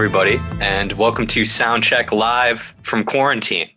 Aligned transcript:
everybody, 0.00 0.40
and 0.62 0.94
welcome 0.94 1.26
to 1.26 1.42
Soundcheck 1.42 2.10
Live 2.10 2.74
from 2.80 3.04
quarantine. 3.04 3.68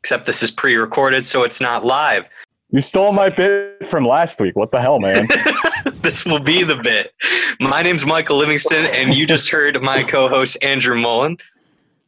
Except 0.00 0.26
this 0.26 0.42
is 0.42 0.50
pre 0.50 0.74
recorded, 0.74 1.24
so 1.24 1.44
it's 1.44 1.60
not 1.60 1.84
live. 1.84 2.24
You 2.70 2.80
stole 2.80 3.12
my 3.12 3.30
bit 3.30 3.88
from 3.88 4.04
last 4.04 4.40
week. 4.40 4.56
What 4.56 4.72
the 4.72 4.80
hell, 4.80 4.98
man? 4.98 5.28
this 6.02 6.26
will 6.26 6.40
be 6.40 6.64
the 6.64 6.74
bit. 6.74 7.14
My 7.60 7.80
name's 7.80 8.04
Michael 8.04 8.38
Livingston, 8.38 8.86
and 8.86 9.14
you 9.14 9.24
just 9.24 9.50
heard 9.50 9.80
my 9.80 10.02
co 10.02 10.28
host, 10.28 10.58
Andrew 10.64 10.96
Mullen. 10.96 11.36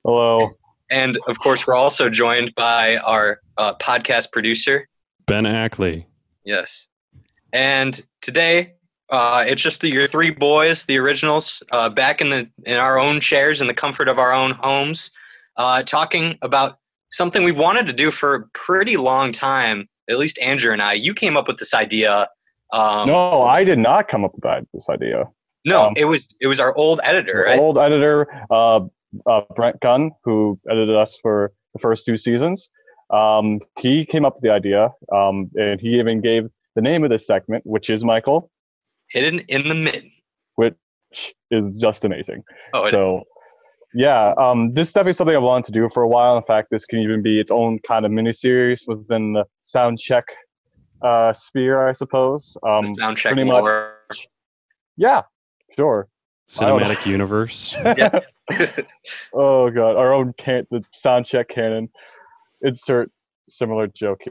Hello. 0.04 0.57
And 0.91 1.16
of 1.29 1.38
course, 1.38 1.65
we're 1.65 1.77
also 1.77 2.10
joined 2.10 2.57
by 2.57 2.96
our 2.96 3.41
uh, 3.57 3.74
podcast 3.74 4.32
producer, 4.32 4.88
Ben 5.27 5.46
Ackley. 5.46 6.09
Yes. 6.45 6.88
And 7.52 8.02
today, 8.20 8.74
uh, 9.10 9.45
it's 9.46 9.62
just 9.62 9.80
the, 9.80 9.88
your 9.88 10.06
three 10.06 10.30
boys, 10.30 10.84
the 10.84 10.98
originals, 10.98 11.62
uh, 11.73 11.88
back 11.88 12.20
in 12.20 12.30
the 12.30 12.48
in 12.65 12.77
our 12.77 12.98
own 12.98 13.20
chairs 13.20 13.60
in 13.60 13.66
the 13.66 13.74
comfort 13.74 14.09
of 14.09 14.19
our 14.19 14.32
own 14.32 14.52
homes, 14.52 15.10
uh, 15.56 15.82
talking 15.82 16.38
about 16.42 16.79
something 17.10 17.45
we 17.45 17.52
wanted 17.52 17.87
to 17.87 17.92
do 17.92 18.10
for 18.10 18.34
a 18.34 18.42
pretty 18.48 18.96
long 18.96 19.32
time. 19.32 19.88
At 20.09 20.19
least 20.19 20.38
Andrew 20.41 20.73
and 20.73 20.80
I. 20.82 20.92
You 20.92 21.15
came 21.15 21.37
up 21.37 21.48
with 21.48 21.59
this 21.59 21.74
idea. 21.74 22.29
Um, 22.73 23.09
no, 23.09 23.42
I 23.42 23.65
did 23.65 23.79
not 23.79 24.09
come 24.09 24.24
up 24.24 24.34
with 24.34 24.42
that, 24.42 24.66
this 24.73 24.88
idea. 24.88 25.24
No, 25.65 25.87
Um, 25.87 25.95
it 25.96 26.04
was 26.04 26.32
it 26.41 26.46
was 26.46 26.60
our 26.60 26.77
old 26.77 27.01
editor? 27.02 27.49
Old 27.49 27.79
editor, 27.79 28.29
uh, 28.51 28.80
uh, 29.27 29.40
Brent 29.54 29.80
Gunn, 29.80 30.12
who 30.24 30.59
edited 30.71 30.95
us 30.95 31.18
for 31.21 31.52
the 31.74 31.80
first 31.80 32.07
two 32.07 32.16
seasons, 32.16 32.68
um, 33.10 33.60
he 33.79 34.04
came 34.07 34.24
up 34.24 34.34
with 34.34 34.43
the 34.43 34.51
idea, 34.51 34.90
um, 35.12 35.51
and 35.57 35.80
he 35.80 35.99
even 35.99 36.21
gave 36.21 36.49
the 36.77 36.82
name 36.82 37.02
of 37.04 37.10
this 37.10 37.27
segment, 37.27 37.65
which 37.66 37.90
is 37.90 38.04
Michael, 38.04 38.51
Hidden 39.10 39.40
in 39.49 39.68
the 39.68 39.74
Mitt, 39.74 40.04
which 40.57 40.74
is 41.51 41.79
just 41.79 42.04
amazing. 42.04 42.43
Oh, 42.74 42.85
it- 42.85 42.90
so 42.90 43.23
yeah 43.95 44.35
um, 44.37 44.73
this 44.74 44.88
is 44.88 44.93
definitely 44.93 45.12
something 45.15 45.37
I've 45.37 45.43
wanted 45.43 45.66
to 45.66 45.73
do 45.73 45.88
for 45.95 46.02
a 46.02 46.09
while. 46.09 46.37
In 46.37 46.43
fact 46.45 46.68
this 46.71 46.85
can 46.85 46.99
even 46.99 47.23
be 47.23 47.40
its 47.40 47.51
own 47.51 47.79
kind 47.87 48.04
of 48.04 48.10
mini 48.12 48.32
series 48.32 48.84
within 48.87 49.32
the 49.32 49.45
sound 49.62 49.99
check 49.99 50.24
uh, 51.02 51.32
sphere 51.32 51.87
i 51.88 51.93
suppose. 51.93 52.57
Um, 52.66 52.87
the 52.87 52.95
sound 52.96 53.16
check 53.16 53.32
pretty 53.34 53.49
much- 53.49 54.29
yeah 54.96 55.23
sure. 55.77 56.09
I 56.60 56.66
don't 56.66 56.80
know. 56.80 56.88
Cinematic 56.88 57.07
universe. 57.07 57.77
Yeah. 57.96 58.21
oh 59.34 59.71
god 59.71 59.96
our 59.96 60.12
own 60.12 60.32
can 60.38 60.66
the 60.71 60.82
sound 60.93 61.27
check 61.27 61.49
canon. 61.49 61.88
Insert 62.62 63.10
similar 63.49 63.87
joke 63.87 64.22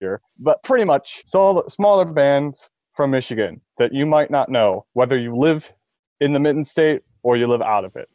here. 0.00 0.20
But 0.38 0.62
pretty 0.62 0.84
much 0.84 1.22
so 1.26 1.64
smaller 1.68 2.04
bands 2.04 2.68
from 2.98 3.12
michigan 3.12 3.60
that 3.78 3.94
you 3.94 4.04
might 4.04 4.28
not 4.28 4.48
know 4.48 4.84
whether 4.94 5.16
you 5.16 5.36
live 5.36 5.72
in 6.20 6.32
the 6.32 6.40
mitten 6.40 6.64
state 6.64 7.02
or 7.22 7.36
you 7.36 7.46
live 7.46 7.62
out 7.62 7.84
of 7.84 7.94
it 7.94 8.08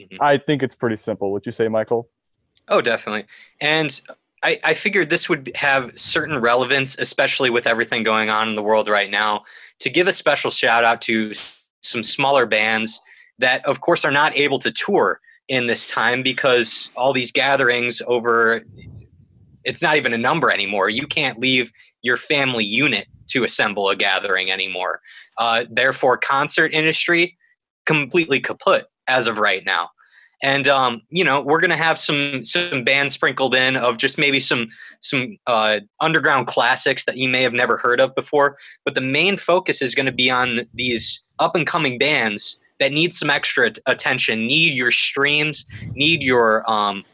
Mhm. 0.00 0.18
i 0.20 0.36
think 0.36 0.64
it's 0.64 0.74
pretty 0.74 0.96
simple 0.96 1.30
would 1.32 1.46
you 1.46 1.52
say 1.52 1.68
michael 1.68 2.10
Oh, 2.68 2.80
definitely. 2.80 3.26
And 3.60 4.00
I, 4.42 4.58
I 4.64 4.74
figured 4.74 5.08
this 5.08 5.28
would 5.28 5.52
have 5.54 5.92
certain 5.94 6.40
relevance, 6.40 6.98
especially 6.98 7.48
with 7.48 7.64
everything 7.64 8.02
going 8.02 8.28
on 8.28 8.48
in 8.48 8.56
the 8.56 8.62
world 8.62 8.88
right 8.88 9.08
now, 9.08 9.44
to 9.78 9.88
give 9.88 10.08
a 10.08 10.12
special 10.12 10.50
shout 10.50 10.82
out 10.82 11.00
to 11.02 11.32
some 11.82 12.02
smaller 12.02 12.44
bands 12.44 13.00
that, 13.38 13.64
of 13.64 13.80
course, 13.82 14.04
are 14.04 14.10
not 14.10 14.36
able 14.36 14.58
to 14.58 14.72
tour 14.72 15.20
in 15.46 15.68
this 15.68 15.86
time 15.86 16.24
because 16.24 16.90
all 16.96 17.12
these 17.12 17.30
gatherings 17.30 18.02
over 18.08 18.64
it's 19.62 19.80
not 19.80 19.96
even 19.96 20.12
a 20.12 20.18
number 20.18 20.50
anymore. 20.50 20.90
You 20.90 21.06
can't 21.06 21.38
leave 21.38 21.72
your 22.02 22.16
family 22.16 22.64
unit 22.64 23.06
to 23.28 23.44
assemble 23.44 23.88
a 23.88 23.96
gathering 23.96 24.50
anymore. 24.50 25.00
Uh, 25.38 25.64
therefore, 25.70 26.16
concert 26.16 26.72
industry 26.72 27.36
completely 27.84 28.40
kaput 28.40 28.86
as 29.08 29.26
of 29.26 29.38
right 29.38 29.64
now 29.64 29.90
and 30.42 30.68
um, 30.68 31.02
you 31.08 31.24
know 31.24 31.40
we're 31.40 31.60
gonna 31.60 31.76
have 31.76 31.98
some 31.98 32.44
some 32.44 32.84
bands 32.84 33.14
sprinkled 33.14 33.54
in 33.54 33.76
of 33.76 33.96
just 33.96 34.18
maybe 34.18 34.40
some 34.40 34.68
some 35.00 35.36
uh, 35.46 35.80
underground 36.00 36.46
classics 36.46 37.04
that 37.04 37.16
you 37.16 37.28
may 37.28 37.42
have 37.42 37.52
never 37.52 37.76
heard 37.76 38.00
of 38.00 38.14
before 38.14 38.58
but 38.84 38.94
the 38.94 39.00
main 39.00 39.36
focus 39.36 39.80
is 39.82 39.94
to 40.06 40.12
be 40.12 40.30
on 40.30 40.66
these 40.74 41.24
up 41.38 41.54
and 41.56 41.66
coming 41.66 41.98
bands 41.98 42.60
that 42.78 42.92
need 42.92 43.14
some 43.14 43.30
extra 43.30 43.66
at- 43.66 43.78
attention 43.86 44.46
need 44.46 44.74
your 44.74 44.90
streams 44.90 45.66
need 45.94 46.22
your 46.22 46.68
um 46.70 47.04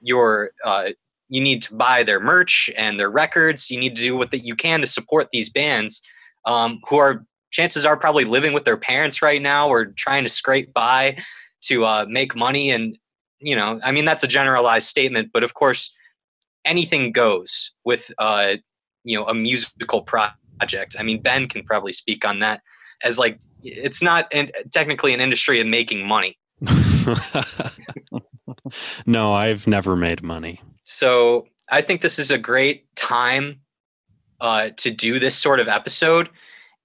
your 0.00 0.50
uh, 0.64 0.90
you 1.28 1.40
need 1.40 1.62
to 1.62 1.74
buy 1.74 2.02
their 2.02 2.20
merch 2.20 2.70
and 2.76 2.98
their 2.98 3.10
records. 3.10 3.70
You 3.70 3.78
need 3.78 3.96
to 3.96 4.02
do 4.02 4.16
what 4.16 4.30
that 4.30 4.44
you 4.44 4.54
can 4.54 4.80
to 4.80 4.86
support 4.86 5.28
these 5.30 5.50
bands 5.50 6.02
um, 6.44 6.80
who 6.88 6.96
are 6.96 7.24
chances 7.50 7.84
are 7.84 7.96
probably 7.96 8.24
living 8.24 8.52
with 8.52 8.64
their 8.64 8.76
parents 8.76 9.22
right 9.22 9.40
now 9.40 9.68
or 9.68 9.86
trying 9.86 10.22
to 10.22 10.28
scrape 10.28 10.72
by 10.74 11.16
to 11.62 11.84
uh, 11.84 12.06
make 12.08 12.36
money. 12.36 12.70
And 12.70 12.98
you 13.40 13.54
know 13.54 13.80
i 13.82 13.92
mean 13.92 14.04
that's 14.04 14.22
a 14.22 14.28
generalized 14.28 14.88
statement 14.88 15.30
but 15.32 15.44
of 15.44 15.54
course 15.54 15.94
anything 16.64 17.12
goes 17.12 17.70
with 17.84 18.10
uh, 18.18 18.54
you 19.04 19.16
know 19.16 19.26
a 19.26 19.34
musical 19.34 20.02
project. 20.02 20.96
I 20.98 21.02
mean 21.02 21.22
ben 21.22 21.48
can 21.48 21.64
probably 21.64 21.92
speak 21.92 22.24
on 22.24 22.40
that 22.40 22.60
as 23.02 23.18
like 23.18 23.40
it's 23.62 24.02
not 24.02 24.26
an, 24.32 24.50
technically 24.72 25.14
an 25.14 25.20
industry 25.20 25.60
of 25.60 25.66
making 25.66 26.06
money. 26.06 26.38
No, 29.06 29.34
I've 29.34 29.66
never 29.66 29.96
made 29.96 30.22
money. 30.22 30.60
So 30.90 31.46
i 31.70 31.82
think 31.82 32.00
this 32.00 32.18
is 32.18 32.30
a 32.30 32.38
great 32.38 32.84
time 32.96 33.60
uh, 34.40 34.70
to 34.76 34.90
do 34.90 35.18
this 35.18 35.36
sort 35.36 35.60
of 35.60 35.68
episode. 35.68 36.28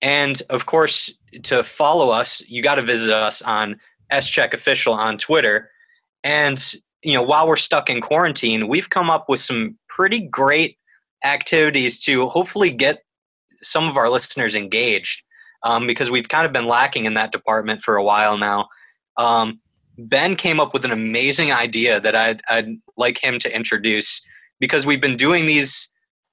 And 0.02 0.42
of 0.50 0.66
course 0.66 1.12
to 1.44 1.64
follow 1.64 2.10
us 2.10 2.42
you 2.48 2.62
got 2.62 2.76
to 2.76 2.82
visit 2.82 3.12
us 3.12 3.42
onscheck 3.42 4.54
official 4.54 4.94
on 4.94 5.18
twitter. 5.18 5.70
And 6.24 6.60
you 7.02 7.14
know 7.14 7.24
while 7.24 7.48
we're 7.48 7.56
stuck 7.56 7.90
in 7.90 8.02
quarantine 8.02 8.68
we've 8.68 8.90
come 8.90 9.10
up 9.10 9.30
with 9.30 9.40
some 9.40 9.78
pretty 9.88 10.20
great 10.20 10.78
activities 11.24 12.00
to 12.02 12.28
hopefully 12.28 12.70
get 12.70 13.04
some 13.62 13.88
of 13.88 13.96
our 13.96 14.10
listeners 14.10 14.56
engaged 14.56 15.24
um, 15.64 15.88
because 15.88 16.12
we've 16.12 16.28
kind 16.28 16.46
of 16.46 16.52
been 16.52 16.68
lacking 16.68 17.06
in 17.06 17.14
that 17.14 17.32
department 17.32 17.82
for 17.82 17.96
a 17.96 18.04
while 18.04 18.38
now. 18.38 18.68
Um, 19.18 19.62
ben 19.98 20.36
came 20.36 20.60
up 20.60 20.74
with 20.74 20.86
an 20.86 20.92
amazing 20.92 21.52
idea 21.52 22.00
that 22.00 22.16
I'd, 22.16 22.42
I'd 22.50 22.78
like 22.98 23.24
him 23.24 23.40
to 23.40 23.56
introduce 23.56 24.22
because 24.60 24.86
we've 24.86 25.02
been 25.02 25.18
doing 25.18 25.46
these 25.46 25.92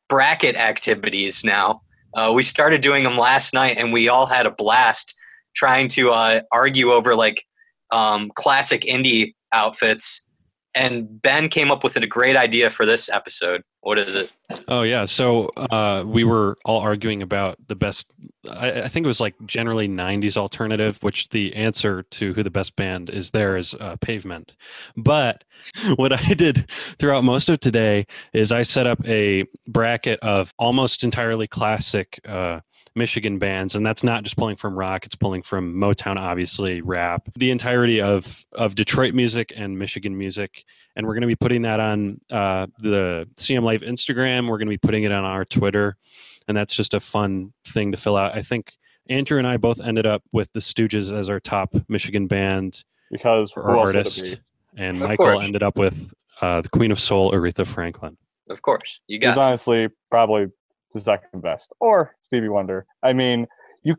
bracket 0.09 0.56
activities 0.56 1.44
now 1.44 1.82
uh, 2.15 2.32
we 2.34 2.43
started 2.43 2.81
doing 2.81 3.04
them 3.04 3.16
last 3.16 3.54
night 3.54 3.76
and 3.76 3.93
we 3.93 4.09
all 4.09 4.26
had 4.26 4.47
a 4.47 4.50
blast 4.50 5.15
trying 5.54 5.88
to 5.88 6.10
uh, 6.10 6.41
argue 6.53 6.93
over 6.93 7.15
like 7.15 7.44
um, 7.93 8.31
classic 8.34 8.82
indie 8.82 9.34
outfits. 9.53 10.27
And 10.75 11.20
Ben 11.20 11.48
came 11.48 11.70
up 11.70 11.82
with 11.82 11.97
a 11.97 12.06
great 12.06 12.36
idea 12.36 12.70
for 12.70 12.86
this 12.86 13.08
episode. 13.08 13.62
What 13.81 13.98
is 13.98 14.14
it? 14.14 14.31
Oh 14.69 14.82
yeah, 14.82 15.06
so 15.06 15.47
uh, 15.56 16.04
we 16.06 16.22
were 16.22 16.58
all 16.64 16.81
arguing 16.81 17.22
about 17.22 17.56
the 17.66 17.75
best. 17.75 18.06
I, 18.48 18.82
I 18.82 18.88
think 18.88 19.04
it 19.04 19.09
was 19.09 19.20
like 19.20 19.34
generally 19.47 19.88
'90s 19.88 20.36
alternative, 20.36 20.98
which 21.03 21.30
the 21.30 21.54
answer 21.56 22.03
to 22.03 22.34
who 22.34 22.42
the 22.42 22.50
best 22.50 22.76
band 22.76 23.10
is 23.10 23.30
there 23.30 23.56
is 23.56 23.75
uh, 23.80 23.97
Pavement. 24.00 24.53
But 24.97 25.44
what 25.97 26.12
I 26.12 26.34
did 26.34 26.70
throughout 26.70 27.25
most 27.25 27.48
of 27.48 27.60
today 27.60 28.06
is 28.32 28.53
I 28.53 28.62
set 28.62 28.86
up 28.86 29.04
a 29.06 29.44
bracket 29.66 30.20
of 30.20 30.53
almost 30.59 31.03
entirely 31.03 31.48
classic 31.48 32.20
uh, 32.28 32.60
Michigan 32.94 33.38
bands, 33.38 33.74
and 33.76 33.84
that's 33.86 34.02
not 34.02 34.24
just 34.24 34.36
pulling 34.36 34.56
from 34.56 34.78
rock; 34.78 35.06
it's 35.06 35.15
pulling 35.15 35.42
from 35.42 35.74
Motown, 35.74 36.16
obviously, 36.16 36.80
rap, 36.80 37.28
the 37.36 37.50
entirety 37.50 38.00
of 38.00 38.44
of 38.53 38.74
Detroit 38.74 39.15
music 39.15 39.53
and 39.56 39.78
Michigan 39.78 40.16
music. 40.16 40.65
And 40.97 41.06
we're 41.06 41.15
going 41.15 41.22
to 41.22 41.28
be 41.28 41.36
putting 41.36 41.62
that 41.62 41.78
on 41.80 42.20
uh, 42.30 42.66
the 42.78 43.28
CM 43.36 43.62
Life 43.62 43.80
Instagram. 43.82 44.48
We're 44.48 44.59
going 44.59 44.66
to 44.66 44.72
be 44.72 44.78
putting 44.78 45.04
it 45.04 45.12
on 45.12 45.24
our 45.24 45.44
Twitter, 45.44 45.97
and 46.48 46.56
that's 46.56 46.74
just 46.74 46.94
a 46.94 47.00
fun 47.00 47.53
thing 47.65 47.92
to 47.92 47.97
fill 47.97 48.16
out. 48.16 48.34
I 48.36 48.42
think 48.42 48.72
Andrew 49.09 49.38
and 49.38 49.47
I 49.47 49.56
both 49.56 49.80
ended 49.80 50.04
up 50.06 50.22
with 50.32 50.53
the 50.53 50.60
Stooges 50.60 51.12
as 51.16 51.28
our 51.30 51.38
top 51.41 51.74
Michigan 51.88 52.26
band 52.26 52.82
because 53.10 53.53
or 53.56 53.62
who 53.62 53.78
else 53.78 53.86
artist, 53.86 54.22
be? 54.24 54.36
and 54.76 55.00
Of 55.00 55.09
Michael 55.09 55.26
course. 55.26 55.44
ended 55.44 55.62
up 55.62 55.78
with 55.78 56.12
uh, 56.41 56.60
the 56.60 56.68
Queen 56.68 56.91
of 56.91 56.98
Soul, 56.98 57.30
Aretha 57.32 57.66
Franklin. 57.66 58.16
Of 58.48 58.62
course, 58.62 58.98
you 59.06 59.18
He's 59.18 59.22
got. 59.34 59.38
honestly 59.38 59.88
probably 60.10 60.47
the 60.92 61.00
second 61.00 61.41
best, 61.41 61.72
or 61.78 62.16
Stevie 62.30 62.48
Wonder. 62.48 62.86
I 63.03 63.12
mean, 63.12 63.48
you, 63.82 63.97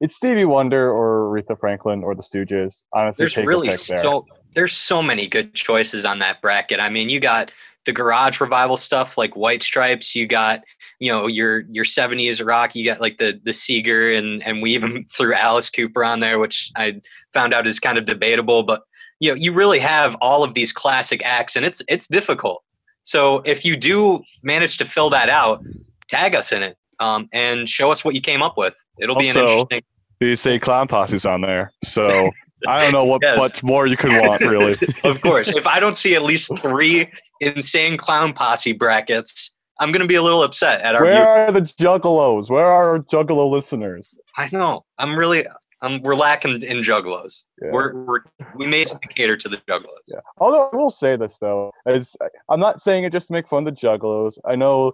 it's 0.00 0.16
Stevie 0.16 0.46
Wonder 0.46 0.90
or 0.90 1.30
Aretha 1.30 1.58
Franklin 1.58 2.02
or 2.02 2.14
the 2.14 2.22
Stooges. 2.22 2.82
Honestly, 2.94 3.22
There's 3.22 3.34
take 3.34 3.46
really 3.46 3.68
pick 3.68 3.80
there. 3.82 4.02
so 4.02 4.26
there's 4.54 4.72
so 4.72 5.02
many 5.02 5.28
good 5.28 5.52
choices 5.54 6.06
on 6.06 6.20
that 6.20 6.40
bracket. 6.40 6.80
I 6.80 6.88
mean, 6.88 7.10
you 7.10 7.20
got 7.20 7.52
the 7.84 7.92
garage 7.92 8.40
revival 8.40 8.78
stuff 8.78 9.18
like 9.18 9.36
White 9.36 9.62
Stripes. 9.62 10.14
You 10.14 10.26
got 10.26 10.62
you 10.98 11.12
know 11.12 11.26
your 11.26 11.60
your 11.70 11.84
70s 11.84 12.44
rock. 12.44 12.74
You 12.74 12.86
got 12.86 13.02
like 13.02 13.18
the 13.18 13.38
the 13.44 13.50
Seger 13.50 14.16
and 14.16 14.42
and 14.42 14.62
we 14.62 14.74
even 14.74 15.04
threw 15.12 15.34
Alice 15.34 15.68
Cooper 15.68 16.02
on 16.04 16.20
there, 16.20 16.38
which 16.38 16.70
I 16.74 17.02
found 17.34 17.52
out 17.52 17.66
is 17.66 17.78
kind 17.80 17.98
of 17.98 18.06
debatable. 18.06 18.62
But 18.62 18.82
you 19.20 19.30
know 19.30 19.36
you 19.36 19.52
really 19.52 19.80
have 19.80 20.16
all 20.22 20.42
of 20.42 20.54
these 20.54 20.72
classic 20.72 21.20
acts, 21.22 21.54
and 21.54 21.66
it's 21.66 21.82
it's 21.86 22.08
difficult. 22.08 22.62
So 23.02 23.42
if 23.44 23.66
you 23.66 23.76
do 23.76 24.22
manage 24.42 24.78
to 24.78 24.86
fill 24.86 25.10
that 25.10 25.28
out, 25.28 25.62
tag 26.08 26.34
us 26.34 26.50
in 26.50 26.62
it 26.62 26.78
um, 27.04 27.28
and 27.32 27.68
show 27.68 27.90
us 27.90 28.04
what 28.04 28.14
you 28.14 28.20
came 28.20 28.42
up 28.42 28.56
with. 28.56 28.74
It'll 28.98 29.16
be 29.16 29.28
an 29.28 29.36
Also- 29.36 29.52
interesting. 29.62 29.82
You 30.20 30.36
say 30.36 30.58
Clown 30.58 30.88
Posse's 30.88 31.26
on 31.26 31.40
there, 31.42 31.72
so 31.84 32.30
I 32.68 32.80
don't 32.80 32.92
know 32.92 33.04
what 33.04 33.20
Yes. 33.22 33.36
much 33.36 33.62
more 33.62 33.86
you 33.86 33.96
could 33.96 34.10
want, 34.10 34.40
really. 34.42 34.72
of 35.04 35.20
course. 35.20 35.48
If 35.48 35.66
I 35.66 35.80
don't 35.80 35.96
see 35.96 36.14
at 36.14 36.22
least 36.22 36.56
three 36.60 37.10
insane 37.40 37.96
clown 37.98 38.32
posse 38.32 38.72
brackets, 38.72 39.54
I'm 39.80 39.92
gonna 39.92 40.06
be 40.06 40.14
a 40.14 40.22
little 40.22 40.42
upset 40.42 40.80
at 40.80 40.94
our 40.94 41.02
Where 41.02 41.12
view. 41.12 41.22
are 41.22 41.52
the 41.52 41.60
juggalos? 41.62 42.48
Where 42.48 42.64
are 42.64 42.90
our 42.94 42.98
juggalo 43.00 43.50
listeners? 43.50 44.14
I 44.38 44.48
know. 44.52 44.84
I'm 44.98 45.14
really. 45.16 45.44
I'm. 45.82 46.00
We're 46.00 46.14
lacking 46.14 46.62
in 46.62 46.78
juggalos. 46.82 47.42
Yeah. 47.60 47.70
We're, 47.72 47.92
we're 48.04 48.20
we 48.54 48.66
may 48.66 48.84
cater 49.10 49.36
to 49.36 49.48
the 49.48 49.58
juggalos. 49.68 50.04
Yeah. 50.06 50.20
Although 50.38 50.70
I 50.72 50.76
will 50.76 50.90
say 50.90 51.16
this 51.16 51.36
though, 51.38 51.70
is 51.86 52.16
I'm 52.48 52.60
not 52.60 52.80
saying 52.80 53.04
it 53.04 53.12
just 53.12 53.26
to 53.26 53.32
make 53.34 53.48
fun 53.48 53.66
of 53.66 53.74
the 53.74 53.80
juggalos. 53.80 54.38
I 54.46 54.54
know 54.54 54.92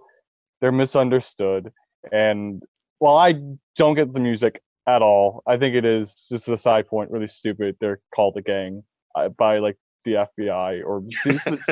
they're 0.59 0.71
misunderstood, 0.73 1.71
and 2.11 2.61
while 2.99 3.17
I 3.17 3.33
don't 3.77 3.95
get 3.95 4.13
the 4.13 4.19
music 4.19 4.61
at 4.87 5.01
all, 5.01 5.43
I 5.47 5.57
think 5.57 5.75
it 5.75 5.85
is 5.85 6.13
just 6.29 6.47
a 6.47 6.57
side 6.57 6.87
point 6.87 7.11
really 7.11 7.27
stupid. 7.27 7.75
They're 7.79 7.99
called 8.15 8.37
a 8.37 8.41
gang 8.41 8.83
uh, 9.15 9.29
by 9.29 9.59
like 9.59 9.77
the 10.05 10.13
FBI 10.39 10.83
or 10.85 11.03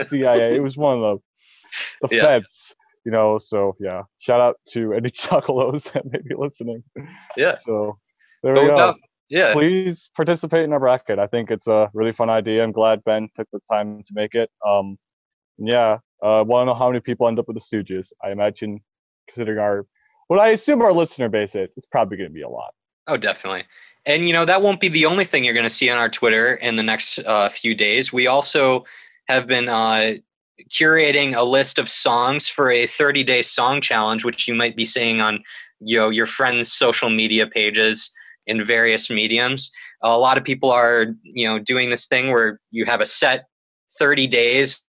CIA. 0.08 0.56
It 0.56 0.64
was 0.64 0.78
one 0.78 0.98
of 0.98 1.02
the 2.02 2.08
the 2.08 2.16
Yeah. 2.16 2.24
feds, 2.24 2.76
you 3.06 3.12
know. 3.12 3.38
So 3.38 3.76
yeah, 3.80 4.04
shout 4.20 4.42
out 4.42 4.58
to 4.70 4.94
any 4.94 5.10
juggalos 5.10 5.84
that 5.94 6.06
may 6.06 6.20
be 6.20 6.36
listening. 6.36 6.84
Yeah. 7.38 7.58
So 7.66 7.98
there 8.44 8.54
But 8.56 8.64
we 8.64 8.70
go 8.70 8.96
yeah. 9.30 9.54
please 9.54 10.10
participate 10.16 10.64
in 10.64 10.74
our 10.74 10.80
bracket. 10.80 11.20
I 11.20 11.28
think 11.28 11.52
it's 11.52 11.68
a 11.68 11.90
really 11.94 12.12
fun 12.12 12.30
idea. 12.30 12.64
I'm 12.64 12.72
glad 12.72 13.04
Ben 13.04 13.30
took 13.36 13.48
the 13.54 13.60
time 13.72 14.02
to 14.04 14.14
make 14.14 14.34
it. 14.36 14.50
Um, 14.68 14.98
yeah, 15.58 15.98
uh, 16.24 16.44
want 16.48 16.64
to 16.64 16.66
know 16.68 16.74
how 16.74 16.90
many 16.90 17.00
people 17.00 17.28
end 17.28 17.38
up 17.40 17.48
with 17.48 17.58
the 17.58 17.62
Stooges? 17.62 18.12
I 18.24 18.31
imagine, 18.31 18.80
considering 19.28 19.60
our, 19.60 19.86
what 20.30 20.40
I 20.40 20.50
assume 20.50 20.81
our 20.84 20.94
listener 20.94 21.28
base 21.28 21.56
is, 21.56 21.72
it's 21.76 21.88
probably 21.88 22.16
going 22.16 22.30
to 22.30 22.34
be 22.34 22.44
a 22.44 22.50
lot. 22.50 22.76
Oh, 23.08 23.18
definitely. 23.18 23.64
And 24.06 24.28
you 24.28 24.34
know 24.34 24.46
that 24.46 24.62
won't 24.62 24.80
be 24.80 24.88
the 24.88 25.06
only 25.06 25.26
thing 25.26 25.44
you're 25.44 25.56
going 25.56 25.66
to 25.66 25.70
see 25.70 25.90
on 25.90 25.98
our 25.98 26.08
Twitter 26.08 26.54
in 26.56 26.76
the 26.76 26.84
next 26.84 27.20
uh, 27.20 27.50
few 27.50 27.76
days. 27.76 28.14
We 28.14 28.28
also 28.28 28.86
have 29.28 29.48
been 29.48 29.68
uh, 29.68 30.14
curating 30.70 31.36
a 31.36 31.44
list 31.44 31.80
of 31.80 31.90
songs 31.90 32.48
for 32.48 32.72
a 32.72 32.86
30 32.86 33.24
day 33.24 33.42
song 33.42 33.81
challenge, 33.81 34.24
which 34.24 34.48
you 34.48 34.54
might 34.54 34.76
be 34.76 34.86
seeing 34.86 35.20
on 35.20 35.44
you 35.80 35.98
know 35.98 36.10
your 36.10 36.28
friends' 36.28 36.72
social 36.72 37.10
media 37.10 37.48
pages 37.48 38.12
in 38.46 38.64
various 38.64 39.10
mediums. 39.10 39.72
A 40.04 40.18
lot 40.18 40.38
of 40.38 40.44
people 40.44 40.70
are 40.70 41.08
you 41.24 41.48
know 41.48 41.58
doing 41.58 41.90
this 41.90 42.08
thing 42.08 42.31
where 42.31 42.60
you 42.70 42.86
have 42.86 43.02
a 43.02 43.06
set 43.06 43.48
30 43.98 44.28
days 44.28 44.84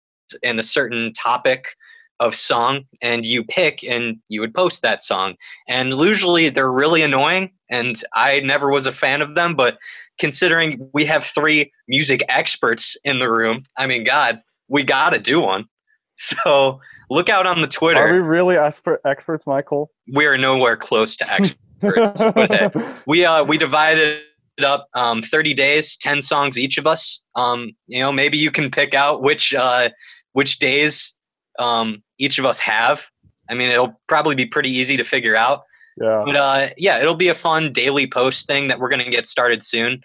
and 0.44 0.60
a 0.60 0.64
certain 0.64 1.14
topic 1.14 1.70
of 2.19 2.36
song 2.36 2.83
and 3.01 3.25
you 3.25 3.44
pick 3.44 3.83
and 3.83 4.18
you 4.27 4.42
would 4.42 4.54
post 4.54 4.81
that 4.81 5.01
song 5.01 5.36
and 5.68 5.94
usually 5.94 6.50
they're 6.50 6.71
really 6.71 7.01
annoying 7.01 7.51
and 7.69 8.04
i 8.13 8.39
never 8.42 8.69
was 8.69 8.86
a 8.86 8.92
fan 8.92 9.21
of 9.21 9.36
them 9.36 9.56
but 9.56 9.77
considering 10.19 10.89
we 10.94 11.06
have 11.06 11.24
three 11.24 11.71
music 11.88 12.24
experts 12.27 12.98
in 13.04 13.19
the 13.19 13.31
room 13.31 13.63
i 13.77 13.88
mean 13.88 14.04
god 14.04 14.42
we 14.68 14.83
gotta 14.83 15.19
do 15.19 15.39
one 15.39 15.66
so 16.16 16.80
look 17.10 17.30
out 17.30 17.48
on 17.48 17.62
the 17.62 17.68
Twitter. 17.68 18.07
Are 18.07 18.13
we 18.13 18.19
really 18.19 18.57
expert 18.57 19.01
experts, 19.06 19.48
Michael? 19.48 19.89
we 20.13 20.25
are 20.25 20.38
nowhere 20.38 20.75
close 20.75 21.16
to 21.18 21.31
experts 21.31 21.57
but 21.81 22.51
hey, 22.51 22.69
we 23.07 23.25
uh 23.25 23.44
we 23.44 23.57
divided 23.57 24.21
up 24.63 24.88
um 24.94 25.21
30 25.21 25.54
days 25.54 25.95
10 25.98 26.21
songs 26.21 26.57
each 26.57 26.77
of 26.77 26.86
us 26.86 27.24
um 27.36 27.71
you 27.88 28.00
know 28.00 28.12
maybe 28.12 28.38
you 28.38 28.51
can 28.51 28.69
pick 28.69 28.94
out 28.94 29.21
which 29.21 29.54
uh 29.54 29.89
which 30.33 30.60
days 30.60 31.18
um 31.60 32.04
each 32.19 32.38
of 32.38 32.45
us 32.45 32.60
have 32.60 33.10
i 33.50 33.54
mean 33.54 33.69
it'll 33.69 34.00
probably 34.07 34.36
be 34.36 34.45
pretty 34.45 34.69
easy 34.69 34.95
to 34.98 35.04
figure 35.04 35.36
out 35.36 35.63
yeah. 35.98 36.21
but 36.25 36.36
uh 36.36 36.69
yeah 36.77 37.00
it'll 37.00 37.16
be 37.16 37.30
a 37.30 37.33
fun 37.36 37.71
daily 37.74 38.06
post 38.06 38.45
thing 38.45 38.68
that 38.68 38.80
we're 38.80 38.89
going 38.89 39.04
to 39.04 39.10
get 39.10 39.25
started 39.25 39.63
soon 39.63 40.01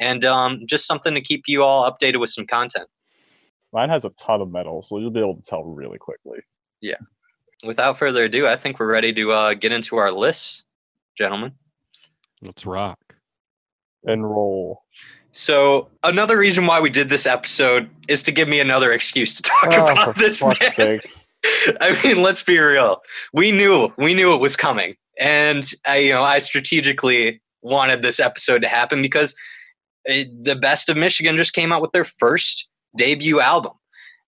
and 0.00 0.24
um 0.24 0.62
just 0.66 0.86
something 0.86 1.14
to 1.14 1.20
keep 1.20 1.44
you 1.46 1.62
all 1.62 1.90
updated 1.90 2.18
with 2.20 2.30
some 2.30 2.46
content 2.46 2.88
Mine 3.70 3.90
has 3.90 4.06
a 4.06 4.10
ton 4.18 4.40
of 4.40 4.50
metal, 4.50 4.82
so 4.82 4.98
you'll 4.98 5.10
be 5.10 5.20
able 5.20 5.36
to 5.36 5.42
tell 5.42 5.62
really 5.62 5.98
quickly. 5.98 6.38
Yeah. 6.80 6.94
Without 7.62 7.98
further 7.98 8.24
ado 8.24 8.46
i 8.46 8.56
think 8.56 8.80
we're 8.80 8.90
ready 8.90 9.12
to 9.12 9.30
uh 9.32 9.52
get 9.54 9.72
into 9.72 9.96
our 9.96 10.10
lists 10.10 10.64
gentlemen 11.18 11.52
Let's 12.40 12.64
rock. 12.64 12.98
And 14.04 14.24
roll. 14.24 14.84
so 15.32 15.88
another 16.04 16.38
reason 16.38 16.66
why 16.66 16.80
we 16.80 16.88
did 16.88 17.08
this 17.10 17.26
episode 17.26 17.90
is 18.06 18.22
to 18.22 18.32
give 18.32 18.46
me 18.48 18.60
another 18.60 18.92
excuse 18.92 19.34
to 19.34 19.42
talk 19.42 19.68
Oh, 19.72 19.86
about 19.86 20.16
this 20.16 20.38
fuck's 20.38 20.58
band. 20.60 20.74
sakes. 20.74 21.26
I 21.80 21.98
mean, 22.02 22.22
let's 22.22 22.42
be 22.42 22.58
real. 22.58 22.98
We 23.32 23.52
knew 23.52 23.92
we 23.96 24.14
knew 24.14 24.34
it 24.34 24.38
was 24.38 24.56
coming, 24.56 24.96
and 25.18 25.70
I, 25.86 25.96
you 25.98 26.12
know, 26.12 26.22
I 26.22 26.38
strategically 26.38 27.40
wanted 27.62 28.02
this 28.02 28.20
episode 28.20 28.62
to 28.62 28.68
happen 28.68 29.02
because 29.02 29.34
it, 30.04 30.28
the 30.44 30.56
best 30.56 30.88
of 30.88 30.96
Michigan 30.96 31.36
just 31.36 31.52
came 31.52 31.72
out 31.72 31.82
with 31.82 31.92
their 31.92 32.04
first 32.04 32.68
debut 32.96 33.40
album, 33.40 33.72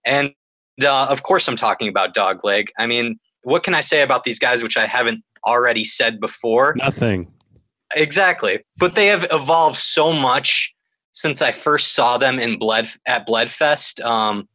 and 0.04 0.32
uh, 0.82 1.06
of 1.06 1.22
course, 1.22 1.48
I'm 1.48 1.56
talking 1.56 1.88
about 1.88 2.14
Dogleg. 2.14 2.68
I 2.78 2.86
mean, 2.86 3.18
what 3.42 3.62
can 3.62 3.74
I 3.74 3.80
say 3.80 4.02
about 4.02 4.24
these 4.24 4.38
guys 4.38 4.62
which 4.62 4.76
I 4.76 4.86
haven't 4.86 5.22
already 5.46 5.84
said 5.84 6.20
before? 6.20 6.74
Nothing. 6.76 7.32
Exactly. 7.94 8.60
But 8.76 8.94
they 8.94 9.06
have 9.06 9.26
evolved 9.30 9.76
so 9.76 10.12
much 10.12 10.74
since 11.12 11.42
I 11.42 11.52
first 11.52 11.94
saw 11.94 12.18
them 12.18 12.38
in 12.38 12.58
Blood 12.58 12.88
at 13.06 13.26
Bloodfest. 13.26 14.04
Um, 14.04 14.48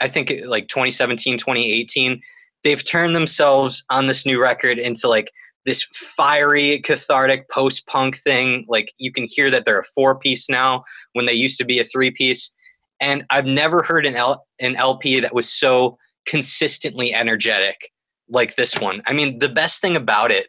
I 0.00 0.08
think 0.08 0.32
like 0.46 0.68
2017, 0.68 1.38
2018. 1.38 2.20
They've 2.64 2.84
turned 2.84 3.14
themselves 3.14 3.84
on 3.90 4.06
this 4.06 4.26
new 4.26 4.40
record 4.40 4.78
into 4.78 5.08
like 5.08 5.30
this 5.64 5.84
fiery, 5.92 6.80
cathartic 6.80 7.48
post 7.50 7.86
punk 7.86 8.16
thing. 8.16 8.64
Like 8.68 8.92
you 8.98 9.12
can 9.12 9.26
hear 9.28 9.50
that 9.50 9.64
they're 9.64 9.80
a 9.80 9.84
four 9.84 10.18
piece 10.18 10.48
now 10.48 10.84
when 11.12 11.26
they 11.26 11.34
used 11.34 11.58
to 11.58 11.64
be 11.64 11.78
a 11.78 11.84
three 11.84 12.10
piece. 12.10 12.54
And 13.00 13.24
I've 13.30 13.46
never 13.46 13.82
heard 13.82 14.06
an, 14.06 14.16
L- 14.16 14.46
an 14.58 14.76
LP 14.76 15.20
that 15.20 15.34
was 15.34 15.48
so 15.48 15.98
consistently 16.26 17.14
energetic 17.14 17.92
like 18.28 18.56
this 18.56 18.78
one. 18.78 19.02
I 19.06 19.12
mean, 19.12 19.38
the 19.38 19.48
best 19.48 19.80
thing 19.80 19.96
about 19.96 20.30
it 20.30 20.48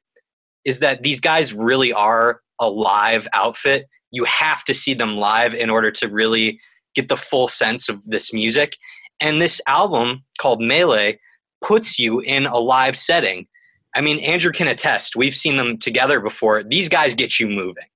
is 0.66 0.80
that 0.80 1.04
these 1.04 1.20
guys 1.20 1.54
really 1.54 1.94
are 1.94 2.42
a 2.60 2.70
live 2.70 3.28
outfit. 3.34 3.88
You 4.12 4.26
have 4.26 4.64
to 4.66 4.74
see 4.74 4.94
them 4.94 5.18
live 5.18 5.54
in 5.54 5.70
order 5.70 5.92
to 5.92 6.08
really 6.08 6.60
get 6.96 7.08
the 7.08 7.18
full 7.18 7.48
sense 7.48 7.88
of 7.88 8.04
this 8.06 8.34
music. 8.34 8.76
And 9.20 9.42
this 9.42 9.62
album 9.68 10.24
called 10.38 10.62
Melee 10.62 11.20
puts 11.62 12.00
you 12.00 12.20
in 12.22 12.46
a 12.46 12.58
live 12.58 12.98
setting. 12.98 13.48
I 13.96 14.02
mean, 14.02 14.20
Andrew 14.20 14.52
can 14.52 14.68
attest. 14.68 15.16
We've 15.16 15.36
seen 15.36 15.58
them 15.58 15.78
together 15.78 16.20
before. 16.20 16.64
These 16.64 16.90
guys 16.90 17.16
get 17.16 17.40
you 17.40 17.48
moving. 17.48 17.88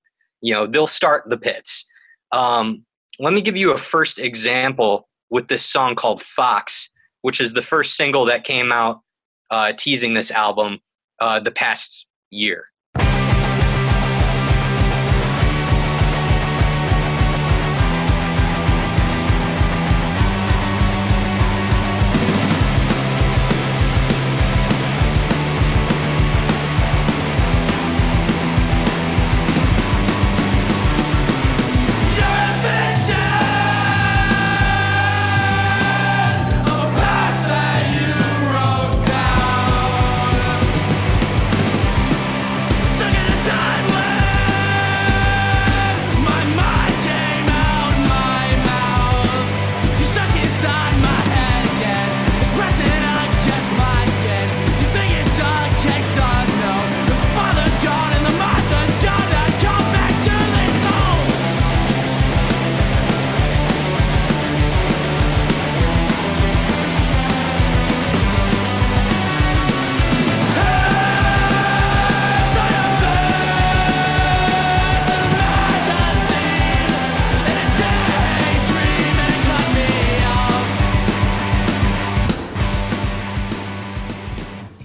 You 0.41 0.53
know, 0.53 0.67
they'll 0.67 0.87
start 0.87 1.23
the 1.29 1.37
pits. 1.37 1.85
Um, 2.31 2.85
let 3.19 3.33
me 3.33 3.41
give 3.41 3.55
you 3.55 3.71
a 3.71 3.77
first 3.77 4.19
example 4.19 5.07
with 5.29 5.47
this 5.47 5.65
song 5.65 5.95
called 5.95 6.21
Fox, 6.21 6.89
which 7.21 7.39
is 7.39 7.53
the 7.53 7.61
first 7.61 7.95
single 7.95 8.25
that 8.25 8.43
came 8.43 8.71
out 8.71 9.01
uh, 9.49 9.73
teasing 9.77 10.13
this 10.13 10.31
album 10.31 10.79
uh, 11.19 11.39
the 11.39 11.51
past 11.51 12.07
year. 12.31 12.65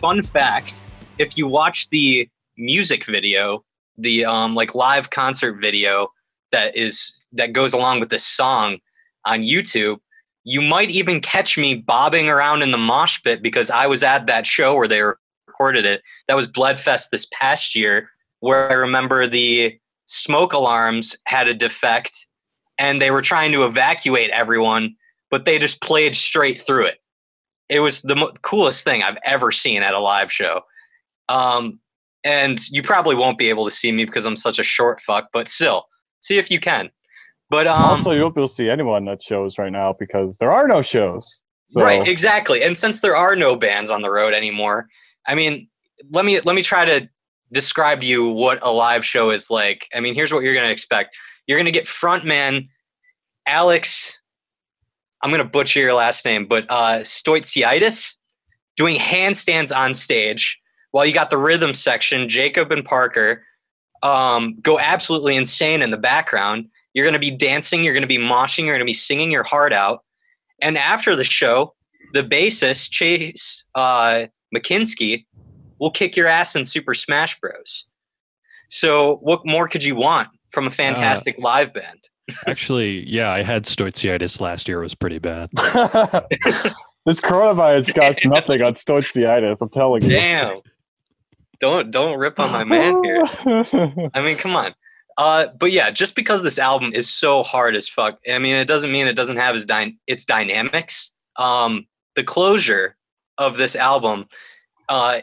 Fun 0.08 0.22
fact: 0.22 0.80
if 1.18 1.36
you 1.36 1.46
watch 1.46 1.90
the 1.90 2.26
music 2.56 3.04
video, 3.04 3.62
the 3.98 4.24
um, 4.24 4.54
like 4.54 4.74
live 4.74 5.10
concert 5.10 5.60
video 5.60 6.08
that 6.50 6.74
is 6.74 7.18
that 7.32 7.52
goes 7.52 7.74
along 7.74 8.00
with 8.00 8.08
this 8.08 8.24
song 8.24 8.78
on 9.26 9.42
YouTube, 9.42 9.98
you 10.44 10.62
might 10.62 10.90
even 10.90 11.20
catch 11.20 11.58
me 11.58 11.74
bobbing 11.74 12.30
around 12.30 12.62
in 12.62 12.70
the 12.70 12.78
mosh 12.78 13.22
pit 13.22 13.42
because 13.42 13.68
I 13.68 13.86
was 13.86 14.02
at 14.02 14.24
that 14.28 14.46
show 14.46 14.74
where 14.74 14.88
they 14.88 15.02
recorded 15.46 15.84
it. 15.84 16.00
That 16.26 16.36
was 16.36 16.50
Bloodfest 16.50 17.10
this 17.10 17.28
past 17.30 17.74
year, 17.74 18.08
where 18.40 18.70
I 18.70 18.76
remember 18.76 19.26
the 19.26 19.78
smoke 20.06 20.54
alarms 20.54 21.18
had 21.26 21.48
a 21.48 21.54
defect 21.54 22.28
and 22.78 23.02
they 23.02 23.10
were 23.10 23.20
trying 23.20 23.52
to 23.52 23.66
evacuate 23.66 24.30
everyone, 24.30 24.96
but 25.30 25.44
they 25.44 25.58
just 25.58 25.82
played 25.82 26.14
straight 26.14 26.62
through 26.62 26.86
it. 26.86 26.98
It 27.68 27.80
was 27.80 28.02
the 28.02 28.16
mo- 28.16 28.32
coolest 28.42 28.84
thing 28.84 29.02
I've 29.02 29.18
ever 29.24 29.50
seen 29.50 29.82
at 29.82 29.94
a 29.94 30.00
live 30.00 30.32
show. 30.32 30.62
Um, 31.28 31.80
and 32.24 32.58
you 32.70 32.82
probably 32.82 33.14
won't 33.14 33.38
be 33.38 33.48
able 33.48 33.64
to 33.64 33.70
see 33.70 33.92
me 33.92 34.04
because 34.04 34.24
I'm 34.24 34.36
such 34.36 34.58
a 34.58 34.64
short 34.64 35.00
fuck, 35.00 35.28
but 35.32 35.48
still, 35.48 35.86
see 36.20 36.38
if 36.38 36.50
you 36.50 36.60
can. 36.60 36.90
But 37.50 37.66
um, 37.66 37.82
also, 37.82 38.10
you 38.12 38.22
won't 38.22 38.34
be 38.34 38.40
able 38.40 38.48
to 38.48 38.54
see 38.54 38.68
anyone 38.68 39.08
at 39.08 39.22
shows 39.22 39.58
right 39.58 39.72
now 39.72 39.94
because 39.98 40.36
there 40.38 40.52
are 40.52 40.68
no 40.68 40.82
shows. 40.82 41.40
So. 41.68 41.82
Right, 41.82 42.06
exactly. 42.06 42.62
And 42.62 42.76
since 42.76 43.00
there 43.00 43.16
are 43.16 43.36
no 43.36 43.54
bands 43.54 43.90
on 43.90 44.02
the 44.02 44.10
road 44.10 44.34
anymore, 44.34 44.88
I 45.26 45.34
mean, 45.34 45.68
let 46.10 46.24
me 46.24 46.40
let 46.40 46.54
me 46.54 46.62
try 46.62 46.84
to 46.84 47.08
describe 47.52 48.00
to 48.00 48.06
you 48.06 48.28
what 48.28 48.58
a 48.62 48.70
live 48.70 49.04
show 49.04 49.30
is 49.30 49.50
like. 49.50 49.86
I 49.94 50.00
mean, 50.00 50.14
here's 50.14 50.32
what 50.32 50.42
you're 50.42 50.54
going 50.54 50.66
to 50.66 50.72
expect. 50.72 51.16
You're 51.46 51.58
going 51.58 51.66
to 51.66 51.72
get 51.72 51.86
frontman 51.86 52.68
Alex 53.46 54.17
I'm 55.22 55.30
going 55.30 55.42
to 55.42 55.48
butcher 55.48 55.80
your 55.80 55.94
last 55.94 56.24
name, 56.24 56.46
but 56.46 56.64
uh 56.68 57.00
Stoitsiadis 57.00 58.18
doing 58.76 58.98
handstands 58.98 59.74
on 59.76 59.94
stage 59.94 60.60
while 60.90 61.04
you 61.04 61.12
got 61.12 61.30
the 61.30 61.38
rhythm 61.38 61.74
section, 61.74 62.28
Jacob 62.28 62.72
and 62.72 62.84
Parker 62.84 63.44
um, 64.02 64.56
go 64.62 64.78
absolutely 64.78 65.36
insane 65.36 65.82
in 65.82 65.90
the 65.90 65.98
background. 65.98 66.68
You're 66.94 67.04
going 67.04 67.12
to 67.14 67.18
be 67.18 67.30
dancing, 67.30 67.84
you're 67.84 67.94
going 67.94 68.02
to 68.02 68.08
be 68.08 68.18
moshing, 68.18 68.64
you're 68.64 68.74
going 68.74 68.80
to 68.80 68.84
be 68.84 68.94
singing 68.94 69.30
your 69.30 69.42
heart 69.42 69.72
out. 69.72 70.04
And 70.60 70.78
after 70.78 71.14
the 71.14 71.24
show, 71.24 71.74
the 72.14 72.22
bassist, 72.22 72.90
Chase 72.90 73.64
uh, 73.74 74.26
Macinski, 74.54 75.26
will 75.78 75.90
kick 75.90 76.16
your 76.16 76.26
ass 76.26 76.56
in 76.56 76.64
Super 76.64 76.94
Smash 76.94 77.38
Bros. 77.38 77.86
So, 78.68 79.16
what 79.16 79.46
more 79.46 79.68
could 79.68 79.84
you 79.84 79.94
want 79.94 80.28
from 80.50 80.66
a 80.66 80.70
fantastic 80.70 81.36
uh, 81.38 81.42
live 81.42 81.72
band? 81.72 82.08
Actually, 82.46 83.08
yeah, 83.08 83.30
I 83.30 83.42
had 83.42 83.64
stoichitis 83.64 84.40
last 84.40 84.68
year. 84.68 84.80
It 84.80 84.84
was 84.84 84.94
pretty 84.94 85.18
bad. 85.18 85.50
this 85.54 87.20
coronavirus 87.20 87.94
got 87.94 88.16
nothing 88.24 88.62
on 88.62 88.74
stoichitis. 88.74 89.56
I'm 89.60 89.68
telling 89.70 90.02
you. 90.02 90.10
Damn. 90.10 90.60
Don't 91.60 91.90
don't 91.90 92.18
rip 92.18 92.38
on 92.38 92.52
my 92.52 92.64
man 92.64 93.02
here. 93.02 93.22
I 94.14 94.20
mean, 94.20 94.36
come 94.36 94.54
on. 94.54 94.74
Uh, 95.16 95.48
but 95.58 95.72
yeah, 95.72 95.90
just 95.90 96.14
because 96.14 96.44
this 96.44 96.60
album 96.60 96.92
is 96.94 97.10
so 97.10 97.42
hard 97.42 97.74
as 97.74 97.88
fuck, 97.88 98.20
I 98.32 98.38
mean, 98.38 98.54
it 98.54 98.66
doesn't 98.66 98.92
mean 98.92 99.08
it 99.08 99.14
doesn't 99.14 99.36
have 99.36 99.56
its, 99.56 99.66
dy- 99.66 99.96
its 100.06 100.24
dynamics. 100.24 101.10
Um, 101.36 101.88
the 102.14 102.22
closure 102.22 102.96
of 103.36 103.56
this 103.56 103.74
album 103.74 104.26
uh, 104.88 105.20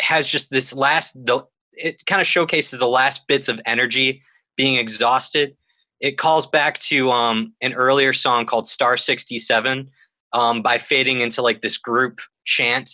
has 0.00 0.26
just 0.26 0.50
this 0.50 0.72
last, 0.72 1.24
the, 1.24 1.44
it 1.72 2.04
kind 2.06 2.20
of 2.20 2.26
showcases 2.26 2.80
the 2.80 2.88
last 2.88 3.28
bits 3.28 3.48
of 3.48 3.60
energy 3.64 4.22
being 4.56 4.74
exhausted. 4.74 5.56
It 6.00 6.18
calls 6.18 6.46
back 6.46 6.78
to 6.80 7.10
um, 7.10 7.54
an 7.60 7.72
earlier 7.72 8.12
song 8.12 8.46
called 8.46 8.68
Star 8.68 8.96
67 8.96 9.90
um, 10.32 10.62
by 10.62 10.78
fading 10.78 11.20
into 11.20 11.42
like 11.42 11.62
this 11.62 11.78
group 11.78 12.20
chant. 12.44 12.90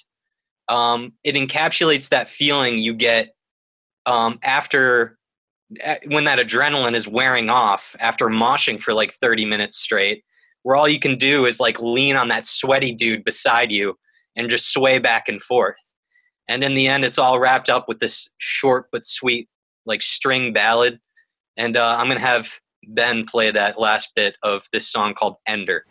Um, 0.68 1.12
it 1.24 1.34
encapsulates 1.34 2.08
that 2.10 2.30
feeling 2.30 2.78
you 2.78 2.94
get 2.94 3.34
um, 4.06 4.38
after 4.42 5.18
when 6.06 6.24
that 6.24 6.38
adrenaline 6.38 6.94
is 6.94 7.08
wearing 7.08 7.48
off 7.48 7.96
after 7.98 8.26
moshing 8.26 8.80
for 8.80 8.92
like 8.92 9.12
30 9.12 9.46
minutes 9.46 9.76
straight 9.76 10.22
where 10.62 10.76
all 10.76 10.86
you 10.88 11.00
can 11.00 11.16
do 11.16 11.46
is 11.46 11.60
like 11.60 11.80
lean 11.80 12.14
on 12.16 12.28
that 12.28 12.46
sweaty 12.46 12.92
dude 12.92 13.24
beside 13.24 13.72
you 13.72 13.98
and 14.36 14.50
just 14.50 14.72
sway 14.72 14.98
back 14.98 15.28
and 15.28 15.42
forth. 15.42 15.94
And 16.48 16.62
in 16.62 16.74
the 16.74 16.88
end 16.88 17.04
it's 17.04 17.18
all 17.18 17.38
wrapped 17.38 17.70
up 17.70 17.88
with 17.88 18.00
this 18.00 18.28
short 18.38 18.86
but 18.92 19.04
sweet 19.04 19.48
like 19.86 20.02
string 20.02 20.52
ballad. 20.52 21.00
And 21.56 21.76
uh, 21.76 21.96
i'm 21.98 22.08
gonna 22.08 22.20
have 22.20 22.60
ben 22.88 23.24
play 23.26 23.50
that 23.50 23.78
last 23.78 24.10
bit 24.14 24.36
of 24.42 24.66
this 24.72 24.88
song 24.88 25.14
called 25.14 25.36
ender 25.46 25.84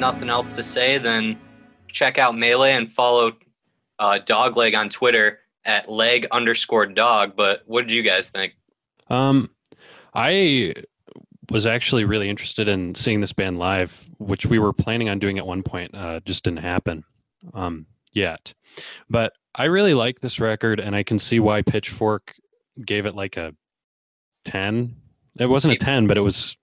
nothing 0.00 0.30
else 0.30 0.56
to 0.56 0.62
say, 0.62 0.98
then 0.98 1.38
check 1.88 2.18
out 2.18 2.36
Melee 2.36 2.72
and 2.72 2.90
follow 2.90 3.32
uh, 3.98 4.18
Dogleg 4.24 4.76
on 4.76 4.88
Twitter 4.88 5.40
at 5.64 5.88
leg 5.88 6.26
underscore 6.32 6.86
dog. 6.86 7.36
But 7.36 7.62
what 7.66 7.82
did 7.82 7.92
you 7.92 8.02
guys 8.02 8.30
think? 8.30 8.54
Um, 9.08 9.50
I 10.14 10.72
was 11.50 11.66
actually 11.66 12.04
really 12.04 12.28
interested 12.28 12.68
in 12.68 12.94
seeing 12.94 13.20
this 13.20 13.32
band 13.32 13.58
live, 13.58 14.08
which 14.18 14.46
we 14.46 14.58
were 14.58 14.72
planning 14.72 15.08
on 15.08 15.18
doing 15.18 15.38
at 15.38 15.46
one 15.46 15.62
point. 15.62 15.94
Uh, 15.94 16.20
just 16.24 16.44
didn't 16.44 16.60
happen 16.60 17.04
um, 17.54 17.86
yet. 18.12 18.54
But 19.08 19.32
I 19.54 19.64
really 19.64 19.94
like 19.94 20.20
this 20.20 20.40
record, 20.40 20.80
and 20.80 20.96
I 20.96 21.02
can 21.02 21.18
see 21.18 21.40
why 21.40 21.62
Pitchfork 21.62 22.34
gave 22.84 23.04
it 23.04 23.14
like 23.14 23.36
a 23.36 23.54
10. 24.44 24.96
It 25.38 25.46
wasn't 25.46 25.74
a 25.74 25.76
10, 25.76 26.06
but 26.06 26.16
it 26.16 26.22
was 26.22 26.56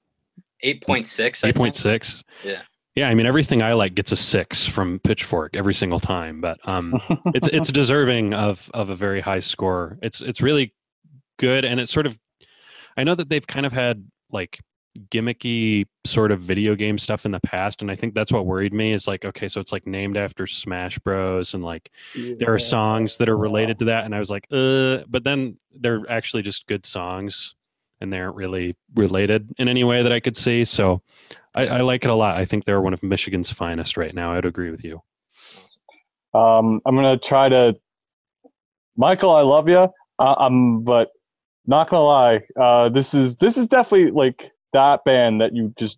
8.6. 0.63 1.53
8.6. 1.53 2.23
Yeah. 2.43 2.61
Yeah, 2.97 3.09
I 3.09 3.13
mean 3.13 3.27
everything 3.27 3.61
I 3.61 3.73
like 3.73 3.93
gets 3.93 4.11
a 4.11 4.15
six 4.15 4.65
from 4.65 4.97
Pitchfork 4.97 5.55
every 5.55 5.75
single 5.75 5.99
time, 5.99 6.41
but 6.41 6.57
um, 6.67 6.99
it's 7.35 7.47
it's 7.49 7.71
deserving 7.71 8.33
of 8.33 8.71
of 8.73 8.89
a 8.89 8.95
very 8.95 9.21
high 9.21 9.39
score. 9.39 9.99
It's 10.01 10.19
it's 10.19 10.41
really 10.41 10.73
good, 11.37 11.63
and 11.63 11.79
it's 11.79 11.93
sort 11.93 12.07
of. 12.07 12.17
I 12.97 13.03
know 13.03 13.13
that 13.13 13.29
they've 13.29 13.45
kind 13.45 13.67
of 13.67 13.71
had 13.71 14.03
like 14.31 14.59
gimmicky 15.11 15.85
sort 16.07 16.31
of 16.31 16.41
video 16.41 16.73
game 16.73 16.97
stuff 16.97 17.23
in 17.27 17.31
the 17.31 17.39
past, 17.41 17.83
and 17.83 17.91
I 17.91 17.95
think 17.95 18.15
that's 18.15 18.31
what 18.31 18.47
worried 18.47 18.73
me. 18.73 18.93
Is 18.93 19.07
like 19.07 19.25
okay, 19.25 19.47
so 19.47 19.61
it's 19.61 19.71
like 19.71 19.85
named 19.85 20.17
after 20.17 20.47
Smash 20.47 20.97
Bros, 20.97 21.53
and 21.53 21.63
like 21.63 21.91
yeah. 22.15 22.33
there 22.39 22.51
are 22.51 22.57
songs 22.57 23.17
that 23.17 23.29
are 23.29 23.37
related 23.37 23.77
to 23.77 23.85
that, 23.85 24.05
and 24.05 24.15
I 24.15 24.17
was 24.17 24.31
like, 24.31 24.47
uh, 24.51 25.03
but 25.07 25.23
then 25.23 25.59
they're 25.71 26.01
actually 26.09 26.41
just 26.41 26.65
good 26.65 26.83
songs, 26.83 27.53
and 28.01 28.11
they 28.11 28.19
aren't 28.19 28.35
really 28.35 28.75
related 28.95 29.53
in 29.57 29.67
any 29.67 29.83
way 29.83 30.03
that 30.03 30.11
I 30.11 30.19
could 30.19 30.37
see. 30.37 30.65
So 30.65 31.01
I, 31.55 31.67
I, 31.67 31.81
like 31.81 32.03
it 32.05 32.11
a 32.11 32.15
lot. 32.15 32.37
I 32.37 32.45
think 32.45 32.65
they're 32.65 32.81
one 32.81 32.93
of 32.93 33.03
Michigan's 33.03 33.51
finest 33.51 33.97
right 33.97 34.13
now. 34.13 34.33
I'd 34.33 34.45
agree 34.45 34.71
with 34.71 34.83
you. 34.83 35.01
Um, 36.33 36.81
I'm 36.85 36.95
gonna 36.95 37.17
try 37.17 37.49
to, 37.49 37.75
Michael. 38.95 39.31
I 39.31 39.41
love 39.41 39.67
you. 39.67 39.87
Uh, 40.19 40.35
I'm, 40.37 40.83
but 40.83 41.09
not 41.65 41.89
gonna 41.89 42.03
lie. 42.03 42.41
Uh, 42.59 42.89
this 42.89 43.13
is 43.13 43.35
this 43.37 43.57
is 43.57 43.67
definitely 43.67 44.11
like 44.11 44.51
that 44.73 45.03
band 45.03 45.41
that 45.41 45.55
you 45.55 45.73
just 45.79 45.97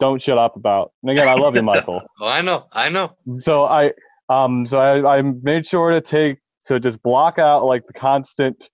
don't 0.00 0.20
shut 0.20 0.36
up 0.36 0.56
about. 0.56 0.92
And 1.02 1.12
again, 1.12 1.28
I 1.28 1.34
love 1.34 1.54
you, 1.54 1.62
Michael. 1.62 2.02
oh, 2.20 2.26
I 2.26 2.42
know, 2.42 2.66
I 2.72 2.88
know. 2.88 3.16
So 3.38 3.64
I, 3.64 3.92
um, 4.28 4.66
so 4.66 4.78
I, 4.78 5.18
I 5.18 5.22
made 5.22 5.66
sure 5.66 5.90
to 5.90 6.00
take 6.00 6.38
so 6.60 6.78
just 6.78 7.02
block 7.02 7.38
out 7.38 7.64
like 7.64 7.86
the 7.86 7.92
constant 7.92 8.70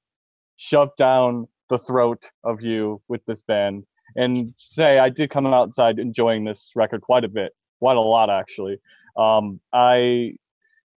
shove 0.57 0.91
down 0.97 1.49
the 1.69 1.79
throat 1.79 2.31
of 2.45 2.63
you 2.63 3.01
with 3.09 3.25
this 3.27 3.43
band 3.43 3.85
and 4.17 4.55
say 4.57 4.99
I 4.99 5.09
did 5.09 5.31
come 5.31 5.47
outside 5.47 5.99
enjoying 5.99 6.45
this 6.45 6.73
record 6.75 7.03
quite 7.03 7.25
a 7.25 7.29
bit, 7.29 7.53
quite 7.79 7.97
a 7.97 8.01
lot 8.01 8.31
actually. 8.31 8.79
Um, 9.17 9.61
I 9.73 10.35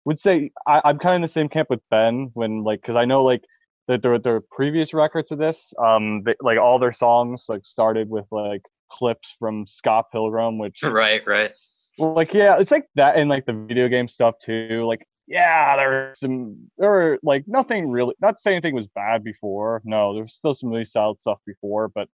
would 0.06 0.20
say 0.20 0.51
I, 0.68 0.82
am 0.86 1.00
kind 1.00 1.13
of 1.13 1.18
in 1.18 1.22
the 1.22 1.28
same 1.28 1.50
camp 1.50 1.70
with 1.70 1.82
Ben 1.90 2.32
when 2.34 2.63
like 2.63 2.82
because 2.82 2.96
I 2.96 3.06
know 3.06 3.24
like 3.24 3.44
that 3.88 4.01
their 4.01 4.20
their 4.20 4.42
previous 4.42 4.94
records 4.94 5.30
to 5.30 5.36
this, 5.36 5.74
um, 5.84 6.24
they, 6.24 6.36
like 6.42 6.58
all 6.58 6.80
their 6.80 6.94
songs 6.94 7.46
like 7.50 7.66
started 7.66 8.10
with 8.10 8.25
like 8.32 8.62
clips 8.92 9.36
from 9.40 9.66
Scott 9.68 10.06
Pilgrim, 10.12 10.58
which 10.58 10.82
right, 10.84 11.22
right, 11.25 11.51
like 11.98 12.34
yeah, 12.34 12.60
it's 12.60 12.72
like 12.72 12.88
that 12.96 13.18
and 13.18 13.30
like 13.30 13.46
the 13.46 13.54
video 13.54 13.88
game 13.88 14.08
stuff 14.08 14.36
too. 14.40 14.86
Like 14.86 15.08
yeah, 15.28 15.75
there 15.75 15.90
were 15.90 16.13
some 16.16 16.70
there 16.78 16.90
were 16.90 17.20
like 17.24 17.44
nothing 17.48 17.90
really 17.90 18.16
not 18.22 18.38
to 18.38 18.42
say 18.42 18.51
anything 18.51 18.75
was 18.75 18.88
bad 18.88 19.24
before. 19.24 19.82
No, 19.86 20.13
there 20.13 20.24
was 20.24 20.34
still 20.34 20.54
some 20.54 20.70
really 20.70 20.86
solid 20.86 21.20
stuff 21.22 21.40
before, 21.46 21.88
but 21.88 22.08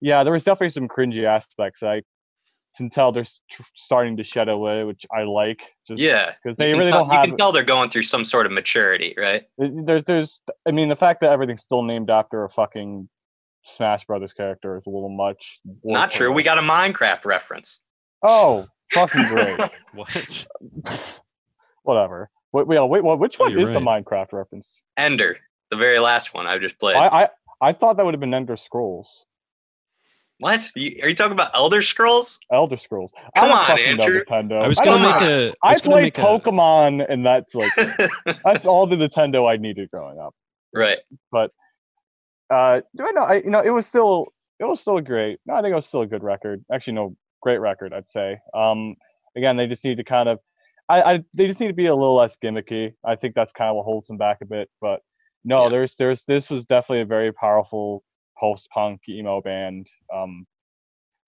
yeah, 0.00 0.24
there 0.24 0.32
was 0.32 0.44
definitely 0.44 0.70
some 0.70 0.88
cringy 0.88 1.24
aspects. 1.24 1.82
I 1.82 2.02
can 2.76 2.88
tell 2.88 3.12
they're 3.12 3.24
tr- 3.50 3.62
starting 3.74 4.16
to 4.16 4.24
shed 4.24 4.48
away, 4.48 4.82
which 4.84 5.04
I 5.14 5.24
like. 5.24 5.60
Just 5.86 6.00
Yeah. 6.00 6.32
because 6.42 6.56
they 6.56 6.72
really 6.72 6.90
tell- 6.90 7.04
don't 7.04 7.14
have. 7.14 7.26
You 7.26 7.32
can 7.32 7.38
tell 7.38 7.52
they're 7.52 7.62
going 7.62 7.90
through 7.90 8.02
some 8.02 8.24
sort 8.24 8.46
of 8.46 8.52
maturity, 8.52 9.14
right? 9.18 9.42
There's, 9.58 10.04
there's, 10.04 10.40
I 10.66 10.70
mean, 10.70 10.88
the 10.88 10.96
fact 10.96 11.20
that 11.20 11.30
everything's 11.30 11.62
still 11.62 11.82
named 11.82 12.08
after 12.08 12.44
a 12.44 12.50
fucking 12.50 13.08
Smash 13.66 14.06
Brothers 14.06 14.32
character 14.32 14.76
is 14.78 14.86
a 14.86 14.90
little 14.90 15.10
much. 15.14 15.60
Not 15.84 16.10
true. 16.12 16.32
We 16.32 16.42
got 16.42 16.56
a 16.58 16.62
Minecraft 16.62 17.26
reference. 17.26 17.80
Oh, 18.22 18.66
fucking 18.92 19.26
great. 19.28 19.60
What? 19.94 20.46
Whatever. 21.82 22.30
Wait, 22.52 22.66
wait, 22.66 22.88
wait. 22.88 23.02
What? 23.04 23.18
Which 23.18 23.36
Oh, 23.40 23.44
one 23.44 23.52
you're 23.52 23.62
is 23.62 23.68
the. 23.68 23.80
Minecraft 23.80 24.32
reference? 24.32 24.82
Ender, 24.96 25.38
the 25.70 25.76
very 25.76 25.98
last 25.98 26.34
one 26.34 26.46
I 26.46 26.58
just 26.58 26.78
played. 26.78 26.96
I, 26.96 27.22
I, 27.24 27.28
I 27.60 27.72
thought 27.72 27.96
that 27.96 28.04
would 28.04 28.14
have 28.14 28.20
been 28.20 28.34
Ender 28.34 28.56
Scrolls, 28.56 29.24
what? 30.42 30.68
You, 30.74 30.98
are 31.04 31.08
you 31.08 31.14
talking 31.14 31.32
about 31.32 31.52
Elder 31.54 31.82
Scrolls? 31.82 32.40
Elder 32.50 32.76
Scrolls. 32.76 33.12
Come 33.36 33.44
I 33.44 33.48
don't 33.48 33.58
on, 33.58 33.66
fucking 33.68 33.96
know 33.96 34.02
Andrew. 34.02 34.24
Nintendo. 34.24 34.62
I 34.64 34.66
was 34.66 34.78
gonna 34.78 35.02
don't 35.02 35.12
make 35.12 35.20
know. 35.20 35.46
a. 35.46 35.54
I 35.62 35.70
I 35.74 35.78
played 35.78 36.02
make 36.02 36.18
a, 36.18 36.20
Pokemon, 36.20 37.06
and 37.08 37.24
that's 37.24 37.54
like 37.54 37.72
that's 38.44 38.66
all 38.66 38.88
the 38.88 38.96
Nintendo 38.96 39.48
I 39.48 39.56
needed 39.56 39.88
growing 39.92 40.18
up. 40.18 40.34
right. 40.74 40.98
But 41.30 41.52
uh, 42.50 42.80
do 42.96 43.04
I 43.06 43.12
know? 43.12 43.22
I 43.22 43.34
you 43.36 43.50
know 43.50 43.60
it 43.60 43.70
was 43.70 43.86
still 43.86 44.32
it 44.58 44.64
was 44.64 44.80
still 44.80 44.98
great. 45.00 45.38
No, 45.46 45.54
I 45.54 45.62
think 45.62 45.70
it 45.70 45.76
was 45.76 45.86
still 45.86 46.02
a 46.02 46.08
good 46.08 46.24
record. 46.24 46.64
Actually, 46.72 46.94
no, 46.94 47.16
great 47.40 47.58
record. 47.58 47.92
I'd 47.94 48.08
say. 48.08 48.38
Um, 48.52 48.96
again, 49.36 49.56
they 49.56 49.68
just 49.68 49.84
need 49.84 49.98
to 49.98 50.04
kind 50.04 50.28
of, 50.28 50.40
I, 50.92 51.12
I 51.14 51.24
they 51.34 51.46
just 51.46 51.60
need 51.60 51.68
to 51.68 51.72
be 51.72 51.86
a 51.86 51.94
little 51.94 52.14
less 52.16 52.36
gimmicky. 52.42 52.94
I 53.04 53.16
think 53.16 53.34
that's 53.34 53.52
kind 53.52 53.70
of 53.70 53.76
what 53.76 53.84
holds 53.84 54.08
them 54.08 54.18
back 54.18 54.38
a 54.42 54.46
bit. 54.46 54.68
But 54.80 55.00
no, 55.44 55.64
Yeah. 55.64 55.68
there's 55.70 55.94
there's 55.96 56.22
this 56.24 56.50
was 56.50 56.64
definitely 56.66 57.00
a 57.02 57.06
very 57.06 57.32
powerful 57.32 58.04
post 58.38 58.68
punk 58.70 59.00
emo 59.08 59.40
band. 59.40 59.86
Um, 60.14 60.46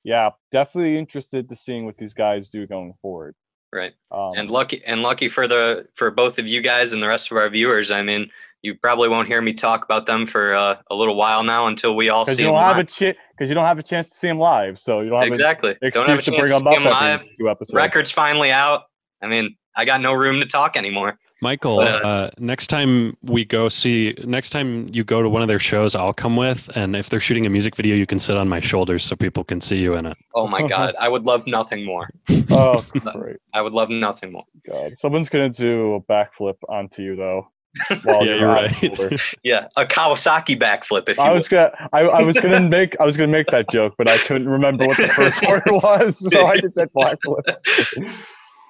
yeah, 0.02 0.30
definitely 0.52 0.99
interested 0.99 1.49
to 1.49 1.56
seeing 1.56 1.87
what 1.87 1.97
these 1.97 2.12
guys 2.14 2.49
do 2.49 2.66
going 2.66 2.94
forward. 3.00 3.35
Right. 3.73 3.92
Um, 4.12 4.33
and 4.37 4.50
lucky 4.50 4.83
and 4.85 5.02
lucky 5.02 5.28
for 5.28 5.49
the 5.49 5.87
for 5.94 6.11
both 6.11 6.38
of 6.38 6.47
you 6.47 6.61
guys 6.61 6.92
and 6.92 7.02
the 7.02 7.09
rest 7.09 7.30
of 7.30 7.37
our 7.37 7.49
viewers. 7.49 7.90
I 7.90 8.02
mean, 8.02 8.30
you 8.62 8.75
probably 8.76 9.09
won't 9.09 9.26
hear 9.28 9.40
me 9.42 9.52
talk 9.52 9.85
about 9.85 10.06
them 10.06 10.26
for 10.26 10.54
uh, 10.54 10.76
a 10.90 10.94
little 10.94 11.16
while 11.16 11.42
now 11.42 11.66
until 11.66 11.97
we 11.97 12.09
all 12.09 12.25
see 12.25 12.33
you 12.33 12.37
them 12.37 12.54
don't 12.54 12.62
have 12.62 12.78
a 12.78 12.85
chance 12.85 13.16
because 13.37 13.49
you 13.49 13.54
don't 13.54 13.64
have 13.64 13.78
a 13.78 13.83
chance 13.83 14.09
to 14.11 14.16
see 14.16 14.28
them 14.28 14.38
live, 14.38 14.78
so 14.78 15.00
you 15.00 15.11
don't 15.11 15.23
have 15.23 15.28
exactly. 15.33 15.71
an 15.83 15.90
Don't 15.92 16.06
have 16.09 16.18
a 16.18 16.21
excuse 16.21 16.25
to 16.25 16.30
chance 16.30 16.40
bring 16.50 16.59
to 16.61 16.64
them 16.64 16.87
up 16.87 16.92
live. 17.02 17.21
two 17.38 17.49
episodes. 17.50 17.75
Record's 17.75 18.11
finally 18.12 18.52
out. 18.52 18.83
I 19.25 19.28
mean, 19.28 19.57
I 19.76 19.85
got 19.85 20.00
no 20.00 20.12
room 20.12 20.40
to 20.40 20.47
talk 20.47 20.76
anymore. 20.76 21.19
Michael, 21.43 21.76
But, 21.76 22.04
uh, 22.04 22.09
uh, 22.09 22.31
next 22.38 22.69
time 22.69 23.16
we 23.23 23.45
go 23.45 23.69
see, 23.69 24.14
next 24.25 24.50
time 24.50 24.88
you 24.93 25.04
go 25.04 25.21
to 25.21 25.28
one 25.28 25.43
of 25.43 25.49
their 25.49 25.59
shows, 25.59 25.95
I'll 25.95 26.14
come 26.14 26.37
with. 26.37 26.75
And 26.75 26.97
if 26.97 27.11
they're 27.11 27.21
shooting 27.21 27.45
a 27.45 27.50
music 27.50 27.76
video, 27.76 27.97
you 27.97 28.07
can 28.07 28.19
sit 28.19 28.37
on 28.37 28.49
my 28.49 28.61
shoulders 28.61 29.04
so 29.04 29.14
people 29.16 29.45
can 29.45 29.61
see 29.61 29.76
you 29.76 29.95
in 29.95 30.07
it. 30.07 30.16
Oh 30.35 30.47
my 30.47 30.66
god, 30.66 30.95
I 31.00 31.09
would 31.09 31.25
love 31.25 31.47
nothing 31.47 31.85
more. 31.85 32.09
Oh, 32.50 32.83
great. 33.12 33.37
I 33.52 33.61
would 33.61 33.73
love 33.73 33.90
nothing 33.90 34.33
more. 34.33 34.44
God, 34.66 34.94
someone's 34.98 35.29
gonna 35.29 35.51
do 35.51 35.94
a 35.94 36.01
backflip 36.01 36.57
onto 36.68 37.03
you 37.03 37.16
though. 37.16 37.48
While 38.05 38.25
Yeah, 38.25 38.37
you're 38.37 38.38
you're 38.38 38.48
right. 38.48 39.20
Yeah, 39.42 39.66
a 39.77 39.85
Kawasaki 39.85 40.57
backflip 40.59 41.09
if 41.09 41.18
you 41.18 41.25
I 41.25 41.31
will. 41.31 41.38
was 41.38 41.48
gonna, 41.48 41.72
I, 41.92 42.01
I 42.03 42.22
was 42.22 42.37
gonna 42.37 42.61
make, 42.61 42.96
I 43.01 43.05
was 43.05 43.16
gonna 43.16 43.33
make 43.33 43.48
that 43.48 43.68
joke, 43.68 43.94
but 43.98 44.09
I 44.09 44.16
couldn't 44.18 44.48
remember 44.48 44.87
what 44.87 44.96
the 44.96 45.09
first 45.09 45.42
word 45.46 45.64
was, 45.66 46.16
so 46.33 46.46
I 46.46 46.57
just 46.57 46.75
said 46.75 46.88
backflip. 46.94 47.42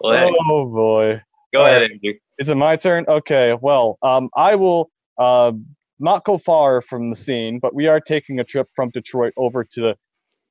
Well, 0.04 0.30
Oh 0.50 0.66
boy, 0.66 1.22
go 1.54 1.64
ahead, 1.64 1.82
alright. 1.82 1.90
Andrew. 1.92 2.12
is 2.38 2.48
it 2.48 2.56
my 2.56 2.76
turn? 2.76 3.06
Okay, 3.08 3.56
well, 3.60 3.98
um, 4.02 4.28
I 4.36 4.54
will, 4.54 4.90
uh, 5.18 5.52
not 5.98 6.24
go 6.24 6.36
far 6.36 6.82
from 6.82 7.10
the 7.10 7.16
scene, 7.16 7.58
but 7.58 7.74
we 7.74 7.86
are 7.86 8.00
taking 8.00 8.40
a 8.40 8.44
trip 8.44 8.68
from 8.74 8.90
Detroit 8.90 9.32
over 9.36 9.64
to 9.64 9.80
the, 9.80 9.96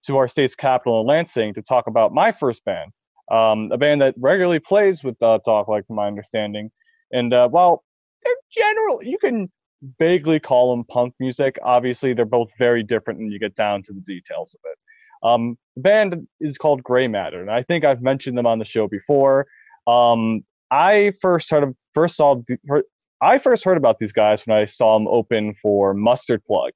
to 0.05 0.17
our 0.17 0.27
state's 0.27 0.55
capital 0.55 1.01
in 1.01 1.07
Lansing 1.07 1.53
to 1.53 1.61
talk 1.61 1.87
about 1.87 2.13
my 2.13 2.31
first 2.31 2.65
band, 2.65 2.91
um, 3.31 3.69
a 3.71 3.77
band 3.77 4.01
that 4.01 4.15
regularly 4.17 4.59
plays 4.59 5.03
with 5.03 5.21
uh, 5.21 5.39
Dogleg 5.45 5.85
from 5.85 5.97
my 5.97 6.07
understanding, 6.07 6.71
and 7.11 7.33
uh, 7.33 7.47
while 7.47 7.83
they're 8.23 8.33
general, 8.51 9.03
you 9.03 9.17
can 9.19 9.51
vaguely 9.99 10.39
call 10.39 10.75
them 10.75 10.85
punk 10.85 11.13
music. 11.19 11.59
Obviously, 11.63 12.13
they're 12.13 12.25
both 12.25 12.49
very 12.57 12.81
different 12.81 13.19
when 13.19 13.29
you 13.29 13.39
get 13.39 13.53
down 13.55 13.83
to 13.83 13.93
the 13.93 14.01
details 14.01 14.55
of 14.55 14.61
it. 14.71 14.77
Um, 15.23 15.57
the 15.75 15.81
band 15.81 16.27
is 16.39 16.57
called 16.57 16.83
Gray 16.83 17.07
Matter, 17.07 17.41
and 17.41 17.49
I 17.49 17.63
think 17.63 17.85
I've 17.85 18.01
mentioned 18.01 18.37
them 18.37 18.45
on 18.45 18.59
the 18.59 18.65
show 18.65 18.87
before. 18.87 19.47
Um, 19.87 20.43
I 20.69 21.13
first 21.21 21.49
heard 21.49 21.63
of, 21.63 21.75
first 21.93 22.15
saw, 22.15 22.41
heard- 22.67 22.85
I 23.21 23.37
first 23.37 23.63
heard 23.63 23.77
about 23.77 23.99
these 23.99 24.11
guys 24.11 24.45
when 24.45 24.57
I 24.57 24.65
saw 24.65 24.97
them 24.97 25.07
open 25.07 25.55
for 25.61 25.93
Mustard 25.93 26.43
Plug 26.45 26.73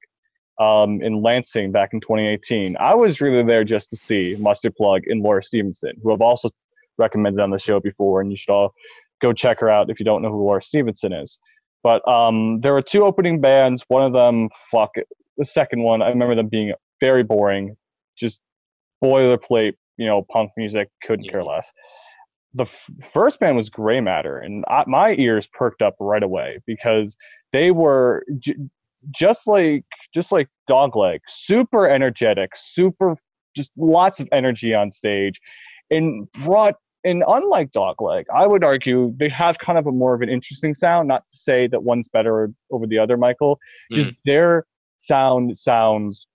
um, 0.60 1.02
in 1.02 1.22
Lansing 1.22 1.72
back 1.72 1.94
in 1.94 2.00
2018. 2.00 2.78
I 2.80 2.96
was 2.96 3.22
really 3.22 3.44
there 3.44 3.64
just 3.64 3.90
to 3.90 3.98
see 3.98 4.36
Mustard 4.40 4.76
Plug 4.76 5.02
and 5.08 5.22
Laura 5.22 5.44
Stevenson, 5.44 5.94
who 6.02 6.14
I've 6.14 6.22
also 6.22 6.50
recommended 6.98 7.42
on 7.42 7.50
the 7.50 7.60
show 7.60 7.80
before, 7.80 8.22
and 8.22 8.32
you 8.32 8.38
should 8.38 8.52
all 8.52 8.74
go 9.22 9.34
check 9.34 9.60
her 9.60 9.70
out 9.70 9.90
if 9.90 10.00
you 10.00 10.06
don't 10.06 10.22
know 10.22 10.32
who 10.32 10.44
Laura 10.44 10.62
Stevenson 10.62 11.12
is. 11.12 11.38
But 11.84 12.08
um, 12.08 12.62
there 12.62 12.74
were 12.74 12.82
two 12.82 13.04
opening 13.04 13.40
bands. 13.42 13.84
One 13.88 14.04
of 14.04 14.14
them, 14.14 14.50
fuck 14.72 14.92
it. 14.96 15.08
The 15.38 15.46
second 15.46 15.84
one, 15.84 16.02
I 16.02 16.10
remember 16.10 16.36
them 16.36 16.48
being 16.48 16.74
very 17.00 17.24
boring, 17.24 17.76
just 18.18 18.40
boilerplate, 19.04 19.74
you 19.98 20.06
know, 20.06 20.26
punk 20.32 20.52
music. 20.58 20.90
Couldn't 21.04 21.30
care 21.30 21.44
less. 21.44 21.72
The 22.54 22.64
f- 22.64 22.90
first 23.12 23.40
band 23.40 23.58
was 23.58 23.70
Gray 23.70 24.02
Matter, 24.02 24.38
and 24.38 24.64
I, 24.68 24.84
my 24.88 25.16
ears 25.18 25.48
perked 25.54 25.82
up 25.82 25.96
right 26.00 26.24
away 26.24 26.60
because 26.66 27.16
they 27.54 27.72
were 27.72 28.26
j- 28.40 28.56
just 29.12 29.48
like 29.48 29.86
just 30.14 30.32
like 30.32 30.48
Dogleg, 30.70 31.20
super 31.28 31.88
energetic, 31.88 32.52
super 32.56 33.18
just 33.56 33.72
lots 33.78 34.20
of 34.20 34.28
energy 34.32 34.74
on 34.74 34.92
stage, 34.92 35.40
and 35.92 36.32
brought 36.44 36.76
and 37.04 37.24
unlike 37.28 37.72
Dogleg, 37.72 38.26
I 38.34 38.48
would 38.48 38.64
argue 38.64 39.14
they 39.18 39.30
have 39.30 39.60
kind 39.60 39.78
of 39.78 39.88
a 39.88 39.92
more 39.92 40.14
of 40.14 40.22
an 40.22 40.30
interesting 40.30 40.74
sound. 40.74 41.08
Not 41.08 41.24
to 41.30 41.38
say 41.38 41.68
that 41.68 41.84
one's 41.84 42.10
better 42.10 42.52
over 42.72 42.88
the 42.88 42.98
other, 42.98 43.18
Michael. 43.18 43.60
Just 43.92 44.12
mm. 44.12 44.18
their 44.26 44.66
sound 44.98 45.58
sounds 45.58 46.28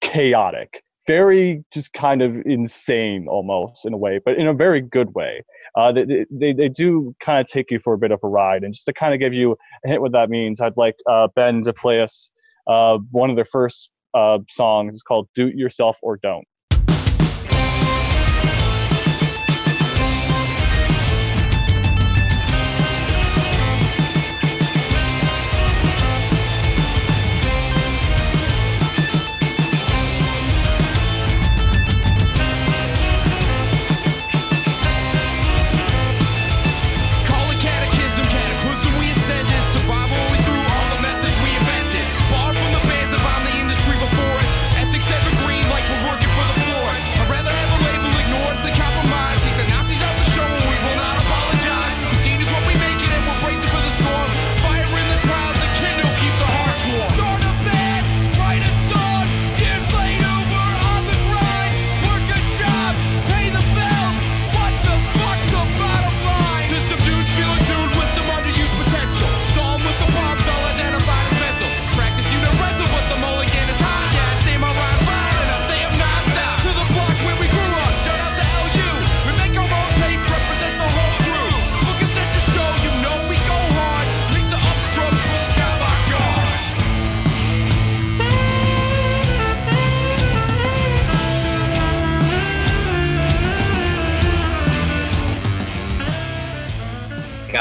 chaotic, 0.00 0.82
very 1.06 1.64
just 1.72 1.92
kind 1.92 2.22
of 2.22 2.36
insane 2.44 3.26
almost 3.28 3.86
in 3.86 3.92
a 3.92 3.96
way, 3.96 4.20
but 4.24 4.36
in 4.36 4.46
a 4.46 4.54
very 4.54 4.80
good 4.80 5.14
way. 5.14 5.44
Uh, 5.76 5.92
they, 5.92 6.26
they 6.30 6.52
they 6.52 6.68
do 6.68 7.14
kind 7.20 7.40
of 7.40 7.46
take 7.46 7.70
you 7.70 7.78
for 7.78 7.94
a 7.94 7.98
bit 7.98 8.10
of 8.10 8.20
a 8.22 8.28
ride, 8.28 8.64
and 8.64 8.74
just 8.74 8.86
to 8.86 8.92
kind 8.92 9.14
of 9.14 9.20
give 9.20 9.34
you 9.34 9.56
a 9.84 9.88
hint 9.88 10.00
what 10.00 10.12
that 10.12 10.30
means, 10.30 10.60
I'd 10.60 10.76
like 10.76 10.96
uh, 11.08 11.28
Ben 11.34 11.62
to 11.64 11.72
play 11.72 12.00
us 12.00 12.30
uh, 12.66 12.98
one 13.10 13.30
of 13.30 13.36
their 13.36 13.44
first 13.44 13.90
uh, 14.14 14.38
songs. 14.48 14.94
It's 14.94 15.02
called 15.02 15.28
"Do 15.34 15.48
It 15.48 15.56
Yourself 15.56 15.96
or 16.02 16.18
Don't." 16.22 16.46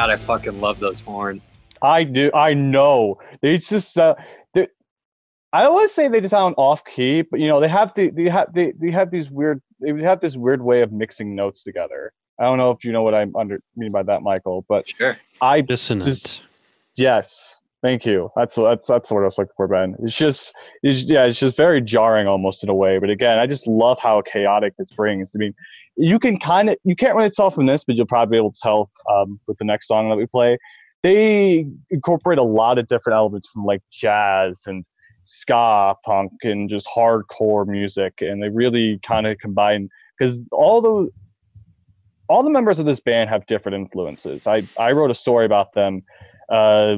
God, 0.08 0.14
I 0.14 0.16
fucking 0.16 0.62
love 0.62 0.80
those 0.80 1.02
horns. 1.02 1.50
I 1.82 2.06
do. 2.06 2.32
I 2.34 2.54
know. 2.54 3.20
They 3.42 3.58
just. 3.58 3.98
Uh, 3.98 4.16
they, 4.54 4.70
I 5.52 5.66
always 5.66 5.92
say 5.92 6.08
they 6.08 6.22
just 6.22 6.32
sound 6.32 6.56
off 6.58 6.86
key, 6.86 7.24
but 7.24 7.42
you 7.42 7.48
know 7.48 7.60
they 7.60 7.68
have 7.68 7.92
the 7.94 8.10
they 8.10 8.30
have 8.30 8.54
they, 8.54 8.72
they 8.80 8.90
have 8.92 9.12
these 9.12 9.30
weird 9.30 9.62
they 9.82 9.92
have 10.02 10.22
this 10.22 10.38
weird 10.38 10.62
way 10.62 10.82
of 10.82 10.94
mixing 10.94 11.36
notes 11.36 11.62
together. 11.62 12.14
I 12.40 12.44
don't 12.44 12.58
know 12.58 12.72
if 12.72 12.86
you 12.86 12.94
know 12.94 13.04
what 13.04 13.16
I 13.16 13.26
under 13.38 13.60
mean 13.76 13.92
by 13.92 14.04
that, 14.04 14.22
Michael, 14.22 14.66
but 14.70 14.88
Sure. 14.88 15.18
I 15.42 15.60
Dissonant. 15.60 16.06
Just- 16.06 16.44
yes, 16.96 17.57
thank 17.82 18.06
you. 18.06 18.30
That's 18.36 18.56
that's 18.56 18.88
that's 18.88 19.12
what 19.12 19.22
I 19.22 19.26
was 19.26 19.38
looking 19.38 19.54
for, 19.56 19.68
Ben. 19.68 19.96
It's 20.04 20.16
just 20.16 20.54
it's 20.84 21.04
yeah, 21.04 21.26
it's 21.26 21.40
just 21.40 21.56
very 21.56 21.82
jarring 21.82 22.28
almost 22.28 22.64
in 22.64 22.70
a 22.70 22.76
way. 22.76 23.00
But 23.00 23.10
again, 23.10 23.40
I 23.40 23.48
just 23.48 23.68
love 23.68 24.00
how 24.00 24.22
chaotic 24.22 24.74
this 24.78 24.92
brings. 24.92 25.32
I 25.36 25.40
mean, 25.40 25.54
you 25.96 26.20
can 26.20 26.40
kind 26.40 26.70
of 26.70 26.78
you 26.84 26.96
can't 26.96 27.16
really 27.16 27.30
tell 27.30 27.52
from 27.52 27.66
this, 27.66 27.84
but 27.84 27.96
you'll 27.96 28.08
probably 28.08 28.36
be 28.36 28.38
able 28.38 28.52
to 28.52 28.60
tell 28.60 28.92
um, 29.12 29.40
with 29.48 29.58
the 29.58 29.66
next 29.66 29.88
song 29.88 30.10
that 30.10 30.16
we 30.16 30.26
play. 30.26 30.58
They 31.04 31.68
incorporate 31.90 32.40
a 32.40 32.44
lot 32.44 32.80
of 32.80 32.88
different 32.88 33.16
elements 33.16 33.48
from 33.50 33.66
like 33.66 33.82
jazz 33.92 34.62
and 34.66 34.84
ska 35.28 35.94
punk 36.06 36.32
and 36.44 36.70
just 36.70 36.88
hardcore 36.88 37.68
music 37.68 38.14
and 38.22 38.42
they 38.42 38.48
really 38.48 38.98
kind 39.06 39.28
of 39.28 39.38
combine 39.40 39.90
because 40.18 40.40
all 40.54 40.82
the 40.82 41.12
all 42.30 42.44
the 42.44 42.50
members 42.50 42.80
of 42.80 42.86
this 42.86 43.02
band 43.02 43.30
have 43.30 43.46
different 43.46 43.76
influences 43.76 44.48
i 44.48 44.66
i 44.80 44.90
wrote 44.90 45.12
a 45.12 45.16
story 45.16 45.46
about 45.46 45.74
them 45.74 46.02
uh 46.52 46.98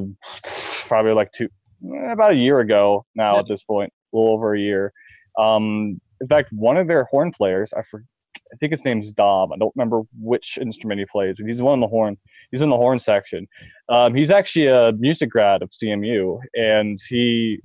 probably 0.88 1.14
like 1.14 1.32
two 1.32 1.48
eh, 1.94 2.12
about 2.12 2.32
a 2.32 2.36
year 2.36 2.60
ago 2.60 3.06
now 3.16 3.40
at 3.40 3.48
this 3.48 3.64
point 3.64 3.92
a 4.14 4.18
little 4.18 4.34
over 4.34 4.54
a 4.56 4.60
year. 4.60 4.94
Um 5.38 6.00
in 6.22 6.28
fact 6.28 6.50
one 6.52 6.78
of 6.78 6.88
their 6.88 7.06
horn 7.06 7.32
players 7.32 7.72
i 7.74 7.82
for, 7.90 8.04
i 8.52 8.56
think 8.58 8.72
his 8.72 8.84
name's 8.84 9.14
dom 9.14 9.54
i 9.54 9.58
don't 9.58 9.72
remember 9.76 10.02
which 10.20 10.58
instrument 10.60 11.00
he 11.00 11.06
plays 11.06 11.36
but 11.38 11.48
he's 11.48 11.62
one 11.62 11.76
in 11.76 11.80
the 11.80 11.88
horn 11.88 12.18
he's 12.52 12.62
in 12.62 12.70
the 12.70 12.76
horn 12.76 13.00
section. 13.00 13.48
Um, 13.88 14.14
he's 14.14 14.30
actually 14.30 14.68
a 14.68 14.92
music 14.94 15.30
grad 15.30 15.62
of 15.62 15.70
cmu 15.72 16.40
and 16.56 16.98
he 17.08 17.62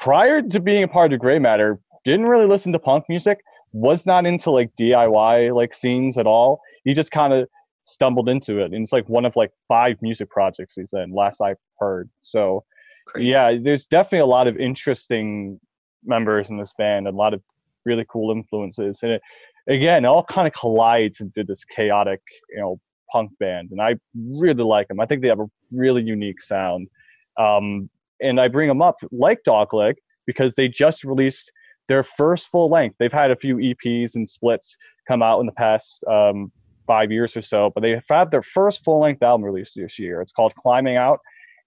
prior 0.00 0.42
to 0.42 0.60
being 0.60 0.82
a 0.82 0.88
part 0.88 1.12
of 1.12 1.20
Gray 1.20 1.38
Matter, 1.38 1.78
didn't 2.04 2.26
really 2.26 2.46
listen 2.46 2.72
to 2.72 2.78
punk 2.78 3.04
music, 3.08 3.38
was 3.72 4.06
not 4.06 4.26
into 4.26 4.50
like 4.50 4.74
DIY 4.80 5.54
like 5.54 5.74
scenes 5.74 6.18
at 6.18 6.26
all. 6.26 6.60
He 6.84 6.92
just 6.92 7.12
kind 7.12 7.32
of 7.32 7.48
stumbled 7.90 8.28
into 8.28 8.58
it. 8.58 8.72
And 8.72 8.82
it's 8.82 8.92
like 8.92 9.08
one 9.08 9.24
of 9.24 9.36
like 9.36 9.50
five 9.68 9.96
music 10.00 10.30
projects 10.30 10.74
he's 10.74 10.92
in, 10.92 11.12
last 11.12 11.40
I've 11.40 11.58
heard. 11.78 12.08
So 12.22 12.64
Great. 13.06 13.26
yeah, 13.26 13.56
there's 13.60 13.86
definitely 13.86 14.20
a 14.20 14.26
lot 14.26 14.46
of 14.46 14.56
interesting 14.56 15.60
members 16.04 16.50
in 16.50 16.56
this 16.56 16.72
band, 16.78 17.06
and 17.06 17.14
a 17.14 17.18
lot 17.18 17.34
of 17.34 17.42
really 17.84 18.06
cool 18.08 18.30
influences. 18.30 19.00
And 19.02 19.12
it 19.12 19.22
again, 19.68 20.04
it 20.04 20.08
all 20.08 20.24
kind 20.24 20.46
of 20.46 20.52
collides 20.54 21.20
into 21.20 21.44
this 21.44 21.64
chaotic, 21.64 22.20
you 22.50 22.60
know, 22.60 22.80
punk 23.10 23.30
band. 23.38 23.70
And 23.70 23.80
I 23.80 23.96
really 24.14 24.64
like 24.64 24.88
them. 24.88 25.00
I 25.00 25.06
think 25.06 25.22
they 25.22 25.28
have 25.28 25.40
a 25.40 25.50
really 25.72 26.02
unique 26.02 26.42
sound. 26.42 26.88
Um, 27.36 27.90
and 28.20 28.40
I 28.40 28.48
bring 28.48 28.68
them 28.68 28.82
up 28.82 28.96
like 29.12 29.40
Dogleg 29.46 29.94
because 30.26 30.54
they 30.54 30.68
just 30.68 31.04
released 31.04 31.50
their 31.88 32.02
first 32.02 32.48
full 32.48 32.70
length. 32.70 32.96
They've 32.98 33.12
had 33.12 33.30
a 33.30 33.36
few 33.36 33.56
EPs 33.56 34.14
and 34.14 34.28
splits 34.28 34.76
come 35.08 35.22
out 35.22 35.40
in 35.40 35.46
the 35.46 35.52
past 35.52 36.04
um, 36.04 36.52
five 36.90 37.12
years 37.12 37.36
or 37.36 37.42
so, 37.42 37.70
but 37.72 37.82
they 37.82 37.90
have 37.90 38.08
had 38.08 38.32
their 38.32 38.42
first 38.42 38.82
full 38.82 38.98
length 38.98 39.22
album 39.22 39.44
released 39.44 39.74
this 39.76 39.96
year. 39.96 40.20
It's 40.20 40.32
called 40.32 40.52
Climbing 40.56 40.96
Out. 40.96 41.20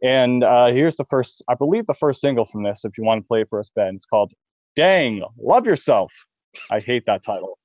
And 0.03 0.43
uh, 0.43 0.65
here's 0.65 0.97
the 0.97 1.05
first, 1.05 1.41
I 1.47 1.55
believe, 1.55 1.85
the 1.85 1.93
first 1.93 2.19
single 2.19 2.43
from 2.43 2.63
this. 2.63 2.83
If 2.83 2.97
you 2.97 3.05
want 3.05 3.23
to 3.23 3.27
play 3.29 3.39
it 3.43 3.47
for 3.49 3.61
us, 3.61 3.71
Ben, 3.73 3.95
it's 3.95 4.05
called 4.05 4.33
"Dang, 4.75 5.23
Love 5.41 5.65
Yourself." 5.65 6.11
I 6.69 6.81
hate 6.81 7.05
that 7.05 7.23
title. 7.23 7.57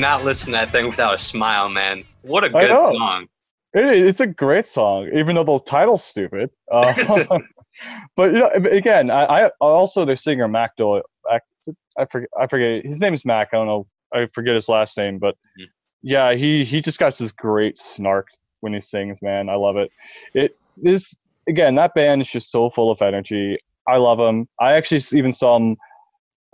Not 0.00 0.24
listen 0.24 0.46
to 0.46 0.52
that 0.52 0.70
thing 0.70 0.86
without 0.86 1.14
a 1.14 1.18
smile, 1.18 1.68
man. 1.68 2.04
What 2.22 2.44
a 2.44 2.48
good 2.50 2.70
song. 2.70 3.28
It, 3.72 3.84
it's 3.84 4.20
a 4.20 4.26
great 4.26 4.66
song, 4.66 5.08
even 5.14 5.36
though 5.36 5.44
the 5.44 5.60
title's 5.60 6.02
stupid. 6.02 6.50
Uh, 6.72 6.92
but 8.16 8.32
you 8.32 8.38
know, 8.38 8.48
again, 8.48 9.10
I, 9.10 9.24
I 9.24 9.50
also 9.60 10.04
the 10.04 10.16
singer 10.16 10.48
Mac 10.48 10.76
Doyle. 10.76 11.02
Mac- 11.30 11.42
I 11.98 12.06
forget. 12.06 12.28
I 12.38 12.46
forget 12.46 12.84
his 12.84 12.98
name 12.98 13.14
is 13.14 13.24
Mac. 13.24 13.48
I 13.52 13.56
don't 13.56 13.66
know. 13.66 13.86
I 14.12 14.26
forget 14.34 14.54
his 14.54 14.68
last 14.68 14.96
name, 14.96 15.18
but 15.18 15.36
Mhm. 15.58 15.66
yeah, 16.02 16.34
he 16.34 16.64
he 16.64 16.80
just 16.80 16.98
got 16.98 17.16
this 17.16 17.32
great 17.32 17.78
snark 17.78 18.28
when 18.60 18.72
he 18.72 18.80
sings. 18.80 19.20
Man, 19.22 19.48
I 19.48 19.54
love 19.54 19.76
it. 19.76 19.90
It 20.34 20.56
this 20.76 21.14
again. 21.48 21.74
That 21.76 21.94
band 21.94 22.22
is 22.22 22.28
just 22.28 22.50
so 22.50 22.70
full 22.70 22.90
of 22.90 23.02
energy. 23.02 23.58
I 23.86 23.96
love 23.96 24.18
them. 24.18 24.48
I 24.58 24.72
actually 24.72 25.02
even 25.18 25.32
saw 25.32 25.58
them 25.58 25.76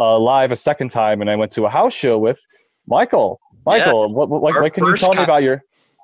uh, 0.01 0.19
live 0.19 0.53
a 0.53 0.57
second 0.57 0.91
time, 0.91 1.21
and 1.21 1.31
I 1.31 1.37
went 1.37 1.53
to 1.53 1.65
a 1.65 1.71
house 1.71 1.95
show 1.95 2.19
with 2.19 2.41
Michael. 2.87 3.41
Michael, 3.65 4.13
what, 4.13 4.29
what, 4.29 4.43
like, 4.43 4.55
what 4.55 4.73
can 4.75 4.87
you 4.87 4.97
tell 4.97 5.15
me 5.15 5.23
about 5.25 5.43
your 5.43 5.63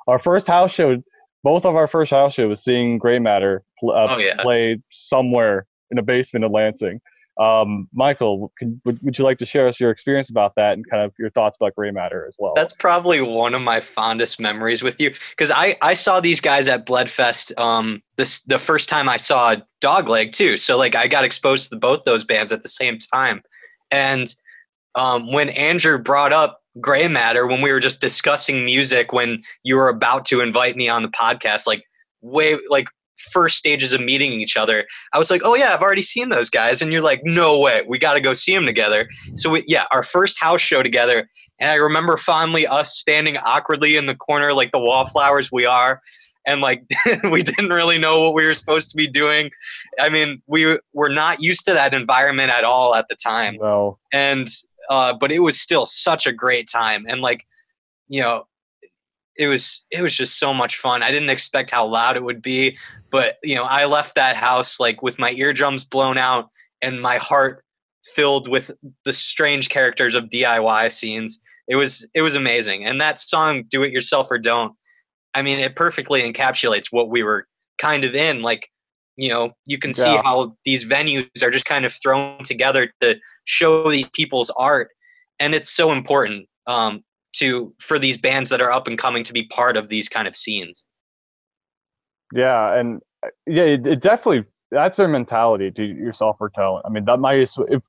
our 0.08 0.18
first 0.18 0.46
house 0.46 0.72
show? 0.72 1.02
Both 1.44 1.64
of 1.64 1.74
our 1.76 1.86
first 1.88 2.10
house 2.10 2.34
show 2.34 2.48
was 2.48 2.62
seeing 2.62 2.98
Gray 2.98 3.18
Matter 3.18 3.64
pl- 3.80 3.90
uh, 3.92 4.06
Oh, 4.10 4.18
yeah. 4.18 4.40
played 4.40 4.82
somewhere 4.90 5.66
in 5.90 5.98
a 5.98 6.02
basement 6.02 6.44
of 6.44 6.52
Lansing. 6.52 7.00
Um, 7.38 7.88
Michael, 7.94 8.52
can, 8.58 8.80
would, 8.84 9.02
would 9.02 9.16
you 9.16 9.24
like 9.24 9.38
to 9.38 9.46
share 9.46 9.66
us 9.66 9.80
your 9.80 9.90
experience 9.90 10.28
about 10.28 10.54
that 10.56 10.74
and 10.74 10.88
kind 10.88 11.02
of 11.02 11.12
your 11.18 11.30
thoughts 11.30 11.56
about 11.56 11.74
Gray 11.74 11.90
Matter 11.90 12.26
as 12.28 12.36
well? 12.38 12.52
That's 12.54 12.74
probably 12.74 13.20
one 13.22 13.54
of 13.54 13.62
my 13.62 13.80
fondest 13.80 14.38
memories 14.38 14.82
with 14.82 15.00
you 15.00 15.14
because 15.30 15.50
I, 15.50 15.76
I 15.80 15.94
saw 15.94 16.20
these 16.20 16.40
guys 16.40 16.68
at 16.68 16.84
Bloodfest 16.86 17.58
um 17.58 18.02
this 18.16 18.42
the 18.42 18.58
first 18.58 18.88
time 18.88 19.08
I 19.08 19.16
saw 19.16 19.56
Dogleg 19.80 20.32
too. 20.32 20.56
So 20.56 20.76
like 20.76 20.94
I 20.94 21.08
got 21.08 21.24
exposed 21.24 21.70
to 21.70 21.76
both 21.76 22.04
those 22.04 22.24
bands 22.24 22.52
at 22.52 22.62
the 22.62 22.68
same 22.68 22.98
time, 22.98 23.42
and 23.90 24.32
um, 24.94 25.32
when 25.32 25.48
Andrew 25.48 25.98
brought 25.98 26.34
up 26.34 26.61
Gray 26.80 27.08
Matter 27.08 27.46
when 27.46 27.60
we 27.60 27.72
were 27.72 27.80
just 27.80 28.00
discussing 28.00 28.64
music 28.64 29.12
when 29.12 29.42
you 29.62 29.76
were 29.76 29.88
about 29.88 30.24
to 30.26 30.40
invite 30.40 30.76
me 30.76 30.88
on 30.88 31.02
the 31.02 31.08
podcast, 31.08 31.66
like 31.66 31.82
way 32.22 32.58
like 32.68 32.88
first 33.30 33.56
stages 33.56 33.92
of 33.92 34.00
meeting 34.00 34.32
each 34.32 34.56
other, 34.56 34.86
I 35.12 35.18
was 35.18 35.30
like, 35.30 35.42
oh 35.44 35.54
yeah, 35.54 35.74
I've 35.74 35.82
already 35.82 36.02
seen 36.02 36.28
those 36.30 36.50
guys, 36.50 36.82
and 36.82 36.92
you're 36.92 37.02
like, 37.02 37.20
no 37.24 37.58
way, 37.58 37.82
we 37.86 37.98
got 37.98 38.14
to 38.14 38.20
go 38.20 38.32
see 38.32 38.54
them 38.54 38.66
together. 38.66 39.08
So 39.36 39.50
we, 39.50 39.64
yeah, 39.66 39.84
our 39.92 40.02
first 40.02 40.40
house 40.40 40.60
show 40.60 40.82
together, 40.82 41.28
and 41.60 41.70
I 41.70 41.74
remember 41.74 42.16
fondly 42.16 42.66
us 42.66 42.96
standing 42.96 43.36
awkwardly 43.38 43.96
in 43.96 44.06
the 44.06 44.14
corner 44.14 44.52
like 44.52 44.72
the 44.72 44.80
wallflowers 44.80 45.50
we 45.52 45.66
are. 45.66 46.00
And 46.44 46.60
like 46.60 46.82
we 47.30 47.42
didn't 47.44 47.68
really 47.70 47.98
know 47.98 48.20
what 48.20 48.34
we 48.34 48.44
were 48.44 48.54
supposed 48.54 48.90
to 48.90 48.96
be 48.96 49.06
doing. 49.06 49.52
I 50.00 50.08
mean, 50.08 50.42
we 50.48 50.76
were 50.92 51.08
not 51.08 51.40
used 51.40 51.64
to 51.66 51.72
that 51.72 51.94
environment 51.94 52.50
at 52.50 52.64
all 52.64 52.96
at 52.96 53.06
the 53.08 53.14
time 53.14 53.58
no. 53.60 53.98
and 54.12 54.48
uh, 54.90 55.14
but 55.14 55.32
it 55.32 55.40
was 55.40 55.60
still 55.60 55.86
such 55.86 56.26
a 56.26 56.32
great 56.32 56.68
time. 56.68 57.04
And 57.08 57.20
like 57.20 57.46
you 58.08 58.20
know 58.20 58.46
it 59.36 59.46
was 59.46 59.84
it 59.90 60.02
was 60.02 60.14
just 60.14 60.38
so 60.38 60.52
much 60.52 60.76
fun. 60.76 61.02
I 61.02 61.10
didn't 61.10 61.30
expect 61.30 61.70
how 61.70 61.86
loud 61.86 62.16
it 62.16 62.22
would 62.22 62.42
be 62.42 62.76
but 63.10 63.36
you 63.44 63.54
know 63.54 63.64
i 63.64 63.84
left 63.84 64.14
that 64.14 64.36
house 64.36 64.80
like 64.80 65.02
with 65.02 65.18
my 65.18 65.32
eardrums 65.32 65.84
blown 65.84 66.16
out 66.16 66.48
and 66.80 67.00
my 67.00 67.18
heart 67.18 67.62
filled 68.04 68.48
with 68.48 68.72
the 69.04 69.12
strange 69.12 69.68
characters 69.68 70.14
of 70.14 70.24
diy 70.24 70.92
scenes. 70.92 71.40
It 71.68 71.76
was 71.76 72.06
it 72.14 72.22
was 72.22 72.34
amazing. 72.34 72.84
And 72.84 73.00
that 73.00 73.20
song 73.20 73.64
do 73.68 73.82
it 73.82 73.92
yourself 73.92 74.28
or 74.30 74.38
don't 74.38 74.74
i 75.34 75.42
mean 75.42 75.58
it 75.58 75.76
perfectly 75.76 76.20
encapsulates 76.20 76.88
what 76.90 77.08
we 77.08 77.22
were 77.22 77.46
kind 77.78 78.04
of 78.04 78.14
in. 78.14 78.42
Like 78.42 78.68
you 79.16 79.28
know 79.28 79.52
you 79.66 79.78
can 79.78 79.92
see 79.92 80.16
how 80.24 80.56
these 80.64 80.84
venues 80.84 81.42
are 81.42 81.50
just 81.50 81.64
kind 81.64 81.84
of 81.84 81.92
thrown 81.92 82.42
together 82.42 82.92
to 83.00 83.16
show 83.44 83.90
these 83.90 84.08
people's 84.14 84.50
art 84.56 84.88
and 85.38 85.54
it's 85.54 85.70
so 85.70 85.92
important 85.92 86.48
um, 86.66 87.02
to 87.32 87.74
for 87.80 87.98
these 87.98 88.16
bands 88.16 88.50
that 88.50 88.60
are 88.60 88.72
up 88.72 88.86
and 88.86 88.98
coming 88.98 89.24
to 89.24 89.32
be 89.32 89.44
part 89.44 89.76
of 89.76 89.88
these 89.88 90.08
kind 90.08 90.26
of 90.26 90.34
scenes 90.36 90.86
Yeah, 92.32 92.74
and 92.74 93.00
uh, 93.24 93.30
yeah, 93.46 93.64
it, 93.64 93.86
it 93.86 94.00
definitely 94.00 94.44
that's 94.70 94.96
their 94.96 95.08
mentality. 95.08 95.66
It 95.66 95.78
yourself 95.78 96.36
or 96.40 96.50
don't. 96.50 96.82
I 96.84 96.88
mean, 96.88 97.04
that 97.04 97.18
might 97.18 97.40
if 97.68 97.82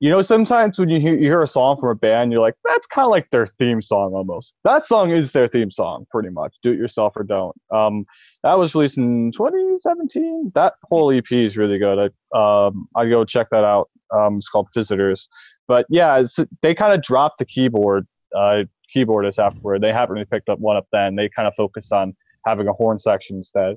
you 0.00 0.10
know 0.10 0.22
sometimes 0.22 0.78
when 0.78 0.88
you 0.88 1.00
hear 1.00 1.14
you 1.14 1.24
hear 1.24 1.42
a 1.42 1.46
song 1.46 1.78
from 1.80 1.90
a 1.90 1.94
band, 1.94 2.30
you're 2.30 2.40
like, 2.40 2.54
that's 2.64 2.86
kind 2.86 3.04
of 3.04 3.10
like 3.10 3.28
their 3.30 3.46
theme 3.58 3.82
song 3.82 4.12
almost. 4.14 4.54
That 4.64 4.86
song 4.86 5.10
is 5.10 5.32
their 5.32 5.48
theme 5.48 5.70
song, 5.70 6.06
pretty 6.10 6.30
much. 6.30 6.54
Do 6.62 6.72
it 6.72 6.78
yourself 6.78 7.14
or 7.16 7.24
don't. 7.24 7.56
Um, 7.74 8.04
that 8.44 8.58
was 8.58 8.74
released 8.74 8.98
in 8.98 9.32
2017. 9.32 10.52
That 10.54 10.74
whole 10.84 11.10
EP 11.12 11.30
is 11.32 11.56
really 11.56 11.78
good. 11.78 12.10
I 12.34 12.68
um 12.68 12.88
I 12.94 13.08
go 13.08 13.24
check 13.24 13.48
that 13.50 13.64
out. 13.64 13.90
Um, 14.14 14.36
it's 14.38 14.48
called 14.48 14.68
Visitors. 14.74 15.28
But 15.66 15.86
yeah, 15.88 16.22
they 16.62 16.74
kind 16.74 16.92
of 16.94 17.02
dropped 17.02 17.38
the 17.38 17.44
keyboard 17.44 18.06
uh 18.36 18.64
keyboardist 18.94 19.38
afterward. 19.38 19.82
They 19.82 19.92
haven't 19.92 20.14
really 20.14 20.26
picked 20.26 20.48
up 20.48 20.60
one 20.60 20.76
up 20.76 20.86
then. 20.92 21.16
They 21.16 21.28
kind 21.28 21.48
of 21.48 21.54
focused 21.56 21.92
on 21.92 22.16
having 22.46 22.68
a 22.68 22.72
horn 22.72 22.98
section 22.98 23.36
instead. 23.36 23.76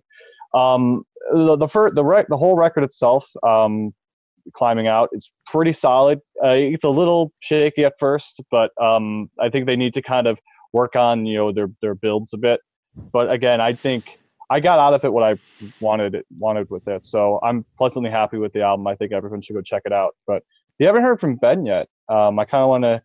Um, 0.54 1.04
the 1.32 1.56
the, 1.56 1.68
fir- 1.68 1.92
the, 1.92 2.04
rec- 2.04 2.28
the 2.28 2.38
whole 2.38 2.56
record 2.56 2.84
itself, 2.84 3.30
um, 3.44 3.94
climbing 4.54 4.88
out, 4.88 5.10
it's 5.12 5.32
pretty 5.48 5.74
solid. 5.74 6.20
Uh, 6.44 6.50
it's 6.50 6.84
a 6.84 6.90
little 6.90 7.32
shaky 7.40 7.86
at 7.86 7.94
first, 8.00 8.42
but 8.50 8.72
um, 8.82 9.30
I 9.40 9.50
think 9.50 9.66
they 9.66 9.76
need 9.76 9.94
to 9.96 10.02
kind 10.02 10.28
of 10.28 10.38
work 10.74 10.96
on 10.96 11.26
you 11.26 11.38
know 11.38 11.52
their 11.52 11.70
their 11.82 11.96
builds 11.96 12.34
a 12.34 12.38
bit. 12.38 12.62
But 12.96 13.32
again, 13.32 13.62
I 13.62 13.74
think 13.74 14.20
I 14.50 14.60
got 14.60 14.80
out 14.80 14.94
of 14.94 15.04
it 15.06 15.14
what 15.14 15.24
I 15.24 15.40
wanted 15.80 16.24
wanted 16.38 16.70
with 16.70 16.88
it. 16.88 17.06
So 17.06 17.40
I'm 17.44 17.66
pleasantly 17.78 18.12
happy 18.12 18.38
with 18.38 18.54
the 18.54 18.62
album. 18.62 18.88
I 18.88 18.96
think 18.96 19.12
everyone 19.12 19.42
should 19.42 19.54
go 19.54 19.62
check 19.62 19.84
it 19.86 19.94
out. 19.94 20.16
But 20.28 20.44
you 20.80 20.88
haven't 20.88 21.04
heard 21.04 21.20
from 21.20 21.36
Ben 21.36 21.66
yet, 21.66 21.88
um, 22.10 22.40
I 22.40 22.46
kind 22.46 22.64
of 22.64 22.70
want 22.70 22.84
to 22.84 23.02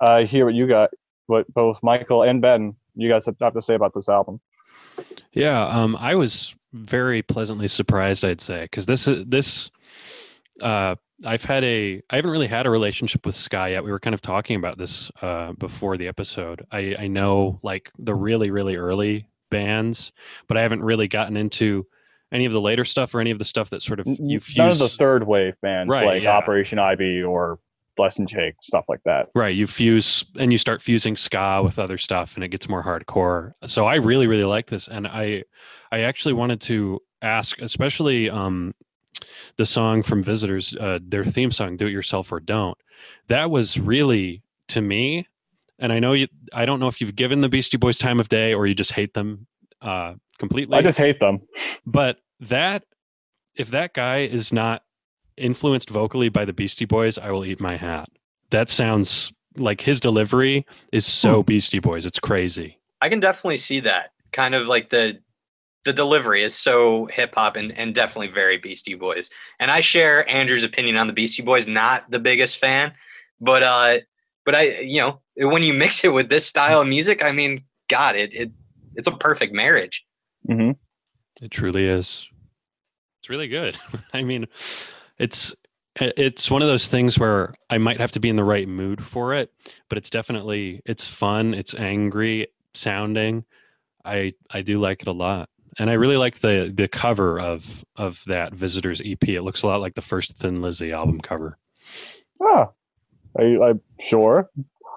uh, 0.00 0.24
hear 0.24 0.44
what 0.44 0.54
you 0.54 0.66
got, 0.66 0.90
what 1.26 1.52
both 1.52 1.78
Michael 1.82 2.22
and 2.22 2.40
Ben 2.40 2.74
you 2.98 3.08
guys 3.08 3.26
have 3.26 3.54
to 3.54 3.62
say 3.62 3.74
about 3.74 3.94
this 3.94 4.08
album. 4.08 4.40
Yeah, 5.32 5.66
um, 5.66 5.96
I 5.96 6.16
was 6.16 6.54
very 6.72 7.22
pleasantly 7.22 7.68
surprised. 7.68 8.24
I'd 8.24 8.40
say 8.40 8.62
because 8.62 8.86
this 8.86 9.06
is 9.06 9.24
this. 9.26 9.70
Uh, 10.60 10.96
I've 11.24 11.44
had 11.44 11.64
a. 11.64 12.02
I 12.10 12.16
haven't 12.16 12.30
really 12.30 12.46
had 12.46 12.66
a 12.66 12.70
relationship 12.70 13.26
with 13.26 13.34
ska 13.34 13.70
yet. 13.70 13.84
We 13.84 13.90
were 13.90 13.98
kind 13.98 14.14
of 14.14 14.20
talking 14.20 14.56
about 14.56 14.78
this 14.78 15.10
uh, 15.20 15.52
before 15.52 15.96
the 15.96 16.08
episode. 16.08 16.64
I, 16.70 16.94
I 16.98 17.06
know 17.08 17.58
like 17.62 17.90
the 17.98 18.14
really 18.14 18.50
really 18.50 18.76
early 18.76 19.28
bands, 19.50 20.12
but 20.46 20.56
I 20.56 20.62
haven't 20.62 20.82
really 20.82 21.08
gotten 21.08 21.36
into 21.36 21.86
any 22.30 22.44
of 22.44 22.52
the 22.52 22.60
later 22.60 22.84
stuff 22.84 23.14
or 23.14 23.20
any 23.20 23.30
of 23.30 23.38
the 23.38 23.44
stuff 23.44 23.70
that 23.70 23.82
sort 23.82 24.00
of 24.00 24.06
you 24.06 24.40
None 24.56 24.70
of 24.70 24.78
the 24.78 24.88
third 24.88 25.26
wave 25.26 25.54
bands 25.62 25.90
Right, 25.90 26.04
like 26.04 26.22
yeah. 26.22 26.36
Operation 26.36 26.78
Ivy 26.78 27.22
or 27.22 27.58
Less 27.96 28.16
Than 28.16 28.26
Jake, 28.26 28.54
stuff 28.62 28.84
like 28.88 29.00
that. 29.04 29.28
Right, 29.34 29.54
you 29.54 29.66
fuse 29.66 30.24
and 30.38 30.52
you 30.52 30.58
start 30.58 30.82
fusing 30.82 31.16
ska 31.16 31.62
with 31.64 31.78
other 31.78 31.98
stuff, 31.98 32.36
and 32.36 32.44
it 32.44 32.48
gets 32.48 32.68
more 32.68 32.84
hardcore. 32.84 33.54
So 33.66 33.86
I 33.86 33.96
really, 33.96 34.26
really 34.26 34.44
like 34.44 34.66
this, 34.66 34.88
and 34.88 35.06
I, 35.06 35.44
I 35.90 36.00
actually 36.00 36.34
wanted 36.34 36.60
to 36.62 37.00
ask, 37.22 37.60
especially 37.60 38.30
um, 38.30 38.74
the 39.56 39.66
song 39.66 40.02
from 40.02 40.22
Visitors, 40.22 40.74
uh, 40.78 40.98
their 41.02 41.24
theme 41.24 41.50
song, 41.50 41.76
"Do 41.76 41.86
It 41.86 41.92
Yourself 41.92 42.30
or 42.32 42.40
Don't." 42.40 42.78
That 43.28 43.50
was 43.50 43.78
really 43.78 44.42
to 44.68 44.80
me, 44.80 45.26
and 45.78 45.92
I 45.92 45.98
know 45.98 46.12
you. 46.12 46.28
I 46.52 46.64
don't 46.64 46.80
know 46.80 46.88
if 46.88 47.00
you've 47.00 47.16
given 47.16 47.40
the 47.40 47.48
Beastie 47.48 47.76
Boys 47.76 47.98
time 47.98 48.20
of 48.20 48.28
day 48.28 48.54
or 48.54 48.66
you 48.66 48.74
just 48.74 48.92
hate 48.92 49.14
them 49.14 49.46
uh, 49.82 50.14
completely. 50.38 50.76
I 50.78 50.82
just 50.82 50.98
hate 50.98 51.20
them. 51.20 51.40
But 51.86 52.18
that, 52.40 52.84
if 53.56 53.70
that 53.70 53.94
guy 53.94 54.18
is 54.18 54.52
not 54.52 54.82
influenced 55.36 55.90
vocally 55.90 56.28
by 56.28 56.44
the 56.44 56.52
Beastie 56.52 56.84
Boys, 56.84 57.18
I 57.18 57.30
will 57.30 57.44
eat 57.44 57.60
my 57.60 57.76
hat. 57.76 58.08
That 58.50 58.70
sounds 58.70 59.32
like 59.56 59.80
his 59.80 60.00
delivery 60.00 60.66
is 60.92 61.06
so 61.06 61.42
Beastie 61.42 61.80
Boys. 61.80 62.06
It's 62.06 62.20
crazy. 62.20 62.78
I 63.00 63.08
can 63.08 63.20
definitely 63.20 63.56
see 63.56 63.80
that. 63.80 64.12
Kind 64.32 64.54
of 64.54 64.66
like 64.66 64.90
the 64.90 65.20
the 65.88 65.92
delivery 65.94 66.42
is 66.42 66.54
so 66.54 67.06
hip 67.06 67.34
hop 67.34 67.56
and, 67.56 67.72
and 67.72 67.94
definitely 67.94 68.28
very 68.28 68.58
Beastie 68.58 68.94
Boys. 68.94 69.30
And 69.58 69.70
I 69.70 69.80
share 69.80 70.28
Andrew's 70.28 70.62
opinion 70.62 70.98
on 70.98 71.06
the 71.06 71.14
Beastie 71.14 71.42
Boys, 71.42 71.66
not 71.66 72.10
the 72.10 72.18
biggest 72.18 72.58
fan, 72.58 72.92
but 73.40 73.62
uh 73.62 73.98
but 74.44 74.54
I 74.54 74.80
you 74.80 75.00
know, 75.00 75.20
when 75.36 75.62
you 75.62 75.72
mix 75.72 76.04
it 76.04 76.12
with 76.12 76.28
this 76.28 76.44
style 76.44 76.82
of 76.82 76.88
music, 76.88 77.24
I 77.24 77.32
mean, 77.32 77.64
god, 77.88 78.16
it 78.16 78.34
it 78.34 78.50
it's 78.96 79.08
a 79.08 79.12
perfect 79.12 79.54
marriage. 79.54 80.04
Mm-hmm. 80.46 80.72
It 81.42 81.50
truly 81.50 81.86
is. 81.86 82.28
It's 83.20 83.30
really 83.30 83.48
good. 83.48 83.78
I 84.12 84.22
mean, 84.24 84.46
it's 85.18 85.54
it's 85.98 86.50
one 86.50 86.60
of 86.60 86.68
those 86.68 86.88
things 86.88 87.18
where 87.18 87.54
I 87.70 87.78
might 87.78 87.98
have 87.98 88.12
to 88.12 88.20
be 88.20 88.28
in 88.28 88.36
the 88.36 88.44
right 88.44 88.68
mood 88.68 89.02
for 89.02 89.32
it, 89.32 89.52
but 89.88 89.96
it's 89.96 90.10
definitely 90.10 90.82
it's 90.84 91.06
fun. 91.06 91.54
It's 91.54 91.74
angry 91.74 92.48
sounding. 92.74 93.46
I 94.04 94.34
I 94.50 94.60
do 94.60 94.78
like 94.78 95.00
it 95.00 95.08
a 95.08 95.12
lot, 95.12 95.48
and 95.78 95.90
I 95.90 95.94
really 95.94 96.16
like 96.16 96.40
the 96.40 96.72
the 96.74 96.88
cover 96.88 97.40
of 97.40 97.84
of 97.96 98.22
that 98.26 98.54
Visitors 98.54 99.00
EP. 99.04 99.28
It 99.28 99.42
looks 99.42 99.62
a 99.62 99.66
lot 99.66 99.80
like 99.80 99.94
the 99.94 100.02
first 100.02 100.36
Thin 100.38 100.62
Lizzy 100.62 100.92
album 100.92 101.20
cover. 101.20 101.58
Oh, 102.40 102.72
I, 103.38 103.42
I'm 103.42 103.80
sure. 104.00 104.50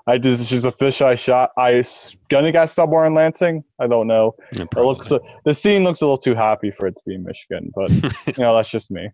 I 0.07 0.17
just 0.17 0.47
she's 0.47 0.65
a 0.65 0.71
fish 0.71 1.01
I 1.01 1.15
shot. 1.15 1.51
I 1.57 1.84
gonna 2.29 2.51
guess 2.51 2.73
somewhere 2.73 3.05
in 3.05 3.13
Lansing. 3.13 3.63
I 3.79 3.88
don't 3.88 4.07
know. 4.07 4.36
Yeah, 4.51 4.63
It 4.63 4.79
looks 4.79 5.10
the 5.45 5.53
scene 5.53 5.84
looks 5.84 6.01
a 6.01 6.05
little 6.05 6.17
too 6.17 6.36
happy 6.36 6.71
for 6.71 6.88
it 6.88 6.95
to 6.95 7.01
be 7.05 7.15
in 7.15 7.23
Michigan, 7.23 7.71
but 7.75 7.91
you 8.38 8.43
know 8.43 8.55
that's 8.55 8.69
just 8.69 8.89
me. 8.89 9.10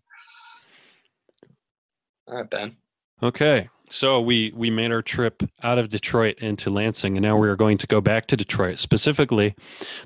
All 2.28 2.36
right, 2.38 2.50
Ben. 2.50 2.76
Okay, 3.22 3.70
so 3.90 4.22
we 4.22 4.52
we 4.56 4.70
made 4.70 4.92
our 4.92 5.02
trip 5.02 5.44
out 5.64 5.78
of 5.78 5.90
Detroit 5.90 6.40
into 6.40 6.70
Lansing, 6.70 7.18
and 7.18 7.24
now 7.24 7.38
we 7.38 7.48
are 7.48 7.56
going 7.56 7.78
to 7.80 7.88
go 7.88 8.02
back 8.02 8.28
to 8.28 8.38
Detroit, 8.38 8.80
specifically 8.80 9.56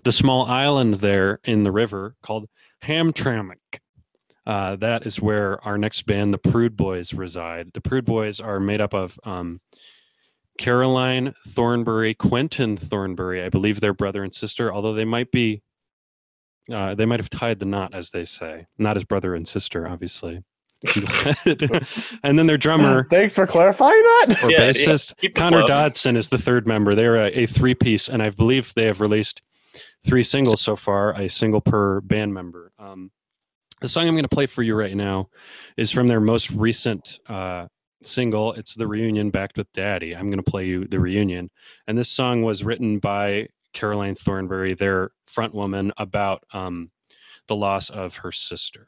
the 0.03 0.11
small 0.11 0.45
island 0.45 0.95
there 0.95 1.39
in 1.43 1.63
the 1.63 1.71
river 1.71 2.15
called 2.21 2.47
Hamtramck. 2.83 3.79
Uh, 4.45 4.75
that 4.77 5.05
is 5.05 5.21
where 5.21 5.63
our 5.65 5.77
next 5.77 6.03
band, 6.03 6.33
the 6.33 6.37
Prude 6.37 6.75
Boys, 6.75 7.13
reside. 7.13 7.71
The 7.73 7.81
Prude 7.81 8.05
Boys 8.05 8.39
are 8.39 8.59
made 8.59 8.81
up 8.81 8.93
of 8.93 9.19
um, 9.23 9.61
Caroline 10.57 11.33
Thornbury, 11.47 12.13
Quentin 12.15 12.75
Thornbury. 12.75 13.43
I 13.43 13.49
believe 13.49 13.79
they're 13.79 13.93
brother 13.93 14.23
and 14.23 14.33
sister, 14.33 14.73
although 14.73 14.93
they 14.93 15.05
might 15.05 15.31
be. 15.31 15.61
Uh, 16.71 16.93
they 16.93 17.05
might 17.05 17.19
have 17.19 17.29
tied 17.29 17.59
the 17.59 17.65
knot, 17.65 17.93
as 17.93 18.11
they 18.11 18.23
say, 18.23 18.67
not 18.77 18.95
as 18.95 19.03
brother 19.03 19.33
and 19.33 19.47
sister, 19.47 19.87
obviously. 19.87 20.43
And 22.23 22.37
then 22.39 22.47
their 22.47 22.57
drummer 22.57 23.03
Thanks 23.09 23.33
for 23.33 23.45
clarifying 23.45 24.01
that. 24.01 24.39
or 24.43 24.51
Yeah, 24.51 24.61
yeah. 24.63 24.69
bassist. 24.69 25.15
Keep 25.17 25.35
the 25.35 25.39
Connor 25.39 25.59
flow. 25.59 25.67
Dodson 25.67 26.17
is 26.17 26.29
the 26.29 26.37
third 26.37 26.65
member. 26.67 26.95
They're 26.95 27.17
a, 27.17 27.43
a 27.43 27.45
three 27.45 27.75
piece, 27.75 28.09
and 28.09 28.21
I 28.21 28.29
believe 28.29 28.73
they 28.73 28.85
have 28.85 29.01
released 29.01 29.41
three 30.03 30.23
singles 30.23 30.61
so 30.61 30.75
far, 30.75 31.13
a 31.13 31.29
single 31.29 31.61
per 31.61 32.01
band 32.01 32.33
member. 32.33 32.71
Um, 32.79 33.11
the 33.81 33.89
song 33.89 34.07
I'm 34.07 34.13
going 34.13 34.23
to 34.23 34.29
play 34.29 34.45
for 34.45 34.63
you 34.63 34.75
right 34.75 34.95
now 34.95 35.29
is 35.77 35.91
from 35.91 36.07
their 36.07 36.19
most 36.19 36.51
recent 36.51 37.19
uh, 37.27 37.67
single. 38.01 38.53
It's 38.53 38.75
The 38.75 38.87
Reunion 38.87 39.31
Backed 39.31 39.57
with 39.57 39.71
Daddy. 39.73 40.15
I'm 40.15 40.29
going 40.29 40.43
to 40.43 40.51
play 40.51 40.65
you 40.65 40.85
The 40.85 40.99
Reunion. 40.99 41.49
And 41.87 41.97
this 41.97 42.09
song 42.09 42.43
was 42.43 42.63
written 42.63 42.99
by 42.99 43.47
Caroline 43.73 44.15
Thornberry, 44.15 44.73
their 44.75 45.11
front 45.27 45.53
woman, 45.55 45.91
about 45.97 46.43
um, 46.53 46.91
the 47.47 47.55
loss 47.55 47.89
of 47.89 48.17
her 48.17 48.31
sister. 48.31 48.87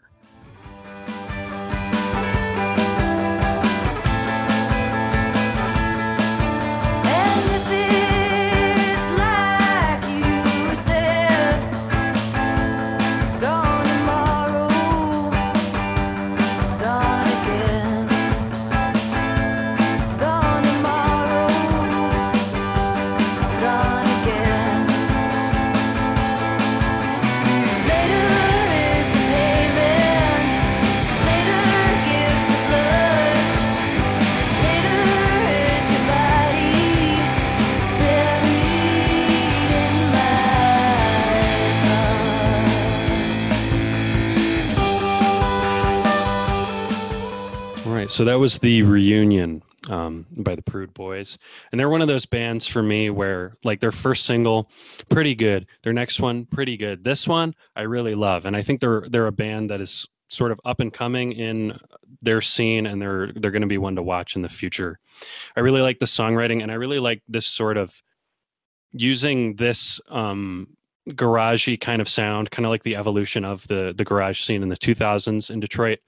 So 48.13 48.23
that 48.25 48.39
was 48.39 48.59
the 48.59 48.83
reunion 48.83 49.63
um, 49.89 50.25
by 50.37 50.55
the 50.55 50.61
Prude 50.61 50.93
Boys, 50.93 51.37
and 51.71 51.79
they're 51.79 51.89
one 51.89 52.01
of 52.01 52.07
those 52.07 52.25
bands 52.25 52.67
for 52.67 52.83
me 52.83 53.09
where, 53.09 53.57
like, 53.63 53.79
their 53.79 53.91
first 53.91 54.25
single, 54.25 54.69
pretty 55.09 55.33
good. 55.35 55.65
Their 55.81 55.93
next 55.93 56.19
one, 56.19 56.45
pretty 56.45 56.77
good. 56.77 57.03
This 57.03 57.27
one, 57.27 57.55
I 57.75 57.81
really 57.81 58.15
love, 58.15 58.45
and 58.45 58.55
I 58.55 58.61
think 58.61 58.81
they're 58.81 59.03
they're 59.09 59.27
a 59.27 59.31
band 59.31 59.71
that 59.71 59.81
is 59.81 60.07
sort 60.29 60.51
of 60.51 60.61
up 60.63 60.79
and 60.79 60.93
coming 60.93 61.31
in 61.31 61.77
their 62.21 62.41
scene 62.41 62.85
and 62.85 63.01
they're 63.01 63.31
they're 63.35 63.51
going 63.51 63.61
to 63.61 63.67
be 63.67 63.77
one 63.77 63.95
to 63.95 64.03
watch 64.03 64.35
in 64.35 64.41
the 64.41 64.49
future. 64.49 64.99
I 65.55 65.59
really 65.59 65.81
like 65.81 65.99
the 65.99 66.05
songwriting 66.05 66.63
and 66.63 66.71
I 66.71 66.75
really 66.75 66.99
like 66.99 67.21
this 67.27 67.45
sort 67.45 67.77
of 67.77 68.01
using 68.93 69.55
this 69.55 69.99
um 70.09 70.69
garagey 71.09 71.79
kind 71.79 72.01
of 72.01 72.07
sound, 72.07 72.49
kind 72.51 72.65
of 72.65 72.69
like 72.69 72.83
the 72.83 72.95
evolution 72.95 73.43
of 73.45 73.67
the 73.67 73.93
the 73.95 74.05
garage 74.05 74.41
scene 74.41 74.63
in 74.63 74.69
the 74.69 74.77
2000s 74.77 75.51
in 75.51 75.59
Detroit 75.59 75.99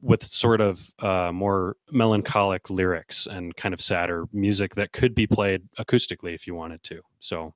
with 0.00 0.22
sort 0.24 0.60
of 0.60 0.90
uh, 1.00 1.30
more 1.32 1.76
melancholic 1.90 2.68
lyrics 2.70 3.26
and 3.26 3.56
kind 3.56 3.72
of 3.72 3.80
sadder 3.80 4.26
music 4.32 4.74
that 4.74 4.92
could 4.92 5.14
be 5.14 5.26
played 5.26 5.62
acoustically 5.78 6.34
if 6.34 6.46
you 6.46 6.54
wanted 6.54 6.82
to. 6.84 7.00
So 7.20 7.54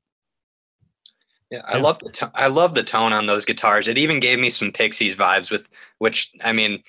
Yeah, 1.51 1.63
I 1.67 1.77
Yeah. 1.77 1.83
love 1.83 1.99
the 1.99 2.11
to- 2.11 2.31
I 2.35 2.47
love 2.47 2.75
the 2.75 2.85
tone 2.85 3.13
on 3.13 3.27
those 3.27 3.45
guitars. 3.45 3.89
It 3.89 3.99
even 3.99 4.21
gave 4.21 4.39
me 4.39 4.51
some 4.51 4.71
Pixies 4.71 5.17
vibes 5.17 5.51
with 5.51 5.67
which 5.99 6.31
I 6.43 6.53
mean 6.53 6.83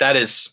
that 0.00 0.16
is 0.16 0.50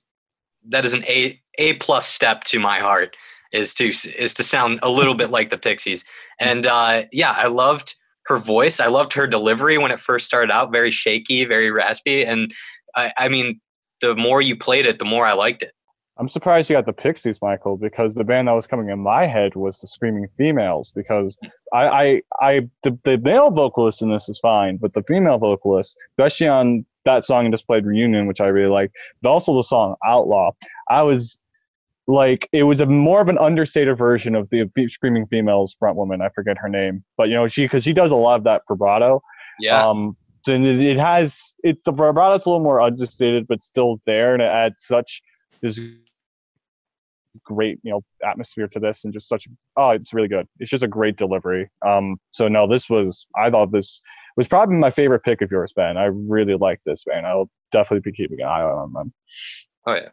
that 0.70 0.86
is 0.86 0.94
an 0.94 1.04
A 1.06 1.42
A 1.58 1.74
plus 1.74 2.08
step 2.08 2.44
to 2.46 2.60
my 2.60 2.80
heart 2.80 3.16
is 3.52 3.74
to 3.76 3.88
is 3.90 4.34
to 4.36 4.44
sound 4.44 4.80
a 4.84 4.90
little 4.90 5.16
bit 5.16 5.32
like 5.32 5.50
the 5.50 5.58
Pixies. 5.58 6.06
And 6.40 6.68
uh 6.68 7.06
yeah, 7.12 7.34
I 7.36 7.48
loved 7.48 7.96
her 8.28 8.38
voice. 8.38 8.80
I 8.80 8.88
loved 8.88 9.14
her 9.14 9.26
delivery 9.26 9.78
when 9.80 9.90
it 9.90 10.00
first 10.02 10.28
started 10.28 10.52
out, 10.52 10.72
very 10.72 10.92
shaky, 10.92 11.44
very 11.46 11.72
raspy 11.72 12.24
and 12.26 12.54
I 12.96 13.12
I 13.18 13.28
mean 13.28 13.60
the 14.02 14.16
more 14.16 14.42
you 14.42 14.56
played 14.56 14.86
it, 14.86 15.00
the 15.00 15.06
more 15.06 15.26
I 15.26 15.34
liked 15.34 15.64
it. 15.64 15.72
I'm 16.20 16.30
surprised 16.30 16.70
you 16.70 16.76
got 16.76 16.88
the 16.88 16.94
Pixies, 16.94 17.40
Michael, 17.42 17.78
because 17.78 18.16
the 18.16 18.24
band 18.24 18.48
that 18.48 18.54
was 18.54 18.66
coming 18.66 18.90
in 18.90 19.00
my 19.00 19.28
head 19.28 19.56
was 19.56 19.78
the 19.80 19.88
Screaming 19.88 20.28
Females. 20.36 20.92
Because 20.96 21.38
I, 21.74 21.88
I, 21.88 22.22
I 22.42 22.70
the, 22.84 22.98
the 23.04 23.18
male 23.20 23.52
vocalist 23.52 24.02
in 24.02 24.10
this 24.10 24.28
is 24.28 24.40
fine, 24.40 24.78
but 24.78 24.94
the 24.94 25.04
female 25.04 25.38
vocalist, 25.38 25.96
especially 26.12 26.48
on 26.48 26.86
that 27.06 27.24
song 27.24 27.46
you 27.46 27.52
just 27.52 27.68
played, 27.68 27.86
Reunion, 27.86 28.26
which 28.26 28.42
I 28.42 28.48
really 28.48 28.72
like, 28.72 28.92
but 29.22 29.30
also 29.30 29.56
the 29.56 29.64
song 29.64 29.96
Outlaw, 30.06 30.52
I 30.90 31.04
was 31.04 31.40
like, 32.08 32.50
it 32.52 32.64
was 32.64 32.82
a 32.82 32.86
more 32.86 33.22
of 33.22 33.28
an 33.28 33.38
understated 33.38 33.98
version 33.98 34.34
of 34.34 34.50
the 34.50 34.70
Screaming 34.90 35.28
Females 35.28 35.76
front 35.78 35.98
woman. 35.98 36.22
I 36.22 36.30
forget 36.30 36.58
her 36.58 36.70
name, 36.70 37.04
but 37.16 37.30
you 37.30 37.36
know, 37.36 37.48
she 37.48 37.66
because 37.66 37.84
she 37.84 37.94
does 37.94 38.12
a 38.12 38.16
lot 38.16 38.36
of 38.36 38.44
that 38.46 38.64
vibrato. 38.68 39.22
Yeah. 39.60 39.88
Um, 39.88 40.18
and 40.48 40.66
it, 40.66 40.80
it 40.80 41.00
has 41.00 41.54
it 41.64 41.84
the 41.86 41.92
vibrato's 41.92 42.46
a 42.46 42.50
little 42.50 42.64
more 42.64 42.82
understated, 42.82 43.48
but 43.48 43.62
still 43.62 44.00
there, 44.06 44.34
and 44.34 44.42
it 44.42 44.46
adds 44.46 44.86
such 44.86 45.22
this 45.62 45.80
great 47.44 47.80
you 47.84 47.92
know 47.92 48.04
atmosphere 48.28 48.68
to 48.68 48.80
this, 48.80 49.04
and 49.04 49.14
just 49.14 49.28
such 49.28 49.48
oh, 49.76 49.92
it's 49.92 50.14
really 50.14 50.28
good. 50.28 50.48
It's 50.60 50.72
just 50.72 50.84
a 50.84 50.88
great 50.88 51.18
delivery. 51.18 51.70
Um, 51.86 52.18
so 52.32 52.48
no, 52.48 52.68
this 52.68 52.90
was 52.90 53.28
I 53.36 53.50
thought 53.50 53.72
this 53.72 54.02
was 54.36 54.48
probably 54.48 54.76
my 54.76 54.92
favorite 54.92 55.24
pick 55.24 55.42
of 55.42 55.52
yours, 55.52 55.74
Ben. 55.76 55.98
I 55.98 56.06
really 56.06 56.56
like 56.56 56.80
this 56.86 57.04
band. 57.04 57.26
I'll 57.26 57.50
definitely 57.72 58.12
be 58.12 58.16
keeping 58.16 58.42
an 58.42 58.48
eye 58.48 58.62
on 58.62 58.94
them. 58.94 59.14
Oh 59.86 59.94
yeah. 59.94 60.10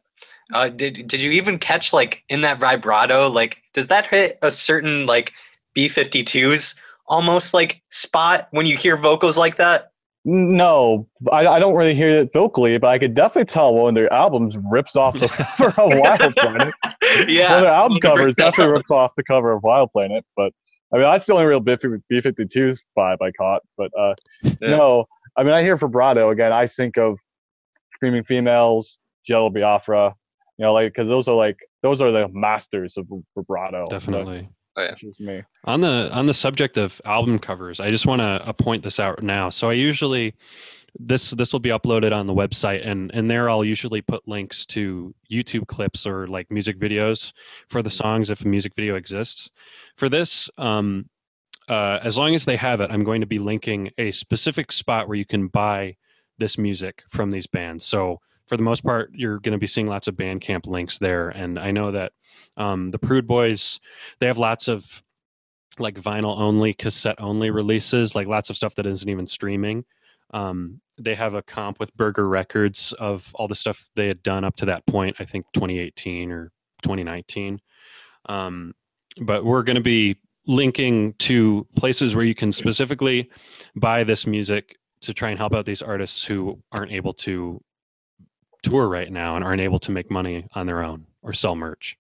Uh, 0.53 0.69
did 0.69 1.09
did 1.09 1.23
you 1.23 1.31
even 1.33 1.59
catch 1.59 1.93
like 1.93 2.23
in 2.29 2.43
that 2.43 2.59
vibrato? 2.59 3.29
Like, 3.29 3.63
does 3.73 3.89
that 3.89 4.07
hit 4.07 4.39
a 4.43 4.51
certain 4.51 5.07
like 5.07 5.33
B 5.73 5.87
52s 5.87 6.77
almost 7.07 7.55
like 7.55 7.83
spot 7.91 8.49
when 8.51 8.67
you 8.67 8.77
hear 8.77 8.97
vocals 8.97 9.37
like 9.37 9.57
that? 9.57 9.93
No, 10.27 11.07
I, 11.31 11.47
I 11.47 11.59
don't 11.59 11.75
really 11.75 11.95
hear 11.95 12.21
it 12.21 12.33
vocally, 12.33 12.79
but 12.79 12.89
I 12.89 12.99
could 12.99 13.15
definitely 13.15 13.45
tell 13.45 13.75
one 13.75 13.91
of 13.91 13.95
their 13.95 14.11
albums 14.13 14.57
rips 14.71 14.97
off 14.97 15.19
the 15.19 15.29
for 15.57 15.75
a 15.77 15.87
Wild 16.01 16.35
Planet. 16.37 16.75
yeah. 17.29 17.51
One 17.51 17.59
of 17.59 17.65
their 17.65 17.73
album 17.73 17.99
Remember 18.03 18.17
covers 18.19 18.35
that. 18.37 18.45
definitely 18.51 18.73
rips 18.73 18.91
off 18.91 19.13
the 19.17 19.23
cover 19.23 19.53
of 19.53 19.63
Wild 19.63 19.93
Planet, 19.93 20.25
but 20.37 20.53
I 20.93 20.97
mean 20.97 21.03
that's 21.05 21.27
the 21.27 21.35
only 21.35 21.45
real 21.47 21.61
B 21.61 21.73
52s 21.77 22.79
vibe 22.97 23.19
I 23.21 23.31
caught. 23.33 23.63
But 23.77 23.91
uh, 23.99 24.15
Yeah. 24.43 24.53
no, 24.63 25.05
I 25.37 25.43
mean 25.43 25.53
I 25.53 25.63
hear 25.63 25.77
vibrato 25.77 26.31
again. 26.31 26.53
I 26.53 26.69
think 26.69 26.97
of 26.97 27.19
Screaming 27.95 28.25
Females, 28.25 28.99
Jello 29.27 29.51
Biafra, 29.51 30.15
you 30.57 30.65
know, 30.65 30.73
like 30.73 30.93
because 30.95 31.09
those 31.09 31.29
are 31.29 31.35
like 31.37 31.59
those 31.83 32.01
are 32.01 32.11
the 32.11 32.29
masters 32.33 32.97
of 32.97 33.07
vibrato. 33.37 33.85
definitely. 33.91 34.49
Which 34.77 35.05
is 35.05 35.21
me. 35.21 35.43
On 35.65 35.81
the 35.81 36.11
on 36.13 36.27
the 36.27 36.35
subject 36.35 36.77
of 36.77 37.01
album 37.05 37.39
covers, 37.39 37.81
I 37.81 37.91
just 37.91 38.07
want 38.07 38.21
to 38.21 38.49
uh, 38.49 38.53
point 38.53 38.83
this 38.83 38.99
out 38.99 39.23
now. 39.23 39.51
So 39.51 39.71
I 39.71 39.75
usually 39.75 40.35
this 40.99 41.31
this 41.31 41.53
will 41.53 41.61
be 41.61 41.71
uploaded 41.71 42.13
on 42.13 42.27
the 42.27 42.35
website, 42.35 42.87
and 42.87 43.11
and 43.15 43.31
there 43.31 43.49
I'll 43.49 43.65
usually 43.65 44.03
put 44.03 44.27
links 44.27 44.67
to 44.67 45.15
YouTube 45.31 45.67
clips 45.67 46.07
or 46.07 46.27
like 46.27 46.51
music 46.51 46.79
videos 46.79 47.33
for 47.69 47.83
the 47.83 47.91
songs 47.91 48.31
if 48.31 48.45
a 48.45 48.49
music 48.49 48.75
video 48.75 48.97
exists. 48.97 49.51
For 49.97 50.09
this, 50.09 50.51
um, 50.59 51.09
uh, 51.69 52.01
as 52.03 52.19
long 52.19 52.35
as 52.35 52.45
they 52.45 52.57
have 52.57 52.81
it, 52.81 52.91
I'm 52.91 53.05
going 53.05 53.21
to 53.21 53.27
be 53.27 53.39
linking 53.39 53.91
a 53.99 54.11
specific 54.11 54.73
spot 54.73 55.09
where 55.09 55.17
you 55.17 55.25
can 55.25 55.49
buy 55.49 55.97
this 56.39 56.59
music 56.59 57.03
from 57.09 57.31
these 57.31 57.47
bands. 57.47 57.85
So 57.85 58.21
for 58.47 58.57
the 58.57 58.63
most 58.63 58.85
part, 58.85 59.11
you're 59.15 59.39
going 59.41 59.53
to 59.53 59.59
be 59.59 59.67
seeing 59.67 59.87
lots 59.87 60.09
of 60.09 60.17
Bandcamp 60.17 60.67
links 60.67 60.99
there, 60.99 61.31
and 61.31 61.59
I 61.59 61.71
know 61.71 61.93
that 61.93 62.13
um, 62.57 62.91
the 62.91 62.99
Prude 62.99 63.27
Boys 63.27 63.81
they 64.21 64.27
have 64.27 64.39
lots 64.39 64.69
of 64.69 65.03
like 65.79 66.01
vinyl 66.01 66.39
only, 66.39 66.73
cassette 66.73 67.21
only 67.21 67.51
releases, 67.51 68.15
like 68.15 68.27
lots 68.27 68.51
of 68.51 68.57
stuff 68.57 68.75
that 68.77 68.87
isn't 68.87 69.09
even 69.09 69.27
streaming. 69.27 69.85
Um, 70.33 70.81
they 70.99 71.15
have 71.15 71.35
a 71.35 71.43
comp 71.43 71.81
with 71.81 71.95
Burger 71.97 72.29
Records 72.29 72.93
of 72.93 73.33
all 73.35 73.49
the 73.49 73.55
stuff 73.55 73.89
they 73.97 74.07
had 74.07 74.23
done 74.23 74.45
up 74.45 74.57
to 74.57 74.67
that 74.67 74.87
point, 74.87 75.17
I 75.19 75.25
think 75.25 75.47
2018 75.55 76.31
or 76.31 76.53
2019. 76.83 77.61
Um, 78.29 78.75
but 79.21 79.45
we're 79.45 79.63
going 79.63 79.77
to 79.77 79.83
be 79.83 80.17
linking 80.47 81.15
to 81.15 81.67
places 81.77 82.15
where 82.15 82.25
you 82.25 82.35
can 82.35 82.53
specifically 82.53 83.31
buy 83.77 84.05
this 84.05 84.27
music 84.27 84.77
to 85.01 85.15
try 85.15 85.31
and 85.31 85.39
help 85.39 85.55
out 85.55 85.67
these 85.67 85.83
artists 85.83 86.25
who 86.25 86.59
aren't 86.73 86.93
able 86.93 87.13
to 87.13 87.61
tour 88.65 88.89
right 88.89 89.11
now 89.11 89.37
and 89.37 89.45
aren't 89.45 89.61
able 89.61 89.79
to 89.81 89.91
make 89.91 90.11
money 90.11 90.47
on 90.55 90.67
their 90.67 90.83
own 90.83 91.07
or 91.23 91.33
sell 91.33 91.55
merch. 91.55 91.97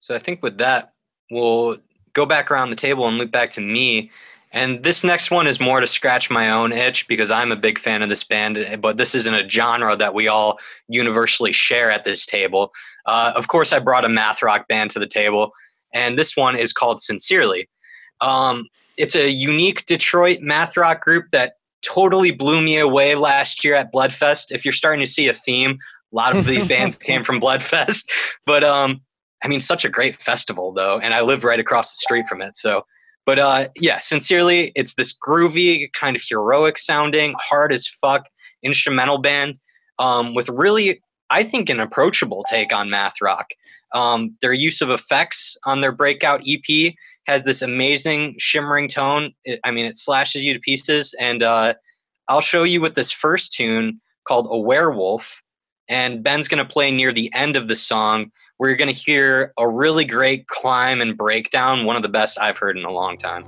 So 0.00 0.14
I 0.14 0.18
think 0.18 0.42
with 0.42 0.58
that, 0.58 0.92
we'll 1.30 1.78
go 2.12 2.26
back 2.26 2.50
around 2.50 2.70
the 2.70 2.76
table 2.76 3.08
and 3.08 3.16
loop 3.18 3.30
back 3.30 3.50
to 3.52 3.60
me. 3.60 4.10
And 4.52 4.84
this 4.84 5.02
next 5.02 5.30
one 5.30 5.46
is 5.46 5.58
more 5.58 5.80
to 5.80 5.86
scratch 5.86 6.30
my 6.30 6.50
own 6.50 6.72
itch 6.72 7.08
because 7.08 7.30
I'm 7.30 7.50
a 7.50 7.56
big 7.56 7.78
fan 7.78 8.02
of 8.02 8.08
this 8.08 8.22
band, 8.22 8.80
but 8.80 8.98
this 8.98 9.14
isn't 9.14 9.34
a 9.34 9.48
genre 9.48 9.96
that 9.96 10.14
we 10.14 10.28
all 10.28 10.58
universally 10.88 11.52
share 11.52 11.90
at 11.90 12.04
this 12.04 12.24
table. 12.24 12.70
Uh, 13.06 13.32
of 13.34 13.48
course, 13.48 13.72
I 13.72 13.80
brought 13.80 14.04
a 14.04 14.08
math 14.08 14.42
rock 14.42 14.68
band 14.68 14.92
to 14.92 15.00
the 15.00 15.08
table, 15.08 15.52
and 15.92 16.16
this 16.16 16.36
one 16.36 16.56
is 16.56 16.72
called 16.72 17.00
Sincerely. 17.00 17.68
Um, 18.20 18.66
it's 18.96 19.16
a 19.16 19.28
unique 19.28 19.86
Detroit 19.86 20.40
math 20.40 20.76
rock 20.76 21.02
group 21.02 21.26
that 21.32 21.54
totally 21.86 22.30
blew 22.30 22.60
me 22.60 22.78
away 22.78 23.14
last 23.14 23.64
year 23.64 23.74
at 23.74 23.92
Bloodfest. 23.92 24.46
If 24.50 24.64
you're 24.64 24.72
starting 24.72 25.04
to 25.04 25.10
see 25.10 25.28
a 25.28 25.32
theme, 25.32 25.78
a 26.12 26.16
lot 26.16 26.36
of 26.36 26.46
these 26.46 26.66
bands 26.68 26.96
came 26.96 27.24
from 27.24 27.40
Bloodfest, 27.40 28.04
but 28.46 28.64
um, 28.64 29.00
I 29.42 29.48
mean, 29.48 29.60
such 29.60 29.84
a 29.84 29.88
great 29.88 30.16
festival 30.16 30.72
though, 30.72 30.98
and 30.98 31.14
I 31.14 31.20
live 31.20 31.44
right 31.44 31.60
across 31.60 31.92
the 31.92 31.98
street 32.02 32.26
from 32.26 32.40
it. 32.40 32.56
So, 32.56 32.82
but 33.26 33.38
uh, 33.38 33.68
yeah, 33.76 33.98
sincerely, 33.98 34.72
it's 34.74 34.94
this 34.94 35.14
groovy, 35.16 35.92
kind 35.92 36.16
of 36.16 36.22
heroic 36.28 36.78
sounding, 36.78 37.34
hard 37.38 37.72
as 37.72 37.86
fuck 37.86 38.26
instrumental 38.62 39.18
band 39.18 39.60
um, 39.98 40.34
with 40.34 40.48
really, 40.48 41.00
I 41.30 41.44
think, 41.44 41.68
an 41.68 41.80
approachable 41.80 42.44
take 42.48 42.72
on 42.72 42.90
math 42.90 43.20
rock. 43.22 43.48
Um, 43.94 44.36
their 44.42 44.52
use 44.52 44.80
of 44.80 44.90
effects 44.90 45.56
on 45.64 45.80
their 45.80 45.92
breakout 45.92 46.42
EP 46.48 46.94
has 47.26 47.44
this 47.44 47.62
amazing 47.62 48.34
shimmering 48.38 48.88
tone. 48.88 49.32
It, 49.44 49.60
I 49.64 49.70
mean, 49.70 49.86
it 49.86 49.94
slashes 49.94 50.44
you 50.44 50.52
to 50.52 50.60
pieces, 50.60 51.14
and 51.20 51.42
uh, 51.42 51.74
I'll 52.28 52.40
show 52.40 52.64
you 52.64 52.80
with 52.80 52.94
this 52.94 53.10
first 53.10 53.52
tune 53.52 54.00
called 54.26 54.48
"A 54.50 54.58
Werewolf." 54.58 55.42
And 55.88 56.22
Ben's 56.22 56.48
gonna 56.48 56.64
play 56.64 56.90
near 56.90 57.12
the 57.12 57.30
end 57.34 57.56
of 57.56 57.68
the 57.68 57.76
song 57.76 58.30
where 58.56 58.70
you're 58.70 58.76
going 58.76 58.92
to 58.92 58.98
hear 58.98 59.52
a 59.58 59.68
really 59.68 60.04
great 60.04 60.46
climb 60.46 61.00
and 61.00 61.16
breakdown, 61.16 61.84
one 61.84 61.96
of 61.96 62.02
the 62.02 62.08
best 62.08 62.38
I've 62.38 62.58
heard 62.58 62.78
in 62.78 62.84
a 62.84 62.90
long 62.90 63.16
time. 63.16 63.44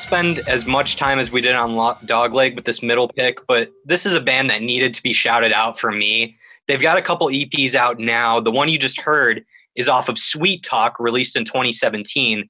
Spend 0.00 0.40
as 0.48 0.66
much 0.66 0.96
time 0.96 1.18
as 1.18 1.30
we 1.30 1.40
did 1.40 1.54
on 1.54 1.70
Dogleg 2.06 2.54
with 2.54 2.64
this 2.64 2.82
middle 2.82 3.08
pick, 3.08 3.46
but 3.46 3.70
this 3.84 4.06
is 4.06 4.14
a 4.14 4.20
band 4.20 4.48
that 4.48 4.62
needed 4.62 4.94
to 4.94 5.02
be 5.02 5.12
shouted 5.12 5.52
out 5.52 5.78
for 5.78 5.92
me. 5.92 6.36
They've 6.66 6.80
got 6.80 6.96
a 6.96 7.02
couple 7.02 7.28
EPs 7.28 7.74
out 7.74 7.98
now. 7.98 8.40
The 8.40 8.50
one 8.50 8.68
you 8.68 8.78
just 8.78 9.00
heard 9.00 9.44
is 9.76 9.88
off 9.88 10.08
of 10.08 10.18
Sweet 10.18 10.62
Talk, 10.62 10.98
released 10.98 11.36
in 11.36 11.44
2017, 11.44 12.48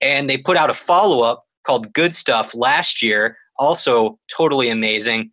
and 0.00 0.28
they 0.28 0.36
put 0.36 0.56
out 0.56 0.70
a 0.70 0.74
follow 0.74 1.20
up 1.20 1.46
called 1.64 1.92
Good 1.92 2.14
Stuff 2.14 2.54
last 2.54 3.00
year, 3.02 3.36
also 3.58 4.18
totally 4.28 4.68
amazing. 4.68 5.30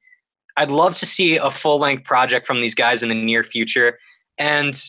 I'd 0.57 0.72
love 0.72 0.95
to 0.97 1.05
see 1.05 1.38
a 1.38 1.49
full 1.49 1.80
length 1.80 2.03
project 2.03 2.45
from 2.45 2.61
these 2.61 2.76
guys 2.76 3.03
in 3.03 3.09
the 3.09 3.16
near 3.16 3.43
future, 3.43 3.97
and 4.38 4.80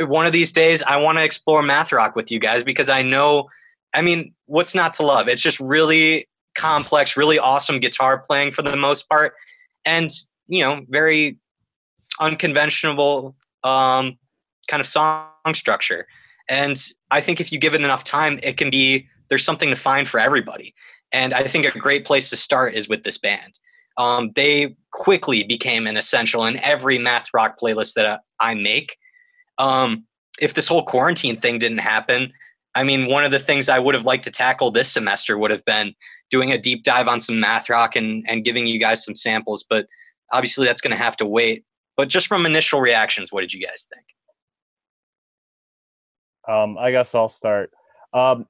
uh, 0.00 0.06
one 0.06 0.26
of 0.26 0.32
these 0.32 0.52
days 0.52 0.82
I 0.82 0.96
want 0.96 1.18
to 1.18 1.24
explore 1.24 1.62
math 1.62 1.90
rock 1.90 2.14
with 2.14 2.30
you 2.30 2.38
guys 2.38 2.62
because 2.62 2.88
I 2.88 3.02
know 3.02 3.48
I 3.96 4.02
mean, 4.02 4.34
what's 4.44 4.74
not 4.74 4.94
to 4.94 5.06
love? 5.06 5.26
It's 5.26 5.42
just 5.42 5.58
really 5.58 6.28
complex, 6.54 7.16
really 7.16 7.38
awesome 7.38 7.80
guitar 7.80 8.18
playing 8.18 8.52
for 8.52 8.62
the 8.62 8.76
most 8.76 9.08
part, 9.08 9.34
and 9.84 10.10
you 10.46 10.60
know, 10.60 10.82
very 10.88 11.38
unconventional 12.20 13.34
um, 13.64 14.18
kind 14.68 14.80
of 14.80 14.86
song 14.86 15.28
structure. 15.54 16.06
And 16.48 16.80
I 17.10 17.20
think 17.20 17.40
if 17.40 17.50
you 17.50 17.58
give 17.58 17.74
it 17.74 17.80
enough 17.80 18.04
time, 18.04 18.38
it 18.42 18.56
can 18.56 18.70
be 18.70 19.08
there's 19.28 19.44
something 19.44 19.70
to 19.70 19.76
find 19.76 20.06
for 20.06 20.20
everybody. 20.20 20.74
And 21.12 21.34
I 21.34 21.44
think 21.44 21.64
a 21.64 21.78
great 21.78 22.04
place 22.04 22.30
to 22.30 22.36
start 22.36 22.74
is 22.74 22.88
with 22.88 23.02
this 23.02 23.18
band. 23.18 23.58
Um, 23.96 24.30
they 24.36 24.76
quickly 24.92 25.42
became 25.42 25.86
an 25.86 25.96
essential 25.96 26.44
in 26.44 26.58
every 26.58 26.98
math 26.98 27.28
rock 27.32 27.58
playlist 27.58 27.94
that 27.94 28.20
I 28.38 28.54
make. 28.54 28.96
Um, 29.58 30.04
if 30.40 30.52
this 30.52 30.68
whole 30.68 30.84
quarantine 30.84 31.40
thing 31.40 31.58
didn't 31.58 31.78
happen, 31.78 32.32
I 32.76 32.82
mean, 32.82 33.08
one 33.08 33.24
of 33.24 33.32
the 33.32 33.38
things 33.38 33.70
I 33.70 33.78
would 33.78 33.94
have 33.94 34.04
liked 34.04 34.24
to 34.24 34.30
tackle 34.30 34.70
this 34.70 34.92
semester 34.92 35.38
would 35.38 35.50
have 35.50 35.64
been 35.64 35.94
doing 36.30 36.52
a 36.52 36.58
deep 36.58 36.84
dive 36.84 37.08
on 37.08 37.20
some 37.20 37.40
math 37.40 37.70
rock 37.70 37.96
and, 37.96 38.22
and 38.28 38.44
giving 38.44 38.66
you 38.66 38.78
guys 38.78 39.02
some 39.02 39.14
samples, 39.14 39.64
but 39.68 39.86
obviously 40.30 40.66
that's 40.66 40.82
going 40.82 40.90
to 40.90 41.02
have 41.02 41.16
to 41.16 41.26
wait. 41.26 41.64
But 41.96 42.08
just 42.08 42.26
from 42.26 42.44
initial 42.44 42.80
reactions, 42.82 43.32
what 43.32 43.40
did 43.40 43.54
you 43.54 43.66
guys 43.66 43.88
think? 43.90 44.04
Um, 46.46 46.76
I 46.76 46.90
guess 46.90 47.14
I'll 47.14 47.30
start. 47.30 47.70
Um, 48.12 48.46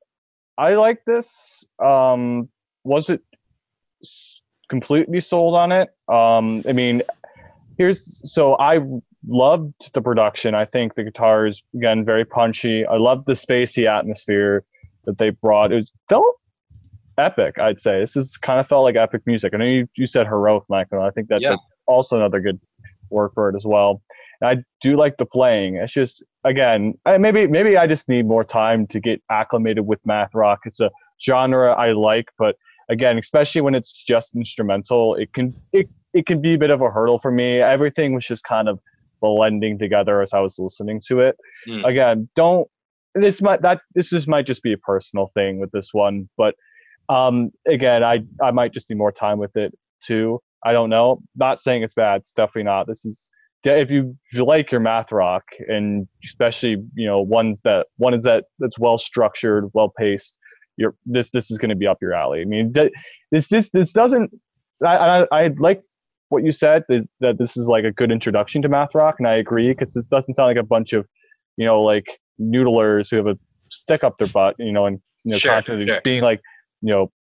I 0.58 0.74
like 0.74 1.04
this. 1.04 1.64
Um, 1.78 2.48
was 2.82 3.08
it 3.08 3.22
completely 4.68 5.20
sold 5.20 5.54
on 5.54 5.70
it? 5.70 5.90
Um, 6.08 6.64
I 6.68 6.72
mean, 6.72 7.02
here's 7.78 8.20
so 8.32 8.56
I 8.56 8.80
loved 9.26 9.92
the 9.92 10.00
production. 10.02 10.54
I 10.54 10.64
think 10.64 10.94
the 10.94 11.04
guitar 11.04 11.46
is 11.46 11.62
again 11.74 12.04
very 12.04 12.24
punchy. 12.24 12.86
I 12.86 12.96
loved 12.96 13.26
the 13.26 13.32
spacey 13.34 13.86
atmosphere 13.86 14.64
that 15.04 15.18
they 15.18 15.30
brought. 15.30 15.72
It 15.72 15.76
was 15.76 15.92
felt 16.08 16.36
epic. 17.18 17.58
I'd 17.58 17.80
say 17.80 18.00
this 18.00 18.16
is 18.16 18.36
kind 18.36 18.60
of 18.60 18.68
felt 18.68 18.84
like 18.84 18.96
epic 18.96 19.22
music. 19.26 19.52
I 19.54 19.58
know 19.58 19.64
you, 19.64 19.88
you 19.96 20.06
said 20.06 20.26
heroic, 20.26 20.64
Michael. 20.68 21.00
I 21.02 21.10
think 21.10 21.28
that's 21.28 21.42
Yeah. 21.42 21.54
a, 21.54 21.58
also 21.86 22.16
another 22.16 22.40
good 22.40 22.60
word 23.10 23.30
for 23.34 23.48
it 23.48 23.56
as 23.56 23.64
well. 23.64 24.02
And 24.40 24.50
I 24.58 24.62
do 24.82 24.96
like 24.96 25.16
the 25.16 25.24
playing. 25.26 25.76
It's 25.76 25.92
just 25.92 26.22
again, 26.44 26.94
I, 27.06 27.18
maybe 27.18 27.46
maybe 27.46 27.76
I 27.78 27.86
just 27.86 28.08
need 28.08 28.26
more 28.26 28.44
time 28.44 28.86
to 28.88 29.00
get 29.00 29.22
acclimated 29.30 29.86
with 29.86 30.00
math 30.04 30.34
rock. 30.34 30.60
It's 30.66 30.80
a 30.80 30.90
genre 31.24 31.72
I 31.72 31.92
like, 31.92 32.28
but 32.38 32.56
again, 32.90 33.18
especially 33.18 33.62
when 33.62 33.74
it's 33.74 33.92
just 33.92 34.34
instrumental, 34.36 35.14
it 35.14 35.32
can 35.32 35.54
it 35.72 35.88
it 36.12 36.26
can 36.26 36.40
be 36.40 36.54
a 36.54 36.58
bit 36.58 36.70
of 36.70 36.80
a 36.82 36.90
hurdle 36.90 37.18
for 37.18 37.30
me. 37.30 37.60
Everything 37.60 38.14
was 38.14 38.26
just 38.26 38.44
kind 38.44 38.68
of 38.68 38.78
blending 39.20 39.78
together 39.78 40.22
as 40.22 40.32
I 40.32 40.40
was 40.40 40.56
listening 40.58 41.00
to 41.08 41.20
it. 41.20 41.36
Hmm. 41.66 41.84
Again, 41.84 42.28
don't 42.36 42.68
this 43.14 43.40
might 43.40 43.62
that 43.62 43.80
this 43.94 44.10
just 44.10 44.28
might 44.28 44.46
just 44.46 44.62
be 44.62 44.72
a 44.72 44.78
personal 44.78 45.30
thing 45.34 45.58
with 45.58 45.70
this 45.72 45.88
one, 45.92 46.28
but 46.36 46.54
um 47.08 47.50
again, 47.66 48.02
I 48.02 48.20
I 48.42 48.50
might 48.50 48.72
just 48.72 48.90
need 48.90 48.96
more 48.96 49.12
time 49.12 49.38
with 49.38 49.56
it 49.56 49.72
too. 50.02 50.40
I 50.64 50.72
don't 50.72 50.90
know. 50.90 51.20
Not 51.36 51.60
saying 51.60 51.82
it's 51.82 51.94
bad. 51.94 52.22
It's 52.22 52.32
definitely 52.32 52.64
not. 52.64 52.86
This 52.86 53.04
is 53.04 53.30
if 53.64 53.90
you, 53.90 54.16
if 54.30 54.38
you 54.38 54.44
like 54.44 54.70
your 54.70 54.80
math 54.80 55.10
rock 55.10 55.44
and 55.68 56.06
especially 56.24 56.76
you 56.94 57.06
know 57.06 57.20
ones 57.20 57.60
that 57.64 57.86
one 57.96 58.14
is 58.14 58.22
that 58.24 58.44
that's 58.58 58.78
well 58.78 58.98
structured, 58.98 59.70
well 59.72 59.92
paced, 59.96 60.38
you're 60.76 60.94
this 61.04 61.30
this 61.30 61.50
is 61.50 61.58
going 61.58 61.70
to 61.70 61.76
be 61.76 61.86
up 61.86 61.98
your 62.00 62.14
alley. 62.14 62.40
I 62.40 62.44
mean, 62.44 62.72
this 63.30 63.48
this 63.48 63.68
this 63.72 63.92
doesn't. 63.92 64.30
I 64.84 64.96
I, 64.96 65.26
I 65.32 65.50
like 65.58 65.82
what 66.28 66.44
you 66.44 66.52
said 66.52 66.84
that, 66.88 67.08
that 67.20 67.38
this 67.38 67.56
is 67.56 67.68
like 67.68 67.84
a 67.84 67.92
good 67.92 68.10
introduction 68.10 68.62
to 68.62 68.68
math 68.68 68.94
rock, 68.94 69.16
and 69.18 69.28
I 69.28 69.34
agree 69.36 69.68
because 69.68 69.92
this 69.94 70.06
doesn't 70.06 70.34
sound 70.34 70.48
like 70.48 70.56
a 70.56 70.66
bunch 70.66 70.92
of 70.92 71.06
you 71.56 71.66
know 71.66 71.82
like 71.82 72.06
noodlers 72.40 73.10
who 73.10 73.16
have 73.16 73.26
a 73.26 73.38
stick 73.70 74.04
up 74.04 74.18
their 74.18 74.28
butt, 74.28 74.56
you 74.58 74.72
know, 74.72 74.86
and 74.86 75.00
you 75.24 75.32
know 75.32 75.38
Sure, 75.38 75.52
constantly 75.52 75.86
sure. 75.86 75.94
just 75.94 76.04
being 76.04 76.22
like 76.22 76.40
you 76.82 76.92
know 76.92 77.10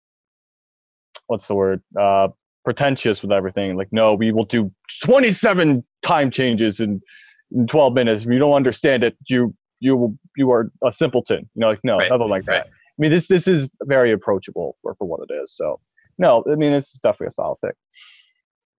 what's 1.26 1.46
the 1.48 1.54
word 1.54 1.82
uh 2.00 2.28
pretentious 2.64 3.22
with 3.22 3.32
everything 3.32 3.76
like 3.76 3.88
no 3.92 4.14
we 4.14 4.32
will 4.32 4.44
do 4.44 4.70
27 5.04 5.84
time 6.02 6.30
changes 6.30 6.80
in, 6.80 7.00
in 7.52 7.66
12 7.66 7.94
minutes 7.94 8.24
if 8.24 8.30
you 8.30 8.38
don't 8.38 8.54
understand 8.54 9.04
it 9.04 9.16
you 9.28 9.54
you 9.80 10.16
you 10.36 10.50
are 10.50 10.70
a 10.84 10.92
simpleton 10.92 11.38
you 11.54 11.60
know 11.60 11.68
like 11.68 11.80
no 11.84 11.98
Right, 11.98 12.10
nothing 12.10 12.28
like 12.28 12.44
right. 12.48 12.62
that 12.62 12.66
i 12.66 12.96
mean 12.98 13.10
this 13.10 13.28
this 13.28 13.46
is 13.46 13.68
very 13.84 14.12
approachable 14.12 14.76
for, 14.82 14.94
for 14.96 15.06
what 15.06 15.20
it 15.28 15.32
is 15.42 15.54
so 15.54 15.80
no 16.18 16.44
i 16.50 16.56
mean 16.56 16.72
this 16.72 16.92
is 16.94 17.00
definitely 17.00 17.28
a 17.28 17.32
solid 17.32 17.56
pick 17.64 17.74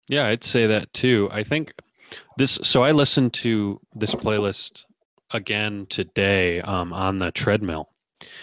Yeah, 0.09 0.26
I'd 0.26 0.44
say 0.44 0.66
that 0.66 0.92
too. 0.92 1.28
I 1.32 1.42
think 1.42 1.72
this. 2.38 2.59
So 2.62 2.82
I 2.82 2.92
listened 2.92 3.32
to 3.34 3.80
this 3.94 4.14
playlist 4.14 4.84
again 5.32 5.86
today 5.88 6.61
um, 6.61 6.92
on 6.92 7.18
the 7.18 7.32
treadmill, 7.32 7.90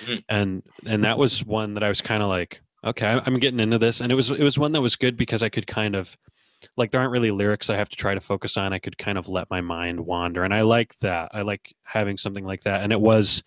Mhm. 0.05 0.23
and 0.29 0.63
and 0.85 1.03
that 1.05 1.17
was 1.17 1.45
one 1.45 1.73
that 1.75 1.83
I 1.83 1.87
was 1.89 2.01
kind 2.01 2.21
of 2.21 2.29
like, 2.29 2.61
okay, 2.83 3.19
I'm 3.25 3.39
getting 3.39 3.59
into 3.61 3.77
this, 3.77 4.01
and 4.01 4.11
it 4.11 4.15
was 4.15 4.31
it 4.31 4.43
was 4.43 4.59
one 4.59 4.73
that 4.73 4.81
was 4.81 4.95
good 4.95 5.15
because 5.15 5.41
I 5.41 5.49
could 5.49 5.67
kind 5.67 5.95
of 5.95 6.17
like 6.77 6.91
there 6.91 7.01
aren't 7.01 7.11
really 7.11 7.31
lyrics 7.31 7.69
I 7.69 7.75
have 7.77 7.89
to 7.89 7.95
try 7.97 8.13
to 8.13 8.21
focus 8.21 8.57
on. 8.57 8.73
I 8.73 8.79
could 8.79 8.97
kind 8.97 9.17
of 9.17 9.29
let 9.29 9.49
my 9.49 9.61
mind 9.61 9.99
wander, 10.05 10.43
and 10.43 10.53
I 10.53 10.61
like 10.61 10.97
that. 10.99 11.29
I 11.33 11.41
like 11.41 11.73
having 11.83 12.17
something 12.17 12.45
like 12.45 12.63
that, 12.63 12.81
and 12.83 12.91
it 12.91 12.99
was 12.99 13.41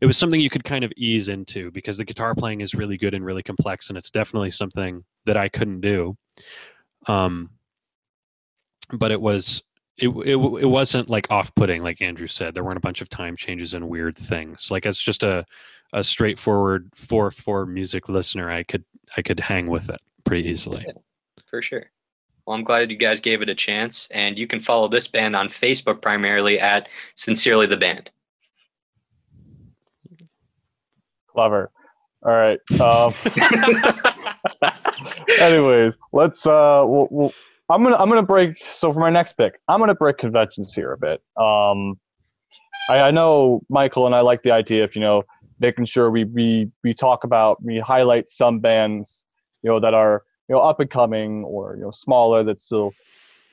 it 0.00 0.06
was 0.06 0.16
something 0.18 0.40
you 0.40 0.50
could 0.50 0.64
kind 0.64 0.84
of 0.84 0.92
ease 0.96 1.28
into 1.28 1.70
because 1.70 1.96
the 1.98 2.04
guitar 2.04 2.34
playing 2.34 2.60
is 2.60 2.74
really 2.74 2.98
good 2.98 3.14
and 3.14 3.24
really 3.24 3.42
complex, 3.42 3.88
and 3.88 3.96
it's 3.96 4.10
definitely 4.10 4.50
something 4.50 5.02
that 5.24 5.36
I 5.38 5.48
couldn't 5.48 5.80
do. 5.80 6.16
Um, 7.06 7.50
but 8.92 9.10
it 9.10 9.20
was 9.20 9.62
it, 9.96 10.08
it 10.08 10.36
it 10.36 10.68
wasn't 10.68 11.08
like 11.08 11.30
off-putting 11.30 11.82
like 11.82 12.00
Andrew 12.00 12.26
said. 12.26 12.54
There 12.54 12.64
weren't 12.64 12.78
a 12.78 12.80
bunch 12.80 13.00
of 13.00 13.08
time 13.08 13.36
changes 13.36 13.74
and 13.74 13.88
weird 13.88 14.16
things. 14.16 14.70
Like 14.70 14.86
as 14.86 14.98
just 14.98 15.22
a 15.22 15.44
a 15.92 16.04
straightforward 16.04 16.90
four 16.94 17.30
four 17.30 17.66
music 17.66 18.08
listener, 18.08 18.50
I 18.50 18.62
could 18.62 18.84
I 19.16 19.22
could 19.22 19.40
hang 19.40 19.66
with 19.66 19.90
it 19.90 20.00
pretty 20.24 20.48
easily. 20.48 20.84
For 21.46 21.62
sure. 21.62 21.90
Well, 22.46 22.56
I'm 22.56 22.64
glad 22.64 22.90
you 22.90 22.96
guys 22.96 23.20
gave 23.20 23.42
it 23.42 23.50
a 23.50 23.54
chance, 23.54 24.08
and 24.10 24.38
you 24.38 24.46
can 24.46 24.60
follow 24.60 24.88
this 24.88 25.06
band 25.06 25.36
on 25.36 25.48
Facebook 25.48 26.00
primarily 26.00 26.58
at 26.58 26.88
Sincerely 27.14 27.66
the 27.66 27.76
Band. 27.76 28.10
clever 31.38 31.70
all 32.24 32.32
right 32.32 32.58
um 32.80 33.14
anyways 35.40 35.96
let's 36.12 36.44
uh 36.46 36.82
we'll, 36.84 37.08
we'll, 37.10 37.32
i'm 37.70 37.82
gonna 37.82 37.96
i'm 37.96 38.08
gonna 38.08 38.22
break 38.22 38.56
so 38.70 38.92
for 38.92 39.00
my 39.00 39.10
next 39.10 39.34
pick 39.34 39.60
i'm 39.68 39.80
gonna 39.80 39.94
break 39.94 40.18
conventions 40.18 40.74
here 40.74 40.92
a 40.92 40.98
bit. 40.98 41.22
Um 41.36 41.98
I, 42.90 43.00
I 43.00 43.10
know 43.10 43.62
michael 43.68 44.06
and 44.06 44.14
i 44.14 44.20
like 44.20 44.42
the 44.42 44.50
idea 44.50 44.84
of 44.84 44.94
you 44.94 45.00
know 45.00 45.22
making 45.60 45.84
sure 45.84 46.10
we 46.10 46.24
we 46.24 46.70
we 46.82 46.94
talk 46.94 47.24
about 47.24 47.62
we 47.62 47.78
highlight 47.78 48.28
some 48.28 48.60
bands 48.60 49.24
you 49.62 49.70
know 49.70 49.80
that 49.80 49.94
are 49.94 50.24
you 50.48 50.54
know 50.54 50.60
up 50.60 50.80
and 50.80 50.90
coming 50.90 51.44
or 51.44 51.76
you 51.76 51.82
know 51.82 51.90
smaller 51.90 52.42
that 52.44 52.60
still 52.60 52.92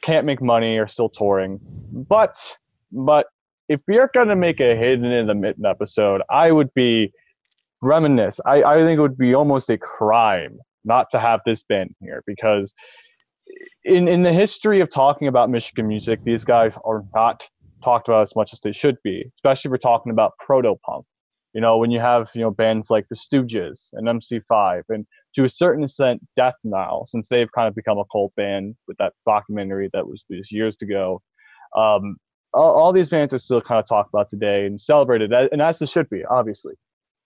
can't 0.02 0.26
make 0.26 0.40
money 0.40 0.78
or 0.78 0.88
still 0.88 1.10
touring. 1.10 1.60
But 1.92 2.38
but 2.92 3.28
if 3.68 3.82
we're 3.88 4.10
gonna 4.14 4.36
make 4.36 4.60
a 4.60 4.76
hidden 4.76 5.12
in 5.12 5.28
the 5.28 5.34
mitten 5.34 5.66
episode 5.66 6.22
i 6.30 6.52
would 6.52 6.72
be 6.76 7.12
reminisce. 7.82 8.40
I, 8.46 8.64
I 8.64 8.78
think 8.80 8.98
it 8.98 9.02
would 9.02 9.18
be 9.18 9.34
almost 9.34 9.70
a 9.70 9.78
crime 9.78 10.60
not 10.84 11.10
to 11.12 11.20
have 11.20 11.42
this 11.46 11.64
band 11.64 11.96
here 12.00 12.24
because 12.26 12.74
in 13.84 14.08
in 14.08 14.24
the 14.24 14.34
history 14.34 14.82
of 14.82 14.90
talking 14.90 15.28
about 15.28 15.50
Michigan 15.50 15.88
music, 15.88 16.20
these 16.24 16.46
guys 16.46 16.78
are 16.86 17.04
not 17.14 17.48
talked 17.84 18.08
about 18.08 18.24
as 18.24 18.36
much 18.36 18.54
as 18.54 18.60
they 18.62 18.72
should 18.72 18.98
be, 19.04 19.32
especially 19.36 19.70
if 19.70 19.72
we're 19.72 19.78
talking 19.78 20.12
about 20.12 20.34
proto 20.40 20.76
punk. 20.86 21.06
You 21.54 21.62
know, 21.62 21.78
when 21.78 21.92
you 21.92 22.00
have 22.00 22.30
you 22.34 22.42
know 22.42 22.52
bands 22.52 22.90
like 22.90 23.08
the 23.10 23.16
Stooges 23.16 23.88
and 23.94 24.08
MC5, 24.08 24.84
and 24.90 25.06
to 25.36 25.46
a 25.46 25.50
certain 25.50 25.84
extent, 25.84 26.22
Death 26.36 26.56
Now, 26.64 27.04
since 27.08 27.28
they've 27.30 27.52
kind 27.54 27.68
of 27.68 27.76
become 27.76 27.98
a 27.98 28.06
cult 28.12 28.34
band 28.36 28.76
with 28.88 28.98
that 28.98 29.14
documentary 29.26 29.90
that 29.94 30.08
was, 30.08 30.24
years 30.30 30.76
ago. 30.82 31.22
Um, 31.76 32.18
all, 32.54 32.72
all 32.74 32.94
these 32.94 33.10
bands 33.10 33.34
are 33.34 33.40
still 33.40 33.62
kind 33.62 33.80
of 33.80 33.88
talked 33.88 34.10
about 34.14 34.30
today 34.30 34.66
and 34.66 34.82
celebrated, 34.82 35.32
and 35.34 35.62
as 35.62 35.82
it 35.82 35.90
should 35.90 36.10
be, 36.10 36.24
obviously. 36.26 36.74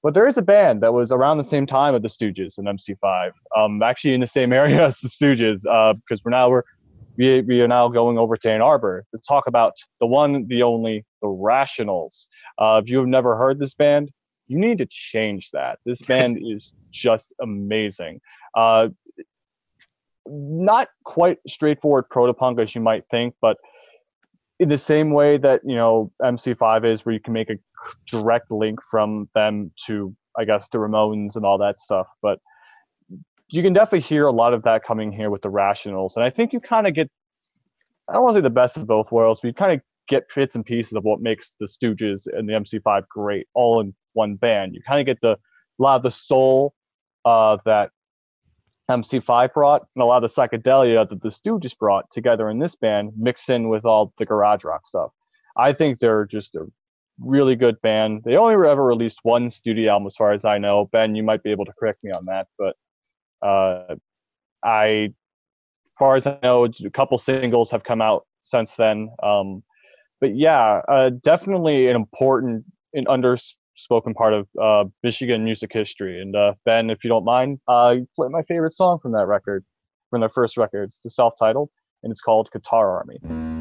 But 0.02 0.14
there 0.14 0.28
is 0.28 0.38
a 0.38 0.42
band 0.42 0.82
that 0.82 0.94
was 0.94 1.12
around 1.12 1.38
the 1.40 1.44
same 1.44 1.66
time 1.66 1.94
of 1.94 2.02
the 2.02 2.08
Stooges 2.08 2.58
and 2.58 2.68
MC5, 2.68 3.32
um, 3.58 3.84
actually 3.84 4.14
in 4.14 4.22
the 4.22 4.28
same 4.28 4.54
area 4.62 4.88
as 4.88 5.00
the 5.00 5.10
Stooges, 5.10 5.66
uh, 5.70 5.94
because 5.94 6.24
we're 6.24 6.32
now 6.32 6.50
we're 6.50 6.64
we, 7.20 7.42
we 7.42 7.62
are 7.62 7.68
now 7.68 7.90
going 7.90 8.18
over 8.18 8.38
to 8.38 8.50
Ann 8.50 8.62
Arbor 8.62 9.04
to 9.14 9.22
talk 9.28 9.48
about 9.48 9.74
the 10.00 10.08
one, 10.08 10.48
the 10.48 10.64
only, 10.64 11.06
the 11.22 11.28
Rationals. 11.28 12.28
Uh, 12.58 12.80
if 12.82 12.90
you 12.90 12.98
have 12.98 13.08
never 13.08 13.36
heard 13.36 13.60
this 13.60 13.74
band, 13.74 14.10
you 14.48 14.58
need 14.58 14.78
to 14.78 14.88
change 14.90 15.52
that. 15.52 15.80
This 15.86 16.02
band 16.08 16.40
is 16.42 16.72
just 16.92 17.34
amazing. 17.42 18.22
Uh, 18.56 18.88
not 20.26 20.88
quite 21.04 21.40
straightforward 21.46 22.06
proto 22.10 22.34
punk 22.34 22.58
as 22.60 22.74
you 22.74 22.80
might 22.80 23.04
think, 23.12 23.36
but 23.42 23.58
in 24.60 24.70
the 24.70 24.78
same 24.78 25.12
way 25.12 25.38
that 25.38 25.62
you 25.64 25.76
know 25.76 26.12
MC5 26.22 26.86
is, 26.86 27.06
where 27.06 27.14
you 27.14 27.20
can 27.20 27.34
make 27.34 27.50
a 27.50 27.56
direct 28.08 28.52
link 28.52 28.80
from 28.90 29.30
them 29.34 29.72
to, 29.88 30.16
I 30.38 30.46
guess, 30.46 30.68
the 30.70 30.78
Ramones 30.78 31.36
and 31.36 31.46
all 31.46 31.58
that 31.60 31.80
stuff. 31.80 32.08
But 32.22 32.40
you 33.50 33.64
can 33.64 33.74
definitely 33.74 34.02
hear 34.02 34.28
a 34.28 34.32
lot 34.32 34.54
of 34.54 34.64
that 34.64 34.84
coming 34.84 35.12
here 35.12 35.30
with 35.30 35.42
the 35.42 35.50
Rationals, 35.50 36.16
and 36.16 36.24
I 36.24 36.30
think 36.30 36.54
you 36.54 36.60
kind 36.60 36.88
of 36.88 36.94
get, 36.94 37.10
I 38.08 38.14
don't 38.14 38.24
want 38.24 38.36
to 38.36 38.40
say 38.40 38.44
the 38.44 38.50
best 38.50 38.78
of 38.78 38.86
both 38.86 39.12
worlds, 39.12 39.40
but 39.42 39.48
you 39.48 39.54
kind 39.54 39.74
of 39.74 39.82
get 40.08 40.24
bits 40.36 40.56
and 40.56 40.66
pieces 40.66 40.94
of 40.94 41.04
what 41.04 41.22
makes 41.22 41.56
the 41.60 41.68
Stooges 41.68 42.28
and 42.32 42.50
the 42.50 42.54
MC5 42.54 43.08
great, 43.08 43.48
all 43.54 43.80
in 43.80 43.94
one 44.14 44.36
band. 44.36 44.76
You 44.76 44.82
kind 44.86 45.00
of 45.00 45.06
get 45.06 45.22
the 45.22 45.38
a 45.80 45.82
lot 45.82 45.96
of 45.96 46.04
the 46.04 46.12
soul 46.12 46.74
uh, 47.26 47.58
that 47.66 47.92
MC5 48.90 49.54
brought 49.54 49.86
and 49.96 50.02
a 50.02 50.06
lot 50.06 50.24
of 50.24 50.34
the 50.34 50.42
psychedelia 50.42 51.08
that 51.08 51.22
the 51.22 51.30
Stooges 51.30 51.78
brought 51.78 52.10
together 52.12 52.50
in 52.50 52.60
this 52.60 52.76
band, 52.76 53.12
mixed 53.18 53.50
in 53.50 53.70
with 53.70 53.86
all 53.86 54.14
the 54.18 54.26
garage 54.26 54.64
rock 54.64 54.88
stuff. 54.88 55.12
I 55.58 55.74
think 55.74 56.00
they're 56.00 56.26
just 56.26 56.56
a 56.56 56.66
really 57.20 57.56
good 57.56 57.82
band. 57.82 58.24
They 58.26 58.36
only 58.36 58.54
ever 58.68 58.84
released 58.84 59.20
one 59.24 59.50
studio 59.50 59.94
album, 59.94 60.08
as 60.08 60.16
far 60.16 60.32
as 60.32 60.46
I 60.46 60.58
know. 60.58 60.90
Ben, 60.92 61.16
you 61.16 61.24
might 61.24 61.44
be 61.44 61.52
able 61.52 61.66
to 61.66 61.74
correct 61.74 62.04
me 62.04 62.12
on 62.12 62.26
that, 62.26 62.48
but 62.58 62.76
uh, 63.46 63.96
I, 64.64 64.88
as 65.06 65.12
far 65.98 66.16
as 66.16 66.28
I 66.28 66.38
know, 66.42 66.66
a 66.66 66.90
couple 66.90 67.18
singles 67.18 67.72
have 67.72 67.84
come 67.84 68.02
out 68.02 68.26
since 68.44 68.76
then. 68.76 69.10
Um, 69.22 69.64
but 70.22 70.36
yeah, 70.36 70.82
uh, 70.88 71.12
definitely 71.22 71.88
an 71.88 71.96
important 71.96 72.66
and 72.94 73.08
underspoken 73.80 74.16
part 74.16 74.34
of 74.34 74.48
uh, 74.62 74.90
Michigan 75.04 75.44
music 75.44 75.72
history. 75.74 76.22
And 76.22 76.36
uh, 76.36 76.54
Ben, 76.66 76.90
if 76.90 77.04
you 77.04 77.10
don't 77.10 77.26
mind, 77.26 77.60
uh, 77.68 77.96
play 78.16 78.28
my 78.30 78.42
favorite 78.44 78.74
song 78.74 79.00
from 79.02 79.12
that 79.14 79.28
record, 79.28 79.64
from 80.10 80.22
their 80.22 80.30
first 80.30 80.58
record. 80.58 80.90
It's 80.90 81.02
the 81.02 81.10
self-titled, 81.10 81.70
and 82.04 82.12
it's 82.12 82.22
called 82.22 82.50
Guitar 82.52 82.98
Army. 82.98 83.59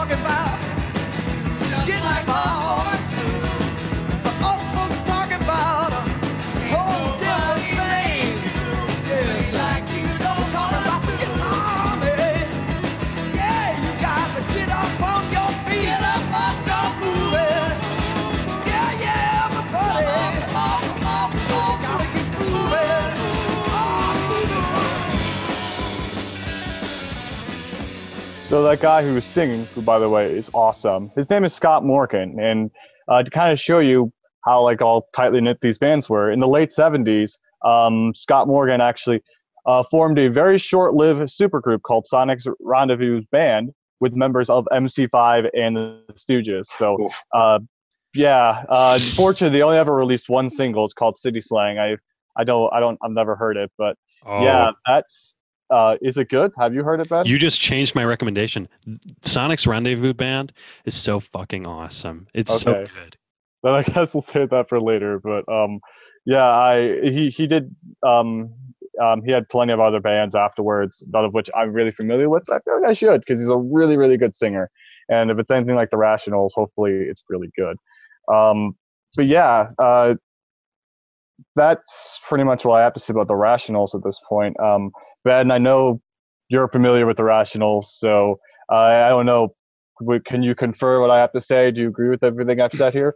Talking 0.00 0.20
about. 0.24 0.58
Get 1.86 2.02
like 2.02 2.24
boss 2.24 2.59
So 28.50 28.64
that 28.64 28.80
guy 28.80 29.04
who 29.04 29.14
was 29.14 29.24
singing, 29.26 29.64
who 29.66 29.80
by 29.80 30.00
the 30.00 30.08
way 30.08 30.26
is 30.26 30.50
awesome, 30.54 31.12
his 31.14 31.30
name 31.30 31.44
is 31.44 31.54
Scott 31.54 31.84
Morgan, 31.84 32.36
and 32.40 32.72
uh, 33.06 33.22
to 33.22 33.30
kind 33.30 33.52
of 33.52 33.60
show 33.60 33.78
you 33.78 34.12
how 34.44 34.64
like 34.64 34.82
all 34.82 35.08
tightly 35.14 35.40
knit 35.40 35.60
these 35.60 35.78
bands 35.78 36.08
were, 36.08 36.32
in 36.32 36.40
the 36.40 36.48
late 36.48 36.70
'70s, 36.70 37.38
um, 37.64 38.12
Scott 38.12 38.48
Morgan 38.48 38.80
actually 38.80 39.22
uh, 39.66 39.84
formed 39.88 40.18
a 40.18 40.26
very 40.26 40.58
short-lived 40.58 41.20
supergroup 41.30 41.82
called 41.82 42.08
Sonic's 42.08 42.44
Rendezvous 42.58 43.22
Band 43.30 43.70
with 44.00 44.14
members 44.14 44.50
of 44.50 44.66
MC5 44.72 45.48
and 45.54 45.76
the 45.76 46.02
Stooges. 46.14 46.64
So, 46.76 47.08
uh, 47.32 47.60
yeah, 48.14 48.64
uh, 48.68 48.98
unfortunately, 49.00 49.58
they 49.58 49.62
only 49.62 49.78
ever 49.78 49.94
released 49.94 50.28
one 50.28 50.50
single. 50.50 50.84
It's 50.84 50.92
called 50.92 51.16
City 51.16 51.40
Slang. 51.40 51.78
I, 51.78 51.98
I 52.36 52.42
don't, 52.42 52.68
I 52.74 52.80
don't, 52.80 52.98
I've 53.00 53.12
never 53.12 53.36
heard 53.36 53.56
it, 53.56 53.70
but 53.78 53.96
Oh, 54.26 54.42
yeah, 54.42 54.70
that's. 54.86 55.36
Uh, 55.70 55.96
is 56.02 56.16
it 56.16 56.28
good? 56.28 56.52
Have 56.58 56.74
you 56.74 56.82
heard 56.82 57.00
it, 57.00 57.08
Ben? 57.08 57.26
You 57.26 57.38
just 57.38 57.60
changed 57.60 57.94
my 57.94 58.04
recommendation. 58.04 58.68
Sonic's 59.22 59.66
Rendezvous 59.66 60.14
Band 60.14 60.52
is 60.84 60.94
so 60.94 61.20
fucking 61.20 61.66
awesome. 61.66 62.26
It's 62.34 62.60
so 62.60 62.72
Okay. 62.72 62.88
good. 62.94 63.16
Then 63.62 63.74
I 63.74 63.82
guess 63.84 64.14
we'll 64.14 64.22
save 64.22 64.50
that 64.50 64.68
for 64.68 64.80
later. 64.80 65.20
But 65.20 65.48
um, 65.52 65.80
yeah, 66.26 66.48
I 66.48 67.00
he 67.02 67.30
he 67.30 67.46
did 67.46 67.74
um 68.06 68.52
um 69.00 69.22
he 69.24 69.30
had 69.30 69.48
plenty 69.48 69.72
of 69.72 69.80
other 69.80 70.00
bands 70.00 70.34
afterwards, 70.34 71.04
none 71.12 71.24
of 71.24 71.34
which 71.34 71.48
I'm 71.54 71.72
really 71.72 71.92
familiar 71.92 72.28
with. 72.28 72.44
So 72.46 72.54
I 72.54 72.60
feel 72.60 72.80
like 72.80 72.90
I 72.90 72.92
should 72.92 73.20
because 73.20 73.40
he's 73.40 73.48
a 73.48 73.56
really 73.56 73.96
really 73.96 74.16
good 74.16 74.34
singer. 74.34 74.70
And 75.08 75.30
if 75.30 75.38
it's 75.38 75.50
anything 75.50 75.74
like 75.74 75.90
the 75.90 75.96
Rationals, 75.96 76.50
hopefully 76.54 76.92
it's 76.92 77.22
really 77.28 77.50
good. 77.56 77.76
Um, 78.32 78.76
but 79.16 79.26
yeah, 79.26 79.70
uh, 79.78 80.14
that's 81.56 82.20
pretty 82.28 82.44
much 82.44 82.64
what 82.64 82.80
I 82.80 82.84
have 82.84 82.92
to 82.94 83.00
say 83.00 83.12
about 83.12 83.28
the 83.28 83.34
Rationals 83.34 83.94
at 83.94 84.04
this 84.04 84.20
point. 84.28 84.58
Um, 84.60 84.92
Ben, 85.24 85.50
I 85.50 85.58
know 85.58 86.00
you're 86.48 86.68
familiar 86.68 87.06
with 87.06 87.16
the 87.16 87.22
Rationals, 87.22 87.86
so 87.96 88.38
uh, 88.70 88.76
I 88.76 89.08
don't 89.08 89.26
know. 89.26 89.54
Can 90.24 90.42
you 90.42 90.54
confer 90.54 91.00
what 91.00 91.10
I 91.10 91.18
have 91.18 91.32
to 91.32 91.40
say? 91.40 91.70
Do 91.70 91.82
you 91.82 91.88
agree 91.88 92.08
with 92.08 92.24
everything 92.24 92.60
I've 92.60 92.72
said 92.72 92.94
here? 92.94 93.14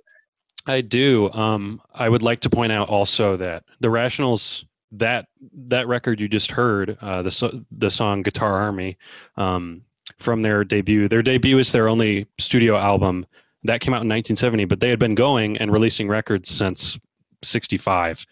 I 0.67 0.81
do. 0.81 1.31
Um, 1.33 1.81
I 1.95 2.09
would 2.09 2.23
like 2.23 2.41
to 2.41 2.51
point 2.51 2.73
out 2.73 2.89
also 2.89 3.37
that 3.39 3.65
the 3.81 3.89
Rationals 3.89 4.65
that 4.93 5.27
that 5.53 5.89
record 5.89 6.21
you 6.21 6.29
just 6.29 6.51
heard, 6.51 6.97
uh, 7.01 7.23
the 7.23 7.65
the 7.73 7.91
song 7.91 8.23
Guitar 8.23 8.61
Army, 8.61 8.97
um, 9.37 9.83
from 10.19 10.43
their 10.43 10.65
debut. 10.65 11.09
Their 11.09 11.23
debut 11.23 11.59
is 11.59 11.73
their 11.73 11.89
only 11.89 12.27
studio 12.39 12.77
album 12.77 13.27
that 13.65 13.81
came 13.81 13.95
out 13.95 14.03
in 14.03 14.09
1970, 14.09 14.67
but 14.67 14.81
they 14.81 14.91
had 14.91 14.99
been 14.99 15.15
going 15.15 15.57
and 15.57 15.73
releasing 15.73 16.09
records 16.09 16.51
since 16.51 16.99
65, 17.43 18.25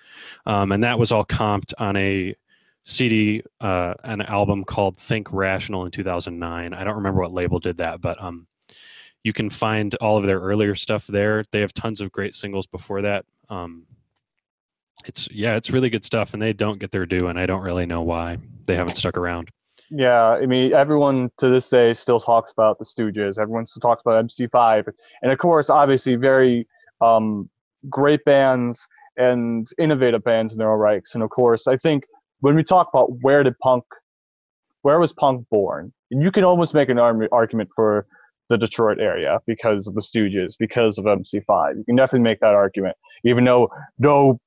um, 0.46 0.72
and 0.72 0.84
that 0.84 0.98
was 0.98 1.10
all 1.10 1.24
comped 1.24 1.72
on 1.78 1.96
a 1.96 2.34
CD, 2.84 3.42
uh, 3.60 3.94
an 4.04 4.22
album 4.22 4.64
called 4.64 4.98
Think 4.98 5.32
Rational 5.32 5.84
in 5.84 5.90
2009. 5.90 6.74
I 6.74 6.84
don't 6.84 6.96
remember 6.96 7.20
what 7.20 7.32
label 7.32 7.58
did 7.58 7.76
that, 7.78 8.00
but 8.00 8.22
um, 8.22 8.46
you 9.22 9.32
can 9.32 9.50
find 9.50 9.94
all 9.96 10.16
of 10.16 10.24
their 10.24 10.40
earlier 10.40 10.74
stuff 10.74 11.06
there. 11.06 11.44
They 11.52 11.60
have 11.60 11.72
tons 11.72 12.00
of 12.00 12.10
great 12.10 12.34
singles 12.34 12.66
before 12.66 13.02
that. 13.02 13.24
Um, 13.48 13.86
it's 15.06 15.28
yeah, 15.30 15.56
it's 15.56 15.70
really 15.70 15.90
good 15.90 16.04
stuff, 16.04 16.32
and 16.32 16.42
they 16.42 16.52
don't 16.52 16.78
get 16.78 16.90
their 16.90 17.06
due, 17.06 17.28
and 17.28 17.38
I 17.38 17.46
don't 17.46 17.62
really 17.62 17.86
know 17.86 18.02
why 18.02 18.38
they 18.66 18.76
haven't 18.76 18.94
stuck 18.94 19.16
around. 19.16 19.50
Yeah, 19.90 20.28
I 20.28 20.46
mean, 20.46 20.72
everyone 20.72 21.30
to 21.38 21.48
this 21.48 21.68
day 21.68 21.92
still 21.92 22.20
talks 22.20 22.52
about 22.52 22.78
the 22.78 22.84
Stooges. 22.84 23.38
Everyone 23.38 23.66
still 23.66 23.80
talks 23.80 24.02
about 24.04 24.24
MC5, 24.26 24.92
and 25.22 25.32
of 25.32 25.38
course, 25.38 25.70
obviously, 25.70 26.14
very 26.16 26.66
um, 27.00 27.48
great 27.88 28.24
bands 28.24 28.86
and 29.16 29.68
innovative 29.78 30.24
bands 30.24 30.52
in 30.52 30.58
their 30.58 30.72
own 30.72 30.78
rights. 30.78 31.14
And 31.14 31.22
of 31.22 31.30
course, 31.30 31.66
I 31.66 31.76
think 31.76 32.04
when 32.42 32.56
we 32.56 32.64
talk 32.64 32.88
about 32.92 33.08
where 33.22 33.42
did 33.42 33.58
punk, 33.60 33.84
where 34.82 34.98
was 34.98 35.12
punk 35.12 35.46
born, 35.48 35.92
and 36.10 36.22
you 36.22 36.30
can 36.30 36.44
almost 36.44 36.74
make 36.74 36.88
an 36.88 36.98
argument 36.98 37.70
for 37.74 38.04
the 38.50 38.58
Detroit 38.58 38.98
area 38.98 39.38
because 39.46 39.86
of 39.86 39.94
the 39.94 40.00
Stooges, 40.00 40.54
because 40.58 40.98
of 40.98 41.04
MC5. 41.04 41.76
You 41.76 41.84
can 41.84 41.96
definitely 41.96 42.24
make 42.24 42.40
that 42.40 42.54
argument, 42.54 42.96
even 43.24 43.44
though 43.44 43.70
no 44.00 44.40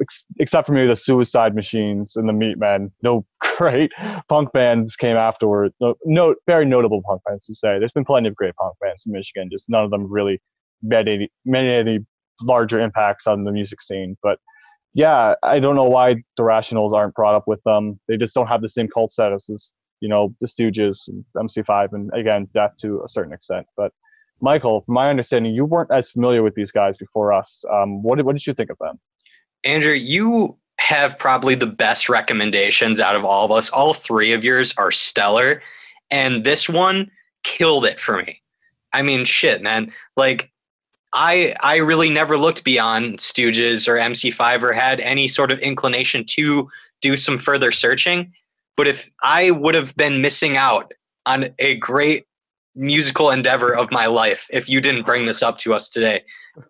ex- 0.00 0.24
except 0.38 0.66
for 0.66 0.72
maybe 0.72 0.88
the 0.88 0.96
Suicide 0.96 1.54
Machines 1.54 2.16
and 2.16 2.26
the 2.26 2.32
Meatmen, 2.32 2.90
no 3.02 3.26
great 3.58 3.92
punk 4.30 4.50
bands 4.52 4.96
came 4.96 5.16
afterward. 5.16 5.72
No, 5.80 5.96
no 6.06 6.34
very 6.46 6.64
notable 6.64 7.02
punk 7.06 7.20
bands 7.28 7.44
to 7.44 7.54
say. 7.54 7.78
There's 7.78 7.92
been 7.92 8.06
plenty 8.06 8.28
of 8.28 8.34
great 8.34 8.56
punk 8.56 8.74
bands 8.80 9.04
in 9.06 9.12
Michigan, 9.12 9.50
just 9.52 9.66
none 9.68 9.84
of 9.84 9.90
them 9.90 10.10
really 10.10 10.40
made 10.82 11.08
any 11.08 11.28
made 11.44 11.68
any 11.68 11.98
larger 12.40 12.80
impacts 12.80 13.26
on 13.26 13.44
the 13.44 13.52
music 13.52 13.82
scene. 13.82 14.16
But 14.22 14.38
yeah, 14.94 15.34
I 15.42 15.58
don't 15.58 15.76
know 15.76 15.84
why 15.84 16.14
the 16.36 16.42
Rationals 16.42 16.92
aren't 16.92 17.14
brought 17.14 17.34
up 17.34 17.46
with 17.46 17.62
them. 17.64 18.00
They 18.08 18.16
just 18.16 18.34
don't 18.34 18.46
have 18.46 18.62
the 18.62 18.68
same 18.68 18.88
cult 18.88 19.12
status 19.12 19.50
as 19.50 19.72
you 20.00 20.08
know 20.08 20.34
the 20.40 20.46
Stooges, 20.46 21.08
and 21.08 21.24
MC5, 21.36 21.92
and 21.92 22.10
again 22.14 22.48
Death 22.54 22.72
to 22.80 23.02
a 23.04 23.08
certain 23.08 23.32
extent. 23.32 23.66
But 23.76 23.92
Michael, 24.40 24.82
from 24.82 24.94
my 24.94 25.10
understanding, 25.10 25.54
you 25.54 25.64
weren't 25.64 25.90
as 25.90 26.10
familiar 26.10 26.42
with 26.42 26.54
these 26.54 26.70
guys 26.70 26.96
before 26.96 27.32
us. 27.32 27.64
Um, 27.72 28.02
what 28.02 28.16
did 28.16 28.26
what 28.26 28.34
did 28.34 28.46
you 28.46 28.54
think 28.54 28.70
of 28.70 28.78
them? 28.78 28.98
Andrew, 29.64 29.94
you 29.94 30.58
have 30.78 31.18
probably 31.18 31.54
the 31.54 31.66
best 31.66 32.08
recommendations 32.08 33.00
out 33.00 33.16
of 33.16 33.24
all 33.24 33.44
of 33.44 33.50
us. 33.50 33.70
All 33.70 33.94
three 33.94 34.32
of 34.32 34.44
yours 34.44 34.74
are 34.76 34.90
stellar. 34.90 35.62
And 36.10 36.44
this 36.44 36.68
one 36.68 37.10
killed 37.42 37.84
it 37.84 38.00
for 38.00 38.18
me. 38.18 38.42
I 38.92 39.02
mean, 39.02 39.24
shit, 39.24 39.62
man. 39.62 39.92
Like, 40.16 40.50
I 41.14 41.54
I 41.60 41.76
really 41.76 42.10
never 42.10 42.36
looked 42.36 42.64
beyond 42.64 43.18
Stooges 43.18 43.88
or 43.88 43.94
MC5 43.94 44.62
or 44.62 44.72
had 44.72 45.00
any 45.00 45.28
sort 45.28 45.50
of 45.50 45.58
inclination 45.60 46.24
to 46.30 46.68
do 47.00 47.16
some 47.16 47.38
further 47.38 47.70
searching. 47.72 48.32
But 48.76 48.88
if 48.88 49.10
I 49.22 49.52
would 49.52 49.74
have 49.74 49.96
been 49.96 50.20
missing 50.20 50.56
out 50.56 50.92
on 51.26 51.46
a 51.58 51.76
great 51.76 52.26
musical 52.74 53.30
endeavor 53.30 53.74
of 53.74 53.90
my 53.90 54.06
life 54.06 54.48
if 54.50 54.68
you 54.68 54.80
didn't 54.80 55.04
bring 55.06 55.26
this 55.26 55.42
up 55.42 55.58
to 55.58 55.74
us 55.74 55.88
today. 55.88 56.22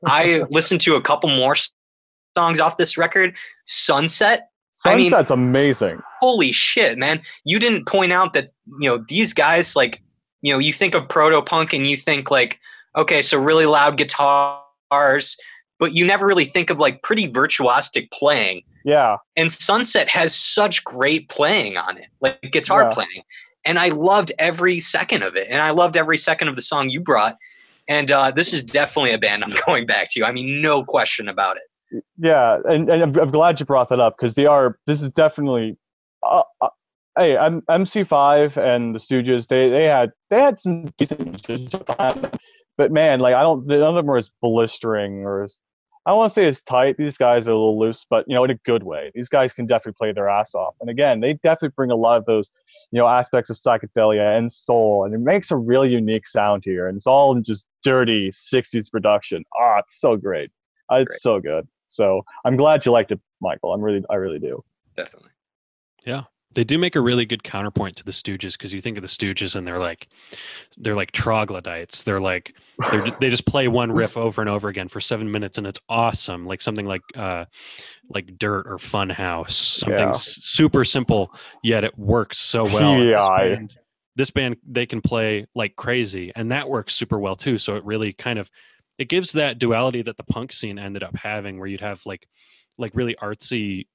I 0.07 0.45
listened 0.51 0.81
to 0.83 0.97
a 0.97 1.01
couple 1.01 1.31
more 1.31 1.57
songs 2.37 2.61
off 2.61 2.77
this 2.77 2.99
record. 2.99 3.35
Sunset. 3.65 4.49
I 4.85 4.97
mean- 4.97 5.11
Sunset's 5.11 5.31
amazing. 5.31 6.03
Holy 6.21 6.53
shit, 6.53 6.99
man. 6.99 7.23
You 7.45 7.59
didn't 7.59 7.87
point 7.87 8.13
out 8.13 8.35
that, 8.35 8.53
you 8.81 8.89
know, 8.89 9.05
these 9.09 9.33
guys 9.33 9.77
like, 9.77 10.03
you 10.43 10.53
know, 10.53 10.59
you 10.59 10.73
think 10.73 10.95
of 10.95 11.09
proto 11.09 11.41
punk 11.41 11.73
and 11.73 11.87
you 11.87 11.97
think 11.97 12.31
like, 12.31 12.61
okay, 12.97 13.23
so 13.23 13.39
really 13.39 13.67
loud 13.67 13.97
guitars, 13.97 15.37
but 15.79 15.93
you 15.95 16.07
never 16.07 16.27
really 16.27 16.45
think 16.45 16.71
of 16.71 16.79
like 16.79 17.03
pretty 17.03 17.29
virtuosic 17.31 18.11
playing. 18.11 18.63
Yeah, 18.85 19.17
And 19.35 19.51
Sunset 19.51 20.09
has 20.11 20.35
such 20.35 20.85
great 20.85 21.31
playing 21.31 21.79
on 21.79 21.97
it, 21.97 22.07
like 22.21 22.39
guitar 22.53 22.83
Yeah. 22.83 22.91
playing. 22.95 23.23
And 23.65 23.79
I 23.79 23.89
loved 23.89 24.31
every 24.39 24.79
second 24.79 25.23
of 25.23 25.37
it. 25.37 25.47
And 25.51 25.63
I 25.63 25.71
loved 25.71 25.97
every 25.97 26.19
second 26.19 26.49
of 26.49 26.57
the 26.57 26.61
song 26.61 26.91
you 26.91 27.01
brought. 27.01 27.39
And 27.89 28.11
uh, 28.11 28.31
this 28.31 28.53
is 28.53 28.63
definitely 28.63 29.13
a 29.13 29.19
band 29.19 29.43
I'm 29.43 29.55
going 29.67 29.87
back 29.87 30.11
to. 30.13 30.25
I 30.25 30.33
mean, 30.33 30.61
no 30.61 30.85
question 30.85 31.29
about 31.31 31.57
it. 31.57 32.05
yeah, 32.19 32.59
and, 32.67 32.91
and 32.91 33.03
I'm, 33.03 33.17
I'm 33.19 33.31
glad 33.31 33.59
you 33.59 33.65
brought 33.65 33.89
that 33.89 34.01
up 34.01 34.17
because 34.19 34.35
they 34.35 34.45
are. 34.45 34.79
This 34.87 35.01
is 35.01 35.11
definitely. 35.11 35.79
Uh, 36.23 36.43
uh, 36.61 36.69
hey, 37.17 37.39
M- 37.39 37.63
MC5 37.71 38.57
and 38.59 38.95
the 38.95 38.99
Stooges, 38.99 39.47
they 39.49 39.71
they 39.71 39.85
had 39.85 40.11
they 40.29 40.41
had 40.41 40.61
some 40.61 40.87
decent 40.99 41.25
musicians 41.25 41.71
behind 41.71 42.17
them. 42.23 42.31
But 42.77 42.93
man, 42.93 43.21
like 43.21 43.35
I 43.35 43.43
don't, 43.43 43.67
none 43.67 43.83
of 43.83 43.95
them 43.95 44.11
are 44.11 44.17
as 44.19 44.31
blistering 44.43 45.25
or 45.25 45.45
as 45.45 45.59
I 46.07 46.11
don't 46.11 46.19
want 46.19 46.35
to 46.35 46.41
say 46.41 46.45
as 46.47 46.61
tight. 46.63 46.97
These 46.99 47.17
guys 47.17 47.49
are 47.49 47.53
a 47.53 47.55
little 47.55 47.79
loose, 47.79 48.05
but 48.09 48.27
you 48.29 48.35
know, 48.35 48.45
in 48.45 48.51
a 48.51 48.57
good 48.67 48.83
way. 48.83 49.11
These 49.15 49.29
guys 49.31 49.55
can 49.55 49.65
definitely 49.67 49.97
play 49.99 50.13
their 50.13 50.29
ass 50.29 50.55
off. 50.55 50.75
And 50.83 50.91
again, 50.91 51.21
they 51.21 51.33
definitely 51.35 51.71
bring 51.77 51.91
a 51.91 51.97
lot 51.97 52.19
of 52.19 52.27
those, 52.27 52.51
you 52.91 52.99
know, 53.01 53.09
aspects 53.09 53.49
of 53.49 53.57
psychedelia 53.57 54.37
and 54.37 54.53
soul, 54.53 55.05
and 55.05 55.15
it 55.15 55.21
makes 55.21 55.51
a 55.51 55.57
really 55.57 55.89
unique 55.91 56.27
sound 56.27 56.63
here. 56.65 56.89
And 56.89 56.97
it's 56.99 57.07
all 57.07 57.35
in 57.35 57.43
just 57.43 57.65
dirty 57.83 58.31
'60s 58.33 58.91
production. 58.91 59.45
Ah, 59.59 59.79
it's 59.79 59.99
so 59.99 60.17
great. 60.17 60.51
Uh, 60.93 60.97
It's 60.97 61.09
Great. 61.09 61.21
so 61.23 61.41
good. 61.41 61.67
So 61.89 62.23
I'm 62.45 62.57
glad 62.57 62.85
you 62.85 62.93
liked 62.93 63.13
it, 63.13 63.21
Michael. 63.41 63.73
I'm 63.73 63.81
really, 63.81 64.03
I 64.11 64.17
really 64.17 64.39
do. 64.41 64.63
Definitely. 64.97 65.31
They 66.55 66.65
do 66.65 66.79
make 66.79 66.97
a 66.97 67.01
really 67.01 67.27
good 67.27 67.43
counterpoint 67.43 67.97
to 67.97 68.05
the 68.05 68.13
Stooges 68.13 68.53
because 68.53 68.73
you 68.73 68.81
think 68.81 68.97
of 68.97 69.03
the 69.03 69.09
Stooges 69.09 69.57
and 69.57 69.67
they're 69.67 69.79
like, 69.79 70.09
they're 70.79 70.95
like 70.95 71.13
troglodytes. 71.13 72.03
They're 72.03 72.21
like, 72.21 72.55
they're, 72.91 73.03
they 73.21 73.29
just 73.29 73.47
play 73.47 73.69
one 73.69 73.91
riff 73.91 74.17
over 74.17 74.41
and 74.41 74.49
over 74.49 74.69
again 74.69 74.89
for 74.89 75.01
seven 75.01 75.31
minutes 75.31 75.59
and 75.59 75.67
it's 75.67 75.81
awesome. 75.89 76.47
Like 76.47 76.61
something 76.61 76.87
like, 76.87 77.03
uh, 77.17 77.47
like 78.09 78.39
Dirt 78.39 78.67
or 78.67 78.79
Fun 78.79 79.11
House. 79.11 79.57
Something 79.57 80.09
Yeah. 80.09 80.13
super 80.15 80.85
simple 80.85 81.35
yet 81.63 81.85
it 81.85 81.99
works 81.99 82.39
so 82.39 82.65
well. 82.65 82.95
And 82.95 83.11
This 83.11 83.29
band, 83.57 83.77
this 84.17 84.31
band, 84.31 84.57
they 84.67 84.87
can 84.87 85.01
play 85.01 85.47
like 85.55 85.77
crazy 85.77 86.33
and 86.37 86.53
that 86.53 86.69
works 86.69 86.95
super 86.95 87.19
well 87.19 87.37
too. 87.37 87.59
So 87.59 87.77
it 87.77 87.85
really 87.85 88.13
kind 88.13 88.39
of, 88.39 88.51
it 88.97 89.09
gives 89.09 89.33
that 89.33 89.59
duality 89.59 90.03
that 90.03 90.17
the 90.17 90.23
punk 90.23 90.53
scene 90.53 90.79
ended 90.79 91.03
up 91.03 91.17
having 91.17 91.59
where 91.59 91.67
you'd 91.67 91.81
have 91.81 92.07
like, 92.07 92.29
like 92.79 92.95
really 92.95 93.17
artsy, 93.17 93.87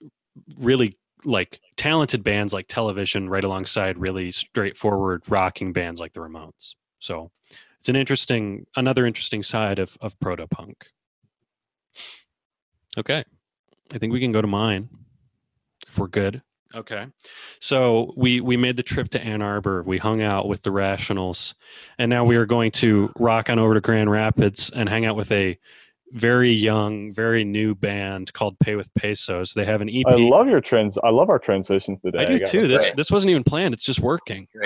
really 0.57 0.97
like 1.25 1.59
talented 1.75 2.23
bands 2.23 2.53
like 2.53 2.67
television 2.67 3.29
right 3.29 3.43
alongside 3.43 3.97
really 3.97 4.31
straightforward 4.31 5.23
rocking 5.27 5.73
bands 5.73 5.99
like 5.99 6.13
the 6.13 6.19
ramones. 6.19 6.75
So 6.99 7.31
it's 7.79 7.89
an 7.89 7.95
interesting 7.95 8.65
another 8.75 9.05
interesting 9.05 9.43
side 9.43 9.79
of 9.79 9.97
of 10.01 10.19
proto 10.19 10.47
punk 10.47 10.87
okay. 12.97 13.23
I 13.93 13.97
think 13.97 14.13
we 14.13 14.19
can 14.19 14.31
go 14.31 14.41
to 14.41 14.47
mine 14.47 14.89
if 15.87 15.97
we're 15.97 16.07
good. 16.07 16.41
Okay. 16.75 17.07
So 17.59 18.13
we 18.15 18.41
we 18.41 18.55
made 18.55 18.77
the 18.77 18.83
trip 18.83 19.09
to 19.09 19.21
ann 19.21 19.41
arbor. 19.41 19.81
We 19.81 19.97
hung 19.97 20.21
out 20.21 20.47
with 20.47 20.61
the 20.61 20.71
rationals 20.71 21.55
and 21.97 22.09
now 22.09 22.23
we 22.23 22.35
are 22.35 22.45
going 22.45 22.71
to 22.73 23.11
rock 23.17 23.49
on 23.49 23.57
over 23.57 23.73
to 23.73 23.81
grand 23.81 24.11
rapids 24.11 24.69
and 24.69 24.87
hang 24.87 25.05
out 25.05 25.15
with 25.15 25.31
a 25.31 25.57
very 26.13 26.51
young 26.51 27.13
very 27.13 27.43
new 27.43 27.75
band 27.75 28.33
called 28.33 28.57
pay 28.59 28.75
with 28.75 28.91
pesos 28.95 29.53
they 29.53 29.65
have 29.65 29.81
an 29.81 29.89
E 29.89 30.03
ep 30.07 30.13
I 30.13 30.15
love 30.15 30.47
your 30.47 30.61
trends. 30.61 30.97
I 31.03 31.09
love 31.09 31.29
our 31.29 31.39
transitions 31.39 31.99
today. 32.01 32.19
I 32.19 32.25
do 32.25 32.39
gotta 32.39 32.51
too. 32.51 32.67
This 32.67 32.81
say. 32.81 32.93
this 32.95 33.11
wasn't 33.11 33.31
even 33.31 33.43
planned. 33.43 33.73
It's 33.73 33.83
just 33.83 33.99
working. 33.99 34.47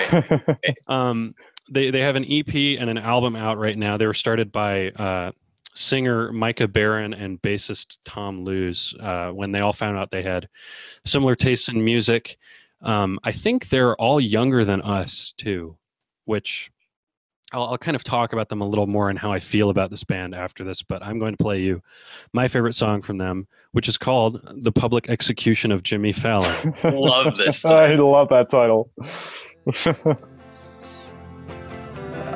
Um, 0.86 1.34
they 1.70 1.90
they 1.90 2.00
have 2.00 2.16
an 2.16 2.26
EP 2.28 2.78
and 2.78 2.90
an 2.90 2.98
album 2.98 3.36
out 3.36 3.58
right 3.58 3.76
now. 3.76 3.96
They 3.96 4.06
were 4.06 4.14
started 4.14 4.52
by 4.52 4.90
uh, 4.90 5.32
singer 5.74 6.32
Micah 6.32 6.68
Barron 6.68 7.14
and 7.14 7.40
bassist 7.40 7.98
Tom 8.04 8.44
Lewis 8.44 8.94
uh, 9.00 9.30
when 9.30 9.52
they 9.52 9.60
all 9.60 9.72
found 9.72 9.96
out 9.96 10.10
they 10.10 10.22
had 10.22 10.48
similar 11.04 11.34
tastes 11.34 11.68
in 11.68 11.84
music. 11.84 12.36
Um, 12.82 13.18
I 13.24 13.32
think 13.32 13.68
they're 13.68 13.96
all 13.96 14.20
younger 14.20 14.64
than 14.64 14.82
us 14.82 15.32
too, 15.38 15.76
which 16.26 16.70
I'll, 17.52 17.66
I'll 17.66 17.78
kind 17.78 17.94
of 17.94 18.02
talk 18.04 18.32
about 18.32 18.48
them 18.48 18.60
a 18.60 18.66
little 18.66 18.86
more 18.86 19.10
and 19.10 19.18
how 19.18 19.32
I 19.32 19.38
feel 19.38 19.70
about 19.70 19.90
this 19.90 20.04
band 20.04 20.34
after 20.34 20.64
this. 20.64 20.82
But 20.82 21.02
I'm 21.02 21.18
going 21.18 21.36
to 21.36 21.42
play 21.42 21.60
you 21.60 21.82
my 22.32 22.48
favorite 22.48 22.74
song 22.74 23.02
from 23.02 23.18
them, 23.18 23.46
which 23.72 23.88
is 23.88 23.98
called 23.98 24.40
"The 24.62 24.72
Public 24.72 25.08
Execution 25.08 25.70
of 25.70 25.82
Jimmy 25.82 26.12
Fallon." 26.12 26.74
Love 26.84 27.36
this. 27.36 27.64
I 27.66 27.94
love 27.94 28.28
that 28.30 28.50
title. 28.50 28.90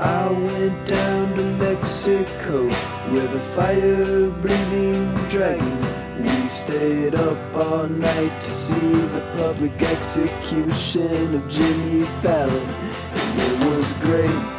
I 0.01 0.31
went 0.31 0.87
down 0.87 1.37
to 1.37 1.45
Mexico 1.59 2.67
with 3.11 3.35
a 3.35 3.41
fire 3.41 4.31
breathing 4.31 5.13
dragon. 5.29 5.99
We 6.23 6.49
stayed 6.49 7.15
up 7.17 7.55
all 7.55 7.89
night 7.89 8.41
to 8.41 8.51
see 8.51 8.79
the 8.79 9.21
public 9.37 9.83
execution 9.83 11.35
of 11.35 11.49
Jimmy 11.49 12.05
Fallon. 12.05 12.69
And 12.69 13.41
it 13.41 13.77
was 13.77 13.95
great. 13.95 14.58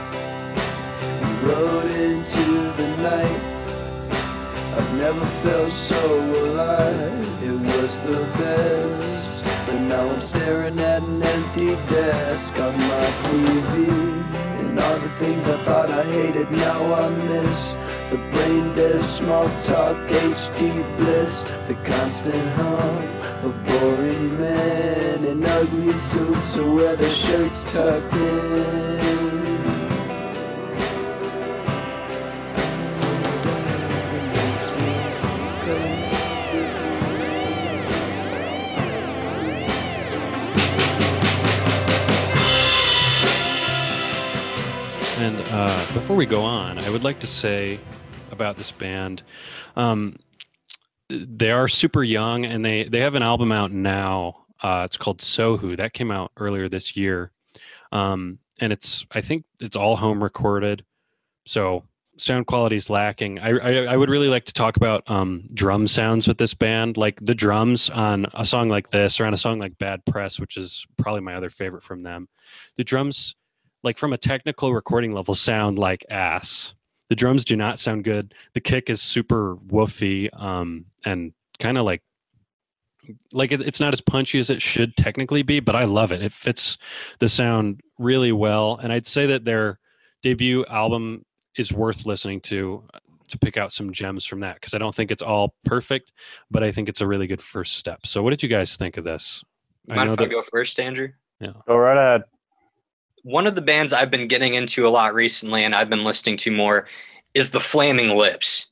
Rode 1.42 1.94
into 1.94 2.44
the 2.76 2.88
night. 3.02 3.42
I've 4.76 4.94
never 4.96 5.26
felt 5.42 5.72
so 5.72 5.96
alive. 6.44 7.44
It 7.44 7.54
was 7.54 8.02
the 8.02 8.20
best. 8.38 9.46
But 9.66 9.80
now 9.84 10.10
I'm 10.10 10.20
staring 10.20 10.78
at 10.80 11.02
an 11.02 11.24
empty 11.24 11.76
desk 11.90 12.60
on 12.60 12.74
my 12.74 13.06
CV. 13.24 13.88
And 14.60 14.78
all 14.78 15.00
the 15.00 15.10
things 15.22 15.48
I 15.48 15.58
thought 15.64 15.90
I 15.90 16.04
hated 16.04 16.52
now 16.52 16.94
I 16.94 17.10
miss. 17.10 17.74
The 18.10 18.18
brain 18.18 18.76
dead 18.76 19.02
small 19.02 19.48
talk, 19.62 19.96
HD 20.08 20.98
bliss. 20.98 21.46
The 21.68 21.76
constant 21.86 22.50
hum 22.58 23.08
of 23.46 23.66
boring 23.66 24.38
men 24.38 25.24
in 25.24 25.46
ugly 25.46 25.94
suits 25.94 26.58
wear 26.58 26.98
their 26.98 27.10
shirts 27.10 27.64
tucked 27.72 28.14
in. 28.14 28.99
Uh, 45.60 45.94
before 45.94 46.16
we 46.16 46.26
go 46.26 46.42
on, 46.42 46.80
I 46.80 46.90
would 46.90 47.04
like 47.04 47.20
to 47.20 47.28
say 47.28 47.80
about 48.32 48.56
this 48.56 48.72
band, 48.72 49.24
um, 49.76 50.16
they 51.10 51.52
are 51.52 51.68
super 51.68 52.02
young, 52.02 52.46
and 52.46 52.64
they 52.64 52.86
they 52.86 53.02
have 53.02 53.16
an 53.16 53.24
album 53.24 53.52
out 53.52 53.70
now. 53.70 54.46
Uh, 54.64 54.84
it's 54.86 54.96
called 54.96 55.20
Sohu. 55.20 55.76
That 55.76 55.92
came 55.92 56.12
out 56.12 56.32
earlier 56.38 56.70
this 56.70 56.96
year, 56.96 57.32
um, 57.92 58.40
and 58.62 58.72
it's 58.72 59.06
I 59.12 59.20
think 59.20 59.44
it's 59.60 59.76
all 59.76 59.98
home 59.98 60.24
recorded, 60.24 60.86
so 61.46 61.84
sound 62.16 62.48
quality 62.48 62.78
is 62.78 62.90
lacking. 62.90 63.40
I, 63.40 63.50
I 63.50 63.72
I 63.94 63.98
would 63.98 64.10
really 64.10 64.30
like 64.30 64.46
to 64.46 64.54
talk 64.54 64.78
about 64.78 65.12
um, 65.12 65.44
drum 65.54 65.88
sounds 65.88 66.26
with 66.26 66.38
this 66.38 66.54
band, 66.54 66.96
like 66.96 67.20
the 67.22 67.36
drums 67.36 67.90
on 67.90 68.28
a 68.34 68.46
song 68.46 68.70
like 68.70 68.92
this, 68.92 69.20
or 69.20 69.26
on 69.26 69.34
a 69.34 69.38
song 69.38 69.60
like 69.60 69.78
Bad 69.78 70.06
Press, 70.06 70.40
which 70.40 70.56
is 70.56 70.86
probably 70.98 71.22
my 71.22 71.36
other 71.36 71.50
favorite 71.50 71.84
from 71.84 72.04
them. 72.04 72.30
The 72.78 72.86
drums 72.86 73.36
like 73.84 73.98
from 73.98 74.14
a 74.14 74.18
technical 74.18 74.74
recording 74.74 75.14
level 75.14 75.36
sound 75.36 75.80
like 75.80 76.06
ass 76.10 76.74
the 77.10 77.16
drums 77.16 77.46
do 77.46 77.56
not 77.56 77.80
sound 77.80 78.04
good 78.04 78.34
the 78.54 78.62
kick 78.62 78.90
is 78.90 79.02
super 79.02 79.56
woofy 79.68 80.30
um 80.40 80.86
and 81.06 81.34
kind 81.60 81.78
of 81.78 81.86
like 81.86 82.02
like 83.34 83.52
it, 83.52 83.62
it's 83.62 83.80
not 83.80 83.94
as 83.94 84.02
punchy 84.02 84.38
as 84.40 84.50
it 84.50 84.62
should 84.62 84.96
technically 84.96 85.42
be 85.42 85.60
but 85.60 85.76
i 85.76 85.84
love 85.84 86.12
it 86.12 86.22
it 86.22 86.34
fits 86.34 86.78
the 87.20 87.30
sound 87.30 87.82
really 87.98 88.32
well 88.32 88.80
and 88.84 88.94
i'd 88.94 89.08
say 89.08 89.26
that 89.26 89.46
their 89.46 89.80
debut 90.22 90.66
album 90.66 91.26
is 91.58 91.74
worth 91.74 92.06
listening 92.06 92.40
to 92.40 92.84
to 93.30 93.38
pick 93.38 93.58
out 93.58 93.72
some 93.72 93.92
gems 93.92 94.26
from 94.26 94.42
that 94.42 94.56
because 94.56 94.74
I 94.74 94.78
don't 94.78 94.94
think 94.94 95.12
it's 95.12 95.22
all 95.22 95.56
perfect, 95.64 96.12
but 96.52 96.64
I 96.64 96.72
think 96.72 96.90
it's 96.90 97.02
a 97.02 97.08
really 97.08 97.28
good 97.28 97.42
first 97.42 97.78
step. 97.78 98.06
So, 98.06 98.22
what 98.22 98.32
did 98.32 98.44
you 98.44 98.50
guys 98.50 98.76
think 98.76 98.98
of 98.98 99.04
this? 99.04 99.44
I 99.90 99.96
Mind 99.96 100.08
know 100.08 100.14
if 100.14 100.20
I 100.20 100.26
go 100.26 100.44
first, 100.44 100.80
Andrew? 100.80 101.10
Go 101.68 101.78
right 101.78 101.98
ahead. 101.98 102.24
One 103.30 103.46
of 103.46 103.54
the 103.54 103.62
bands 103.62 103.94
I've 103.94 104.10
been 104.10 104.28
getting 104.28 104.56
into 104.56 104.88
a 104.88 104.90
lot 104.90 105.14
recently 105.14 105.64
and 105.64 105.76
I've 105.76 105.90
been 105.90 106.04
listening 106.04 106.36
to 106.38 106.52
more 106.52 106.88
is 107.36 107.52
the 107.52 107.60
Flaming 107.60 108.18
Lips. 108.18 108.68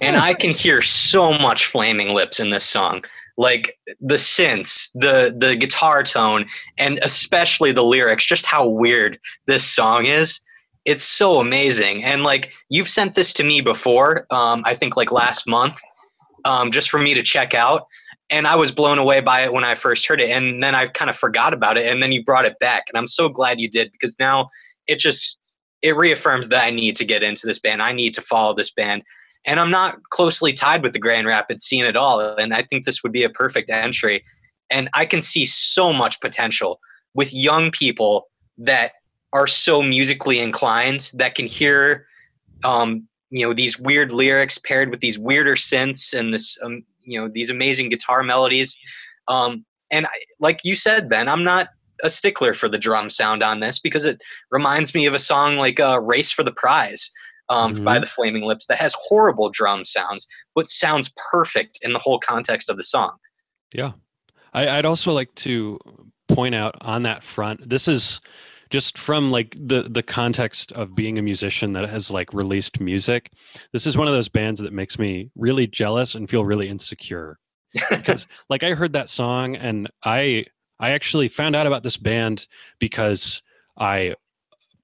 And 0.00 0.16
I 0.16 0.34
can 0.34 0.50
hear 0.50 0.80
so 0.82 1.32
much 1.32 1.66
Flaming 1.66 2.10
Lips 2.10 2.38
in 2.38 2.50
this 2.50 2.64
song. 2.64 3.04
Like 3.36 3.78
the 4.00 4.16
synths, 4.16 4.92
the 4.94 5.34
the 5.36 5.56
guitar 5.56 6.02
tone, 6.02 6.46
and 6.76 6.98
especially 7.02 7.72
the 7.72 7.84
lyrics, 7.84 8.26
just 8.26 8.46
how 8.46 8.68
weird 8.68 9.18
this 9.46 9.64
song 9.64 10.06
is. 10.06 10.40
It's 10.84 11.02
so 11.02 11.40
amazing. 11.40 12.04
And 12.04 12.22
like 12.22 12.52
you've 12.68 12.88
sent 12.88 13.14
this 13.14 13.32
to 13.34 13.44
me 13.44 13.60
before, 13.60 14.26
um, 14.30 14.62
I 14.64 14.74
think 14.74 14.96
like 14.96 15.10
last 15.10 15.48
month, 15.48 15.80
um, 16.44 16.70
just 16.70 16.90
for 16.90 16.98
me 16.98 17.14
to 17.14 17.22
check 17.22 17.54
out 17.54 17.86
and 18.30 18.46
I 18.46 18.56
was 18.56 18.70
blown 18.70 18.98
away 18.98 19.20
by 19.20 19.42
it 19.42 19.52
when 19.52 19.64
I 19.64 19.74
first 19.74 20.06
heard 20.06 20.20
it, 20.20 20.30
and 20.30 20.62
then 20.62 20.74
I 20.74 20.86
kind 20.86 21.10
of 21.10 21.16
forgot 21.16 21.54
about 21.54 21.78
it, 21.78 21.90
and 21.90 22.02
then 22.02 22.12
you 22.12 22.24
brought 22.24 22.44
it 22.44 22.58
back, 22.58 22.84
and 22.88 22.98
I'm 22.98 23.06
so 23.06 23.28
glad 23.28 23.60
you 23.60 23.68
did 23.68 23.92
because 23.92 24.18
now 24.18 24.50
it 24.86 24.98
just 24.98 25.38
it 25.80 25.96
reaffirms 25.96 26.48
that 26.48 26.64
I 26.64 26.70
need 26.70 26.96
to 26.96 27.04
get 27.04 27.22
into 27.22 27.46
this 27.46 27.60
band. 27.60 27.82
I 27.82 27.92
need 27.92 28.12
to 28.14 28.20
follow 28.20 28.54
this 28.54 28.70
band, 28.70 29.02
and 29.44 29.58
I'm 29.58 29.70
not 29.70 30.02
closely 30.10 30.52
tied 30.52 30.82
with 30.82 30.92
the 30.92 30.98
Grand 30.98 31.26
Rapids 31.26 31.64
scene 31.64 31.84
at 31.84 31.96
all, 31.96 32.20
and 32.20 32.54
I 32.54 32.62
think 32.62 32.84
this 32.84 33.02
would 33.02 33.12
be 33.12 33.24
a 33.24 33.30
perfect 33.30 33.70
entry, 33.70 34.24
and 34.70 34.88
I 34.92 35.06
can 35.06 35.20
see 35.20 35.44
so 35.44 35.92
much 35.92 36.20
potential 36.20 36.80
with 37.14 37.32
young 37.32 37.70
people 37.70 38.28
that 38.58 38.92
are 39.32 39.46
so 39.46 39.82
musically 39.82 40.38
inclined 40.38 41.10
that 41.14 41.34
can 41.34 41.46
hear 41.46 42.06
um, 42.64 43.08
you 43.30 43.46
know 43.46 43.52
these 43.52 43.78
weird 43.78 44.12
lyrics 44.12 44.58
paired 44.58 44.90
with 44.90 45.00
these 45.00 45.18
weirder 45.18 45.54
synths 45.54 46.18
and 46.18 46.32
this 46.32 46.58
um, 46.62 46.82
you 47.08 47.20
know 47.20 47.28
these 47.28 47.50
amazing 47.50 47.88
guitar 47.88 48.22
melodies 48.22 48.76
um, 49.28 49.64
and 49.90 50.06
I, 50.06 50.10
like 50.40 50.60
you 50.64 50.74
said 50.74 51.08
ben 51.08 51.28
i'm 51.28 51.44
not 51.44 51.68
a 52.04 52.10
stickler 52.10 52.54
for 52.54 52.68
the 52.68 52.78
drum 52.78 53.10
sound 53.10 53.42
on 53.42 53.60
this 53.60 53.78
because 53.80 54.04
it 54.04 54.20
reminds 54.50 54.94
me 54.94 55.06
of 55.06 55.14
a 55.14 55.18
song 55.18 55.56
like 55.56 55.80
uh, 55.80 56.00
race 56.00 56.30
for 56.30 56.44
the 56.44 56.52
prize 56.52 57.10
um, 57.48 57.74
Mhm. 57.74 57.84
by 57.84 57.98
the 57.98 58.06
flaming 58.06 58.42
lips 58.42 58.66
that 58.66 58.78
has 58.78 58.94
horrible 59.08 59.48
drum 59.50 59.84
sounds 59.84 60.26
but 60.54 60.68
sounds 60.68 61.12
perfect 61.30 61.78
in 61.82 61.92
the 61.92 61.98
whole 61.98 62.18
context 62.20 62.68
of 62.68 62.76
the 62.76 62.84
song 62.84 63.16
Yeah. 63.74 63.92
I, 64.54 64.78
I'd 64.78 64.86
also 64.86 65.12
like 65.12 65.34
to 65.36 65.78
point 66.28 66.54
out 66.54 66.74
on 66.80 67.02
that 67.02 67.22
front, 67.24 67.68
this 67.68 67.86
is 67.88 68.20
just 68.70 68.98
from 68.98 69.30
like 69.30 69.56
the 69.58 69.82
the 69.82 70.02
context 70.02 70.72
of 70.72 70.94
being 70.94 71.18
a 71.18 71.22
musician 71.22 71.72
that 71.72 71.88
has 71.88 72.10
like 72.10 72.32
released 72.32 72.80
music. 72.80 73.32
This 73.72 73.86
is 73.86 73.96
one 73.96 74.08
of 74.08 74.14
those 74.14 74.28
bands 74.28 74.60
that 74.60 74.72
makes 74.72 74.98
me 74.98 75.30
really 75.36 75.66
jealous 75.66 76.14
and 76.14 76.28
feel 76.28 76.44
really 76.44 76.68
insecure. 76.68 77.38
Because 77.90 78.26
like 78.50 78.62
I 78.62 78.74
heard 78.74 78.92
that 78.92 79.08
song 79.08 79.56
and 79.56 79.90
I 80.04 80.46
I 80.80 80.90
actually 80.90 81.28
found 81.28 81.56
out 81.56 81.66
about 81.66 81.82
this 81.82 81.96
band 81.96 82.46
because 82.78 83.42
I 83.78 84.14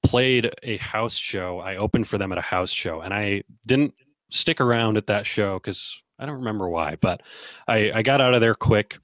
played 0.03 0.51
a 0.63 0.77
house 0.79 1.17
show. 1.17 1.61
I 1.61 1.77
opened 1.77 2.09
for 2.09 2.19
them 2.19 2.33
at 2.33 2.39
a 2.39 2.43
house 2.43 2.71
show 2.71 3.01
and 3.01 3.13
I 3.15 3.43
didn't 3.67 3.95
stick 4.31 4.61
around 4.61 4.97
at 4.97 5.07
that 5.07 5.27
show 5.27 5.55
because 5.55 6.03
I 6.19 6.27
don't 6.27 6.37
remember 6.37 6.69
why, 6.69 6.97
but 7.01 7.23
I, 7.67 7.91
I 7.93 8.03
got 8.03 8.21
out 8.21 8.35
of 8.35 8.41
there 8.41 8.55
quick 8.55 8.99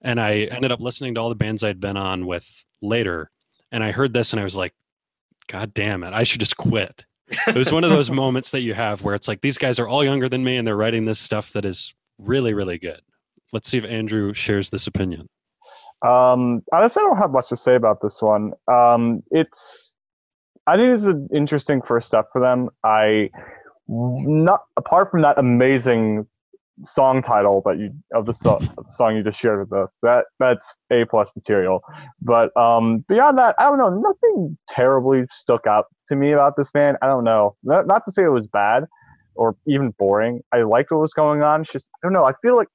and 0.00 0.20
I 0.20 0.42
ended 0.42 0.72
up 0.72 0.80
listening 0.80 1.14
to 1.14 1.20
all 1.20 1.28
the 1.28 1.34
bands 1.34 1.62
I'd 1.62 1.80
been 1.80 1.96
on 1.96 2.26
with 2.26 2.64
later. 2.80 3.30
And 3.72 3.84
I 3.84 3.92
heard 3.92 4.12
this 4.12 4.32
and 4.32 4.40
I 4.40 4.44
was 4.44 4.56
like, 4.56 4.74
God 5.48 5.74
damn 5.74 6.04
it, 6.04 6.12
I 6.12 6.22
should 6.22 6.40
just 6.40 6.56
quit. 6.56 7.04
It 7.46 7.54
was 7.54 7.72
one 7.72 7.84
of 7.84 7.90
those 7.90 8.10
moments 8.24 8.50
that 8.52 8.60
you 8.60 8.74
have 8.74 9.02
where 9.02 9.14
it's 9.14 9.28
like, 9.28 9.40
these 9.40 9.58
guys 9.58 9.78
are 9.78 9.88
all 9.88 10.04
younger 10.04 10.28
than 10.28 10.44
me 10.44 10.56
and 10.56 10.66
they're 10.66 10.76
writing 10.76 11.04
this 11.04 11.18
stuff 11.18 11.52
that 11.52 11.64
is 11.64 11.94
really, 12.18 12.54
really 12.54 12.78
good. 12.78 13.00
Let's 13.52 13.68
see 13.68 13.78
if 13.78 13.84
Andrew 13.84 14.34
shares 14.34 14.70
this 14.70 14.86
opinion. 14.86 15.28
Um, 16.02 16.62
honestly, 16.72 17.02
I 17.02 17.06
don't 17.06 17.18
have 17.18 17.32
much 17.32 17.48
to 17.48 17.56
say 17.56 17.74
about 17.74 18.00
this 18.02 18.22
one. 18.22 18.52
Um, 18.70 19.22
it's, 19.30 19.94
I 20.66 20.76
think 20.76 20.94
it's 20.94 21.04
an 21.04 21.28
interesting 21.34 21.82
first 21.82 22.06
step 22.06 22.26
for 22.32 22.40
them. 22.40 22.68
I, 22.84 23.30
not 23.88 24.64
apart 24.76 25.10
from 25.10 25.22
that 25.22 25.38
amazing 25.38 26.26
song 26.84 27.22
title 27.22 27.62
that 27.64 27.78
you 27.78 27.90
of 28.14 28.26
the 28.26 28.32
so, 28.32 28.56
of 28.56 28.76
the 28.76 28.90
song 28.90 29.16
you 29.16 29.22
just 29.22 29.38
shared 29.38 29.60
with 29.60 29.72
us, 29.72 29.94
that 30.02 30.26
that's 30.38 30.74
a 30.92 31.04
plus 31.06 31.32
material. 31.34 31.80
But 32.22 32.56
um, 32.56 33.04
beyond 33.08 33.38
that, 33.38 33.54
I 33.58 33.64
don't 33.64 33.78
know. 33.78 33.90
Nothing 33.90 34.58
terribly 34.68 35.24
stuck 35.30 35.66
out 35.66 35.86
to 36.08 36.16
me 36.16 36.32
about 36.32 36.54
this 36.56 36.70
band. 36.70 36.96
I 37.02 37.06
don't 37.06 37.24
know. 37.24 37.56
Not, 37.62 37.86
not 37.86 38.02
to 38.06 38.12
say 38.12 38.24
it 38.24 38.28
was 38.28 38.46
bad 38.46 38.84
or 39.34 39.56
even 39.66 39.94
boring. 39.98 40.40
I 40.52 40.62
liked 40.62 40.90
what 40.90 41.00
was 41.00 41.14
going 41.14 41.42
on. 41.42 41.62
It's 41.62 41.72
just 41.72 41.88
I 42.02 42.06
don't 42.06 42.12
know. 42.12 42.24
I 42.24 42.32
feel 42.42 42.56
like 42.56 42.68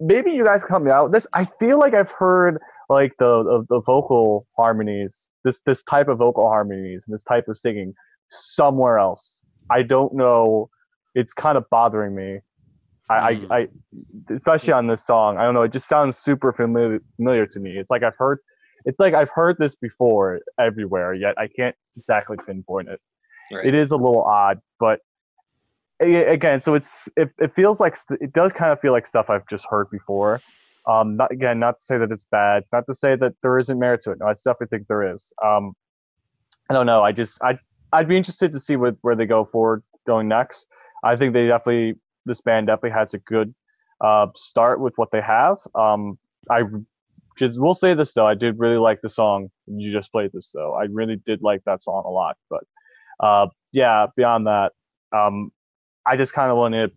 maybe 0.00 0.30
you 0.30 0.44
guys 0.44 0.62
can 0.62 0.70
help 0.70 0.82
me 0.82 0.90
out. 0.90 1.12
This 1.12 1.26
I 1.32 1.44
feel 1.60 1.78
like 1.78 1.94
I've 1.94 2.12
heard 2.12 2.58
like 2.88 3.12
the, 3.18 3.42
the 3.44 3.66
the 3.68 3.82
vocal 3.82 4.46
harmonies, 4.56 5.28
this 5.44 5.60
this 5.66 5.82
type 5.84 6.08
of 6.08 6.18
vocal 6.18 6.48
harmonies 6.48 7.04
and 7.06 7.14
this 7.14 7.24
type 7.24 7.48
of 7.48 7.58
singing 7.58 7.94
somewhere 8.30 8.98
else. 8.98 9.42
I 9.70 9.82
don't 9.82 10.14
know. 10.14 10.70
It's 11.14 11.32
kind 11.32 11.58
of 11.58 11.64
bothering 11.70 12.14
me. 12.14 12.40
I, 13.10 13.34
Hmm. 13.34 13.52
I, 13.52 13.56
I 13.56 13.68
especially 14.34 14.72
on 14.72 14.86
this 14.86 15.04
song. 15.04 15.38
I 15.38 15.44
don't 15.44 15.54
know. 15.54 15.62
It 15.62 15.72
just 15.72 15.88
sounds 15.88 16.16
super 16.18 16.52
familiar 16.52 17.00
familiar 17.16 17.46
to 17.46 17.60
me. 17.60 17.78
It's 17.78 17.90
like 17.90 18.02
I've 18.02 18.16
heard. 18.16 18.38
It's 18.84 18.98
like 19.00 19.14
I've 19.14 19.30
heard 19.30 19.56
this 19.58 19.74
before 19.74 20.40
everywhere, 20.58 21.14
yet 21.14 21.34
I 21.38 21.48
can't 21.48 21.74
exactly 21.96 22.36
pinpoint 22.46 22.88
it. 22.88 23.00
Right. 23.52 23.66
It 23.66 23.74
is 23.74 23.90
a 23.90 23.96
little 23.96 24.22
odd, 24.22 24.60
but 24.78 25.00
again, 26.00 26.60
so 26.60 26.74
it's 26.74 27.08
it, 27.16 27.30
it 27.38 27.54
feels 27.54 27.80
like 27.80 27.96
it 28.20 28.32
does 28.32 28.52
kind 28.52 28.72
of 28.72 28.80
feel 28.80 28.92
like 28.92 29.06
stuff 29.06 29.30
I've 29.30 29.46
just 29.48 29.66
heard 29.68 29.90
before. 29.90 30.40
Um, 30.86 31.16
not 31.16 31.30
again, 31.32 31.58
not 31.58 31.78
to 31.78 31.84
say 31.84 31.98
that 31.98 32.10
it's 32.10 32.24
bad, 32.30 32.64
not 32.72 32.84
to 32.86 32.94
say 32.94 33.16
that 33.16 33.34
there 33.42 33.58
isn't 33.58 33.78
merit 33.78 34.02
to 34.04 34.12
it. 34.12 34.18
No, 34.20 34.26
I 34.26 34.34
definitely 34.34 34.68
think 34.68 34.86
there 34.88 35.12
is. 35.12 35.32
Um, 35.44 35.72
I 36.70 36.74
don't 36.74 36.86
know. 36.86 37.02
I 37.02 37.12
just 37.12 37.38
I 37.42 37.58
I'd 37.92 38.08
be 38.08 38.16
interested 38.16 38.52
to 38.52 38.60
see 38.60 38.76
where 38.76 38.92
where 39.02 39.16
they 39.16 39.26
go 39.26 39.44
forward 39.44 39.82
going 40.06 40.28
next. 40.28 40.66
I 41.04 41.16
think 41.16 41.32
they 41.32 41.46
definitely 41.46 41.94
this 42.28 42.40
band 42.40 42.68
definitely 42.68 42.90
has 42.90 43.14
a 43.14 43.18
good 43.18 43.54
uh, 44.00 44.28
start 44.36 44.80
with 44.80 44.96
what 44.96 45.10
they 45.10 45.20
have. 45.20 45.58
Um, 45.74 46.18
I 46.50 46.62
just 47.36 47.60
will 47.60 47.74
say 47.74 47.94
this 47.94 48.12
though, 48.12 48.26
I 48.26 48.34
did 48.34 48.58
really 48.58 48.78
like 48.78 49.00
the 49.00 49.08
song 49.08 49.50
you 49.66 49.92
just 49.92 50.12
played. 50.12 50.30
This 50.32 50.50
though, 50.52 50.74
I 50.74 50.84
really 50.84 51.16
did 51.16 51.42
like 51.42 51.62
that 51.64 51.82
song 51.82 52.04
a 52.06 52.10
lot. 52.10 52.36
But 52.50 52.64
uh, 53.20 53.48
yeah, 53.72 54.06
beyond 54.16 54.46
that, 54.46 54.72
um, 55.12 55.50
I 56.06 56.16
just 56.16 56.32
kind 56.32 56.50
of 56.50 56.56
want 56.56 56.74
to 56.74 56.90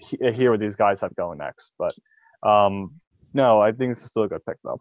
he- 0.00 0.32
hear 0.32 0.50
what 0.50 0.60
these 0.60 0.76
guys 0.76 1.00
have 1.00 1.14
going 1.16 1.38
next. 1.38 1.72
But 1.78 1.94
um, 2.48 3.00
no, 3.34 3.60
I 3.60 3.72
think 3.72 3.92
it's 3.92 4.02
still 4.02 4.24
a 4.24 4.28
good 4.28 4.44
pick 4.44 4.56
though. 4.64 4.80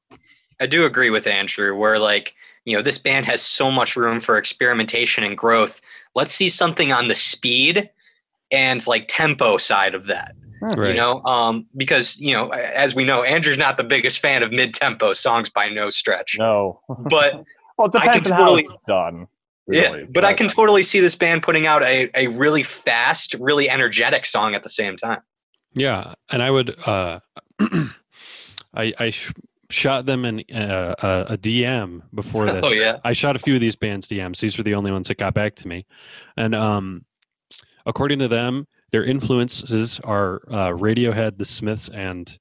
I 0.59 0.67
do 0.67 0.85
agree 0.85 1.09
with 1.09 1.25
Andrew, 1.25 1.75
where 1.75 1.97
like, 1.97 2.35
you 2.65 2.75
know, 2.75 2.83
this 2.83 2.99
band 2.99 3.25
has 3.25 3.41
so 3.41 3.71
much 3.71 3.95
room 3.95 4.19
for 4.19 4.37
experimentation 4.37 5.23
and 5.23 5.35
growth. 5.35 5.81
Let's 6.13 6.33
see 6.33 6.49
something 6.49 6.91
on 6.91 7.07
the 7.07 7.15
speed 7.15 7.89
and 8.51 8.85
like 8.87 9.05
tempo 9.07 9.57
side 9.57 9.95
of 9.95 10.05
that. 10.07 10.35
Right. 10.61 10.91
You 10.93 11.01
know, 11.01 11.23
um, 11.23 11.65
because 11.75 12.19
you 12.19 12.33
know, 12.33 12.49
as 12.49 12.93
we 12.93 13.03
know, 13.03 13.23
Andrew's 13.23 13.57
not 13.57 13.77
the 13.77 13.83
biggest 13.83 14.19
fan 14.19 14.43
of 14.43 14.51
mid-tempo 14.51 15.13
songs 15.13 15.49
by 15.49 15.69
no 15.69 15.89
stretch. 15.89 16.35
No, 16.37 16.79
But 16.87 17.43
well, 17.77 17.87
it 17.87 17.95
I 17.95 18.05
depends 18.05 18.23
can 18.27 18.31
on 18.33 18.37
how 18.39 18.45
totally- 18.45 18.61
it's 18.63 18.83
done. 18.87 19.27
yeah, 19.67 19.81
really, 19.91 20.03
but 20.05 20.23
I 20.23 20.33
can 20.33 20.49
totally 20.49 20.83
see 20.83 20.99
this 20.99 21.15
band 21.15 21.41
putting 21.41 21.65
out 21.65 21.81
a, 21.81 22.11
a 22.13 22.27
really 22.27 22.61
fast, 22.61 23.33
really 23.39 23.69
energetic 23.71 24.25
song 24.27 24.53
at 24.53 24.61
the 24.61 24.69
same 24.69 24.97
time. 24.97 25.21
Yeah, 25.73 26.13
and 26.31 26.43
I 26.43 26.51
would. 26.51 26.75
Uh, 26.87 27.21
I 28.73 28.93
I 28.99 29.09
sh- 29.09 29.33
shot 29.69 30.05
them 30.05 30.25
in 30.25 30.43
uh, 30.53 30.95
a, 31.27 31.33
a 31.33 31.37
DM 31.37 32.01
before 32.13 32.45
this. 32.45 32.61
Oh, 32.65 32.69
this. 32.69 32.81
yeah. 32.81 32.97
I 33.03 33.13
shot 33.13 33.35
a 33.35 33.39
few 33.39 33.55
of 33.55 33.61
these 33.61 33.75
bands 33.75 34.07
DMs. 34.07 34.39
These 34.39 34.57
were 34.57 34.63
the 34.63 34.75
only 34.75 34.91
ones 34.91 35.07
that 35.07 35.17
got 35.17 35.33
back 35.33 35.55
to 35.55 35.67
me, 35.67 35.85
and 36.37 36.53
um, 36.55 37.05
according 37.85 38.19
to 38.19 38.27
them, 38.27 38.67
their 38.91 39.03
influences 39.03 39.99
are 40.03 40.41
uh, 40.49 40.69
Radiohead, 40.69 41.37
The 41.37 41.45
Smiths, 41.45 41.89
and 41.89 42.37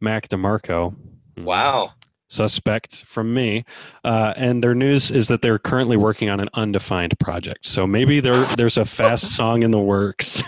Mac 0.00 0.28
DeMarco. 0.28 0.94
Wow. 1.38 1.92
Suspect 2.28 3.02
from 3.04 3.34
me, 3.34 3.64
uh, 4.04 4.34
and 4.36 4.62
their 4.62 4.74
news 4.74 5.10
is 5.10 5.26
that 5.26 5.42
they're 5.42 5.58
currently 5.58 5.96
working 5.96 6.30
on 6.30 6.38
an 6.38 6.48
undefined 6.54 7.18
project. 7.18 7.66
So 7.66 7.88
maybe 7.88 8.20
there 8.20 8.44
there's 8.56 8.76
a 8.76 8.84
fast 8.84 9.34
song 9.36 9.64
in 9.64 9.72
the 9.72 9.80
works. 9.80 10.44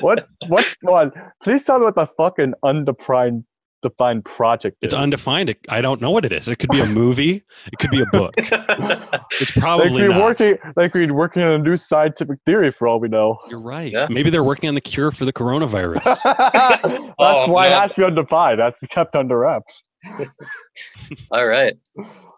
what 0.00 0.26
what 0.48 0.74
one? 0.80 1.12
Please 1.42 1.64
tell 1.64 1.78
me 1.80 1.84
what 1.84 1.96
the 1.96 2.08
fucking 2.16 2.54
undefined 2.62 3.44
defined 3.82 4.24
project 4.24 4.76
It's 4.82 4.94
is. 4.94 4.98
undefined. 5.00 5.54
I 5.68 5.80
don't 5.80 6.00
know 6.00 6.10
what 6.10 6.24
it 6.24 6.32
is. 6.32 6.48
It 6.48 6.56
could 6.58 6.70
be 6.70 6.80
a 6.80 6.86
movie. 6.86 7.42
It 7.66 7.78
could 7.78 7.90
be 7.90 8.00
a 8.00 8.06
book. 8.06 8.34
It's 9.40 9.54
They 9.54 9.60
probably 9.60 9.88
could 9.90 9.96
be 9.96 10.08
not. 10.08 10.22
working. 10.22 10.58
They 10.76 10.88
could 10.88 11.06
be 11.08 11.10
working 11.10 11.42
on 11.42 11.52
a 11.52 11.58
new 11.58 11.76
scientific 11.76 12.38
theory 12.46 12.70
for 12.70 12.86
all 12.86 13.00
we 13.00 13.08
know. 13.08 13.38
You're 13.48 13.60
right. 13.60 13.90
Yeah. 13.90 14.06
Maybe 14.10 14.30
they're 14.30 14.44
working 14.44 14.68
on 14.68 14.74
the 14.74 14.80
cure 14.80 15.10
for 15.10 15.24
the 15.24 15.32
coronavirus. 15.32 16.02
That's 16.24 17.14
Oh, 17.18 17.50
why 17.50 17.66
it 17.66 17.70
man. 17.70 17.82
has 17.82 17.92
to 17.92 18.00
be 18.02 18.04
undefined. 18.06 18.58
That's 18.60 18.78
kept 18.90 19.16
under 19.16 19.38
wraps. 19.38 19.82
All 21.30 21.46
right. 21.46 21.74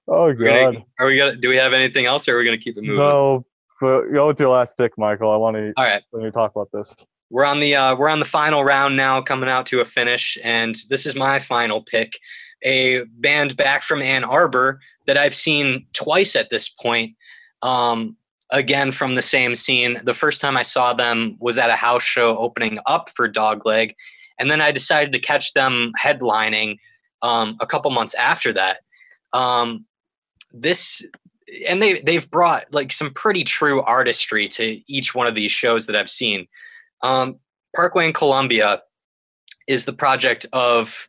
Oh 0.07 0.25
We're 0.27 0.35
gonna- 0.35 0.73
god. 0.75 0.83
are 0.99 1.07
we 1.07 1.17
gonna 1.17 1.37
do 1.37 1.49
we 1.49 1.57
have 1.57 1.73
anything 1.73 2.07
else 2.07 2.29
or 2.29 2.35
are 2.35 2.39
we 2.39 2.45
gonna 2.45 2.59
keep 2.59 2.77
it 2.77 2.83
moving? 2.83 2.97
No, 2.99 3.45
Go, 3.81 4.09
go 4.13 4.27
with 4.29 4.39
your 4.39 4.51
last 4.51 4.77
pick, 4.77 4.93
Michael. 4.97 5.31
I 5.33 5.37
want 5.37 5.57
to 5.57 5.73
All 5.77 5.85
right. 5.85 6.03
let 6.13 6.23
me 6.23 6.31
talk 6.31 6.53
about 6.55 6.69
this. 6.73 6.95
We're 7.31 7.45
on 7.45 7.61
the 7.61 7.75
uh, 7.75 7.97
we're 7.97 8.09
on 8.09 8.21
the 8.21 8.27
final 8.27 8.65
round 8.65 8.97
now, 8.97 9.21
coming 9.21 9.49
out 9.49 9.67
to 9.67 9.81
a 9.81 9.85
finish, 9.85 10.39
and 10.43 10.77
this 10.89 11.07
is 11.07 11.15
my 11.15 11.39
final 11.39 11.83
pick. 11.83 12.19
A 12.63 13.03
band 13.05 13.57
back 13.57 13.83
from 13.83 14.03
Ann 14.03 14.25
Arbor 14.25 14.81
that 15.07 15.19
I've 15.19 15.35
seen 15.35 15.87
twice 15.93 16.37
at 16.37 16.51
this 16.51 16.69
point. 16.69 17.15
Um, 17.63 18.17
again 18.51 18.93
from 18.93 19.15
the 19.15 19.23
same 19.23 19.55
scene. 19.55 20.01
The 20.05 20.15
first 20.15 20.41
time 20.41 20.57
I 20.57 20.63
saw 20.63 20.95
them 20.95 21.37
was 21.41 21.59
at 21.59 21.71
a 21.71 21.77
house 21.77 22.03
show 22.03 22.39
opening 22.39 22.79
up 22.87 23.11
for 23.11 23.29
Dogleg, 23.29 23.95
and 24.39 24.51
then 24.51 24.61
I 24.61 24.71
decided 24.71 25.13
to 25.13 25.19
catch 25.19 25.53
them 25.53 25.93
headlining 26.01 26.79
um, 27.23 27.57
a 27.61 27.67
couple 27.67 27.91
months 27.91 28.15
after 28.15 28.53
that. 28.53 28.79
Um, 29.33 29.87
this 30.53 31.05
and 31.67 31.83
they 31.83 32.01
they've 32.01 32.31
brought 32.31 32.73
like 32.73 32.93
some 32.93 33.13
pretty 33.13 33.45
true 33.45 33.83
artistry 33.83 34.49
to 34.49 34.81
each 34.87 35.15
one 35.15 35.27
of 35.27 35.35
these 35.35 35.53
shows 35.53 35.87
that 35.87 35.97
I've 35.97 36.11
seen. 36.11 36.47
Um, 37.05 37.39
Parkway 37.77 38.07
in 38.07 38.13
Columbia 38.13 38.83
is 39.69 39.85
the 39.85 39.93
project 39.93 40.47
of 40.53 41.09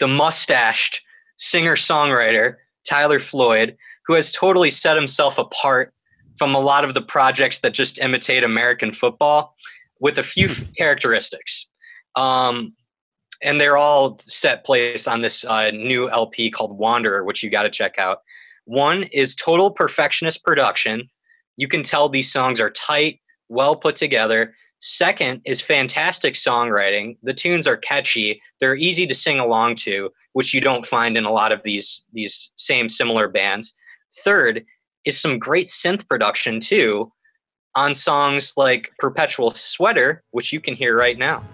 the 0.00 0.08
mustached 0.08 1.02
singer 1.36 1.76
songwriter 1.76 2.56
Tyler 2.88 3.20
Floyd, 3.20 3.76
who 4.06 4.14
has 4.14 4.32
totally 4.32 4.70
set 4.70 4.96
himself 4.96 5.38
apart 5.38 5.94
from 6.36 6.54
a 6.54 6.60
lot 6.60 6.84
of 6.84 6.94
the 6.94 7.02
projects 7.02 7.60
that 7.60 7.72
just 7.72 7.98
imitate 7.98 8.44
American 8.44 8.92
football 8.92 9.56
with 10.00 10.18
a 10.18 10.22
few 10.22 10.48
characteristics. 10.76 11.68
Um, 12.16 12.74
and 13.42 13.60
they're 13.60 13.76
all 13.76 14.18
set 14.18 14.64
place 14.64 15.06
on 15.06 15.20
this 15.20 15.44
uh, 15.44 15.70
new 15.70 16.10
LP 16.10 16.50
called 16.50 16.76
Wanderer, 16.76 17.24
which 17.24 17.42
you 17.42 17.50
got 17.50 17.64
to 17.64 17.70
check 17.70 17.98
out. 17.98 18.18
One 18.64 19.04
is 19.04 19.36
total 19.36 19.70
perfectionist 19.70 20.44
production. 20.44 21.08
You 21.56 21.68
can 21.68 21.82
tell 21.82 22.08
these 22.08 22.32
songs 22.32 22.60
are 22.60 22.70
tight, 22.70 23.20
well 23.48 23.76
put 23.76 23.96
together. 23.96 24.54
Second 24.78 25.40
is 25.44 25.60
fantastic 25.60 26.34
songwriting. 26.34 27.16
The 27.22 27.34
tunes 27.34 27.66
are 27.66 27.76
catchy. 27.76 28.40
They're 28.60 28.76
easy 28.76 29.06
to 29.06 29.14
sing 29.14 29.38
along 29.38 29.76
to, 29.76 30.10
which 30.34 30.52
you 30.52 30.60
don't 30.60 30.84
find 30.84 31.16
in 31.16 31.24
a 31.24 31.32
lot 31.32 31.52
of 31.52 31.62
these 31.62 32.04
these 32.12 32.52
same 32.56 32.88
similar 32.88 33.28
bands. 33.28 33.74
Third 34.24 34.64
is 35.04 35.18
some 35.18 35.38
great 35.38 35.66
synth 35.66 36.06
production 36.08 36.60
too 36.60 37.10
on 37.74 37.94
songs 37.94 38.54
like 38.56 38.90
Perpetual 38.98 39.50
Sweater, 39.52 40.22
which 40.30 40.52
you 40.52 40.60
can 40.60 40.74
hear 40.74 40.96
right 40.96 41.18
now. 41.18 41.44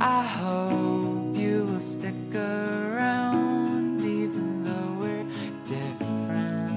I 0.00 0.22
hope 0.22 1.34
you 1.34 1.64
will 1.64 1.80
stick 1.80 2.14
around, 2.32 4.04
even 4.04 4.62
though 4.62 4.94
we're 5.00 5.26
different. 5.64 6.72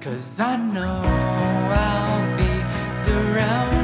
Cause 0.00 0.40
I 0.40 0.56
know 0.56 1.02
I'll 1.04 2.36
be 2.36 2.64
surrounded 2.92 3.79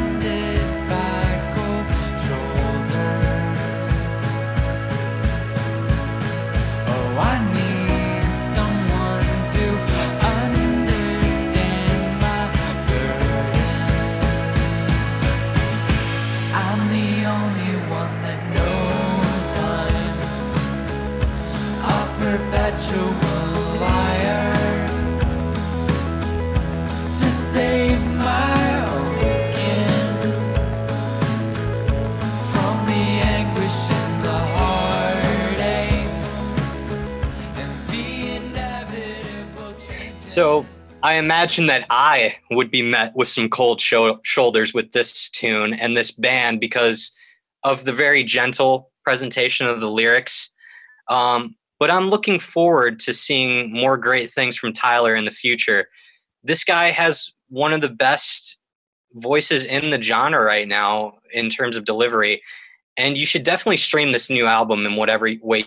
So 40.37 40.67
I 41.03 41.15
imagine 41.15 41.65
that 41.69 41.87
I 41.89 42.37
would 42.51 42.71
be 42.71 42.83
met 42.83 43.17
with 43.17 43.27
some 43.27 43.49
cold 43.49 43.81
sho- 43.81 44.21
shoulders 44.23 44.75
with 44.75 44.93
this 44.93 45.31
tune 45.31 45.73
and 45.73 45.97
this 45.97 46.11
band 46.11 46.61
because 46.61 47.13
of 47.65 47.87
the 47.87 47.93
very 47.95 48.23
gentle 48.23 48.91
presentation 49.03 49.67
of 49.67 49.81
the 49.81 49.91
lyrics. 49.91 50.53
Um, 51.09 51.57
but 51.81 51.91
I'm 51.91 52.11
looking 52.11 52.39
forward 52.39 52.99
to 52.99 53.15
seeing 53.15 53.73
more 53.73 53.97
great 53.97 54.31
things 54.31 54.59
from 54.59 54.75
Tyler 54.75 55.15
in 55.15 55.25
the 55.25 55.31
future. 55.31 55.89
This 56.45 56.65
guy 56.65 56.91
has 56.91 57.33
one 57.49 57.73
of 57.73 57.81
the 57.81 57.89
best 57.89 58.59
voices 59.15 59.65
in 59.65 59.89
the 59.89 60.03
genre 60.03 60.45
right 60.45 60.69
now 60.69 61.15
in 61.33 61.49
terms 61.49 61.77
of 61.77 61.87
delivery. 61.87 62.43
And 62.99 63.17
you 63.17 63.25
should 63.25 63.43
definitely 63.43 63.79
stream 63.79 64.13
this 64.13 64.29
new 64.29 64.45
album 64.45 64.85
in 64.85 64.97
whatever 64.97 65.31
way 65.41 65.65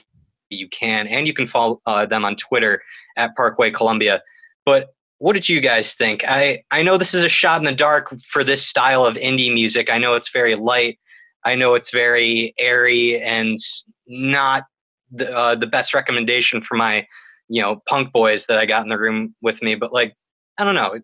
you 0.52 0.68
can. 0.68 1.08
And 1.08 1.26
you 1.26 1.34
can 1.34 1.48
follow 1.48 1.82
uh, 1.88 2.06
them 2.06 2.24
on 2.24 2.36
Twitter 2.36 2.84
at 3.18 3.36
Parkway 3.36 3.72
Columbia. 3.72 4.22
But 4.70 4.90
what 5.18 5.34
did 5.34 5.50
you 5.50 5.62
guys 5.62 5.96
think? 5.96 6.24
I, 6.28 6.62
I 6.70 6.84
know 6.84 6.96
this 6.96 7.16
is 7.16 7.24
a 7.24 7.30
shot 7.30 7.60
in 7.60 7.66
the 7.66 7.74
dark 7.74 8.14
for 8.28 8.44
this 8.44 8.64
style 8.64 9.04
of 9.04 9.16
indie 9.16 9.52
music. 9.52 9.90
I 9.90 9.98
know 9.98 10.14
it's 10.14 10.30
very 10.32 10.54
light. 10.54 11.00
I 11.44 11.56
know 11.56 11.74
it's 11.74 11.90
very 11.90 12.54
airy 12.60 13.20
and 13.20 13.58
not 14.06 14.66
the, 15.12 15.36
uh, 15.36 15.56
the 15.56 15.66
best 15.66 15.96
recommendation 15.96 16.62
for 16.62 16.78
my, 16.78 17.08
you 17.48 17.64
know, 17.64 17.82
punk 17.88 18.14
boys 18.14 18.46
that 18.46 18.60
I 18.60 18.68
got 18.68 18.84
in 18.84 18.90
the 18.90 19.00
room 19.00 19.34
with 19.42 19.64
me. 19.64 19.74
But 19.74 19.92
like, 19.92 20.14
I 20.60 20.64
don't 20.64 20.76
know. 20.76 21.00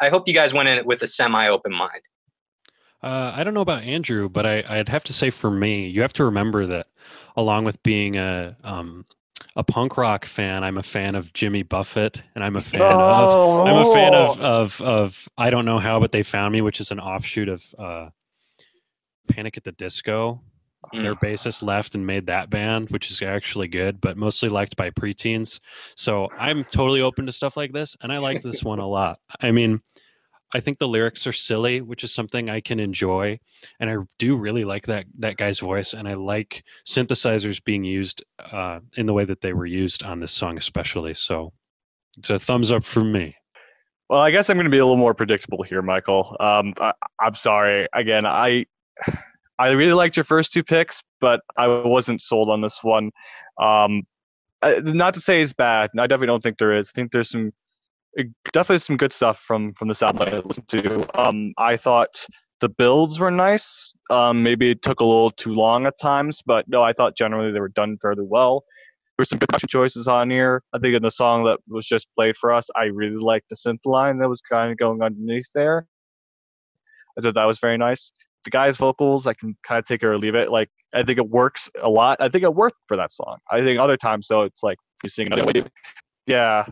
I 0.00 0.08
hope 0.08 0.26
you 0.26 0.34
guys 0.34 0.52
went 0.52 0.68
in 0.68 0.84
with 0.84 1.02
a 1.02 1.06
semi-open 1.06 1.72
mind. 1.72 2.02
Uh, 3.00 3.32
I 3.32 3.44
don't 3.44 3.54
know 3.54 3.60
about 3.60 3.84
Andrew, 3.84 4.28
but 4.28 4.44
I, 4.44 4.64
I'd 4.68 4.88
have 4.88 5.04
to 5.04 5.12
say 5.12 5.30
for 5.30 5.52
me, 5.52 5.86
you 5.86 6.02
have 6.02 6.14
to 6.14 6.24
remember 6.24 6.66
that 6.66 6.88
along 7.36 7.64
with 7.64 7.80
being 7.84 8.16
a 8.16 8.56
um, 8.64 9.06
a 9.56 9.64
punk 9.64 9.96
rock 9.96 10.24
fan, 10.24 10.64
I'm 10.64 10.78
a 10.78 10.82
fan 10.82 11.14
of 11.14 11.32
Jimmy 11.32 11.62
Buffett, 11.62 12.22
and 12.34 12.42
I'm 12.42 12.56
a 12.56 12.62
fan 12.62 12.82
of 12.82 12.90
Oh, 12.90 13.64
I'm 13.64 13.86
a 13.86 13.92
fan 13.92 14.14
of, 14.14 14.40
of 14.40 14.80
of 14.80 15.28
I 15.38 15.50
don't 15.50 15.64
know 15.64 15.78
how, 15.78 16.00
but 16.00 16.12
they 16.12 16.22
found 16.22 16.52
me, 16.52 16.60
which 16.60 16.80
is 16.80 16.90
an 16.90 17.00
offshoot 17.00 17.48
of 17.48 17.74
uh, 17.78 18.08
Panic 19.28 19.56
at 19.56 19.64
the 19.64 19.72
Disco. 19.72 20.42
Their 20.92 21.14
bassist 21.14 21.62
left 21.62 21.94
and 21.94 22.06
made 22.06 22.26
that 22.26 22.50
band, 22.50 22.90
which 22.90 23.10
is 23.10 23.22
actually 23.22 23.68
good, 23.68 24.02
but 24.02 24.18
mostly 24.18 24.50
liked 24.50 24.76
by 24.76 24.90
preteens. 24.90 25.58
So 25.96 26.28
I'm 26.38 26.62
totally 26.64 27.00
open 27.00 27.24
to 27.24 27.32
stuff 27.32 27.56
like 27.56 27.72
this, 27.72 27.96
and 28.02 28.12
I 28.12 28.18
like 28.18 28.42
this 28.42 28.62
one 28.62 28.80
a 28.80 28.86
lot. 28.86 29.18
I 29.40 29.50
mean, 29.50 29.80
I 30.54 30.60
think 30.60 30.78
the 30.78 30.88
lyrics 30.88 31.26
are 31.26 31.32
silly, 31.32 31.80
which 31.80 32.04
is 32.04 32.14
something 32.14 32.48
I 32.48 32.60
can 32.60 32.78
enjoy, 32.78 33.40
and 33.80 33.90
I 33.90 33.96
do 34.18 34.36
really 34.36 34.64
like 34.64 34.86
that 34.86 35.06
that 35.18 35.36
guy's 35.36 35.58
voice, 35.58 35.94
and 35.94 36.08
I 36.08 36.14
like 36.14 36.62
synthesizers 36.86 37.62
being 37.62 37.82
used 37.82 38.22
uh, 38.38 38.78
in 38.96 39.06
the 39.06 39.12
way 39.12 39.24
that 39.24 39.40
they 39.40 39.52
were 39.52 39.66
used 39.66 40.04
on 40.04 40.20
this 40.20 40.32
song, 40.32 40.56
especially. 40.56 41.14
So 41.14 41.52
it's 42.16 42.30
a 42.30 42.38
thumbs 42.38 42.70
up 42.70 42.84
for 42.84 43.02
me. 43.02 43.34
Well, 44.08 44.20
I 44.20 44.30
guess 44.30 44.48
I'm 44.48 44.56
going 44.56 44.64
to 44.64 44.70
be 44.70 44.78
a 44.78 44.84
little 44.84 44.96
more 44.96 45.14
predictable 45.14 45.64
here, 45.64 45.82
Michael. 45.82 46.36
Um, 46.38 46.72
I, 46.78 46.92
I'm 47.20 47.34
sorry. 47.34 47.88
Again, 47.92 48.24
I 48.24 48.66
I 49.58 49.70
really 49.70 49.92
liked 49.92 50.16
your 50.16 50.24
first 50.24 50.52
two 50.52 50.62
picks, 50.62 51.02
but 51.20 51.40
I 51.56 51.66
wasn't 51.66 52.22
sold 52.22 52.48
on 52.48 52.60
this 52.60 52.78
one. 52.82 53.10
Um, 53.60 54.02
uh, 54.62 54.80
not 54.84 55.14
to 55.14 55.20
say 55.20 55.42
it's 55.42 55.52
bad. 55.52 55.90
I 55.98 56.06
definitely 56.06 56.28
don't 56.28 56.42
think 56.42 56.58
there 56.58 56.78
is. 56.78 56.88
I 56.88 56.92
think 56.94 57.12
there's 57.12 57.30
some 57.30 57.52
definitely 58.52 58.78
some 58.78 58.96
good 58.96 59.12
stuff 59.12 59.40
from 59.46 59.72
from 59.74 59.88
the 59.88 59.94
sound 59.94 60.18
that 60.18 60.32
I 60.32 60.38
listened 60.38 60.68
to. 60.68 61.20
Um, 61.20 61.52
I 61.58 61.76
thought 61.76 62.26
the 62.60 62.68
builds 62.68 63.18
were 63.18 63.30
nice. 63.30 63.92
Um, 64.10 64.42
maybe 64.42 64.70
it 64.70 64.82
took 64.82 65.00
a 65.00 65.04
little 65.04 65.30
too 65.30 65.52
long 65.52 65.86
at 65.86 65.98
times, 65.98 66.40
but 66.44 66.66
no, 66.68 66.82
I 66.82 66.92
thought 66.92 67.16
generally 67.16 67.52
they 67.52 67.60
were 67.60 67.68
done 67.68 67.98
fairly 68.00 68.24
well. 68.26 68.64
There 69.16 69.22
were 69.22 69.24
some 69.26 69.38
good 69.38 69.48
production 69.48 69.68
choices 69.68 70.08
on 70.08 70.30
here. 70.30 70.62
I 70.72 70.78
think 70.78 70.94
in 70.94 71.02
the 71.02 71.10
song 71.10 71.44
that 71.44 71.58
was 71.68 71.86
just 71.86 72.08
played 72.16 72.36
for 72.36 72.52
us, 72.52 72.68
I 72.74 72.84
really 72.84 73.16
liked 73.16 73.48
the 73.50 73.56
synth 73.56 73.84
line 73.84 74.18
that 74.18 74.28
was 74.28 74.40
kind 74.40 74.72
of 74.72 74.78
going 74.78 75.02
underneath 75.02 75.46
there. 75.54 75.86
I 77.18 77.20
thought 77.20 77.34
that 77.34 77.46
was 77.46 77.58
very 77.58 77.78
nice. 77.78 78.10
The 78.44 78.50
guy's 78.50 78.76
vocals, 78.76 79.26
I 79.26 79.34
can 79.34 79.56
kind 79.66 79.78
of 79.78 79.86
take 79.86 80.02
it 80.02 80.06
or 80.06 80.18
leave 80.18 80.34
it. 80.34 80.50
Like 80.50 80.68
I 80.94 81.02
think 81.02 81.18
it 81.18 81.28
works 81.28 81.70
a 81.82 81.88
lot. 81.88 82.18
I 82.20 82.28
think 82.28 82.44
it 82.44 82.54
worked 82.54 82.78
for 82.88 82.96
that 82.96 83.12
song. 83.12 83.38
I 83.50 83.60
think 83.60 83.78
other 83.78 83.96
times 83.96 84.26
though, 84.28 84.42
it's 84.42 84.62
like 84.62 84.78
you 85.02 85.10
sing 85.10 85.26
another 85.26 85.44
way. 85.44 85.64
Yeah, 86.26 86.66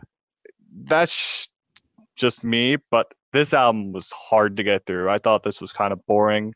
that's 0.85 1.49
just 2.15 2.43
me. 2.43 2.77
But 2.91 3.07
this 3.31 3.53
album 3.53 3.91
was 3.93 4.11
hard 4.11 4.57
to 4.57 4.63
get 4.63 4.85
through. 4.85 5.09
I 5.09 5.19
thought 5.19 5.43
this 5.43 5.59
was 5.61 5.71
kind 5.71 5.91
of 5.93 6.05
boring. 6.05 6.53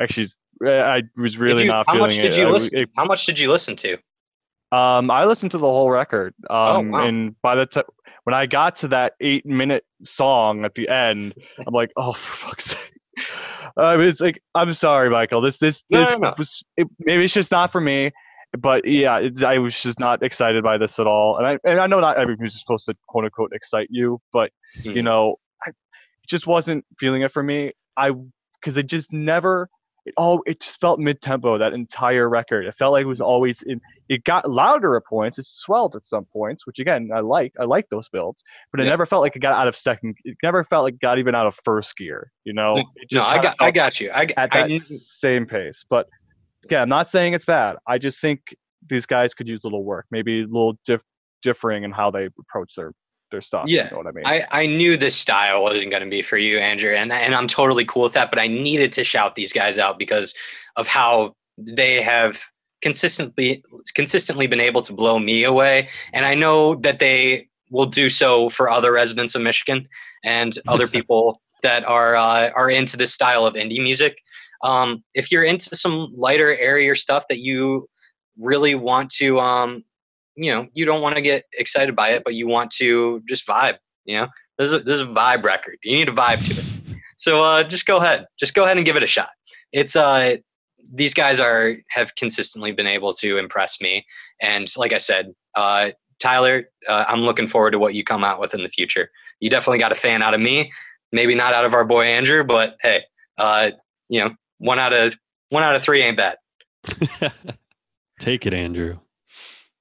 Actually, 0.00 0.28
I 0.64 1.02
was 1.16 1.36
really 1.36 1.62
you- 1.64 1.68
not 1.68 1.86
how 1.86 1.94
feeling 1.94 2.08
much 2.08 2.18
it. 2.18 2.22
did 2.22 2.36
you 2.36 2.46
I- 2.46 2.50
listen? 2.50 2.78
it- 2.78 2.90
how 2.96 3.04
much 3.04 3.26
did 3.26 3.38
you 3.38 3.50
listen 3.50 3.76
to? 3.76 3.98
um, 4.72 5.08
I 5.10 5.24
listened 5.24 5.52
to 5.52 5.58
the 5.58 5.66
whole 5.66 5.90
record. 5.90 6.34
Um, 6.50 6.56
Oh, 6.56 6.80
wow. 6.98 7.06
and 7.06 7.40
by 7.42 7.54
the 7.54 7.66
time 7.66 7.84
when 8.24 8.34
I 8.34 8.46
got 8.46 8.76
to 8.76 8.88
that 8.88 9.12
eight 9.20 9.46
minute 9.46 9.84
song 10.02 10.64
at 10.64 10.74
the 10.74 10.88
end, 10.88 11.34
I'm 11.64 11.72
like, 11.74 11.90
oh, 11.96 12.12
for 12.14 12.46
fuck's 12.48 12.64
sake. 12.70 12.78
I 13.76 13.96
it's 14.02 14.20
like, 14.20 14.42
I'm 14.54 14.72
sorry, 14.72 15.10
Michael. 15.10 15.40
This, 15.42 15.58
this, 15.58 15.84
No, 15.90 16.00
this 16.00 16.12
no, 16.14 16.18
no. 16.18 16.34
was, 16.38 16.64
it, 16.76 16.88
maybe 16.98 17.24
it's 17.24 17.34
just 17.34 17.52
not 17.52 17.70
for 17.70 17.80
me. 17.80 18.10
But 18.58 18.86
yeah, 18.86 19.18
it, 19.18 19.42
I 19.42 19.58
was 19.58 19.80
just 19.80 19.98
not 19.98 20.22
excited 20.22 20.62
by 20.62 20.78
this 20.78 20.98
at 20.98 21.06
all. 21.06 21.38
And 21.38 21.46
I, 21.46 21.58
and 21.64 21.80
I 21.80 21.86
know 21.86 22.00
not 22.00 22.16
every 22.18 22.36
music 22.36 22.56
is 22.56 22.60
supposed 22.60 22.86
to 22.86 22.94
quote 23.08 23.24
unquote 23.24 23.50
excite 23.52 23.88
you, 23.90 24.20
but 24.32 24.50
you 24.82 24.92
Mhm. 24.92 25.04
know, 25.04 25.36
I 25.66 25.70
just 26.28 26.46
wasn't 26.46 26.84
feeling 26.98 27.22
it 27.22 27.32
for 27.32 27.42
me. 27.42 27.72
I, 27.96 28.12
because 28.60 28.76
it 28.76 28.86
just 28.86 29.12
never, 29.12 29.68
it 30.06 30.14
all, 30.16 30.42
it 30.46 30.60
just 30.60 30.80
felt 30.80 31.00
mid 31.00 31.20
tempo 31.20 31.58
that 31.58 31.72
entire 31.72 32.28
record. 32.28 32.66
It 32.66 32.74
felt 32.76 32.92
like 32.92 33.02
it 33.02 33.06
was 33.08 33.20
always 33.20 33.62
in, 33.62 33.80
it 34.08 34.22
got 34.24 34.48
louder 34.50 34.96
at 34.96 35.04
points. 35.04 35.38
It 35.38 35.46
swelled 35.46 35.96
at 35.96 36.06
some 36.06 36.24
points, 36.26 36.66
which 36.66 36.78
again 36.78 37.10
I 37.14 37.20
liked. 37.20 37.56
I 37.58 37.64
liked 37.64 37.90
those 37.90 38.08
builds, 38.08 38.44
but 38.70 38.80
it 38.80 38.84
Yeah. 38.84 38.90
never 38.90 39.06
felt 39.06 39.22
like 39.22 39.34
it 39.34 39.40
got 39.40 39.54
out 39.54 39.66
of 39.66 39.74
second. 39.74 40.14
It 40.24 40.36
never 40.42 40.62
felt 40.62 40.84
like 40.84 40.94
it 40.94 41.00
got 41.00 41.18
even 41.18 41.34
out 41.34 41.46
of 41.46 41.56
first 41.64 41.96
gear. 41.96 42.30
You 42.44 42.52
know, 42.52 42.76
it 42.76 42.86
no, 43.12 43.24
I 43.24 43.42
got, 43.42 43.56
I 43.58 43.70
got 43.70 43.98
you. 44.00 44.10
I, 44.10 44.22
at 44.22 44.34
I 44.38 44.46
that 44.60 44.68
knew- 44.68 44.80
same 44.80 45.46
pace. 45.46 45.84
But 45.88 46.06
yeah, 46.70 46.82
I'm 46.82 46.88
not 46.88 47.10
saying 47.10 47.34
it's 47.34 47.44
bad. 47.44 47.76
I 47.86 47.98
just 47.98 48.20
think 48.20 48.40
these 48.88 49.06
guys 49.06 49.34
could 49.34 49.48
use 49.48 49.60
a 49.64 49.66
little 49.66 49.84
work, 49.84 50.06
maybe 50.10 50.42
a 50.42 50.46
little 50.46 50.78
diff- 50.86 51.02
differing 51.42 51.84
in 51.84 51.92
how 51.92 52.10
they 52.10 52.28
approach 52.38 52.74
their 52.74 52.92
their 53.30 53.40
stuff. 53.40 53.66
Yeah, 53.66 53.84
you 53.84 53.90
know 53.90 53.96
what 53.98 54.06
I 54.06 54.12
mean. 54.12 54.26
I, 54.26 54.46
I 54.50 54.66
knew 54.66 54.96
this 54.96 55.16
style 55.16 55.62
wasn't 55.62 55.90
going 55.90 56.02
to 56.02 56.08
be 56.08 56.22
for 56.22 56.38
you, 56.38 56.58
Andrew, 56.58 56.94
and 56.94 57.12
and 57.12 57.34
I'm 57.34 57.48
totally 57.48 57.84
cool 57.84 58.02
with 58.02 58.12
that. 58.12 58.30
But 58.30 58.38
I 58.38 58.46
needed 58.46 58.92
to 58.92 59.04
shout 59.04 59.34
these 59.34 59.52
guys 59.52 59.78
out 59.78 59.98
because 59.98 60.34
of 60.76 60.86
how 60.86 61.34
they 61.56 62.02
have 62.02 62.42
consistently 62.82 63.64
consistently 63.94 64.46
been 64.46 64.60
able 64.60 64.82
to 64.82 64.92
blow 64.92 65.18
me 65.18 65.44
away, 65.44 65.88
and 66.12 66.24
I 66.24 66.34
know 66.34 66.76
that 66.76 66.98
they 66.98 67.48
will 67.70 67.86
do 67.86 68.08
so 68.08 68.48
for 68.48 68.70
other 68.70 68.92
residents 68.92 69.34
of 69.34 69.42
Michigan 69.42 69.88
and 70.22 70.56
other 70.68 70.86
people 70.96 71.40
that 71.62 71.84
are 71.84 72.14
uh, 72.14 72.50
are 72.50 72.70
into 72.70 72.96
this 72.96 73.12
style 73.12 73.46
of 73.46 73.54
indie 73.54 73.82
music. 73.82 74.18
Um, 74.62 75.04
if 75.14 75.30
you're 75.30 75.44
into 75.44 75.76
some 75.76 76.12
lighter, 76.16 76.56
airier 76.56 76.94
stuff 76.94 77.24
that 77.28 77.38
you 77.38 77.88
really 78.38 78.74
want 78.74 79.10
to, 79.10 79.38
um, 79.40 79.84
you 80.36 80.50
know, 80.50 80.68
you 80.72 80.84
don't 80.84 81.02
want 81.02 81.16
to 81.16 81.22
get 81.22 81.44
excited 81.52 81.94
by 81.94 82.10
it, 82.10 82.22
but 82.24 82.34
you 82.34 82.48
want 82.48 82.70
to 82.72 83.22
just 83.28 83.46
vibe. 83.46 83.76
You 84.04 84.18
know, 84.18 84.28
this 84.58 84.68
is 84.68 84.72
a, 84.74 84.78
this 84.80 84.96
is 84.96 85.02
a 85.02 85.06
vibe 85.06 85.44
record. 85.44 85.78
You 85.82 85.96
need 85.96 86.08
a 86.08 86.12
vibe 86.12 86.44
to 86.46 86.52
it. 86.52 86.98
So 87.16 87.42
uh, 87.42 87.62
just 87.62 87.86
go 87.86 87.98
ahead, 87.98 88.26
just 88.38 88.54
go 88.54 88.64
ahead 88.64 88.76
and 88.76 88.84
give 88.84 88.96
it 88.96 89.02
a 89.02 89.06
shot. 89.06 89.30
It's 89.72 89.96
uh, 89.96 90.36
these 90.92 91.14
guys 91.14 91.40
are 91.40 91.76
have 91.88 92.14
consistently 92.16 92.72
been 92.72 92.86
able 92.86 93.14
to 93.14 93.38
impress 93.38 93.80
me, 93.80 94.04
and 94.40 94.70
like 94.76 94.92
I 94.92 94.98
said, 94.98 95.32
uh, 95.54 95.90
Tyler, 96.20 96.64
uh, 96.88 97.04
I'm 97.08 97.22
looking 97.22 97.46
forward 97.46 97.72
to 97.72 97.78
what 97.78 97.94
you 97.94 98.04
come 98.04 98.24
out 98.24 98.40
with 98.40 98.54
in 98.54 98.62
the 98.62 98.68
future. 98.68 99.10
You 99.40 99.50
definitely 99.50 99.78
got 99.78 99.92
a 99.92 99.96
fan 99.96 100.22
out 100.22 100.34
of 100.34 100.40
me, 100.40 100.72
maybe 101.12 101.34
not 101.34 101.54
out 101.54 101.64
of 101.64 101.74
our 101.74 101.84
boy 101.84 102.04
Andrew, 102.04 102.44
but 102.44 102.76
hey, 102.82 103.04
uh, 103.38 103.70
you 104.08 104.24
know, 104.24 104.34
one 104.64 104.78
out 104.78 104.92
of 104.92 105.16
one 105.50 105.62
out 105.62 105.76
of 105.76 105.82
three 105.82 106.02
ain't 106.02 106.16
bad. 106.16 106.36
Take 108.18 108.46
it, 108.46 108.54
Andrew. 108.54 108.98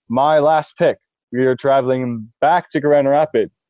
My 0.09 0.39
last 0.39 0.77
pick. 0.77 0.97
We 1.31 1.45
are 1.45 1.55
traveling 1.55 2.31
back 2.41 2.69
to 2.71 2.79
Grand 2.79 3.09
Rapids, 3.09 3.63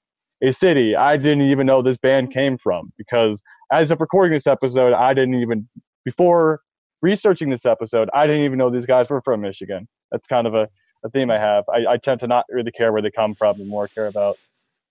a 0.43 0.51
city 0.51 0.95
I 0.95 1.15
didn't 1.15 1.43
even 1.43 1.65
know 1.65 1.81
this 1.81 1.97
band 1.97 2.33
came 2.33 2.57
from 2.57 2.91
because 2.97 3.41
as 3.71 3.89
of 3.91 4.01
recording 4.01 4.33
this 4.33 4.47
episode, 4.47 4.91
I 4.93 5.13
didn't 5.13 5.35
even 5.35 5.67
before 6.03 6.61
researching 7.01 7.49
this 7.49 7.65
episode, 7.65 8.09
I 8.13 8.25
didn't 8.25 8.43
even 8.43 8.57
know 8.57 8.69
these 8.69 8.85
guys 8.85 9.09
were 9.09 9.21
from 9.21 9.41
Michigan. 9.41 9.87
That's 10.11 10.27
kind 10.27 10.47
of 10.47 10.55
a, 10.55 10.67
a 11.05 11.09
theme 11.11 11.29
I 11.29 11.37
have. 11.37 11.63
I, 11.71 11.93
I 11.93 11.97
tend 11.97 12.19
to 12.21 12.27
not 12.27 12.45
really 12.49 12.71
care 12.71 12.91
where 12.91 13.01
they 13.01 13.11
come 13.11 13.35
from 13.35 13.59
and 13.59 13.69
more 13.69 13.87
care 13.87 14.07
about 14.07 14.37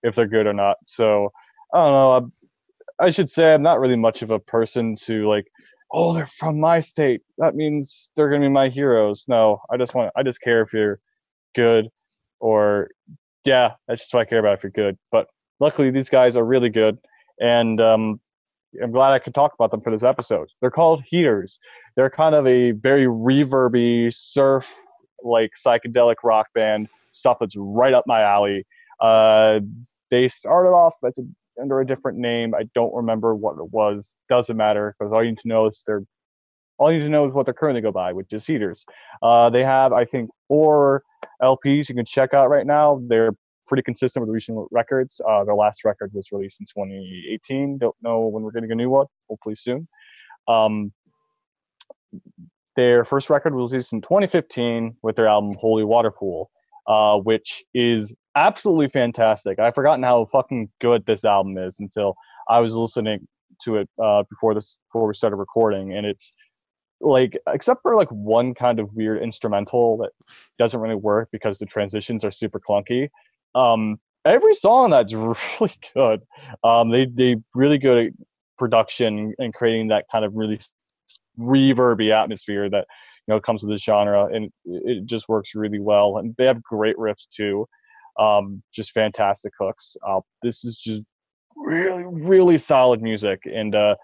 if 0.03 0.15
they're 0.15 0.27
good 0.27 0.47
or 0.47 0.53
not. 0.53 0.77
So 0.85 1.31
I 1.73 1.83
don't 1.83 1.91
know. 1.91 2.11
I'm, 2.13 2.33
I 2.99 3.09
should 3.09 3.29
say 3.29 3.53
I'm 3.53 3.63
not 3.63 3.79
really 3.79 3.95
much 3.95 4.21
of 4.21 4.29
a 4.29 4.39
person 4.39 4.95
to 5.03 5.27
like, 5.27 5.45
oh, 5.93 6.13
they're 6.13 6.27
from 6.27 6.59
my 6.59 6.79
state. 6.79 7.21
That 7.37 7.55
means 7.55 8.09
they're 8.15 8.29
gonna 8.29 8.45
be 8.45 8.49
my 8.49 8.69
heroes. 8.69 9.25
No, 9.27 9.61
I 9.71 9.77
just 9.77 9.93
want 9.93 10.11
I 10.15 10.23
just 10.23 10.41
care 10.41 10.61
if 10.61 10.73
you're 10.73 10.99
good 11.55 11.89
or 12.39 12.89
yeah, 13.45 13.73
that's 13.87 14.01
just 14.01 14.13
what 14.13 14.21
I 14.21 14.25
care 14.25 14.39
about 14.39 14.57
if 14.57 14.63
you're 14.63 14.71
good. 14.71 14.97
But 15.11 15.27
luckily 15.59 15.91
these 15.91 16.09
guys 16.09 16.35
are 16.35 16.43
really 16.43 16.69
good 16.69 16.97
and 17.39 17.79
um 17.79 18.19
I'm 18.81 18.91
glad 18.91 19.13
I 19.13 19.19
could 19.19 19.35
talk 19.35 19.53
about 19.53 19.71
them 19.71 19.81
for 19.81 19.91
this 19.91 20.03
episode. 20.03 20.49
They're 20.59 20.71
called 20.71 21.03
Heaters. 21.07 21.59
They're 21.95 22.09
kind 22.09 22.33
of 22.33 22.47
a 22.47 22.71
very 22.71 23.05
reverby 23.05 24.11
surf 24.13 24.65
like 25.23 25.51
psychedelic 25.63 26.15
rock 26.23 26.47
band 26.55 26.89
stuff 27.11 27.37
that's 27.39 27.55
right 27.55 27.93
up 27.93 28.05
my 28.07 28.21
alley. 28.21 28.65
Uh, 28.99 29.59
they 30.09 30.27
started 30.27 30.69
off 30.69 30.95
as 31.05 31.17
a, 31.19 31.21
under 31.61 31.79
a 31.79 31.85
different 31.85 32.17
name. 32.17 32.53
I 32.53 32.63
don't 32.75 32.93
remember 32.93 33.35
what 33.35 33.57
it 33.57 33.71
was. 33.71 34.13
Doesn't 34.29 34.57
matter 34.57 34.95
because 34.97 35.11
all 35.13 35.23
you 35.23 35.31
need 35.31 35.39
to 35.39 35.47
know 35.47 35.67
is 35.67 35.81
they're 35.85 36.03
all 36.79 36.91
you 36.91 36.99
need 36.99 37.05
to 37.05 37.09
know 37.11 37.27
is 37.27 37.33
what 37.33 37.45
they're 37.45 37.53
currently 37.53 37.81
go 37.81 37.91
by, 37.91 38.13
which 38.13 38.33
is 38.33 38.45
Heaters. 38.45 38.85
Uh, 39.21 39.49
they 39.49 39.63
have 39.63 39.93
I 39.93 40.05
think 40.05 40.29
four 40.47 41.03
LPs 41.41 41.89
you 41.89 41.95
can 41.95 42.05
check 42.05 42.33
out 42.33 42.49
right 42.49 42.65
now. 42.65 43.01
They're 43.07 43.31
pretty 43.67 43.83
consistent 43.83 44.25
with 44.25 44.33
recent 44.33 44.67
records. 44.71 45.21
Uh, 45.27 45.43
their 45.43 45.55
last 45.55 45.85
record 45.85 46.11
was 46.13 46.27
released 46.31 46.59
in 46.59 46.65
2018. 46.67 47.77
Don't 47.77 47.95
know 48.01 48.27
when 48.27 48.43
we're 48.43 48.51
getting 48.51 48.71
a 48.71 48.75
new 48.75 48.89
one. 48.89 49.07
Hopefully 49.29 49.55
soon. 49.55 49.87
Um, 50.47 50.91
their 52.75 53.05
first 53.05 53.29
record 53.29 53.53
was 53.53 53.71
released 53.71 53.93
in 53.93 54.01
2015 54.01 54.97
with 55.01 55.15
their 55.15 55.27
album 55.27 55.55
Holy 55.59 55.83
Water 55.83 56.11
Pool, 56.11 56.49
uh, 56.87 57.17
which 57.17 57.63
is 57.73 58.13
absolutely 58.35 58.89
fantastic. 58.89 59.59
I've 59.59 59.75
forgotten 59.75 60.03
how 60.03 60.25
fucking 60.25 60.69
good 60.81 61.05
this 61.05 61.25
album 61.25 61.57
is 61.57 61.79
until 61.79 62.15
I 62.49 62.59
was 62.59 62.73
listening 62.73 63.27
to 63.63 63.77
it 63.77 63.89
uh, 64.01 64.23
before 64.29 64.53
this 64.53 64.77
before 64.89 65.07
we 65.07 65.13
started 65.13 65.37
recording, 65.37 65.93
and 65.93 66.05
it's 66.05 66.33
like 66.99 67.37
except 67.47 67.81
for 67.81 67.95
like 67.95 68.09
one 68.09 68.53
kind 68.53 68.79
of 68.79 68.93
weird 68.93 69.21
instrumental 69.21 69.97
that 69.97 70.11
doesn't 70.57 70.79
really 70.79 70.95
work 70.95 71.29
because 71.31 71.57
the 71.57 71.65
transitions 71.65 72.23
are 72.23 72.31
super 72.31 72.59
clunky. 72.59 73.09
Um, 73.55 73.99
every 74.25 74.53
song 74.53 74.91
that's 74.91 75.13
really 75.13 75.75
good. 75.93 76.21
Um, 76.63 76.89
they 76.89 77.05
they 77.05 77.37
really 77.53 77.77
good 77.77 78.07
at 78.07 78.13
production 78.57 79.33
and 79.37 79.53
creating 79.53 79.89
that 79.89 80.05
kind 80.11 80.25
of 80.25 80.33
really 80.35 80.59
reverby 81.37 82.11
atmosphere 82.11 82.69
that 82.69 82.87
you 83.27 83.33
know 83.33 83.39
comes 83.39 83.63
with 83.63 83.71
this 83.71 83.83
genre, 83.83 84.25
and 84.25 84.45
it, 84.65 84.97
it 84.97 85.05
just 85.05 85.29
works 85.29 85.55
really 85.55 85.79
well. 85.79 86.17
And 86.17 86.35
they 86.37 86.45
have 86.45 86.61
great 86.63 86.97
riffs 86.97 87.27
too, 87.29 87.67
um, 88.19 88.61
just 88.73 88.91
fantastic 88.91 89.53
hooks. 89.59 89.95
Uh, 90.07 90.21
this 90.41 90.63
is 90.63 90.79
just 90.79 91.01
really 91.55 92.03
really 92.05 92.57
solid 92.57 93.01
music, 93.01 93.41
and 93.45 93.75
uh, 93.75 93.95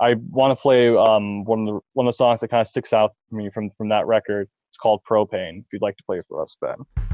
I 0.00 0.14
want 0.30 0.56
to 0.56 0.60
play 0.60 0.88
um, 0.96 1.44
one 1.44 1.60
of 1.60 1.66
the 1.66 1.80
one 1.94 2.06
of 2.06 2.12
the 2.12 2.16
songs 2.16 2.40
that 2.40 2.48
kind 2.48 2.60
of 2.60 2.68
sticks 2.68 2.92
out 2.92 3.12
for 3.28 3.36
me 3.36 3.50
from 3.52 3.70
from 3.76 3.88
that 3.90 4.06
record. 4.06 4.48
It's 4.70 4.78
called 4.78 5.00
Propane. 5.08 5.60
If 5.60 5.66
you'd 5.72 5.82
like 5.82 5.96
to 5.96 6.04
play 6.04 6.18
it 6.18 6.26
for 6.28 6.42
us, 6.42 6.56
Ben. 6.60 7.07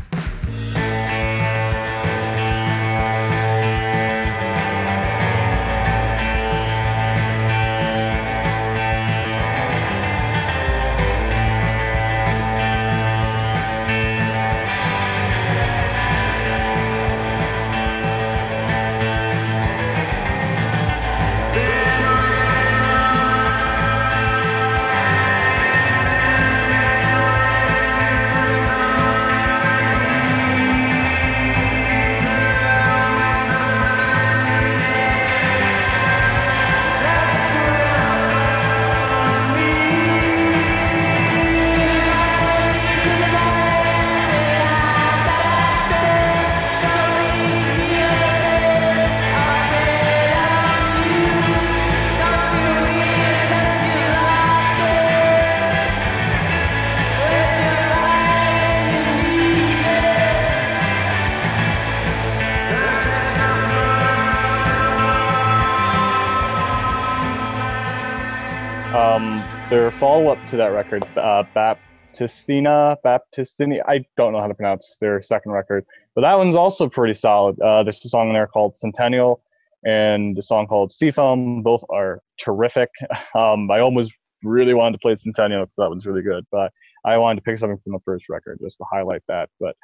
To 70.54 70.58
that 70.58 70.68
record, 70.68 71.02
uh, 71.18 71.42
Baptistina, 71.56 72.96
Baptistini, 73.04 73.80
I 73.86 74.04
don't 74.16 74.32
know 74.32 74.40
how 74.40 74.46
to 74.46 74.54
pronounce 74.54 74.96
their 75.00 75.20
second 75.20 75.50
record. 75.50 75.84
But 76.14 76.20
that 76.20 76.34
one's 76.34 76.54
also 76.54 76.88
pretty 76.88 77.14
solid. 77.14 77.60
Uh, 77.60 77.82
there's 77.82 78.04
a 78.04 78.08
song 78.08 78.28
in 78.28 78.34
there 78.34 78.46
called 78.46 78.76
Centennial 78.76 79.42
and 79.82 80.38
a 80.38 80.42
song 80.42 80.68
called 80.68 80.92
Seafoam. 80.92 81.62
Both 81.62 81.84
are 81.90 82.20
terrific. 82.38 82.90
Um, 83.34 83.68
I 83.68 83.80
almost 83.80 84.12
really 84.44 84.74
wanted 84.74 84.92
to 84.92 84.98
play 85.00 85.16
Centennial 85.16 85.64
because 85.64 85.74
that 85.76 85.88
one's 85.88 86.06
really 86.06 86.22
good, 86.22 86.46
but 86.52 86.70
I 87.04 87.16
wanted 87.18 87.40
to 87.40 87.42
pick 87.42 87.58
something 87.58 87.80
from 87.82 87.94
the 87.94 87.98
first 88.04 88.28
record 88.28 88.60
just 88.62 88.78
to 88.78 88.84
highlight 88.92 89.22
that. 89.26 89.50
But 89.58 89.74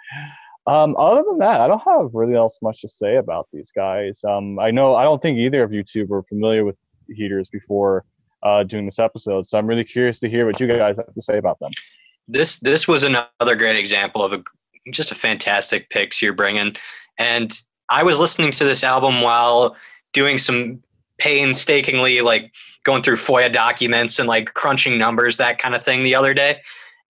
um, 0.68 0.94
other 0.96 1.24
than 1.26 1.38
that, 1.38 1.60
I 1.60 1.66
don't 1.66 1.82
have 1.82 2.10
really 2.12 2.36
else 2.36 2.58
much 2.62 2.80
to 2.82 2.88
say 2.88 3.16
about 3.16 3.48
these 3.52 3.72
guys. 3.74 4.20
Um, 4.22 4.60
I 4.60 4.70
know 4.70 4.94
I 4.94 5.02
don't 5.02 5.20
think 5.20 5.36
either 5.36 5.64
of 5.64 5.72
you 5.72 5.82
two 5.82 6.06
were 6.06 6.22
familiar 6.22 6.64
with 6.64 6.76
Heaters 7.08 7.48
before 7.48 8.04
uh, 8.42 8.62
doing 8.62 8.86
this 8.86 8.98
episode, 8.98 9.46
so 9.46 9.58
I'm 9.58 9.66
really 9.66 9.84
curious 9.84 10.18
to 10.20 10.28
hear 10.28 10.46
what 10.46 10.60
you 10.60 10.66
guys 10.66 10.96
have 10.96 11.14
to 11.14 11.22
say 11.22 11.38
about 11.38 11.58
them. 11.60 11.72
this 12.28 12.58
this 12.60 12.86
was 12.86 13.02
another 13.02 13.56
great 13.56 13.76
example 13.76 14.24
of 14.24 14.32
a 14.32 14.42
just 14.92 15.10
a 15.10 15.14
fantastic 15.14 15.90
picks 15.90 16.22
you're 16.22 16.32
bringing. 16.32 16.74
And 17.18 17.60
i 17.92 18.04
was 18.04 18.20
listening 18.20 18.52
to 18.52 18.64
this 18.64 18.84
album 18.84 19.20
while 19.20 19.76
doing 20.12 20.38
some 20.38 20.80
painstakingly 21.18 22.20
like 22.20 22.52
going 22.84 23.02
through 23.02 23.16
foia 23.16 23.52
documents 23.52 24.18
and 24.18 24.28
like 24.28 24.54
crunching 24.54 24.96
numbers 24.96 25.36
that 25.36 25.58
kind 25.58 25.74
of 25.74 25.84
thing 25.84 26.02
the 26.02 26.14
other 26.14 26.32
day. 26.32 26.62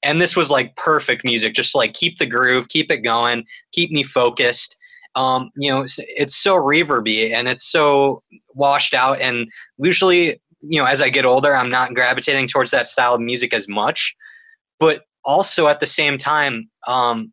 And 0.03 0.20
this 0.20 0.35
was 0.35 0.51
like 0.51 0.74
perfect 0.76 1.24
music. 1.24 1.53
Just 1.55 1.74
like 1.74 1.93
keep 1.93 2.18
the 2.18 2.26
groove 2.26 2.68
keep 2.68 2.91
it 2.91 2.99
going 2.99 3.45
keep 3.72 3.91
me 3.93 4.03
focused. 4.03 4.76
Um 5.14 5.51
you 5.57 5.70
know 5.70 5.83
it's, 5.83 6.01
it's 6.01 6.35
so 6.35 6.57
reverby 6.57 7.33
and 7.33 7.47
it's 7.47 7.64
so 7.64 8.22
washed 8.55 8.95
out 8.95 9.20
and 9.20 9.49
usually 9.78 10.41
you 10.63 10.79
know 10.81 10.87
as 10.87 11.01
i 11.01 11.09
get 11.09 11.25
older 11.25 11.55
i'm 11.55 11.71
not 11.71 11.95
gravitating 11.95 12.47
towards 12.47 12.71
that 12.71 12.87
style 12.89 13.15
of 13.15 13.21
music 13.21 13.53
as 13.55 13.69
much. 13.69 14.15
But 14.79 15.03
also 15.25 15.69
at 15.69 15.81
the 15.81 15.87
same 15.87 16.17
time 16.19 16.71
um, 16.87 17.33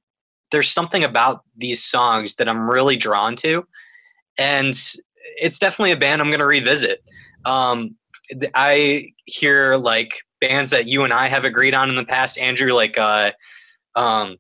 there's 0.52 0.70
something 0.70 1.04
about 1.04 1.42
these 1.56 1.84
songs 1.84 2.36
that 2.36 2.48
i'm 2.50 2.70
really 2.70 2.98
drawn 2.98 3.36
to. 3.38 3.66
And 4.38 4.74
it's 5.38 5.60
definitely 5.60 5.92
a 5.92 5.98
band 5.98 6.22
i'm 6.22 6.28
going 6.28 6.40
to 6.40 6.46
revisit. 6.46 7.02
Um, 7.46 7.96
i 8.54 9.08
hear 9.26 9.78
like 9.78 10.22
bands 10.42 10.70
that 10.72 10.88
you 10.88 11.04
and 11.04 11.14
i 11.14 11.28
have 11.28 11.46
agreed 11.46 11.74
on 11.74 11.90
in 11.90 11.96
the 11.96 12.06
past. 12.06 12.38
Andrew 12.38 12.74
like 12.74 12.98
uh, 12.98 13.32
um, 13.96 14.38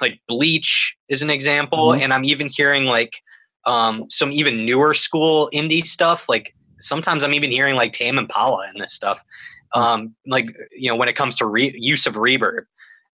like 0.00 0.20
bleach 0.28 0.96
is 1.08 1.22
an 1.22 1.30
example. 1.30 1.88
Mhm. 1.88 2.02
and 2.02 2.12
i'm 2.12 2.24
even 2.24 2.48
hearing 2.48 2.84
like 2.84 3.22
um, 3.66 4.06
some 4.08 4.32
even 4.32 4.64
newer 4.64 4.94
school 4.94 5.50
indie 5.52 5.86
stuff 5.86 6.28
like 6.28 6.54
sometimes 6.80 7.22
i'm 7.24 7.34
even 7.34 7.50
hearing 7.50 7.76
like 7.76 7.92
tame 7.92 8.18
impala 8.18 8.66
and 8.68 8.80
this 8.80 8.92
stuff 8.92 9.24
um, 9.72 10.14
like 10.26 10.56
you 10.72 10.90
know 10.90 10.96
when 10.96 11.08
it 11.08 11.16
comes 11.16 11.36
to 11.36 11.46
re- 11.46 11.74
use 11.76 12.06
of 12.06 12.14
reverb. 12.14 12.64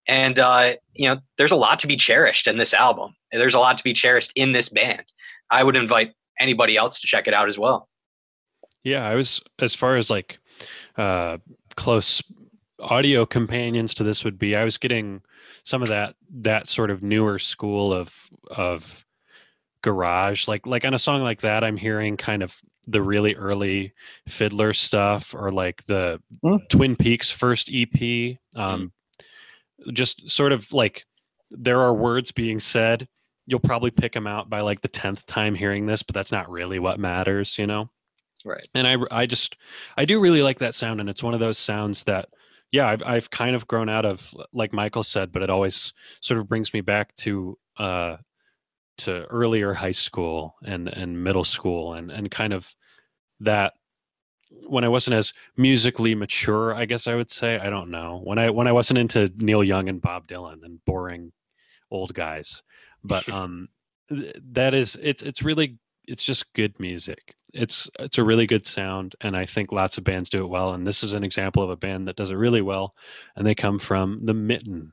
And 0.09 0.39
uh, 0.39 0.75
you 0.95 1.09
know 1.09 1.21
there's 1.37 1.53
a 1.53 1.57
lot 1.57 1.79
to 1.81 1.87
be 1.87 1.97
cherished 1.97 2.47
in 2.47 2.59
this 2.59 2.73
album. 2.73 3.15
There's 3.33 3.55
a 3.55 3.59
lot 3.59 3.77
to 3.79 3.85
be 3.85 3.93
cherished 3.93 4.33
in 4.35 4.53
this 4.53 4.69
band. 4.69 5.05
I 5.51 5.65
would 5.65 5.77
invite 5.77 6.13
anybody 6.39 6.77
else 6.77 7.01
to 7.01 7.07
check 7.07 7.27
it 7.27 7.35
out 7.35 7.49
as 7.49 7.59
well. 7.59 7.89
Yeah, 8.85 9.07
I 9.07 9.15
was 9.15 9.41
as 9.59 9.75
far 9.75 9.97
as 9.97 10.11
like 10.11 10.39
uh 10.97 11.39
close 11.77 12.23
audio 12.79 13.27
companions 13.27 13.95
to 13.95 14.05
this 14.05 14.23
would 14.23 14.39
be 14.39 14.55
I 14.55 14.65
was 14.65 14.79
getting 14.79 15.23
some 15.65 15.83
of 15.83 15.89
that 15.89 16.15
that 16.31 16.69
sort 16.69 16.91
of 16.91 17.03
newer 17.03 17.39
school 17.39 17.93
of 17.93 18.31
of 18.49 19.05
garage. 19.83 20.47
Like 20.47 20.69
like 20.69 20.85
on 20.85 20.95
a 20.95 21.01
song 21.01 21.23
like 21.23 21.41
that 21.41 21.65
I'm 21.65 21.77
hearing 21.77 22.17
kind 22.17 22.45
of 22.45 22.63
the 22.87 23.03
really 23.03 23.35
early 23.35 23.93
FIDLAR 24.29 24.75
stuff 24.75 25.35
or 25.35 25.51
like 25.51 25.85
the 25.87 26.21
Mm. 26.45 26.69
Twin 26.69 26.97
Peaks 26.97 27.31
first 27.31 27.71
EP 27.73 28.39
um 28.55 28.93
just 29.93 30.29
sort 30.31 30.53
of 30.53 30.73
like 30.73 31.05
there 31.51 31.81
are 31.81 31.95
words 31.95 32.33
being 32.33 32.61
said. 32.61 33.09
You'll 33.47 33.61
probably 33.61 33.91
pick 33.91 34.13
them 34.13 34.27
out 34.27 34.51
by 34.51 34.61
like 34.61 34.81
the 34.81 34.89
10th 34.89 35.25
time 35.27 35.55
hearing 35.55 35.87
this 35.87 36.03
but 36.03 36.15
that's 36.15 36.33
not 36.33 36.51
really 36.51 36.79
what 36.79 36.99
matters 36.99 37.59
you 37.59 37.67
know? 37.67 37.91
Right. 38.45 38.67
And 38.75 38.87
I 38.87 38.97
I 39.11 39.27
just 39.27 39.57
I 39.97 40.05
do 40.05 40.21
really 40.21 40.43
like 40.43 40.59
that 40.61 40.75
sound, 40.75 41.01
and 41.01 41.11
it's 41.11 41.23
one 41.23 41.35
of 41.35 41.41
those 41.41 41.59
sounds 41.59 42.05
that 42.05 42.29
yeah 42.71 42.87
I've 42.89 43.03
I've 43.03 43.31
kind 43.31 43.57
of 43.57 43.67
grown 43.67 43.89
out 43.89 44.05
of, 44.05 44.33
like 44.53 44.73
Michael 44.73 45.03
said, 45.03 45.33
but 45.33 45.43
it 45.43 45.51
always 45.51 45.93
sort 46.21 46.39
of 46.39 46.49
brings 46.49 46.73
me 46.73 46.81
back 46.81 47.15
to 47.17 47.59
uh 47.79 48.17
to 48.99 49.25
earlier 49.27 49.75
high 49.75 49.93
school 49.93 50.57
and 50.65 50.89
and 50.89 51.23
middle 51.23 51.45
school 51.45 51.95
and 51.95 52.11
and 52.11 52.31
kind 52.31 52.53
of 52.53 52.75
that 53.41 53.75
when 54.67 54.85
I 54.85 54.89
wasn't 54.89 55.15
as 55.15 55.33
musically 55.57 56.15
mature, 56.15 56.75
I 56.75 56.85
guess 56.85 57.07
I 57.07 57.15
would 57.15 57.31
say 57.31 57.59
I 57.59 57.71
don't 57.71 57.91
know. 57.91 58.21
When 58.25 58.39
I 58.39 58.51
when 58.51 58.67
I 58.67 58.73
wasn't 58.73 58.99
into 58.99 59.33
Neil 59.39 59.65
Young 59.65 59.89
and 59.89 60.01
Bob 60.01 60.27
Dylan 60.27 60.65
and 60.65 60.85
boring 60.85 61.33
old 61.91 62.15
guys, 62.15 62.63
but 63.03 63.29
um 63.33 63.69
th- 64.09 64.35
that 64.53 64.75
is 64.75 64.97
it's 65.03 65.23
it's 65.23 65.43
really 65.43 65.79
it's 66.07 66.25
just 66.25 66.53
good 66.53 66.79
music. 66.79 67.35
It's 67.53 67.89
it's 67.99 68.19
a 68.19 68.25
really 68.25 68.47
good 68.47 68.67
sound 68.67 69.15
and 69.23 69.37
i 69.37 69.47
think 69.47 69.73
lots 69.73 69.99
of 69.99 70.05
bands 70.05 70.31
do 70.31 70.45
it 70.45 70.49
well. 70.49 70.75
And 70.75 70.87
this 70.87 71.03
is 71.03 71.13
an 71.15 71.25
example 71.25 71.63
of 71.63 71.71
a 71.71 71.77
band 71.77 72.07
that 72.09 72.17
does 72.17 72.31
it 72.31 72.37
really 72.37 72.63
well 72.63 72.93
and 73.35 73.47
they 73.47 73.55
come 73.55 73.79
from 73.79 74.21
the 74.25 74.35
mitten 74.35 74.93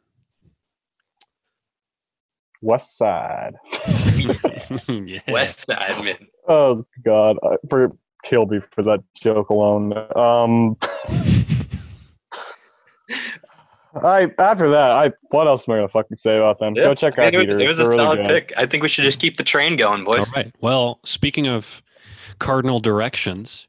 West 2.64 2.98
Side. 2.98 3.54
yeah. 4.88 5.20
west 5.28 5.66
side 5.66 6.04
man 6.04 6.16
Oh 6.48 6.86
God, 7.04 7.38
I, 7.44 7.58
for 7.70 7.92
kill 8.24 8.46
me 8.46 8.60
for 8.72 8.84
that 8.84 9.04
joke 9.16 9.50
alone. 9.50 9.94
Um, 10.16 10.78
I 13.96 14.32
after 14.40 14.70
that, 14.70 14.92
I 14.92 15.12
what 15.30 15.48
else 15.48 15.68
am 15.68 15.74
I 15.74 15.78
gonna 15.78 15.90
fucking 15.90 16.18
say 16.18 16.38
about 16.38 16.60
them? 16.60 16.74
Go 16.74 16.96
check 16.96 17.20
I 17.20 17.28
out 17.28 17.34
mean, 17.34 17.50
it 17.50 17.54
was, 17.54 17.64
it 17.64 17.68
was 17.68 17.80
a 17.80 17.86
really 17.86 17.96
solid 17.98 18.16
good. 18.18 18.28
pick 18.28 18.54
i 18.58 18.66
think 18.66 18.82
we 18.82 18.90
should 18.90 19.04
just 19.04 19.20
keep 19.20 19.38
the 19.38 19.44
train 19.44 19.76
going 19.76 20.04
boys 20.04 20.28
all 20.28 20.34
right 20.36 20.54
well 20.62 21.00
speaking 21.04 21.48
of 21.48 21.82
cardinal 22.40 22.80
directions 22.80 23.68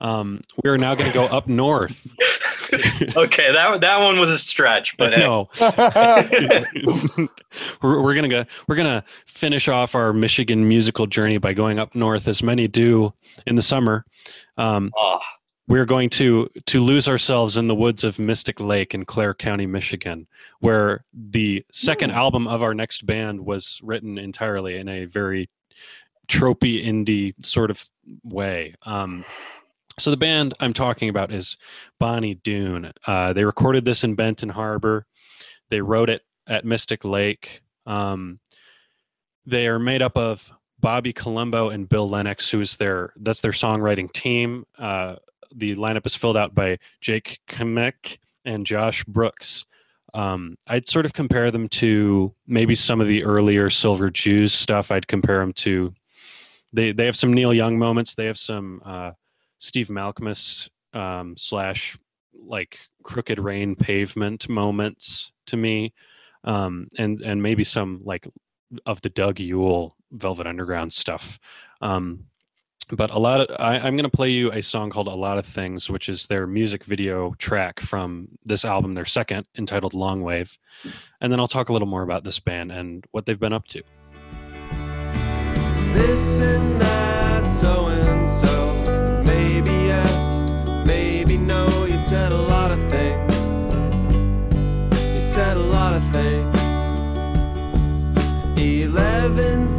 um 0.00 0.40
we 0.62 0.70
are 0.70 0.78
now 0.78 0.94
going 0.94 1.10
to 1.10 1.14
go 1.14 1.24
up 1.24 1.48
north 1.48 2.14
okay 3.16 3.52
that 3.52 3.80
that 3.80 3.98
one 3.98 4.18
was 4.18 4.28
a 4.28 4.38
stretch 4.38 4.96
but 4.96 5.10
no 5.10 5.48
we're, 7.82 8.02
we're 8.02 8.14
gonna 8.14 8.28
go 8.28 8.44
we're 8.66 8.76
gonna 8.76 9.02
finish 9.26 9.68
off 9.68 9.94
our 9.94 10.12
michigan 10.12 10.66
musical 10.66 11.06
journey 11.06 11.38
by 11.38 11.52
going 11.52 11.78
up 11.78 11.94
north 11.94 12.28
as 12.28 12.42
many 12.42 12.68
do 12.68 13.12
in 13.46 13.54
the 13.54 13.62
summer. 13.62 14.04
Um, 14.56 14.92
oh, 14.96 15.20
we're 15.66 15.84
going 15.84 16.08
to 16.10 16.48
to 16.66 16.80
lose 16.80 17.08
ourselves 17.08 17.56
in 17.56 17.68
the 17.68 17.74
woods 17.74 18.04
of 18.04 18.18
Mystic 18.18 18.60
Lake 18.60 18.94
in 18.94 19.04
Clare 19.04 19.34
County, 19.34 19.66
Michigan, 19.66 20.26
where 20.60 21.04
the 21.12 21.64
second 21.72 22.10
album 22.12 22.48
of 22.48 22.62
our 22.62 22.74
next 22.74 23.04
band 23.06 23.44
was 23.44 23.80
written 23.82 24.16
entirely 24.18 24.76
in 24.78 24.88
a 24.88 25.04
very 25.04 25.50
tropey 26.28 26.84
indie 26.84 27.34
sort 27.44 27.70
of 27.70 27.84
way. 28.22 28.74
Um, 28.82 29.24
so 29.98 30.10
the 30.10 30.16
band 30.16 30.54
I'm 30.60 30.72
talking 30.72 31.08
about 31.08 31.32
is 31.32 31.56
Bonnie 31.98 32.34
Doon. 32.34 32.92
Uh, 33.06 33.32
they 33.32 33.44
recorded 33.44 33.84
this 33.84 34.04
in 34.04 34.14
Benton 34.14 34.48
Harbor. 34.48 35.06
They 35.70 35.80
wrote 35.80 36.10
it 36.10 36.22
at 36.46 36.64
Mystic 36.64 37.04
Lake. 37.04 37.62
Um, 37.86 38.40
they 39.46 39.66
are 39.66 39.78
made 39.78 40.02
up 40.02 40.16
of 40.16 40.52
Bobby 40.80 41.12
Colombo 41.12 41.70
and 41.70 41.88
Bill 41.88 42.08
Lennox, 42.08 42.50
who's 42.50 42.76
their 42.76 43.12
that's 43.16 43.40
their 43.40 43.52
songwriting 43.52 44.12
team. 44.12 44.64
Uh, 44.78 45.16
the 45.54 45.74
lineup 45.76 46.06
is 46.06 46.14
filled 46.14 46.36
out 46.36 46.54
by 46.54 46.78
Jake 47.00 47.40
Kamek 47.48 48.18
and 48.44 48.66
Josh 48.66 49.04
Brooks. 49.04 49.64
Um, 50.14 50.56
I'd 50.66 50.88
sort 50.88 51.04
of 51.04 51.12
compare 51.12 51.50
them 51.50 51.68
to 51.68 52.34
maybe 52.46 52.74
some 52.74 53.00
of 53.00 53.06
the 53.06 53.24
earlier 53.24 53.68
Silver 53.70 54.10
Jews 54.10 54.54
stuff. 54.54 54.90
I'd 54.90 55.08
compare 55.08 55.38
them 55.38 55.52
to 55.54 55.92
they 56.72 56.92
they 56.92 57.06
have 57.06 57.16
some 57.16 57.32
Neil 57.32 57.54
Young 57.54 57.78
moments. 57.78 58.14
They 58.14 58.26
have 58.26 58.38
some 58.38 58.82
uh, 58.84 59.12
Steve 59.58 59.88
Malkmus 59.88 60.68
um, 60.94 61.36
slash 61.36 61.98
like 62.34 62.78
Crooked 63.02 63.38
Rain 63.38 63.76
Pavement 63.76 64.48
moments 64.48 65.32
to 65.46 65.56
me, 65.56 65.92
um, 66.44 66.88
and 66.96 67.20
and 67.20 67.42
maybe 67.42 67.64
some 67.64 68.00
like 68.04 68.26
of 68.86 69.00
the 69.02 69.10
Doug 69.10 69.40
Yule 69.40 69.96
Velvet 70.12 70.46
Underground 70.46 70.92
stuff. 70.92 71.38
Um, 71.80 72.24
but 72.90 73.10
a 73.10 73.18
lot 73.18 73.40
of 73.40 73.56
I, 73.60 73.76
I'm 73.76 73.96
going 73.96 74.04
to 74.04 74.08
play 74.08 74.30
you 74.30 74.50
a 74.52 74.62
song 74.62 74.90
called 74.90 75.08
"A 75.08 75.14
Lot 75.14 75.38
of 75.38 75.46
Things," 75.46 75.90
which 75.90 76.08
is 76.08 76.26
their 76.26 76.46
music 76.46 76.84
video 76.84 77.34
track 77.34 77.80
from 77.80 78.28
this 78.44 78.64
album, 78.64 78.94
their 78.94 79.04
second, 79.04 79.46
entitled 79.56 79.94
"Long 79.94 80.22
Wave," 80.22 80.56
and 81.20 81.30
then 81.30 81.40
I'll 81.40 81.46
talk 81.46 81.68
a 81.68 81.72
little 81.72 81.88
more 81.88 82.02
about 82.02 82.24
this 82.24 82.40
band 82.40 82.72
and 82.72 83.04
what 83.10 83.26
they've 83.26 83.38
been 83.38 83.52
up 83.52 83.66
to. 83.68 83.82
This 85.92 86.40
and 86.40 86.80
that, 86.80 87.46
so 87.50 87.88
and 87.88 88.17
things. 96.00 96.56
11:39. 98.56 99.77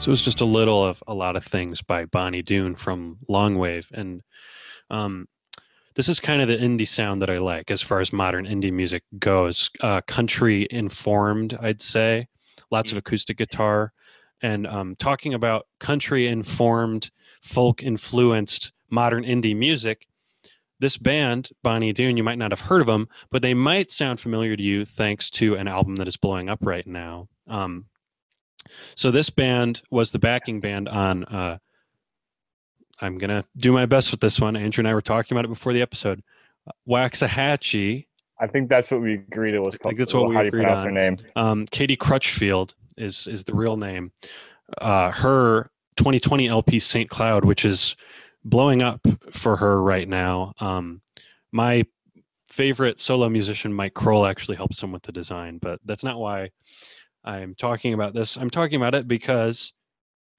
So 0.00 0.10
it's 0.10 0.22
just 0.22 0.40
a 0.40 0.46
little 0.46 0.82
of 0.82 1.02
a 1.06 1.12
lot 1.12 1.36
of 1.36 1.44
things 1.44 1.82
by 1.82 2.06
Bonnie 2.06 2.40
Doon 2.40 2.74
from 2.74 3.18
Longwave, 3.28 3.92
and 3.92 4.22
um, 4.88 5.28
this 5.94 6.08
is 6.08 6.18
kind 6.18 6.40
of 6.40 6.48
the 6.48 6.56
indie 6.56 6.88
sound 6.88 7.20
that 7.20 7.28
I 7.28 7.36
like 7.36 7.70
as 7.70 7.82
far 7.82 8.00
as 8.00 8.10
modern 8.10 8.46
indie 8.46 8.72
music 8.72 9.02
goes. 9.18 9.68
Uh, 9.82 10.00
country 10.00 10.66
informed, 10.70 11.58
I'd 11.60 11.82
say. 11.82 12.28
Lots 12.70 12.92
of 12.92 12.96
acoustic 12.96 13.36
guitar, 13.36 13.92
and 14.40 14.66
um, 14.66 14.96
talking 14.96 15.34
about 15.34 15.66
country 15.80 16.28
informed, 16.28 17.10
folk 17.42 17.82
influenced 17.82 18.72
modern 18.88 19.22
indie 19.24 19.54
music. 19.54 20.06
This 20.78 20.96
band, 20.96 21.50
Bonnie 21.62 21.92
Doon, 21.92 22.16
you 22.16 22.24
might 22.24 22.38
not 22.38 22.52
have 22.52 22.60
heard 22.62 22.80
of 22.80 22.86
them, 22.86 23.06
but 23.30 23.42
they 23.42 23.52
might 23.52 23.90
sound 23.90 24.18
familiar 24.18 24.56
to 24.56 24.62
you 24.62 24.86
thanks 24.86 25.28
to 25.32 25.56
an 25.56 25.68
album 25.68 25.96
that 25.96 26.08
is 26.08 26.16
blowing 26.16 26.48
up 26.48 26.60
right 26.62 26.86
now. 26.86 27.28
Um, 27.46 27.84
so 28.94 29.10
this 29.10 29.30
band 29.30 29.82
was 29.90 30.10
the 30.10 30.18
backing 30.18 30.60
band 30.60 30.88
on. 30.88 31.24
Uh, 31.24 31.58
I'm 33.00 33.18
gonna 33.18 33.44
do 33.56 33.72
my 33.72 33.86
best 33.86 34.10
with 34.10 34.20
this 34.20 34.40
one. 34.40 34.56
Andrew 34.56 34.82
and 34.82 34.88
I 34.88 34.94
were 34.94 35.02
talking 35.02 35.36
about 35.36 35.44
it 35.44 35.48
before 35.48 35.72
the 35.72 35.82
episode. 35.82 36.22
Waxahatchee. 36.88 38.06
I 38.40 38.46
think 38.46 38.68
that's 38.68 38.90
what 38.90 39.00
we 39.00 39.14
agreed 39.14 39.54
it 39.54 39.60
was 39.60 39.76
Called, 39.76 39.80
I 39.80 39.88
think 39.90 39.98
that's 39.98 40.14
what 40.14 40.28
we 40.28 40.34
how 40.34 40.42
agreed 40.42 40.66
on. 40.66 40.84
her 40.84 40.90
name? 40.90 41.16
Um, 41.36 41.66
Katie 41.66 41.96
Crutchfield 41.96 42.74
is 42.96 43.26
is 43.26 43.44
the 43.44 43.54
real 43.54 43.76
name. 43.76 44.12
Uh, 44.80 45.10
her 45.10 45.70
2020 45.96 46.48
LP 46.48 46.78
Saint 46.78 47.10
Cloud, 47.10 47.44
which 47.44 47.64
is 47.64 47.96
blowing 48.44 48.82
up 48.82 49.06
for 49.32 49.56
her 49.56 49.82
right 49.82 50.08
now. 50.08 50.54
Um, 50.60 51.02
my 51.52 51.84
favorite 52.48 52.98
solo 53.00 53.28
musician, 53.28 53.72
Mike 53.72 53.94
Kroll, 53.94 54.26
actually 54.26 54.56
helps 54.56 54.82
him 54.82 54.92
with 54.92 55.02
the 55.02 55.12
design, 55.12 55.58
but 55.58 55.80
that's 55.84 56.04
not 56.04 56.18
why 56.18 56.50
I'm 57.24 57.54
talking 57.54 57.92
about 57.92 58.14
this. 58.14 58.36
I'm 58.36 58.50
talking 58.50 58.76
about 58.76 58.94
it 58.94 59.06
because 59.06 59.72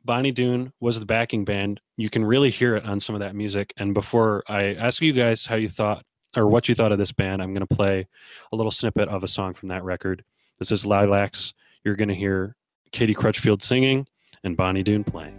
Bonnie 0.03 0.31
Doon 0.31 0.73
was 0.79 0.99
the 0.99 1.05
backing 1.05 1.45
band. 1.45 1.79
You 1.95 2.09
can 2.09 2.25
really 2.25 2.49
hear 2.49 2.75
it 2.75 2.85
on 2.85 2.99
some 2.99 3.15
of 3.15 3.19
that 3.19 3.35
music. 3.35 3.73
And 3.77 3.93
before 3.93 4.43
I 4.47 4.73
ask 4.73 5.01
you 5.01 5.13
guys 5.13 5.45
how 5.45 5.55
you 5.55 5.69
thought 5.69 6.03
or 6.35 6.47
what 6.47 6.67
you 6.67 6.75
thought 6.75 6.91
of 6.91 6.97
this 6.97 7.11
band, 7.11 7.41
I'm 7.41 7.53
going 7.53 7.65
to 7.65 7.75
play 7.75 8.07
a 8.51 8.55
little 8.55 8.71
snippet 8.71 9.09
of 9.09 9.23
a 9.23 9.27
song 9.27 9.53
from 9.53 9.69
that 9.69 9.83
record. 9.83 10.23
This 10.57 10.71
is 10.71 10.85
Lilacs. 10.85 11.53
You're 11.83 11.95
going 11.95 12.09
to 12.09 12.15
hear 12.15 12.55
Katie 12.91 13.13
Crutchfield 13.13 13.61
singing 13.61 14.07
and 14.43 14.57
Bonnie 14.57 14.83
Doon 14.83 15.03
playing. 15.03 15.37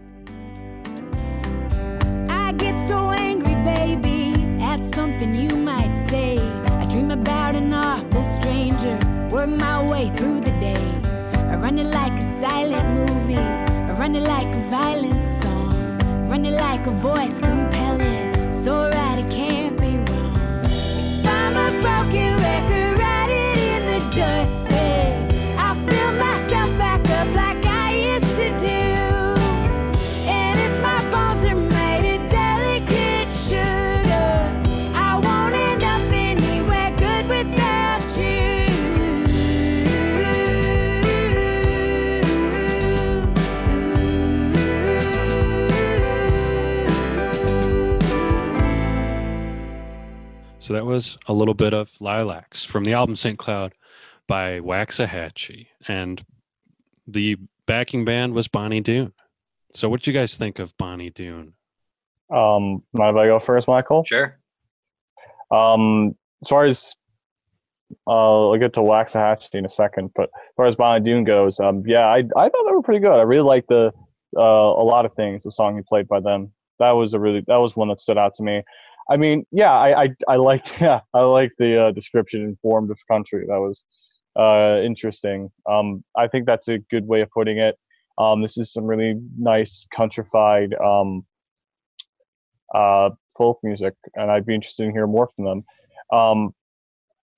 I 2.30 2.52
get 2.52 2.78
so 2.86 3.10
angry, 3.10 3.54
baby, 3.64 4.32
at 4.62 4.84
something 4.84 5.34
you 5.34 5.56
might 5.56 5.94
say. 5.94 6.38
I 6.38 6.86
dream 6.86 7.10
about 7.10 7.56
an 7.56 7.72
awful 7.72 8.24
stranger, 8.24 8.98
work 9.30 9.50
my 9.50 9.71
I 11.82 11.84
run 11.84 11.94
it 11.94 11.98
like 11.98 12.18
a 12.20 12.40
silent 12.40 13.10
movie, 13.10 13.34
running 13.98 14.22
like 14.22 14.54
a 14.54 14.60
violent 14.70 15.20
song, 15.20 15.98
running 16.28 16.54
like 16.54 16.86
a 16.86 16.92
voice 16.92 17.40
So 50.62 50.74
that 50.74 50.86
was 50.86 51.18
a 51.26 51.32
little 51.32 51.54
bit 51.54 51.74
of 51.74 51.90
Lilacs 52.00 52.64
from 52.64 52.84
the 52.84 52.92
album 52.92 53.16
St. 53.16 53.36
Cloud 53.36 53.74
by 54.28 54.60
Waxahatchee. 54.60 55.66
And 55.88 56.24
the 57.04 57.36
backing 57.66 58.04
band 58.04 58.32
was 58.32 58.46
Bonnie 58.46 58.80
Doon. 58.80 59.12
So 59.74 59.88
what 59.88 60.02
do 60.02 60.12
you 60.12 60.16
guys 60.16 60.36
think 60.36 60.60
of 60.60 60.76
Bonnie 60.78 61.10
Doon? 61.10 61.54
Um, 62.32 62.84
mind 62.92 63.16
if 63.16 63.20
I 63.20 63.26
go 63.26 63.40
first, 63.40 63.66
Michael? 63.66 64.04
Sure. 64.04 64.38
Um, 65.50 66.14
as 66.44 66.48
far 66.48 66.64
as 66.66 66.94
uh, 68.06 68.50
I'll 68.50 68.56
get 68.56 68.74
to 68.74 68.80
Waxahatchee 68.82 69.56
in 69.56 69.64
a 69.64 69.68
second, 69.68 70.12
but 70.14 70.30
as 70.34 70.54
far 70.56 70.66
as 70.66 70.76
Bonnie 70.76 71.04
Doon 71.04 71.24
goes, 71.24 71.58
um, 71.58 71.82
yeah, 71.84 72.06
I 72.06 72.18
I 72.36 72.48
thought 72.48 72.64
they 72.68 72.72
were 72.72 72.82
pretty 72.82 73.00
good. 73.00 73.10
I 73.10 73.22
really 73.22 73.42
liked 73.42 73.68
the 73.68 73.90
uh, 74.36 74.40
a 74.40 74.84
lot 74.84 75.06
of 75.06 75.14
things. 75.14 75.42
The 75.42 75.50
song 75.50 75.74
he 75.74 75.82
played 75.82 76.06
by 76.06 76.20
them, 76.20 76.52
that 76.78 76.92
was 76.92 77.14
a 77.14 77.18
really 77.18 77.42
that 77.48 77.56
was 77.56 77.74
one 77.74 77.88
that 77.88 77.98
stood 77.98 78.16
out 78.16 78.36
to 78.36 78.44
me. 78.44 78.62
I 79.10 79.16
mean, 79.16 79.44
yeah, 79.50 79.72
I 79.72 80.02
I, 80.04 80.08
I 80.28 80.36
liked 80.36 80.72
yeah 80.80 81.00
I 81.14 81.20
liked 81.20 81.54
the 81.58 81.86
uh, 81.86 81.90
description 81.92 82.42
informed 82.42 82.90
of 82.90 82.98
country. 83.08 83.46
That 83.46 83.60
was 83.60 83.84
uh, 84.36 84.80
interesting. 84.82 85.50
Um, 85.68 86.04
I 86.16 86.28
think 86.28 86.46
that's 86.46 86.68
a 86.68 86.78
good 86.78 87.06
way 87.06 87.20
of 87.20 87.30
putting 87.30 87.58
it. 87.58 87.78
Um, 88.18 88.42
this 88.42 88.58
is 88.58 88.72
some 88.72 88.84
really 88.84 89.20
nice 89.38 89.86
countrified 89.94 90.74
um, 90.74 91.24
uh, 92.74 93.10
folk 93.36 93.58
music, 93.62 93.94
and 94.14 94.30
I'd 94.30 94.46
be 94.46 94.54
interested 94.54 94.84
in 94.84 94.92
hearing 94.92 95.12
more 95.12 95.28
from 95.34 95.44
them. 95.44 95.64
Um, 96.12 96.54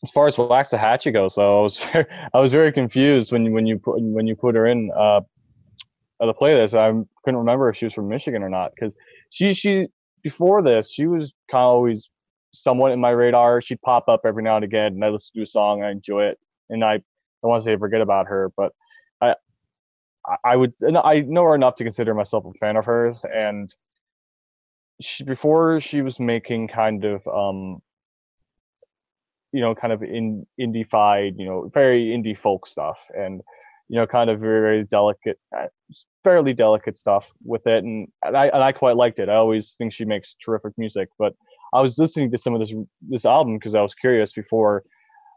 as 0.02 0.10
far 0.10 0.26
as 0.26 0.36
Waxahatchee 0.36 1.12
goes, 1.12 1.34
though, 1.34 1.60
I 1.60 1.62
was 1.62 1.78
very, 1.92 2.06
I 2.34 2.40
was 2.40 2.52
very 2.52 2.72
confused 2.72 3.32
when 3.32 3.52
when 3.52 3.66
you 3.66 3.78
put 3.78 4.00
when 4.00 4.26
you 4.26 4.36
put 4.36 4.54
her 4.54 4.66
in 4.66 4.90
uh, 4.96 5.20
the 6.20 6.34
playlist. 6.34 6.74
I 6.74 6.90
couldn't 7.24 7.38
remember 7.38 7.68
if 7.68 7.76
she 7.76 7.86
was 7.86 7.94
from 7.94 8.08
Michigan 8.08 8.42
or 8.42 8.48
not 8.48 8.72
because 8.74 8.94
she 9.30 9.54
she 9.54 9.88
before 10.24 10.62
this 10.62 10.90
she 10.92 11.06
was 11.06 11.32
kind 11.50 11.62
of 11.62 11.68
always 11.68 12.10
somewhat 12.54 12.92
in 12.92 13.00
my 13.00 13.10
radar. 13.10 13.60
She'd 13.62 13.82
pop 13.82 14.08
up 14.08 14.22
every 14.26 14.42
now 14.42 14.56
and 14.56 14.64
again, 14.64 14.94
and 14.94 15.04
I 15.04 15.10
listen 15.10 15.32
to 15.36 15.42
a 15.42 15.46
song, 15.46 15.82
I 15.84 15.92
enjoy 15.92 16.24
it, 16.26 16.40
and 16.70 16.84
I 16.84 16.94
don't 16.94 17.04
want 17.50 17.62
to 17.62 17.66
say 17.70 17.76
forget 17.76 18.00
about 18.02 18.28
her, 18.28 18.52
but 18.56 18.72
I 19.20 19.34
I- 20.44 20.56
would 20.56 20.72
I 20.82 21.20
know 21.20 21.44
her 21.44 21.54
enough 21.54 21.76
to 21.76 21.84
consider 21.84 22.14
myself 22.14 22.44
a 22.46 22.52
fan 22.58 22.76
of 22.76 22.86
hers, 22.86 23.24
and 23.24 23.74
she 25.00 25.24
before 25.24 25.80
she 25.80 26.02
was 26.02 26.20
making 26.20 26.68
kind 26.68 27.04
of 27.04 27.26
um 27.26 27.82
you 29.52 29.60
know 29.60 29.74
kind 29.74 29.92
of 29.92 30.02
in 30.02 30.46
indie-fied 30.60 31.34
you 31.38 31.46
know 31.46 31.70
very 31.72 32.06
indie 32.06 32.38
folk 32.38 32.66
stuff 32.66 32.98
and 33.16 33.42
you 33.88 33.96
know 33.96 34.06
kind 34.06 34.30
of 34.30 34.40
very, 34.40 34.60
very 34.60 34.84
delicate 34.84 35.38
uh, 35.56 35.66
fairly 36.22 36.54
delicate 36.54 36.96
stuff 36.96 37.30
with 37.44 37.66
it. 37.66 37.84
And, 37.84 38.08
and 38.24 38.36
I 38.36 38.46
and 38.46 38.62
I 38.62 38.72
quite 38.72 38.96
liked 38.96 39.18
it. 39.18 39.28
I 39.28 39.34
always 39.34 39.74
think 39.76 39.92
she 39.92 40.04
makes 40.04 40.34
terrific 40.44 40.72
music. 40.76 41.08
But 41.18 41.34
I 41.72 41.80
was 41.80 41.98
listening 41.98 42.30
to 42.32 42.38
some 42.38 42.54
of 42.54 42.60
this 42.60 42.74
this 43.08 43.24
album 43.24 43.58
because 43.58 43.74
I 43.74 43.82
was 43.82 43.94
curious 43.94 44.32
before 44.32 44.82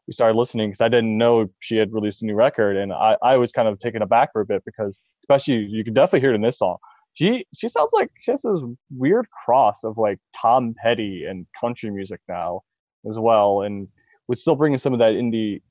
we 0.08 0.14
started 0.14 0.38
listening 0.38 0.70
because 0.70 0.82
I 0.82 0.88
didn't 0.88 1.18
know 1.18 1.48
she 1.60 1.76
had 1.76 1.94
released 1.94 2.22
a 2.22 2.26
new 2.26 2.36
record. 2.36 2.78
And 2.78 2.94
I, 2.94 3.18
I 3.22 3.36
was 3.36 3.52
kind 3.52 3.68
of 3.68 3.78
taken 3.80 4.02
aback 4.02 4.32
for 4.32 4.42
a 4.42 4.46
bit 4.46 4.64
because 4.66 5.00
especially 5.24 5.66
you 5.70 5.84
can 5.84 5.94
definitely 5.94 6.22
hear 6.22 6.32
it 6.32 6.36
in 6.36 6.42
this 6.42 6.60
song. 6.60 6.78
She 7.14 7.46
she 7.54 7.68
sounds 7.68 7.92
like 7.94 8.10
she 8.22 8.32
has 8.32 8.42
this 8.42 8.62
weird 8.96 9.28
cross 9.46 9.84
of 9.84 9.98
like 9.98 10.20
Tom 10.40 10.74
Petty 10.82 11.26
and 11.26 11.46
country 11.60 11.90
music 11.90 12.22
now 12.30 12.62
as 13.10 13.20
well, 13.20 13.62
and 13.62 13.88
would 14.28 14.40
still 14.40 14.56
bring 14.56 14.74
in 14.74 14.80
some 14.80 14.94
of 14.94 15.00
that 15.00 15.14
indie 15.14 15.62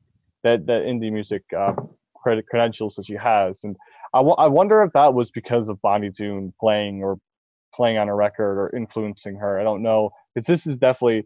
that 0.42 0.66
that 0.66 0.82
indie 0.82 1.12
music 1.12 1.42
uh, 1.56 1.72
credit 2.26 2.48
credentials 2.48 2.96
that 2.96 3.06
she 3.06 3.14
has. 3.14 3.62
And 3.62 3.76
I 4.12 4.18
I 4.18 4.48
wonder 4.48 4.82
if 4.82 4.92
that 4.94 5.14
was 5.14 5.30
because 5.30 5.68
of 5.68 5.80
Bonnie 5.80 6.10
Doon 6.10 6.52
playing 6.58 7.04
or 7.04 7.20
playing 7.72 7.98
on 7.98 8.08
a 8.08 8.14
record 8.16 8.58
or 8.58 8.74
influencing 8.74 9.36
her. 9.36 9.60
I 9.60 9.62
don't 9.62 9.80
know 9.80 10.10
because 10.34 10.44
this 10.44 10.66
is 10.66 10.74
definitely 10.74 11.24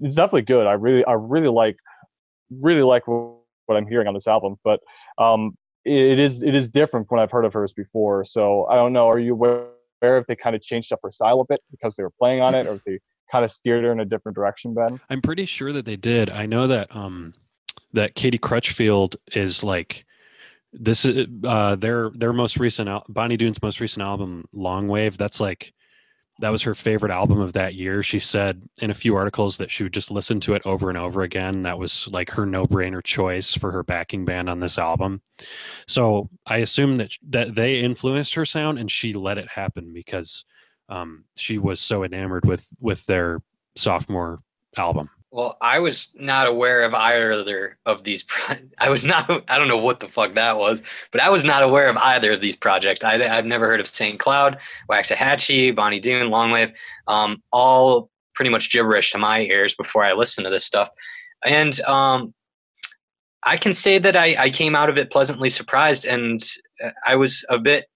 it's 0.00 0.16
definitely 0.16 0.42
good. 0.42 0.66
I 0.66 0.72
really 0.72 1.04
I 1.04 1.12
really 1.12 1.48
like 1.48 1.76
really 2.50 2.82
like 2.82 3.06
what, 3.06 3.36
what 3.66 3.76
I'm 3.76 3.86
hearing 3.86 4.08
on 4.08 4.14
this 4.14 4.26
album, 4.26 4.56
but 4.64 4.80
um 5.16 5.56
it 5.84 6.18
is 6.18 6.42
it 6.42 6.56
is 6.56 6.68
different 6.68 7.06
from 7.06 7.18
what 7.18 7.22
I've 7.22 7.30
heard 7.30 7.44
of 7.44 7.52
hers 7.52 7.72
before. 7.72 8.24
So 8.24 8.66
I 8.66 8.74
don't 8.74 8.92
know. 8.92 9.08
Are 9.08 9.20
you 9.20 9.34
aware 9.34 9.68
if 10.02 10.26
they 10.26 10.34
kind 10.34 10.56
of 10.56 10.62
changed 10.62 10.92
up 10.92 10.98
her 11.04 11.12
style 11.12 11.40
a 11.40 11.44
bit 11.44 11.60
because 11.70 11.94
they 11.94 12.02
were 12.02 12.16
playing 12.18 12.40
on 12.40 12.56
it, 12.56 12.66
or 12.66 12.74
if 12.74 12.84
they 12.84 12.98
kind 13.30 13.44
of 13.44 13.52
steered 13.52 13.84
her 13.84 13.92
in 13.92 14.00
a 14.00 14.04
different 14.04 14.34
direction, 14.34 14.74
Ben? 14.74 14.98
I'm 15.08 15.22
pretty 15.22 15.46
sure 15.46 15.72
that 15.72 15.86
they 15.86 15.96
did. 15.96 16.30
I 16.30 16.46
know 16.46 16.66
that 16.66 16.94
um 16.96 17.34
that 17.92 18.16
Katie 18.16 18.38
Crutchfield 18.38 19.14
is 19.34 19.62
like 19.62 20.04
this 20.72 21.04
is 21.04 21.26
uh 21.44 21.74
their 21.76 22.10
their 22.10 22.32
most 22.32 22.58
recent 22.58 22.88
al- 22.88 23.04
Bonnie 23.08 23.36
Doon's 23.36 23.62
most 23.62 23.80
recent 23.80 24.02
album 24.02 24.44
Long 24.52 24.88
Wave 24.88 25.18
that's 25.18 25.40
like 25.40 25.74
that 26.38 26.50
was 26.50 26.62
her 26.62 26.74
favorite 26.74 27.12
album 27.12 27.40
of 27.40 27.52
that 27.52 27.74
year. 27.74 28.02
She 28.02 28.18
said 28.18 28.62
in 28.80 28.90
a 28.90 28.94
few 28.94 29.14
articles 29.14 29.58
that 29.58 29.70
she 29.70 29.82
would 29.82 29.92
just 29.92 30.10
listen 30.10 30.40
to 30.40 30.54
it 30.54 30.62
over 30.64 30.88
and 30.88 30.98
over 30.98 31.22
again. 31.22 31.60
That 31.60 31.78
was 31.78 32.08
like 32.08 32.30
her 32.30 32.46
no-brainer 32.46 33.04
choice 33.04 33.54
for 33.54 33.70
her 33.70 33.82
backing 33.82 34.24
band 34.24 34.48
on 34.48 34.58
this 34.58 34.78
album. 34.78 35.20
So 35.86 36.30
I 36.46 36.58
assume 36.58 36.96
that 36.98 37.12
that 37.28 37.54
they 37.54 37.80
influenced 37.80 38.34
her 38.34 38.46
sound 38.46 38.78
and 38.78 38.90
she 38.90 39.12
let 39.12 39.38
it 39.38 39.48
happen 39.48 39.92
because 39.92 40.44
um, 40.88 41.24
she 41.36 41.58
was 41.58 41.80
so 41.80 42.02
enamored 42.02 42.46
with 42.46 42.66
with 42.80 43.04
their 43.06 43.40
sophomore 43.76 44.40
album. 44.76 45.10
Well, 45.32 45.56
I 45.62 45.78
was 45.78 46.10
not 46.14 46.46
aware 46.46 46.82
of 46.82 46.92
either 46.92 47.78
of 47.86 48.04
these. 48.04 48.22
Pro- 48.22 48.56
I 48.78 48.90
was 48.90 49.02
not. 49.02 49.30
I 49.48 49.58
don't 49.58 49.66
know 49.66 49.78
what 49.78 50.00
the 50.00 50.08
fuck 50.08 50.34
that 50.34 50.58
was, 50.58 50.82
but 51.10 51.22
I 51.22 51.30
was 51.30 51.42
not 51.42 51.62
aware 51.62 51.88
of 51.88 51.96
either 51.96 52.32
of 52.32 52.42
these 52.42 52.54
projects. 52.54 53.02
I, 53.02 53.14
I've 53.14 53.46
never 53.46 53.66
heard 53.66 53.80
of 53.80 53.86
Saint 53.86 54.20
Cloud, 54.20 54.58
Waxahatchee, 54.90 55.74
Bonnie 55.74 56.00
Doon, 56.00 56.28
Longwave. 56.28 56.74
Um, 57.08 57.42
all 57.50 58.10
pretty 58.34 58.50
much 58.50 58.70
gibberish 58.70 59.10
to 59.12 59.18
my 59.18 59.40
ears 59.40 59.74
before 59.74 60.04
I 60.04 60.12
listened 60.12 60.44
to 60.44 60.50
this 60.50 60.66
stuff, 60.66 60.90
and 61.44 61.80
um, 61.82 62.34
I 63.42 63.56
can 63.56 63.72
say 63.72 63.98
that 63.98 64.16
I, 64.16 64.36
I 64.38 64.50
came 64.50 64.74
out 64.74 64.90
of 64.90 64.98
it 64.98 65.10
pleasantly 65.10 65.48
surprised, 65.48 66.04
and 66.04 66.42
uh, 66.84 66.90
I 67.06 67.16
was 67.16 67.42
a 67.48 67.58
bit. 67.58 67.86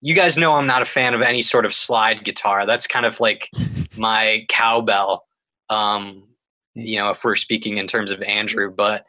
You 0.00 0.16
guys 0.16 0.36
know 0.36 0.54
I'm 0.54 0.66
not 0.66 0.82
a 0.82 0.86
fan 0.86 1.14
of 1.14 1.22
any 1.22 1.42
sort 1.42 1.64
of 1.64 1.72
slide 1.72 2.24
guitar. 2.24 2.66
That's 2.66 2.88
kind 2.88 3.06
of 3.06 3.20
like 3.20 3.48
my 3.96 4.44
cowbell. 4.48 5.24
Um, 5.70 6.24
you 6.74 6.98
know, 6.98 7.10
if 7.10 7.24
we're 7.24 7.36
speaking 7.36 7.78
in 7.78 7.86
terms 7.86 8.10
of 8.10 8.22
Andrew, 8.22 8.70
but 8.70 9.04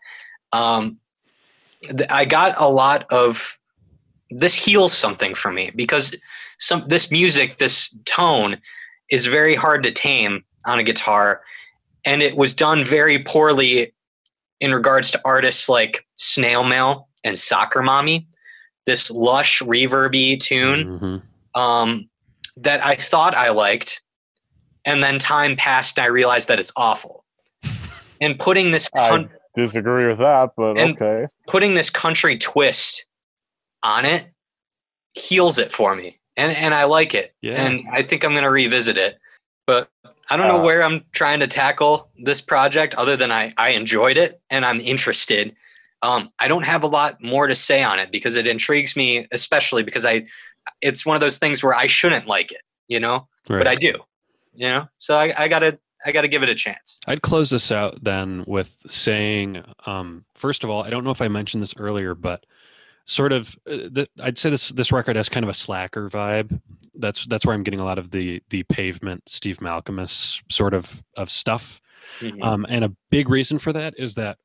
um, 0.52 0.98
th- 1.84 2.10
I 2.10 2.26
got 2.26 2.56
a 2.60 2.68
lot 2.68 3.06
of 3.11 3.57
this 4.30 4.56
heals 4.56 4.94
something 4.94 5.35
for 5.35 5.52
me 5.52 5.72
because 5.76 6.15
some 6.60 6.85
this 6.88 7.11
music, 7.11 7.57
this 7.57 7.98
tone, 8.06 8.57
is 9.10 9.26
very 9.27 9.56
hard 9.56 9.84
to 9.84 9.91
tame 9.91 10.44
on 10.65 10.80
a 10.80 10.84
guitar, 10.84 11.41
and 12.06 12.22
it 12.22 12.35
was 12.35 12.56
done 12.56 12.84
very 12.84 13.19
poorly 13.19 13.94
in 14.60 14.73
regards 14.73 15.11
to 15.11 15.22
artists 15.26 15.68
like 15.68 16.06
Snail 16.15 16.64
Mail 16.64 17.07
and 17.23 17.38
Soccer 17.38 17.81
Mommy. 17.81 18.27
This 18.85 19.10
lush, 19.11 19.61
reverby 19.61 20.40
tune 20.40 20.99
Mhm. 21.56 21.60
um, 21.60 22.10
that 22.57 22.85
I 22.85 22.95
thought 22.95 23.35
I 23.35 23.49
liked, 23.49 24.02
and 24.85 25.03
then 25.03 25.19
time 25.19 25.56
passed 25.56 25.98
and 25.98 26.06
I 26.06 26.07
realized 26.07 26.48
that 26.49 26.60
it's 26.60 26.72
awful. 26.76 27.23
And 28.24 28.40
putting 28.40 28.72
this 28.72 28.90
I 28.95 29.28
disagree 29.56 30.08
with 30.08 30.20
that, 30.20 30.52
but 30.58 30.78
And- 30.78 30.95
okay. 31.02 31.28
putting 31.48 31.74
this 31.76 31.90
country 31.90 32.38
twist 32.38 33.06
on 33.84 34.06
it 34.06 34.28
heals 35.14 35.58
it 35.60 35.72
for 35.72 35.95
me, 35.95 36.20
and 36.38 36.52
and 36.52 36.74
I 36.74 36.86
like 36.86 37.14
it. 37.14 37.34
Yeah. 37.41 37.64
And 37.64 37.84
I 37.91 38.02
think 38.04 38.24
I'm 38.24 38.34
gonna 38.34 38.50
revisit 38.50 38.98
it, 38.98 39.20
but 39.68 39.90
I 40.30 40.38
don't 40.38 40.48
know 40.48 40.60
Uh, 40.60 40.64
where 40.64 40.82
I'm 40.84 41.06
trying 41.12 41.40
to 41.41 41.48
tackle 41.48 42.10
this 42.18 42.41
project 42.41 42.95
other 42.95 43.16
than 43.16 43.32
I 43.32 43.54
I 43.58 43.70
enjoyed 43.70 44.18
it 44.18 44.41
and 44.50 44.66
I'm 44.66 44.80
interested. 44.80 45.56
Um, 46.02 46.32
I 46.40 46.48
don't 46.48 46.64
have 46.64 46.84
a 46.84 46.88
lot 46.88 47.22
more 47.22 47.48
to 47.48 47.56
say 47.56 47.82
on 47.84 48.00
it 48.00 48.12
because 48.12 48.36
it 48.36 48.48
intrigues 48.48 48.95
me, 48.95 49.26
especially 49.32 49.84
because 49.84 50.06
I, 50.06 50.26
it's 50.82 51.06
one 51.06 51.16
of 51.16 51.22
those 51.22 51.38
things 51.38 51.64
where 51.64 51.74
I 51.74 51.88
shouldn't 51.88 52.28
like 52.28 52.52
it, 52.52 52.62
you 52.90 53.00
know, 53.00 53.30
but 53.48 53.68
I 53.68 53.76
do, 53.76 53.94
you 54.54 54.68
know. 54.68 54.88
So 54.98 55.16
I, 55.16 55.34
I 55.38 55.48
gotta 55.48 55.80
I 56.06 56.12
gotta 56.12 56.28
give 56.28 56.44
it 56.44 56.50
a 56.50 56.56
chance. 56.56 57.00
I'd 57.08 57.22
close 57.22 57.50
this 57.50 57.72
out 57.72 58.04
then 58.04 58.44
with 58.48 58.78
saying, 58.88 59.64
um, 59.86 60.26
first 60.36 60.64
of 60.64 60.70
all, 60.70 60.84
I 60.84 60.90
don't 60.90 61.04
know 61.04 61.12
if 61.12 61.22
I 61.22 61.28
mentioned 61.28 61.64
this 61.64 61.74
earlier, 61.78 62.14
but 62.16 62.46
sort 63.06 63.32
of, 63.34 63.58
uh, 63.70 63.90
th- 63.94 64.10
I'd 64.22 64.38
say 64.38 64.50
this 64.50 64.70
this 64.70 64.92
record 64.92 65.16
has 65.16 65.30
kind 65.30 65.44
of 65.44 65.50
a 65.50 65.54
slacker 65.54 66.10
vibe. 66.10 66.60
That's 66.96 67.26
that's 67.28 67.46
where 67.46 67.56
I'm 67.56 67.64
getting 67.64 67.80
a 67.80 67.86
lot 67.86 67.98
of 67.98 68.12
the 68.12 68.42
the 68.50 68.64
pavement, 68.64 69.24
Steve 69.28 69.60
Malkmus 69.60 70.42
sort 70.52 70.74
of 70.74 71.04
of 71.18 71.30
stuff. 71.30 71.82
Mhm. 72.20 72.44
Um, 72.44 72.66
and 72.70 72.84
a 72.86 72.90
big 73.10 73.30
reason 73.30 73.58
for 73.58 73.74
that 73.74 73.94
is 73.98 74.16
that 74.16 74.38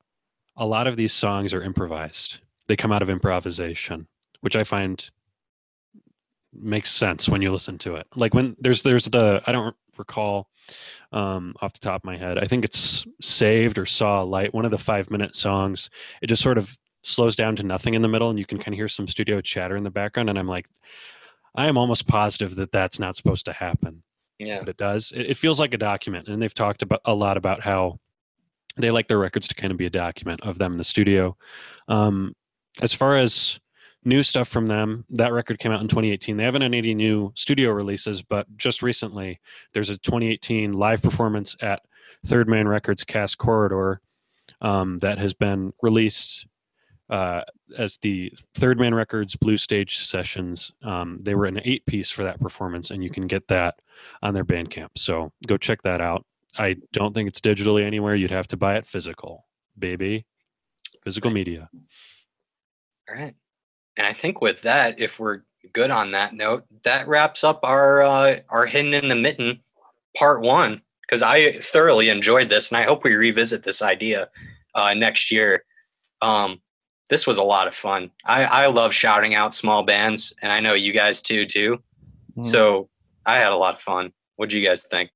a 0.55 0.65
lot 0.65 0.87
of 0.87 0.95
these 0.95 1.13
songs 1.13 1.53
are 1.53 1.63
improvised. 1.63 2.39
They 2.67 2.75
come 2.75 2.91
out 2.91 3.01
of 3.01 3.09
improvisation, 3.09 4.07
which 4.41 4.55
I 4.55 4.63
find 4.63 5.09
makes 6.53 6.89
sense 6.91 7.29
when 7.29 7.41
you 7.41 7.51
listen 7.51 7.77
to 7.79 7.95
it. 7.95 8.07
Like 8.15 8.33
when 8.33 8.55
there's 8.59 8.83
there's 8.83 9.05
the 9.05 9.41
I 9.45 9.51
don't 9.51 9.75
recall 9.99 10.49
um, 11.11 11.53
off 11.61 11.73
the 11.73 11.79
top 11.79 12.01
of 12.01 12.05
my 12.05 12.17
head. 12.17 12.37
I 12.37 12.45
think 12.45 12.65
it's 12.65 13.05
Saved 13.21 13.77
or 13.77 13.85
Saw 13.85 14.23
a 14.23 14.25
Light, 14.25 14.53
one 14.53 14.65
of 14.65 14.71
the 14.71 14.77
five 14.77 15.11
minute 15.11 15.35
songs. 15.35 15.89
It 16.21 16.27
just 16.27 16.41
sort 16.41 16.57
of 16.57 16.77
slows 17.03 17.35
down 17.35 17.55
to 17.57 17.63
nothing 17.63 17.93
in 17.93 18.01
the 18.01 18.07
middle, 18.07 18.29
and 18.29 18.39
you 18.39 18.45
can 18.45 18.57
kind 18.57 18.73
of 18.73 18.77
hear 18.77 18.87
some 18.87 19.07
studio 19.07 19.41
chatter 19.41 19.77
in 19.77 19.83
the 19.83 19.91
background. 19.91 20.29
And 20.29 20.39
I'm 20.39 20.47
like, 20.47 20.67
I 21.55 21.67
am 21.67 21.77
almost 21.77 22.07
positive 22.07 22.55
that 22.55 22.71
that's 22.71 22.99
not 22.99 23.15
supposed 23.15 23.45
to 23.45 23.53
happen 23.53 24.03
yeah. 24.39 24.59
but 24.59 24.69
it 24.69 24.77
does. 24.77 25.11
It, 25.11 25.27
it 25.31 25.37
feels 25.37 25.59
like 25.59 25.73
a 25.73 25.77
document, 25.77 26.27
and 26.27 26.41
they've 26.41 26.53
talked 26.53 26.81
about 26.81 27.01
a 27.05 27.13
lot 27.13 27.37
about 27.37 27.61
how 27.61 27.99
they 28.77 28.89
like 28.89 29.07
their 29.07 29.19
records 29.19 29.47
to 29.49 29.55
kind 29.55 29.71
of 29.71 29.77
be 29.77 29.85
a 29.85 29.91
document 29.91 30.41
of 30.41 30.57
them 30.57 30.71
in 30.71 30.77
the 30.77 30.83
studio. 30.83 31.35
Um, 31.87 32.33
as 32.81 32.93
far 32.93 33.17
as 33.17 33.59
new 34.03 34.23
stuff 34.23 34.47
from 34.47 34.67
them, 34.67 35.05
that 35.09 35.33
record 35.33 35.59
came 35.59 35.71
out 35.71 35.81
in 35.81 35.87
2018. 35.87 36.37
They 36.37 36.43
haven't 36.43 36.61
had 36.61 36.73
any 36.73 36.93
new 36.93 37.31
studio 37.35 37.71
releases, 37.71 38.21
but 38.21 38.47
just 38.57 38.81
recently 38.81 39.39
there's 39.73 39.89
a 39.89 39.97
2018 39.97 40.73
live 40.73 41.01
performance 41.01 41.55
at 41.61 41.81
Third 42.25 42.47
Man 42.47 42.67
Records 42.67 43.03
Cass 43.03 43.35
Corridor 43.35 44.01
um, 44.61 44.97
that 44.99 45.17
has 45.17 45.33
been 45.33 45.73
released 45.81 46.47
uh, 47.09 47.41
as 47.77 47.97
the 47.97 48.31
Third 48.53 48.79
Man 48.79 48.93
Records 48.93 49.35
Blue 49.35 49.57
Stage 49.57 49.97
sessions. 49.97 50.71
Um, 50.83 51.19
they 51.21 51.35
were 51.35 51.45
an 51.45 51.61
eight 51.65 51.85
piece 51.85 52.09
for 52.09 52.23
that 52.23 52.39
performance, 52.39 52.91
and 52.91 53.03
you 53.03 53.09
can 53.09 53.27
get 53.27 53.47
that 53.47 53.75
on 54.21 54.33
their 54.33 54.45
Bandcamp. 54.45 54.89
So 54.95 55.31
go 55.47 55.57
check 55.57 55.81
that 55.83 56.01
out. 56.01 56.25
I 56.57 56.77
don't 56.93 57.13
think 57.13 57.27
it's 57.27 57.41
digitally 57.41 57.83
anywhere. 57.83 58.15
You'd 58.15 58.31
have 58.31 58.47
to 58.49 58.57
buy 58.57 58.75
it 58.75 58.85
physical, 58.85 59.45
baby. 59.77 60.25
Physical 61.03 61.31
media. 61.31 61.69
All 63.09 63.15
right. 63.15 63.35
And 63.99 64.07
I 64.07 64.13
think 64.13 64.39
with 64.41 64.61
that, 64.61 64.97
if 64.97 65.19
we're 65.19 65.41
good 65.73 65.91
on 65.91 66.13
that 66.13 66.33
note, 66.33 66.63
that 66.83 67.07
wraps 67.09 67.43
up 67.43 67.59
our 67.63 68.01
uh, 68.01 68.39
our 68.49 68.65
hidden 68.65 68.93
in 68.93 69.09
the 69.09 69.15
mitten 69.15 69.59
part 70.17 70.41
one. 70.41 70.81
Because 71.01 71.21
I 71.21 71.59
thoroughly 71.59 72.07
enjoyed 72.09 72.49
this, 72.49 72.71
and 72.71 72.77
I 72.77 72.83
hope 72.85 73.03
we 73.03 73.13
revisit 73.15 73.63
this 73.63 73.81
idea 73.81 74.29
uh, 74.73 74.93
next 74.93 75.31
year. 75.31 75.65
Um, 76.21 76.61
this 77.09 77.27
was 77.27 77.37
a 77.39 77.43
lot 77.43 77.67
of 77.67 77.73
fun. 77.75 78.11
I, 78.25 78.45
I 78.45 78.67
love 78.67 78.93
shouting 78.93 79.35
out 79.35 79.53
small 79.53 79.83
bands, 79.83 80.33
and 80.41 80.51
I 80.51 80.59
know 80.61 80.75
you 80.75 80.93
guys 80.93 81.21
too 81.21 81.45
too. 81.45 81.83
Mhm. 82.37 82.45
So 82.45 82.89
I 83.25 83.35
had 83.37 83.51
a 83.51 83.57
lot 83.57 83.73
of 83.73 83.81
fun. 83.81 84.13
What 84.37 84.49
do 84.49 84.57
you 84.57 84.65
guys 84.65 84.83
think? 84.83 85.09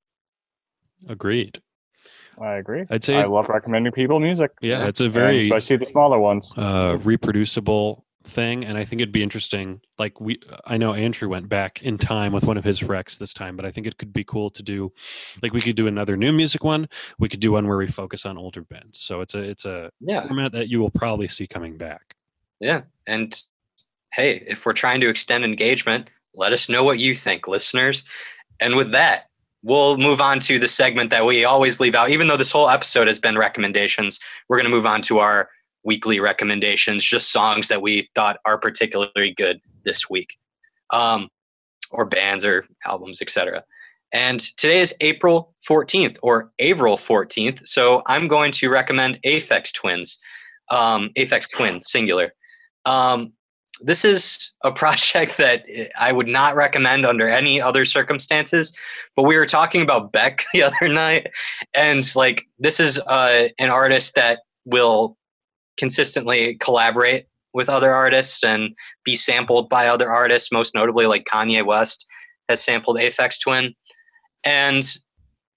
Agreed. 1.07 1.61
I 2.41 2.55
agree. 2.55 2.83
I'd 2.89 3.03
say 3.03 3.15
I 3.15 3.25
love 3.25 3.47
recommending 3.47 3.93
people 3.93 4.19
music. 4.19 4.51
yeah, 4.61 4.87
it's 4.87 4.99
a 4.99 5.05
and 5.05 5.13
very 5.13 5.43
especially 5.43 5.77
the 5.77 5.85
smaller 5.85 6.17
ones. 6.19 6.51
uh, 6.57 6.97
reproducible 7.03 8.02
thing, 8.23 8.65
and 8.65 8.77
I 8.77 8.85
think 8.85 9.01
it'd 9.01 9.11
be 9.11 9.23
interesting. 9.23 9.81
Like 9.97 10.19
we, 10.21 10.39
I 10.65 10.77
know 10.77 10.93
Andrew 10.93 11.29
went 11.29 11.49
back 11.49 11.81
in 11.81 11.97
time 11.97 12.31
with 12.33 12.45
one 12.45 12.57
of 12.57 12.63
his 12.63 12.81
recs 12.81 13.17
this 13.17 13.33
time, 13.33 13.55
but 13.55 13.65
I 13.65 13.71
think 13.71 13.87
it 13.87 13.97
could 13.97 14.13
be 14.13 14.23
cool 14.23 14.49
to 14.51 14.63
do. 14.63 14.91
Like 15.41 15.53
we 15.53 15.61
could 15.61 15.75
do 15.75 15.87
another 15.87 16.17
new 16.17 16.31
music 16.31 16.63
one. 16.63 16.87
We 17.19 17.29
could 17.29 17.39
do 17.39 17.51
one 17.51 17.67
where 17.67 17.77
we 17.77 17.87
focus 17.87 18.25
on 18.25 18.37
older 18.37 18.61
bands. 18.63 18.99
So 18.99 19.21
it's 19.21 19.35
a 19.35 19.39
it's 19.39 19.65
a 19.65 19.89
Yeah. 19.99 20.25
format 20.25 20.51
that 20.53 20.69
you 20.69 20.79
will 20.79 20.89
probably 20.91 21.27
see 21.27 21.47
coming 21.47 21.77
back. 21.77 22.15
Yeah. 22.59 22.81
And 23.07 23.37
hey, 24.13 24.43
if 24.47 24.65
we're 24.65 24.73
trying 24.73 25.01
to 25.01 25.09
extend 25.09 25.43
engagement, 25.43 26.09
let 26.35 26.53
us 26.53 26.69
know 26.69 26.83
what 26.83 26.99
you 26.99 27.13
think, 27.13 27.47
listeners. 27.47 28.03
And 28.59 28.75
with 28.75 28.91
that, 28.91 29.25
we'll 29.63 29.97
move 29.97 30.21
on 30.21 30.39
to 30.41 30.59
the 30.59 30.67
segment 30.67 31.09
that 31.09 31.25
we 31.25 31.45
always 31.45 31.79
leave 31.79 31.95
out. 31.95 32.09
Even 32.09 32.27
though 32.27 32.37
this 32.37 32.51
whole 32.51 32.69
episode 32.69 33.07
has 33.07 33.19
been 33.19 33.37
recommendations, 33.37 34.19
we're 34.47 34.57
going 34.57 34.65
to 34.65 34.69
move 34.75 34.85
on 34.85 35.01
to 35.03 35.19
our 35.19 35.49
weekly 35.83 36.19
recommendations, 36.19 37.03
just 37.03 37.31
songs 37.31 37.67
that 37.67 37.81
we 37.81 38.09
thought 38.15 38.37
are 38.45 38.57
particularly 38.57 39.33
good 39.35 39.59
this 39.83 40.09
week, 40.09 40.37
um, 40.91 41.29
or 41.91 42.05
bands 42.05 42.45
or 42.45 42.65
albums, 42.85 43.21
etc. 43.21 43.63
And 44.13 44.39
today 44.57 44.79
is 44.79 44.93
April 45.01 45.53
14th 45.67 46.17
or 46.21 46.51
Avril 46.59 46.97
14th. 46.97 47.67
So 47.67 48.03
I'm 48.05 48.27
going 48.27 48.51
to 48.53 48.69
recommend 48.69 49.19
Aphex 49.25 49.73
Twins, 49.73 50.19
um, 50.69 51.09
Aphex 51.17 51.49
Twin, 51.49 51.81
singular. 51.81 52.33
Um, 52.85 53.33
this 53.81 54.05
is 54.05 54.53
a 54.63 54.71
project 54.83 55.37
that 55.37 55.65
I 55.97 56.11
would 56.11 56.27
not 56.27 56.55
recommend 56.55 57.05
under 57.07 57.27
any 57.27 57.59
other 57.59 57.85
circumstances. 57.85 58.71
But 59.15 59.23
we 59.23 59.35
were 59.35 59.47
talking 59.47 59.81
about 59.81 60.11
Beck 60.11 60.45
the 60.53 60.63
other 60.63 60.87
night, 60.87 61.27
and 61.73 62.03
like 62.15 62.45
this 62.59 62.79
is 62.79 62.99
uh, 62.99 63.49
an 63.57 63.69
artist 63.69 64.15
that 64.15 64.41
will 64.65 65.17
consistently 65.77 66.55
collaborate 66.55 67.27
with 67.53 67.69
other 67.69 67.91
artists 67.91 68.43
and 68.43 68.75
be 69.03 69.15
sampled 69.15 69.69
by 69.69 69.87
other 69.87 70.11
artists. 70.11 70.51
Most 70.51 70.73
notably, 70.73 71.05
like 71.05 71.25
Kanye 71.25 71.65
West 71.65 72.05
has 72.49 72.63
sampled 72.63 72.97
Aphex 72.97 73.39
Twin, 73.39 73.73
and 74.43 74.97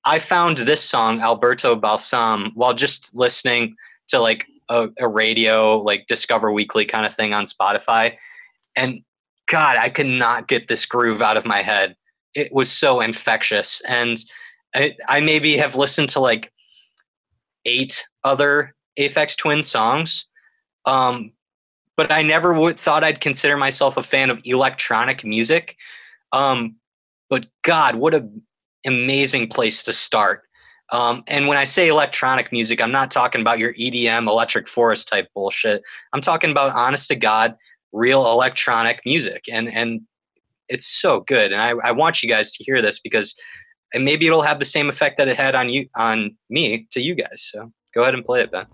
I 0.04 0.18
found 0.18 0.58
this 0.58 0.82
song 0.82 1.20
Alberto 1.20 1.74
Balsam 1.74 2.52
while 2.54 2.74
just 2.74 3.14
listening 3.14 3.74
to 4.08 4.20
like 4.20 4.46
a, 4.68 4.88
a 4.98 5.08
radio 5.08 5.78
like 5.78 6.06
Discover 6.06 6.52
Weekly 6.52 6.84
kind 6.84 7.06
of 7.06 7.14
thing 7.14 7.32
on 7.32 7.44
Spotify, 7.44 8.14
and 8.76 9.00
God, 9.48 9.76
I 9.76 9.90
could 9.90 10.06
not 10.06 10.48
get 10.48 10.68
this 10.68 10.86
groove 10.86 11.22
out 11.22 11.36
of 11.36 11.44
my 11.44 11.62
head. 11.62 11.96
It 12.34 12.52
was 12.52 12.70
so 12.70 13.00
infectious, 13.00 13.80
and 13.88 14.18
I, 14.74 14.94
I 15.08 15.20
maybe 15.20 15.56
have 15.56 15.74
listened 15.74 16.10
to 16.10 16.20
like 16.20 16.52
eight 17.64 18.06
other 18.22 18.75
Aphex 18.98 19.36
Twin 19.36 19.62
songs, 19.62 20.26
um, 20.84 21.32
but 21.96 22.10
I 22.10 22.22
never 22.22 22.52
would 22.52 22.78
thought 22.78 23.04
I'd 23.04 23.20
consider 23.20 23.56
myself 23.56 23.96
a 23.96 24.02
fan 24.02 24.30
of 24.30 24.40
electronic 24.44 25.24
music. 25.24 25.76
Um, 26.32 26.76
but 27.30 27.46
God, 27.62 27.96
what 27.96 28.14
an 28.14 28.42
amazing 28.84 29.48
place 29.48 29.82
to 29.84 29.92
start 29.92 30.42
Um, 30.92 31.24
and 31.26 31.48
when 31.48 31.58
I 31.58 31.64
say 31.64 31.88
electronic 31.88 32.52
music, 32.52 32.80
I'm 32.80 32.92
not 32.92 33.10
talking 33.10 33.40
about 33.40 33.58
your 33.58 33.74
EDM, 33.74 34.28
Electric 34.28 34.68
Forest 34.68 35.08
type 35.08 35.28
bullshit. 35.34 35.82
I'm 36.12 36.20
talking 36.20 36.50
about 36.50 36.74
honest 36.76 37.08
to 37.08 37.16
God, 37.16 37.56
real 37.92 38.30
electronic 38.30 39.00
music. 39.04 39.44
And 39.50 39.68
and 39.68 40.02
it's 40.68 40.86
so 40.86 41.20
good. 41.20 41.52
And 41.52 41.60
I, 41.60 41.70
I 41.82 41.92
want 41.92 42.22
you 42.22 42.28
guys 42.28 42.52
to 42.52 42.64
hear 42.64 42.82
this 42.82 43.00
because 43.00 43.34
and 43.94 44.04
maybe 44.04 44.26
it'll 44.26 44.42
have 44.42 44.58
the 44.58 44.64
same 44.64 44.88
effect 44.88 45.16
that 45.18 45.28
it 45.28 45.36
had 45.36 45.54
on 45.54 45.68
you 45.68 45.88
on 45.96 46.36
me 46.50 46.86
to 46.92 47.00
you 47.00 47.14
guys. 47.14 47.48
So 47.52 47.72
go 47.96 48.02
ahead 48.02 48.14
and 48.14 48.24
play 48.24 48.42
it, 48.42 48.52
Ben. 48.52 48.66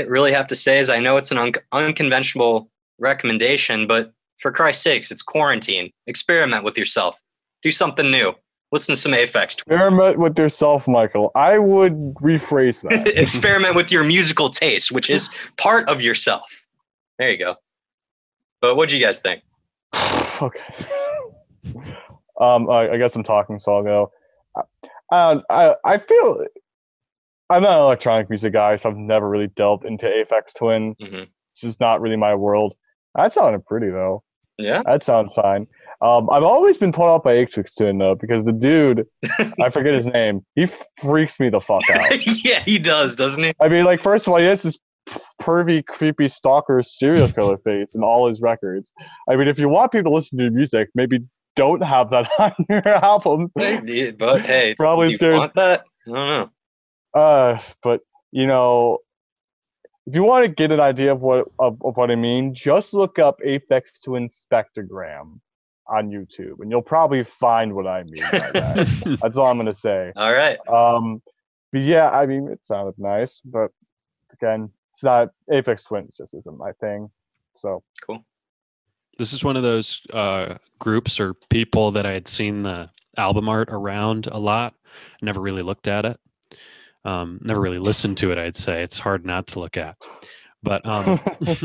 I 0.00 0.08
really 0.08 0.32
have 0.32 0.46
to 0.48 0.56
say 0.56 0.78
is 0.78 0.90
I 0.90 0.98
know 0.98 1.16
it's 1.16 1.30
an 1.30 1.38
un- 1.38 1.52
unconventional 1.72 2.70
recommendation, 2.98 3.86
but 3.86 4.12
for 4.38 4.50
Christ's 4.52 4.82
sakes, 4.82 5.10
it's 5.10 5.22
quarantine. 5.22 5.90
Experiment 6.06 6.64
with 6.64 6.78
yourself. 6.78 7.20
Do 7.62 7.70
something 7.70 8.10
new. 8.10 8.34
Listen 8.72 8.94
to 8.94 9.00
some 9.00 9.12
Aphex. 9.12 9.54
Experiment 9.54 10.18
with 10.18 10.38
yourself, 10.38 10.86
Michael. 10.86 11.32
I 11.34 11.58
would 11.58 12.14
rephrase 12.14 12.82
that. 12.88 13.06
Experiment 13.18 13.74
with 13.74 13.90
your 13.90 14.04
musical 14.04 14.48
taste, 14.48 14.92
which 14.92 15.10
is 15.10 15.28
part 15.56 15.88
of 15.88 16.00
yourself. 16.00 16.66
There 17.18 17.30
you 17.30 17.38
go. 17.38 17.56
But 18.60 18.76
what 18.76 18.88
do 18.88 18.96
you 18.96 19.04
guys 19.04 19.18
think? 19.18 19.42
okay. 20.42 20.60
Um, 22.40 22.70
I, 22.70 22.92
I 22.92 22.96
guess 22.96 23.14
I'm 23.14 23.22
talking, 23.22 23.60
so 23.60 23.76
I'll 23.76 23.82
go. 23.82 24.12
I, 25.12 25.42
I, 25.50 25.74
I 25.84 25.98
feel 25.98 26.46
I'm 27.50 27.62
not 27.62 27.78
an 27.78 27.82
electronic 27.84 28.30
music 28.30 28.52
guy, 28.52 28.76
so 28.76 28.90
I've 28.90 28.96
never 28.96 29.28
really 29.28 29.48
delved 29.48 29.84
into 29.84 30.06
Aphex 30.06 30.54
Twin. 30.56 30.94
Mhm. 31.02 31.22
It's 31.22 31.32
just 31.56 31.80
not 31.80 32.00
really 32.00 32.16
my 32.16 32.34
world. 32.34 32.74
That 33.16 33.32
sounded 33.32 33.64
pretty 33.66 33.90
though. 33.90 34.22
Yeah. 34.58 34.82
That 34.86 35.04
sounds 35.04 35.32
fine. 35.34 35.66
Um, 36.02 36.30
I've 36.30 36.44
always 36.44 36.78
been 36.78 36.92
put 36.92 37.04
off 37.12 37.22
by 37.24 37.34
Aphex 37.34 37.70
Twin 37.76 37.98
though, 37.98 38.14
because 38.14 38.44
the 38.44 38.52
dude, 38.52 39.06
I 39.60 39.68
forget 39.70 39.94
his 39.94 40.06
name, 40.06 40.44
he 40.54 40.66
freaks 41.00 41.38
me 41.40 41.48
the 41.50 41.60
fuck 41.60 41.82
out. 41.90 42.26
yeah, 42.44 42.60
he 42.60 42.78
does, 42.78 43.16
doesn't 43.16 43.42
he? 43.42 43.52
I 43.60 43.68
mean, 43.68 43.84
like, 43.84 44.02
first 44.02 44.26
of 44.26 44.32
all, 44.32 44.38
he 44.38 44.46
has 44.46 44.62
this 44.62 44.78
pervy, 45.42 45.84
creepy 45.84 46.28
stalker 46.28 46.82
serial 46.82 47.28
killer 47.32 47.58
face 47.64 47.94
in 47.94 48.02
all 48.02 48.28
his 48.28 48.40
records. 48.40 48.92
I 49.28 49.36
mean, 49.36 49.48
if 49.48 49.58
you 49.58 49.68
want 49.68 49.92
people 49.92 50.12
to 50.12 50.14
listen 50.16 50.38
to 50.38 50.44
your 50.44 50.52
music, 50.52 50.88
maybe 50.94 51.20
don't 51.56 51.82
have 51.82 52.10
that 52.10 52.30
on 52.38 52.52
your 52.68 52.86
albums. 52.88 53.50
Yeah, 53.56 54.12
But 54.16 54.42
hey, 54.42 54.74
Probably 54.76 55.08
you 55.08 55.14
scares- 55.16 55.38
want 55.38 55.54
that? 55.56 55.84
I 56.06 56.10
don't 56.10 56.14
know. 56.28 56.50
Uh, 57.14 57.58
but 57.82 58.00
you 58.32 58.46
know, 58.46 58.98
if 60.06 60.14
you 60.14 60.22
want 60.22 60.44
to 60.44 60.48
get 60.48 60.70
an 60.70 60.80
idea 60.80 61.12
of 61.12 61.20
what 61.20 61.48
of, 61.58 61.78
of 61.84 61.96
what 61.96 62.10
I 62.10 62.16
mean, 62.16 62.54
just 62.54 62.94
look 62.94 63.18
up 63.18 63.38
Aphex 63.44 64.02
Twin 64.04 64.28
Spectrogram 64.28 65.40
on 65.86 66.10
YouTube, 66.10 66.60
and 66.60 66.70
you'll 66.70 66.82
probably 66.82 67.24
find 67.24 67.74
what 67.74 67.86
I 67.86 68.04
mean 68.04 68.24
by 68.30 68.50
that. 68.52 69.18
That's 69.22 69.36
all 69.36 69.46
I'm 69.46 69.56
gonna 69.56 69.74
say. 69.74 70.12
All 70.16 70.32
right. 70.32 70.58
Um, 70.68 71.22
but 71.72 71.82
yeah, 71.82 72.08
I 72.08 72.26
mean, 72.26 72.48
it 72.48 72.60
sounded 72.62 72.98
nice, 72.98 73.40
but 73.44 73.70
again, 74.32 74.70
it's 74.92 75.02
not 75.02 75.28
Aphex 75.50 75.86
Twin. 75.86 76.08
Just 76.16 76.34
isn't 76.34 76.58
my 76.58 76.72
thing. 76.80 77.10
So 77.56 77.82
Cool. 78.06 78.24
This 79.18 79.32
is 79.34 79.44
one 79.44 79.56
of 79.56 79.62
those 79.62 80.00
uh, 80.14 80.56
groups 80.78 81.20
or 81.20 81.34
people 81.50 81.90
that 81.90 82.06
I 82.06 82.12
had 82.12 82.26
seen 82.26 82.62
the 82.62 82.88
album 83.18 83.48
art 83.48 83.68
around 83.70 84.28
a 84.28 84.38
lot. 84.38 84.74
Never 85.20 85.40
really 85.40 85.62
looked 85.62 85.88
at 85.88 86.06
it. 86.06 86.18
Um, 87.04 87.38
never 87.42 87.60
really 87.60 87.78
listened 87.78 88.18
to 88.18 88.30
it. 88.30 88.38
I'd 88.38 88.56
say 88.56 88.82
it's 88.82 88.98
hard 88.98 89.24
not 89.24 89.46
to 89.48 89.60
look 89.60 89.76
at, 89.76 89.96
but 90.62 90.84
um, 90.86 91.20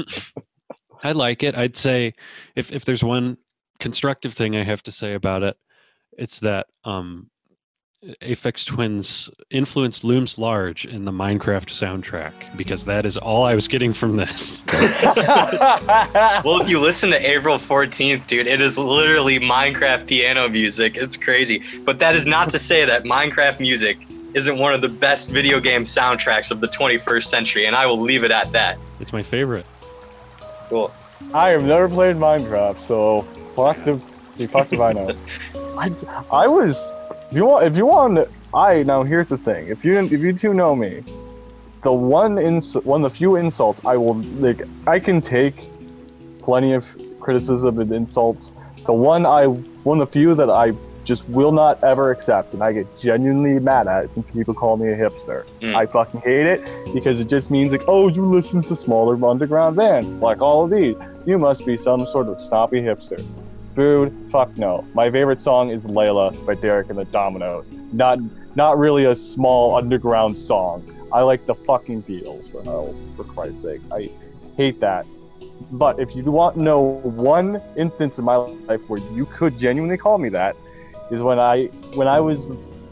I 1.04 1.12
like 1.12 1.44
it. 1.44 1.58
I'd 1.58 1.76
say 1.76 2.14
if 2.56 2.72
if 2.72 2.86
there's 2.86 3.04
one 3.04 3.38
constructive 3.80 4.34
thing 4.34 4.56
I 4.56 4.64
have 4.64 4.84
to 4.84 4.92
say 4.92 5.14
about 5.14 5.44
it, 5.44 5.58
it's 6.18 6.40
that 6.40 6.68
um, 6.86 7.30
Aphex 8.22 8.66
Twins 8.66 9.30
influence 9.50 10.04
looms 10.04 10.38
large 10.38 10.86
in 10.86 11.06
the 11.06 11.12
Minecraft 11.12 11.70
soundtrack 11.70 12.34
because 12.56 12.86
that 12.86 13.06
is 13.06 13.18
all 13.18 13.44
I 13.44 13.56
was 13.56 13.68
getting 13.68 13.94
from 13.94 14.16
this. 14.16 14.62
Well, 16.44 16.62
if 16.62 16.70
you 16.70 16.80
listen 16.80 17.10
to 17.12 17.18
April 17.18 17.58
14th, 17.58 18.28
dude, 18.28 18.46
it 18.46 18.62
is 18.62 18.78
literally 18.78 19.40
Minecraft 19.40 20.06
piano 20.06 20.48
music. 20.48 20.96
It's 20.96 21.18
crazy. 21.18 21.64
But 21.84 22.00
that 22.00 22.16
is 22.16 22.26
not 22.26 22.50
to 22.52 22.60
say 22.60 22.86
that 22.86 23.04
Minecraft 23.04 23.60
music 23.60 23.98
isn't 24.36 24.58
one 24.58 24.74
of 24.74 24.82
the 24.82 24.90
best 24.90 25.32
video 25.32 25.62
game 25.62 25.86
soundtracks 25.86 26.52
of 26.52 26.60
the 26.60 26.68
21st 26.68 27.24
century, 27.24 27.66
and 27.66 27.76
I 27.76 27.86
will 27.86 28.00
leave 28.00 28.26
it 28.26 28.32
at 28.32 28.52
that. 28.52 28.78
It's 29.00 29.14
my 29.14 29.24
favorite. 29.24 29.66
Cool. 30.70 30.94
I 31.34 31.50
have 31.50 31.64
never 31.64 31.88
played 31.88 32.18
Minecraft, 32.18 32.82
so 32.82 33.22
fuck 33.56 33.82
the, 33.86 34.00
the 34.36 34.48
fuck 34.48 34.72
if 34.74 34.80
I 34.82 34.92
know. 34.92 35.16
I, 35.78 35.92
I 36.32 36.48
was 36.48 36.78
if 37.30 37.36
you 37.36 37.46
want 37.46 37.66
if 37.66 37.76
you 37.76 37.86
want 37.86 38.30
I 38.54 38.84
now 38.84 39.04
here's 39.04 39.30
the 39.30 39.38
thing 39.38 39.68
if 39.68 39.84
you 39.84 39.98
if 39.98 40.12
you 40.12 40.34
two 40.34 40.54
know 40.54 40.76
me, 40.76 41.04
the 41.84 41.92
one 41.92 42.38
ins 42.38 42.76
one 42.76 43.04
of 43.04 43.12
the 43.12 43.18
few 43.18 43.38
insults 43.38 43.84
I 43.86 43.96
will 43.96 44.16
like 44.16 44.64
I 44.86 45.00
can 45.00 45.22
take 45.22 45.56
plenty 46.40 46.74
of 46.74 46.86
criticism 47.20 47.80
and 47.80 47.92
insults. 47.92 48.52
The 48.86 48.94
one 48.94 49.26
I 49.26 49.46
one 49.46 50.02
of 50.02 50.10
the 50.10 50.14
few 50.14 50.36
that 50.36 50.50
I 50.50 50.72
just 51.06 51.28
will 51.30 51.52
not 51.52 51.82
ever 51.84 52.12
accept 52.12 52.54
and 52.54 52.64
I 52.64 52.74
get 52.74 53.00
genuinely 53.00 53.60
mad 53.60 53.88
at 53.88 54.06
it 54.06 54.10
when 54.16 54.24
people 54.24 54.54
call 54.54 54.76
me 54.76 54.92
a 54.92 54.98
hipster. 54.98 55.46
Mm. 55.62 55.76
I 55.76 55.86
fucking 55.86 56.22
hate 56.22 56.48
it 56.48 56.94
because 56.94 57.20
it 57.20 57.30
just 57.30 57.52
means 57.52 57.72
like, 57.72 57.84
oh, 57.88 58.08
you 58.08 58.26
listen 58.26 58.62
to 58.64 58.76
smaller 58.76 59.24
underground 59.24 59.76
bands 59.78 60.08
like 60.22 60.42
all 60.42 60.66
of 60.66 60.72
these. 60.72 60.96
You 61.26 61.38
must 61.38 61.66
be 61.66 61.78
some 61.78 62.06
sort 62.08 62.28
of 62.28 62.42
snobby 62.42 62.82
hipster. 62.82 63.24
Dude, 63.76 64.14
fuck 64.32 64.58
no. 64.58 64.86
My 64.94 65.12
favorite 65.12 65.42
song 65.42 65.70
is 65.70 65.84
Layla 65.84 66.46
by 66.46 66.56
Derek 66.56 66.90
and 66.90 66.98
the 66.98 67.06
Dominos. 67.06 67.70
Not 67.94 68.20
not 68.56 68.80
really 68.80 69.06
a 69.06 69.16
small 69.16 69.76
underground 69.76 70.38
song. 70.38 70.90
I 71.12 71.22
like 71.22 71.46
the 71.46 71.56
fucking 71.56 72.04
Beatles 72.04 72.50
for 72.52 72.64
hell, 72.64 72.96
for 73.16 73.26
Christ's 73.26 73.62
sake. 73.62 73.82
I 73.92 74.10
hate 74.56 74.80
that. 74.80 75.06
But 75.72 76.00
if 76.00 76.16
you 76.16 76.24
want 76.24 76.56
to 76.56 76.62
know 76.62 77.00
one 77.04 77.62
instance 77.78 78.18
in 78.18 78.26
my 78.26 78.36
life 78.36 78.82
where 78.88 79.00
you 79.14 79.26
could 79.26 79.58
genuinely 79.58 79.98
call 79.98 80.18
me 80.18 80.30
that, 80.30 80.56
is 81.12 81.22
when 81.22 81.40
I 81.40 81.66
when 81.96 82.08
I 82.08 82.20
was 82.20 82.40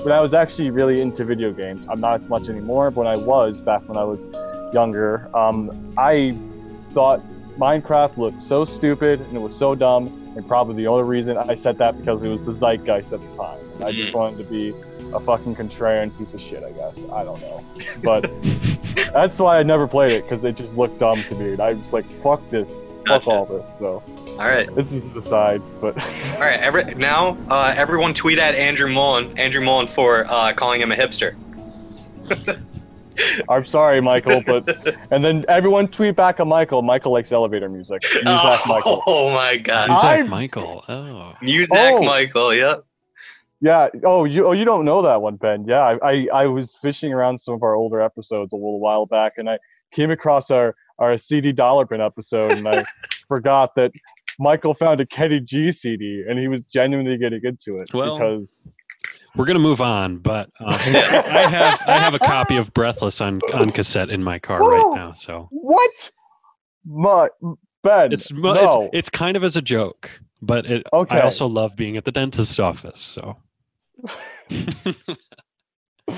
when 0.04 0.12
I 0.12 0.20
was 0.20 0.34
actually 0.34 0.70
really 0.70 1.02
into 1.02 1.24
video 1.24 1.52
games. 1.54 1.86
I'm 1.90 2.00
not 2.02 2.22
as 2.22 2.28
much 2.28 2.50
anymore, 2.50 2.92
but 2.92 3.06
when 3.06 3.08
I 3.08 3.16
was 3.18 3.62
back 3.62 3.88
when 3.88 3.98
I 3.98 4.04
was 4.04 4.26
younger, 4.74 5.30
um, 5.36 5.94
I 5.98 6.38
thought 6.92 7.22
Minecraft 7.58 8.18
looked 8.18 8.44
so 8.44 8.66
stupid 8.66 9.22
and 9.22 9.36
it 9.36 9.40
was 9.40 9.56
so 9.56 9.76
dumb. 9.76 10.08
And 10.36 10.48
probably 10.48 10.76
the 10.76 10.88
only 10.88 11.04
reason 11.04 11.38
I 11.38 11.56
said 11.56 11.78
that 11.78 11.98
because 11.98 12.24
it 12.24 12.30
was 12.30 12.44
the 12.44 12.54
zeitgeist 12.54 13.14
at 13.14 13.22
the 13.22 13.36
time. 13.38 13.60
I 13.84 13.92
just 13.92 14.12
Mm. 14.12 14.16
wanted 14.16 14.38
to 14.40 14.44
be 14.46 14.74
a 15.14 15.20
fucking 15.20 15.56
contrarian 15.56 16.16
piece 16.18 16.34
of 16.34 16.42
shit, 16.42 16.64
I 16.64 16.72
guess. 16.72 16.98
I 17.12 17.24
don't 17.24 17.40
know. 17.42 17.64
But 18.04 18.30
that's 19.14 19.38
why 19.40 19.60
I 19.60 19.64
never 19.64 19.88
played 19.88 20.12
it 20.12 20.24
because 20.24 20.44
it 20.44 20.56
just 20.56 20.76
looked 20.76 21.00
dumb 21.00 21.24
to 21.30 21.36
me. 21.36 21.52
And 21.54 21.60
I 21.62 21.74
was 21.74 21.94
like, 21.94 22.06
fuck 22.24 22.42
this. 22.50 22.70
Fuck 23.08 23.28
all 23.28 23.46
this. 23.46 23.64
So 23.80 24.02
All 24.34 24.40
right. 24.50 24.74
this 24.76 24.92
is 24.92 25.02
the 25.14 25.22
side. 25.22 25.62
But 25.80 25.98
All 26.02 26.40
right. 26.40 26.60
Every, 26.60 26.96
now, 26.96 27.38
uh, 27.50 27.74
everyone 27.76 28.14
tweet 28.14 28.40
at 28.40 28.56
Andrew 28.56 28.90
Mullen, 28.90 29.38
Andrew 29.38 29.62
Mullen 29.64 29.88
for 29.88 30.26
uh, 30.26 30.54
calling 30.54 30.82
him 30.82 30.92
a 30.92 30.96
hipster. 30.96 31.36
I'm 33.48 33.64
sorry, 33.64 34.02
Michael, 34.02 34.42
but 34.44 34.68
and 35.12 35.24
then 35.24 35.46
everyone 35.48 35.88
tweet 35.88 36.16
back 36.16 36.40
at 36.40 36.48
Michael. 36.48 36.82
Michael 36.82 37.12
likes 37.12 37.32
elevator 37.32 37.70
music. 37.70 38.02
Music 38.12 38.24
Oh, 38.26 38.64
Michael. 38.68 39.30
my 39.32 39.58
God. 39.58 39.90
Music 39.90 40.28
Michael. 40.30 40.84
Oh. 40.90 41.36
Music 41.42 41.70
Oh. 41.72 42.02
Michael. 42.02 42.54
Yep. 42.56 42.86
Yeah. 43.62 43.90
Oh, 44.04 44.26
you 44.26 44.46
oh 44.48 44.52
you 44.54 44.66
don't 44.66 44.84
know 44.84 45.04
that 45.04 45.22
one, 45.22 45.36
Ben. 45.36 45.66
Yeah, 45.68 45.82
I, 46.02 46.12
I 46.12 46.28
I 46.34 46.46
was 46.48 46.76
fishing 46.82 47.14
around 47.14 47.40
some 47.40 47.54
of 47.54 47.62
our 47.62 47.76
older 47.76 48.02
episodes 48.02 48.52
a 48.52 48.56
little 48.56 48.80
while 48.80 49.06
back, 49.06 49.34
and 49.38 49.48
I 49.48 49.60
came 49.94 50.10
across 50.10 50.50
our 50.50 50.76
our 50.98 51.16
CD 51.18 51.52
Dollar 51.52 51.86
Bin 51.86 52.02
episode, 52.02 52.58
and 52.58 52.68
I 52.68 52.84
forgot 53.28 53.76
that 53.76 53.92
Michael 54.40 54.74
found 54.74 55.00
a 55.00 55.06
Kenny 55.06 55.40
G 55.40 55.72
CD, 55.72 56.24
and 56.28 56.40
he 56.40 56.48
was 56.48 56.66
genuinely 56.66 57.18
getting 57.18 57.42
into 57.44 57.78
it 57.78 57.94
Well, 57.94 58.18
because 58.18 58.64
We're 59.36 59.46
gonna 59.46 59.60
move 59.60 59.82
on, 59.82 60.18
but 60.18 60.50
um, 60.60 60.68
I 60.70 61.48
have 61.50 61.82
I 61.88 61.98
have 61.98 62.14
a 62.14 62.20
copy 62.20 62.58
of 62.58 62.74
Breathless 62.74 63.22
on 63.22 63.42
on 63.54 63.72
cassette 63.72 64.10
in 64.10 64.24
my 64.24 64.40
car 64.40 64.60
right 64.60 64.96
now. 64.96 65.14
So 65.14 65.48
What? 65.52 65.92
But 66.86 67.32
Ben, 67.84 68.12
it's 68.12 68.32
no. 68.32 68.54
it's 68.56 68.90
it's 68.94 69.10
kind 69.10 69.38
of 69.38 69.44
as 69.44 69.56
a 69.56 69.62
joke, 69.62 70.10
but 70.42 70.66
it. 70.66 70.84
Okay. 70.92 71.16
I 71.18 71.22
also 71.22 71.48
love 71.48 71.76
being 71.76 71.98
at 71.98 72.06
the 72.06 72.12
dentist's 72.12 72.60
office. 72.60 73.00
So 73.00 73.38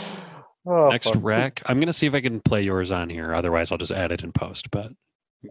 Oh, 0.67 0.89
next 0.89 1.09
fuck. 1.09 1.17
rec, 1.21 1.61
I'm 1.67 1.79
gonna 1.79 1.93
see 1.93 2.07
if 2.07 2.15
I 2.15 2.21
can 2.21 2.39
play 2.41 2.63
yours 2.63 2.91
on 2.91 3.09
here. 3.09 3.35
Otherwise, 3.35 3.71
I'll 3.71 3.77
just 3.77 3.91
add 3.91 4.11
it 4.11 4.23
in 4.23 4.31
post. 4.31 4.71
But 4.71 4.91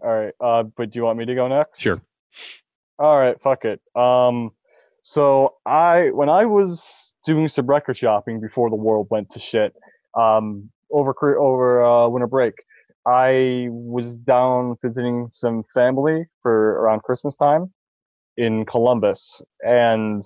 All 0.03 0.11
right. 0.13 0.33
Uh, 0.41 0.63
but 0.63 0.91
do 0.91 0.99
you 0.99 1.03
want 1.05 1.17
me 1.17 1.25
to 1.25 1.35
go 1.35 1.47
next? 1.47 1.79
sure. 1.79 2.01
All 2.97 3.17
right, 3.17 3.35
fuck 3.41 3.65
it. 3.65 3.81
Um, 3.95 4.51
so 5.01 5.55
I 5.65 6.09
when 6.11 6.29
I 6.29 6.45
was 6.45 7.13
doing 7.25 7.47
some 7.47 7.67
record 7.67 7.97
shopping 7.97 8.39
before 8.39 8.69
the 8.69 8.75
world 8.75 9.07
went 9.11 9.31
to 9.31 9.39
shit, 9.39 9.73
um, 10.17 10.69
over 10.91 11.13
over 11.37 11.83
uh, 11.83 12.07
winter 12.07 12.27
break, 12.27 12.53
I 13.05 13.67
was 13.69 14.15
down 14.15 14.77
visiting 14.83 15.27
some 15.29 15.63
family 15.73 16.25
for 16.41 16.81
around 16.81 17.03
Christmas 17.03 17.35
time 17.35 17.71
in 18.37 18.65
Columbus, 18.65 19.41
and 19.61 20.23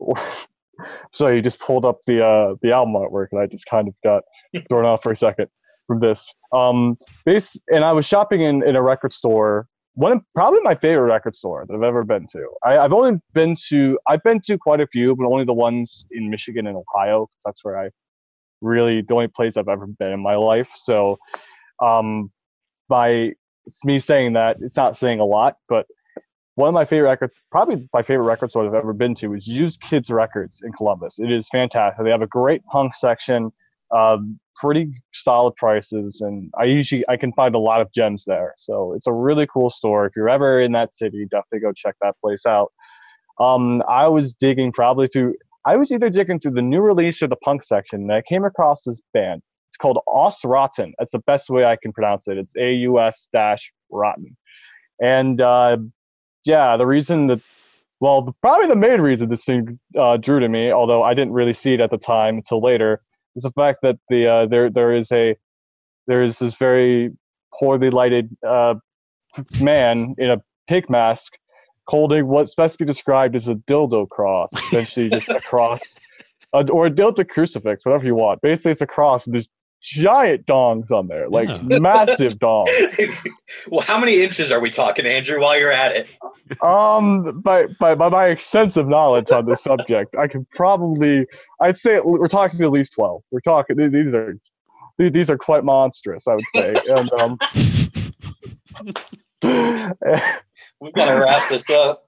so 1.12 1.28
you 1.28 1.40
just 1.40 1.60
pulled 1.60 1.84
up 1.84 2.00
the 2.06 2.24
uh, 2.24 2.54
the 2.62 2.72
album 2.72 2.94
artwork, 2.94 3.28
and 3.32 3.40
I 3.40 3.46
just 3.46 3.66
kind 3.66 3.88
of 3.88 3.94
got 4.04 4.24
thrown 4.68 4.84
off 4.84 5.02
for 5.02 5.12
a 5.12 5.16
second 5.16 5.46
from 5.86 6.00
this. 6.00 6.32
Um, 6.52 6.96
base, 7.24 7.56
and 7.68 7.84
I 7.84 7.92
was 7.92 8.06
shopping 8.06 8.42
in 8.42 8.62
in 8.62 8.76
a 8.76 8.82
record 8.82 9.14
store 9.14 9.68
one 9.96 10.12
of 10.12 10.20
probably 10.34 10.60
my 10.62 10.74
favorite 10.76 11.08
record 11.12 11.34
store 11.36 11.64
that 11.66 11.74
I've 11.74 11.82
ever 11.82 12.04
been 12.04 12.26
to. 12.32 12.46
I, 12.64 12.78
I've 12.78 12.92
only 12.92 13.18
been 13.34 13.56
to 13.70 13.98
I've 14.08 14.22
been 14.22 14.40
to 14.42 14.58
quite 14.58 14.80
a 14.80 14.86
few, 14.86 15.16
but 15.16 15.26
only 15.26 15.44
the 15.44 15.54
ones 15.54 16.06
in 16.12 16.30
Michigan 16.30 16.66
and 16.66 16.76
Ohio. 16.76 17.26
'cause 17.26 17.40
that's 17.44 17.64
where 17.64 17.78
I 17.78 17.90
really 18.60 19.02
the 19.02 19.14
only 19.14 19.28
place 19.28 19.56
I've 19.56 19.68
ever 19.68 19.86
been 19.86 20.12
in 20.12 20.20
my 20.22 20.36
life. 20.36 20.68
So, 20.76 21.18
um, 21.82 22.30
by 22.88 23.32
me 23.84 23.98
saying 23.98 24.34
that 24.34 24.58
it's 24.60 24.76
not 24.76 24.96
saying 24.96 25.20
a 25.20 25.24
lot, 25.24 25.56
but 25.68 25.86
one 26.56 26.68
of 26.68 26.74
my 26.74 26.84
favorite 26.86 27.08
records, 27.10 27.34
probably 27.50 27.88
my 27.92 28.02
favorite 28.02 28.26
record 28.26 28.50
store 28.50 28.66
I've 28.66 28.74
ever 28.74 28.92
been 28.94 29.14
to, 29.16 29.34
is 29.34 29.46
Used 29.48 29.80
Kids 29.82 30.10
Records 30.10 30.62
in 30.64 30.72
Columbus. 30.72 31.18
It 31.18 31.30
is 31.32 31.48
fantastic. 31.50 32.04
They 32.04 32.10
have 32.10 32.22
a 32.22 32.26
great 32.28 32.64
punk 32.66 32.94
section, 32.94 33.52
um, 33.94 34.38
pretty 34.56 34.90
solid 35.12 35.54
prices, 35.56 36.20
and 36.20 36.50
I 36.58 36.64
usually 36.64 37.04
I 37.08 37.16
can 37.16 37.32
find 37.32 37.54
a 37.54 37.58
lot 37.58 37.80
of 37.80 37.92
gems 37.92 38.24
there. 38.26 38.54
So 38.58 38.94
it's 38.94 39.06
a 39.06 39.12
really 39.12 39.46
cool 39.52 39.70
store. 39.70 40.06
If 40.06 40.12
you're 40.16 40.28
ever 40.28 40.60
in 40.60 40.72
that 40.72 40.94
city, 40.94 41.26
definitely 41.30 41.60
go 41.60 41.72
check 41.72 41.94
that 42.00 42.16
place 42.20 42.46
out. 42.46 42.72
Um, 43.38 43.82
I 43.88 44.08
was 44.08 44.34
digging 44.34 44.72
probably 44.72 45.08
through. 45.08 45.34
I 45.66 45.76
was 45.76 45.92
either 45.92 46.08
digging 46.08 46.40
through 46.40 46.52
the 46.52 46.62
new 46.62 46.80
release 46.80 47.20
or 47.22 47.26
the 47.26 47.36
punk 47.36 47.62
section, 47.62 48.02
and 48.02 48.12
I 48.12 48.22
came 48.22 48.44
across 48.44 48.82
this 48.84 49.02
band. 49.12 49.42
It's 49.68 49.76
called 49.76 49.98
Aus 50.06 50.44
Rotten. 50.44 50.94
That's 50.98 51.10
the 51.10 51.18
best 51.26 51.50
way 51.50 51.64
I 51.64 51.76
can 51.82 51.92
pronounce 51.92 52.28
it. 52.28 52.38
It's 52.38 52.54
A 52.56 52.72
U 52.74 53.00
S 53.00 53.28
dash 53.32 53.72
Rotten. 53.90 54.36
And 55.02 55.40
uh, 55.40 55.76
yeah, 56.44 56.76
the 56.76 56.86
reason 56.86 57.26
that, 57.26 57.40
well, 58.00 58.34
probably 58.40 58.68
the 58.68 58.76
main 58.76 59.00
reason 59.00 59.28
this 59.28 59.44
thing 59.44 59.78
uh, 59.98 60.16
drew 60.16 60.40
to 60.40 60.48
me, 60.48 60.70
although 60.70 61.02
I 61.02 61.12
didn't 61.14 61.34
really 61.34 61.52
see 61.52 61.74
it 61.74 61.80
at 61.80 61.90
the 61.90 61.98
time 61.98 62.36
until 62.36 62.62
later, 62.62 63.02
is 63.36 63.42
the 63.42 63.52
fact 63.52 63.80
that 63.82 63.98
the 64.08 64.26
uh, 64.26 64.46
there 64.46 64.70
there 64.70 64.94
is 64.94 65.10
a 65.12 65.36
there 66.06 66.22
is 66.22 66.38
this 66.38 66.54
very 66.54 67.10
poorly 67.54 67.90
lighted 67.90 68.36
uh, 68.46 68.74
man 69.60 70.14
in 70.18 70.30
a 70.30 70.42
pig 70.68 70.88
mask 70.90 71.34
holding 71.88 72.26
what's 72.26 72.54
best 72.54 72.78
to 72.78 72.84
be 72.84 72.86
described 72.86 73.36
as 73.36 73.48
a 73.48 73.54
dildo 73.54 74.08
cross, 74.08 74.50
essentially 74.54 75.08
just 75.08 75.28
a 75.28 75.40
cross, 75.40 75.80
uh, 76.52 76.64
or 76.70 76.86
a 76.86 76.90
dildo 76.90 77.28
crucifix, 77.28 77.84
whatever 77.84 78.04
you 78.04 78.14
want. 78.14 78.40
Basically, 78.40 78.72
it's 78.72 78.80
a 78.80 78.86
cross 78.86 79.26
with 79.26 79.34
these 79.34 79.48
giant 79.82 80.46
dongs 80.46 80.90
on 80.90 81.06
there, 81.08 81.28
like 81.28 81.48
Yeah. 81.48 81.78
massive 81.78 82.34
dongs. 82.38 82.68
well, 83.68 83.80
how 83.82 83.98
many 83.98 84.22
inches 84.22 84.50
are 84.50 84.60
we 84.60 84.70
talking, 84.70 85.06
Andrew? 85.06 85.40
While 85.40 85.58
you're 85.58 85.70
at 85.72 85.92
it, 85.94 86.06
Um, 86.62 87.40
by, 87.42 87.66
by 87.80 87.94
by 87.94 88.08
my 88.08 88.26
extensive 88.26 88.86
knowledge 88.88 89.30
on 89.30 89.46
this 89.46 89.62
subject, 89.62 90.14
I 90.16 90.28
can 90.28 90.46
probably, 90.54 91.26
I'd 91.60 91.78
say 91.78 92.00
we're 92.04 92.28
talking 92.28 92.60
at 92.62 92.70
least 92.70 92.92
twelve. 92.94 93.22
We're 93.30 93.40
talking 93.40 93.76
these 93.76 94.14
are 94.14 94.36
these 94.98 95.28
are 95.30 95.36
quite 95.38 95.64
monstrous, 95.64 96.26
I 96.26 96.34
would 96.34 96.44
say. 96.54 96.74
And 96.88 97.12
um, 97.20 97.38
We've 100.80 100.92
gotta 100.94 101.20
wrap 101.20 101.48
this 101.48 101.68
up. 101.70 102.04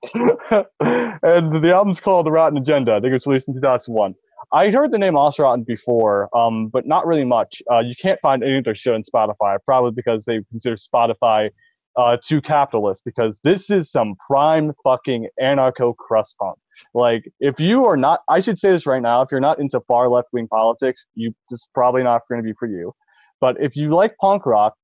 and 0.53 1.65
the 1.65 1.73
album's 1.75 2.01
called 2.01 2.27
The 2.27 2.31
Rotten 2.31 2.59
Agenda. 2.59 2.93
I 2.93 3.01
think 3.01 3.11
it 3.11 3.15
was 3.15 3.27
released 3.27 3.49
in 3.49 3.55
2001. 3.55 4.15
I 4.53 4.71
heard 4.71 4.93
the 4.93 4.99
name 4.99 5.15
Rotten 5.15 5.63
before, 5.65 6.35
um, 6.37 6.69
but 6.69 6.87
not 6.87 7.07
really 7.07 7.25
much. 7.25 7.63
Uh, 7.71 7.81
you 7.81 7.95
can't 8.01 8.19
find 8.21 8.43
any 8.43 8.59
of 8.59 8.65
their 8.65 8.75
shit 8.75 8.95
on 8.95 9.03
Spotify, 9.03 9.59
probably 9.65 9.91
because 9.91 10.25
they 10.25 10.41
consider 10.51 10.77
Spotify 10.77 11.51
uh, 11.97 12.17
too 12.25 12.41
capitalist. 12.41 13.03
Because 13.05 13.41
this 13.45 13.69
is 13.69 13.91
some 13.91 14.15
prime 14.27 14.73
fucking 14.85 15.29
anarcho 15.41 15.95
crust 15.97 16.35
punk. 16.41 16.57
Like, 16.95 17.25
if 17.41 17.61
you 17.61 17.85
are 17.85 17.97
not, 17.97 18.21
I 18.31 18.41
should 18.41 18.59
say 18.59 18.71
this 18.71 18.87
right 18.87 19.03
now, 19.03 19.21
if 19.21 19.29
you're 19.31 19.41
not 19.41 19.59
into 19.59 19.81
far 19.87 20.09
left 20.09 20.29
wing 20.33 20.49
politics, 20.49 21.05
you 21.15 21.35
this 21.51 21.67
probably 21.75 22.03
not 22.03 22.23
going 22.31 22.43
to 22.43 22.47
be 22.47 22.55
for 22.59 22.69
you. 22.69 22.93
But 23.41 23.57
if 23.61 23.77
you 23.77 23.95
like 23.95 24.17
punk 24.19 24.47
rock, 24.47 24.75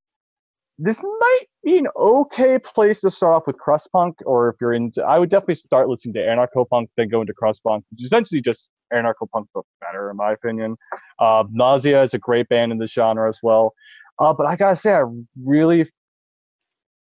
this 0.78 1.00
might 1.02 1.44
be 1.62 1.78
an 1.78 1.86
okay 1.96 2.58
place 2.58 3.00
to 3.02 3.10
start 3.10 3.34
off 3.34 3.46
with 3.46 3.56
crust 3.58 3.88
punk, 3.92 4.16
or 4.26 4.48
if 4.48 4.56
you're 4.60 4.74
into, 4.74 5.02
I 5.02 5.18
would 5.18 5.30
definitely 5.30 5.54
start 5.56 5.88
listening 5.88 6.14
to 6.14 6.20
anarcho 6.20 6.68
punk, 6.68 6.90
then 6.96 7.08
go 7.08 7.20
into 7.20 7.32
crust 7.32 7.62
punk, 7.62 7.84
which 7.90 8.00
is 8.00 8.06
essentially 8.06 8.40
just 8.40 8.68
anarcho 8.92 9.28
punk, 9.32 9.48
but 9.54 9.64
better 9.80 10.10
in 10.10 10.16
my 10.16 10.32
opinion. 10.32 10.76
Uh, 11.18 11.44
Nausea 11.50 12.02
is 12.02 12.14
a 12.14 12.18
great 12.18 12.48
band 12.48 12.72
in 12.72 12.78
the 12.78 12.88
genre 12.88 13.28
as 13.28 13.38
well. 13.42 13.72
Uh, 14.18 14.32
but 14.32 14.46
I 14.46 14.56
gotta 14.56 14.76
say, 14.76 14.92
I 14.92 15.04
really, 15.44 15.90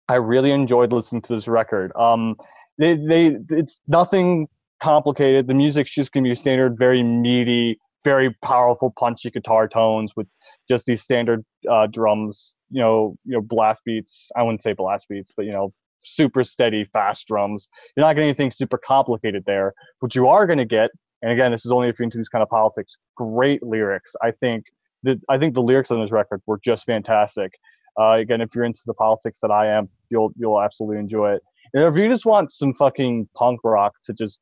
I 0.07 0.15
really 0.15 0.51
enjoyed 0.51 0.91
listening 0.91 1.21
to 1.23 1.35
this 1.35 1.47
record. 1.47 1.91
Um, 1.95 2.35
they, 2.79 2.95
they, 2.95 3.37
it's 3.49 3.79
nothing 3.87 4.47
complicated. 4.81 5.47
The 5.47 5.53
music's 5.53 5.91
just 5.91 6.11
gonna 6.11 6.27
be 6.27 6.35
standard, 6.35 6.77
very 6.77 7.03
meaty, 7.03 7.77
very 8.03 8.35
powerful, 8.43 8.93
punchy 8.97 9.29
guitar 9.29 9.67
tones 9.67 10.13
with 10.15 10.27
just 10.69 10.85
these 10.85 11.01
standard 11.01 11.43
uh, 11.69 11.87
drums, 11.87 12.55
you 12.69 12.81
know, 12.81 13.15
you 13.25 13.33
know, 13.33 13.41
blast 13.41 13.81
beats. 13.85 14.29
I 14.35 14.43
wouldn't 14.43 14.63
say 14.63 14.73
blast 14.73 15.07
beats, 15.09 15.33
but 15.35 15.45
you 15.45 15.51
know, 15.51 15.73
super 16.01 16.43
steady, 16.43 16.85
fast 16.91 17.27
drums. 17.27 17.67
You're 17.95 18.05
not 18.05 18.13
getting 18.13 18.29
anything 18.29 18.51
super 18.51 18.77
complicated 18.77 19.43
there. 19.45 19.73
What 19.99 20.15
you 20.15 20.27
are 20.27 20.45
going 20.47 20.59
to 20.59 20.65
get, 20.65 20.91
and 21.21 21.31
again, 21.31 21.51
this 21.51 21.65
is 21.65 21.71
only 21.71 21.89
if 21.89 21.99
you're 21.99 22.05
into 22.05 22.17
these 22.17 22.29
kind 22.29 22.43
of 22.43 22.49
politics. 22.49 22.97
Great 23.15 23.61
lyrics. 23.63 24.15
I 24.21 24.31
think 24.31 24.65
that 25.03 25.19
I 25.29 25.37
think 25.37 25.53
the 25.53 25.61
lyrics 25.61 25.91
on 25.91 26.01
this 26.01 26.11
record 26.11 26.41
were 26.45 26.59
just 26.63 26.85
fantastic. 26.85 27.53
Uh, 27.99 28.13
again, 28.13 28.41
if 28.41 28.49
you're 28.55 28.63
into 28.63 28.81
the 28.85 28.93
politics 28.93 29.39
that 29.41 29.51
I 29.51 29.67
am, 29.67 29.89
you'll 30.09 30.31
you'll 30.37 30.61
absolutely 30.61 30.99
enjoy 30.99 31.33
it. 31.33 31.41
And 31.73 31.83
if 31.83 31.95
you 31.95 32.09
just 32.09 32.25
want 32.25 32.51
some 32.51 32.73
fucking 32.73 33.29
punk 33.35 33.59
rock 33.63 33.93
to 34.05 34.13
just 34.13 34.39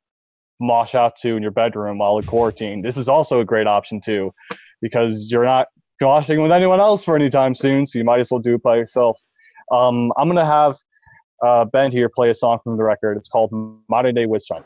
mosh 0.60 0.94
out 0.94 1.16
to 1.16 1.36
in 1.36 1.42
your 1.42 1.50
bedroom 1.50 1.98
while 1.98 2.18
in 2.18 2.24
quarantine, 2.24 2.82
this 2.82 2.96
is 2.96 3.08
also 3.08 3.40
a 3.40 3.44
great 3.44 3.66
option 3.66 4.00
too, 4.00 4.32
because 4.80 5.30
you're 5.30 5.44
not 5.44 5.68
goshing 6.02 6.42
with 6.42 6.52
anyone 6.52 6.80
else 6.80 7.04
for 7.04 7.16
any 7.16 7.30
time 7.30 7.54
soon, 7.54 7.86
so 7.86 7.98
you 7.98 8.04
might 8.04 8.20
as 8.20 8.30
well 8.30 8.40
do 8.40 8.54
it 8.54 8.62
by 8.62 8.76
yourself. 8.76 9.18
Um, 9.72 10.12
I'm 10.16 10.28
gonna 10.28 10.46
have 10.46 10.76
uh, 11.44 11.64
Ben 11.66 11.92
here 11.92 12.08
play 12.08 12.30
a 12.30 12.34
song 12.34 12.58
from 12.62 12.76
the 12.76 12.84
record. 12.84 13.16
It's 13.16 13.28
called 13.28 13.50
Modern 13.88 14.14
Day 14.14 14.26
Witch 14.26 14.46
Hunt. 14.50 14.64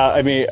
Yeah, 0.00 0.14
I 0.14 0.22
mean, 0.22 0.46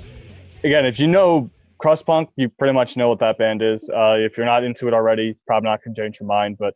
again, 0.64 0.84
if 0.84 0.98
you 0.98 1.06
know 1.06 1.50
crust 1.78 2.06
punk, 2.06 2.30
you 2.36 2.48
pretty 2.48 2.74
much 2.74 2.96
know 2.96 3.08
what 3.08 3.20
that 3.20 3.38
band 3.38 3.62
is. 3.62 3.88
Uh, 3.88 4.16
if 4.18 4.36
you're 4.36 4.46
not 4.46 4.64
into 4.64 4.88
it 4.88 4.94
already, 4.94 5.36
probably 5.46 5.70
not 5.70 5.82
gonna 5.82 5.96
change 5.96 6.20
your 6.20 6.26
mind. 6.26 6.58
But 6.58 6.74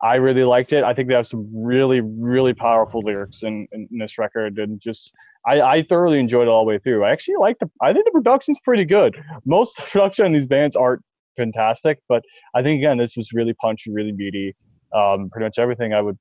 I 0.00 0.14
really 0.16 0.44
liked 0.44 0.72
it. 0.72 0.84
I 0.84 0.94
think 0.94 1.08
they 1.08 1.14
have 1.14 1.26
some 1.26 1.46
really, 1.54 2.00
really 2.00 2.54
powerful 2.54 3.00
lyrics 3.00 3.42
in, 3.42 3.66
in, 3.72 3.88
this 3.98 4.16
record, 4.16 4.58
and 4.58 4.80
just 4.80 5.12
I, 5.46 5.60
I 5.60 5.82
thoroughly 5.82 6.20
enjoyed 6.20 6.46
it 6.46 6.50
all 6.50 6.64
the 6.64 6.68
way 6.68 6.78
through. 6.78 7.04
I 7.04 7.10
actually 7.10 7.36
like 7.36 7.58
the. 7.58 7.70
I 7.82 7.92
think 7.92 8.04
the 8.06 8.12
production's 8.12 8.58
pretty 8.64 8.84
good. 8.84 9.16
Most 9.44 9.76
production 9.90 10.26
on 10.26 10.32
these 10.32 10.46
bands 10.46 10.76
aren't 10.76 11.02
fantastic, 11.36 11.98
but 12.08 12.22
I 12.54 12.62
think 12.62 12.78
again 12.78 12.96
this 12.96 13.16
was 13.16 13.32
really 13.32 13.54
punchy, 13.54 13.90
really 13.92 14.12
meaty. 14.12 14.56
Um, 14.94 15.28
pretty 15.30 15.44
much 15.44 15.58
everything 15.58 15.92
I 15.92 16.00
would 16.00 16.18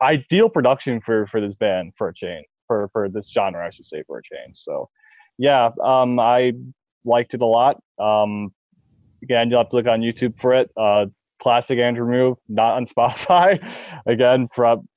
ideal 0.00 0.48
production 0.48 1.00
for 1.00 1.26
for 1.26 1.40
this 1.40 1.56
band 1.56 1.92
for 1.98 2.08
a 2.08 2.14
change 2.14 2.46
for 2.68 2.88
for 2.92 3.08
this 3.08 3.28
genre 3.32 3.66
I 3.66 3.70
should 3.70 3.86
say 3.86 4.04
for 4.06 4.18
a 4.18 4.22
change. 4.22 4.58
So 4.58 4.88
yeah, 5.38 5.70
um, 5.82 6.18
I 6.18 6.52
liked 7.04 7.34
it 7.34 7.40
a 7.40 7.46
lot. 7.46 7.80
Um, 7.98 8.52
again, 9.22 9.50
you'll 9.50 9.60
have 9.60 9.70
to 9.70 9.76
look 9.76 9.86
on 9.86 10.00
YouTube 10.00 10.38
for 10.38 10.54
it. 10.54 10.70
Uh, 10.76 11.06
classic 11.40 11.78
Andrew 11.78 12.06
Move, 12.06 12.36
not 12.48 12.74
on 12.76 12.86
Spotify. 12.98 13.58
again, 14.06 14.48
from 14.54 14.88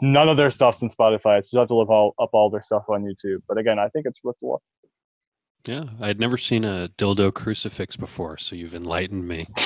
none 0.00 0.28
of 0.28 0.36
their 0.36 0.50
stuff's 0.50 0.82
on 0.82 0.90
Spotify, 0.90 1.42
so 1.44 1.48
you 1.52 1.58
have 1.58 1.68
to 1.68 1.74
look 1.74 1.88
all 1.88 2.14
up 2.20 2.30
all 2.32 2.50
their 2.50 2.62
stuff 2.62 2.84
on 2.88 3.02
YouTube. 3.02 3.38
But 3.48 3.58
again, 3.58 3.78
I 3.78 3.88
think 3.88 4.06
it's 4.06 4.22
worth 4.22 4.36
the 4.40 4.48
look. 4.48 4.62
Yeah, 5.66 5.84
I'd 6.00 6.18
never 6.18 6.38
seen 6.38 6.64
a 6.64 6.88
dildo 6.96 7.34
crucifix 7.34 7.96
before, 7.96 8.38
so 8.38 8.56
you've 8.56 8.74
enlightened 8.74 9.28
me. 9.28 9.46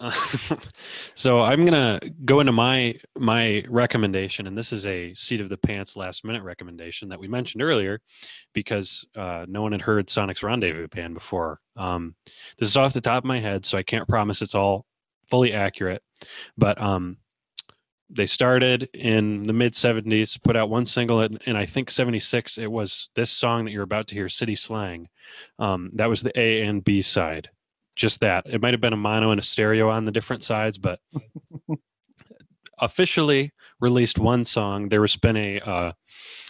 So 1.14 1.40
I'm 1.40 1.64
gonna 1.64 2.00
go 2.24 2.40
into 2.40 2.52
my 2.52 2.94
my 3.18 3.64
recommendation, 3.68 4.46
and 4.46 4.56
this 4.56 4.72
is 4.72 4.86
a 4.86 5.12
seat 5.14 5.40
of 5.40 5.50
the 5.50 5.58
pants 5.58 5.96
last 5.96 6.24
minute 6.24 6.42
recommendation 6.42 7.08
that 7.10 7.20
we 7.20 7.28
mentioned 7.28 7.62
earlier, 7.62 8.00
because 8.54 9.04
uh, 9.16 9.44
no 9.48 9.60
one 9.60 9.72
had 9.72 9.82
heard 9.82 10.08
Sonic's 10.08 10.42
Rendezvous 10.42 10.88
Band 10.88 11.14
before. 11.14 11.60
Um, 11.76 12.14
this 12.58 12.68
is 12.68 12.76
off 12.76 12.94
the 12.94 13.02
top 13.02 13.24
of 13.24 13.28
my 13.28 13.38
head, 13.38 13.66
so 13.66 13.76
I 13.76 13.82
can't 13.82 14.08
promise 14.08 14.40
it's 14.40 14.54
all 14.54 14.86
fully 15.28 15.52
accurate, 15.52 16.02
but 16.56 16.80
um, 16.80 17.18
they 18.08 18.26
started 18.26 18.88
in 18.94 19.42
the 19.42 19.52
mid 19.52 19.74
70s, 19.74 20.42
put 20.42 20.56
out 20.56 20.70
one 20.70 20.86
single, 20.86 21.20
and, 21.20 21.38
and 21.44 21.58
I 21.58 21.66
think 21.66 21.90
76 21.90 22.56
it 22.56 22.70
was 22.70 23.10
this 23.14 23.30
song 23.30 23.64
that 23.66 23.72
you're 23.72 23.82
about 23.82 24.08
to 24.08 24.14
hear, 24.14 24.30
City 24.30 24.54
Slang. 24.54 25.08
Um, 25.58 25.90
that 25.94 26.08
was 26.08 26.22
the 26.22 26.38
A 26.40 26.62
and 26.62 26.82
B 26.82 27.02
side 27.02 27.50
just 28.00 28.20
that. 28.20 28.46
It 28.46 28.60
might 28.60 28.74
have 28.74 28.80
been 28.80 28.92
a 28.92 28.96
mono 28.96 29.30
and 29.30 29.38
a 29.38 29.44
stereo 29.44 29.90
on 29.90 30.04
the 30.04 30.10
different 30.10 30.42
sides, 30.42 30.78
but 30.78 31.00
officially 32.80 33.52
released 33.80 34.18
one 34.18 34.44
song. 34.44 34.88
There 34.88 35.02
has 35.02 35.16
been 35.16 35.36
a 35.36 35.60
uh, 35.60 35.92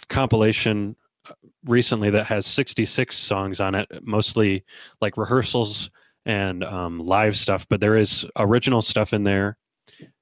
compilation 0.09 0.95
uh, 1.29 1.33
recently 1.65 2.09
that 2.11 2.25
has 2.27 2.45
66 2.47 3.15
songs 3.15 3.59
on 3.59 3.75
it, 3.75 3.87
mostly 4.01 4.63
like 5.01 5.17
rehearsals 5.17 5.91
and 6.25 6.63
um, 6.63 6.99
live 6.99 7.35
stuff, 7.37 7.67
but 7.69 7.81
there 7.81 7.97
is 7.97 8.25
original 8.37 8.81
stuff 8.81 9.13
in 9.13 9.23
there 9.23 9.57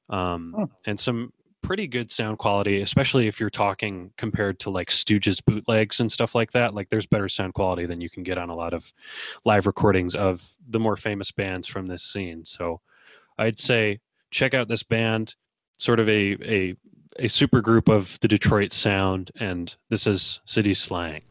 um, 0.10 0.70
and 0.88 1.00
some 1.00 1.32
pretty 1.70 1.86
good 1.86 2.10
sound 2.10 2.40
quality, 2.40 2.82
especially 2.82 3.28
if 3.28 3.40
you're 3.40 3.48
talking 3.48 4.10
compared 4.18 4.60
to 4.60 4.72
like 4.72 4.90
Stooges 4.90 5.40
bootlegs 5.46 6.00
and 6.00 6.12
stuff 6.12 6.34
like 6.34 6.52
that. 6.52 6.74
Like 6.74 6.90
there's 6.90 7.06
better 7.06 7.30
sound 7.30 7.54
quality 7.54 7.86
than 7.86 8.02
you 8.02 8.10
can 8.10 8.24
get 8.24 8.40
on 8.40 8.50
a 8.50 8.56
lot 8.56 8.74
of 8.74 8.92
live 9.46 9.68
recordings 9.68 10.16
of 10.16 10.52
the 10.68 10.80
more 10.80 10.98
famous 10.98 11.30
bands 11.30 11.68
from 11.68 11.86
this 11.86 12.02
scene. 12.02 12.44
So 12.44 12.82
I'd 13.38 13.60
say 13.60 14.00
check 14.32 14.56
out 14.56 14.68
this 14.68 14.82
band, 14.82 15.36
sort 15.78 16.00
of 16.00 16.10
a 16.10 16.38
a 16.42 16.76
a 17.20 17.28
super 17.28 17.62
group 17.62 17.88
of 17.88 18.20
the 18.22 18.28
Detroit 18.28 18.74
sound, 18.74 19.30
and 19.40 19.76
this 19.90 20.08
is 20.08 20.42
City 20.46 20.74
Slang. 20.74 21.22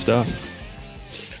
Stuff. 0.00 0.28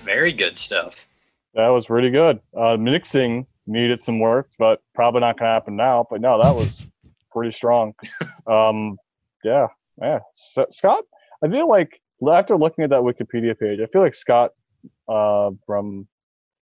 Very 0.04 0.34
good 0.34 0.58
stuff. 0.58 1.08
That 1.54 1.68
was 1.68 1.88
really 1.88 2.10
good. 2.10 2.40
Uh, 2.54 2.76
mixing 2.76 3.46
needed 3.66 4.02
some 4.02 4.20
work, 4.20 4.50
but 4.58 4.82
probably 4.94 5.22
not 5.22 5.38
gonna 5.38 5.50
happen 5.50 5.76
now. 5.76 6.06
But 6.10 6.20
no, 6.20 6.42
that 6.42 6.54
was 6.54 6.84
pretty 7.32 7.52
strong. 7.52 7.94
Um, 8.46 8.98
yeah, 9.42 9.68
yeah. 9.98 10.18
S- 10.58 10.76
Scott, 10.76 11.04
I 11.42 11.48
feel 11.48 11.70
like 11.70 12.02
after 12.30 12.54
looking 12.54 12.84
at 12.84 12.90
that 12.90 13.00
Wikipedia 13.00 13.58
page, 13.58 13.80
I 13.80 13.86
feel 13.86 14.02
like 14.02 14.14
Scott 14.14 14.50
uh, 15.08 15.52
from 15.64 16.06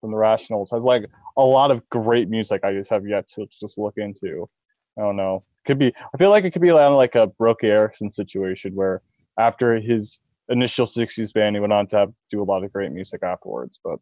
from 0.00 0.12
the 0.12 0.16
Rationals 0.18 0.70
has 0.70 0.84
like 0.84 1.04
a 1.36 1.42
lot 1.42 1.72
of 1.72 1.86
great 1.90 2.28
music. 2.28 2.62
I 2.62 2.74
just 2.74 2.90
have 2.90 3.08
yet 3.08 3.28
to 3.30 3.48
just 3.60 3.76
look 3.76 3.94
into. 3.96 4.48
I 4.96 5.00
don't 5.00 5.16
know. 5.16 5.42
Could 5.66 5.80
be. 5.80 5.92
I 6.14 6.16
feel 6.16 6.30
like 6.30 6.44
it 6.44 6.52
could 6.52 6.62
be 6.62 6.68
kind 6.68 6.78
of 6.78 6.96
like 6.96 7.16
a 7.16 7.32
Roky 7.40 7.66
Erickson 7.66 8.12
situation 8.12 8.76
where 8.76 9.02
after 9.36 9.80
his 9.80 10.20
initial 10.48 10.86
'60s 10.86 11.32
band, 11.32 11.56
he 11.56 11.60
went 11.60 11.72
on 11.72 11.86
to 11.88 11.96
have, 11.96 12.12
do 12.30 12.42
a 12.42 12.44
lot 12.44 12.64
of 12.64 12.72
great 12.72 12.92
music 12.92 13.22
afterwards. 13.22 13.78
But 13.82 13.98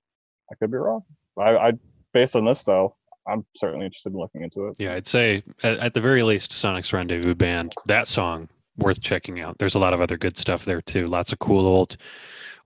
I 0.51 0.55
could 0.56 0.70
be 0.70 0.77
wrong. 0.77 1.02
I, 1.39 1.56
I 1.56 1.73
based 2.12 2.36
on 2.36 2.44
this 2.44 2.64
though, 2.64 2.97
I'm 3.28 3.44
certainly 3.56 3.86
interested 3.86 4.12
in 4.12 4.18
looking 4.18 4.43
into 4.43 4.68
it. 4.68 4.77
Yeah, 4.78 4.94
I'd 4.94 5.06
say 5.06 5.43
at, 5.62 5.78
at 5.78 5.94
the 5.94 6.01
very 6.01 6.23
least, 6.23 6.52
Sonic's 6.52 6.93
Rendezvous 6.93 7.35
Band, 7.35 7.74
that 7.86 8.09
song 8.09 8.48
worth 8.78 9.01
checking 9.01 9.40
out. 9.40 9.59
There's 9.59 9.74
a 9.74 9.78
lot 9.78 9.93
of 9.93 10.01
other 10.01 10.16
good 10.16 10.36
stuff 10.36 10.64
there 10.64 10.82
too. 10.82 11.06
Lots 11.06 11.32
of 11.32 11.39
cool 11.39 11.66
old, 11.66 11.97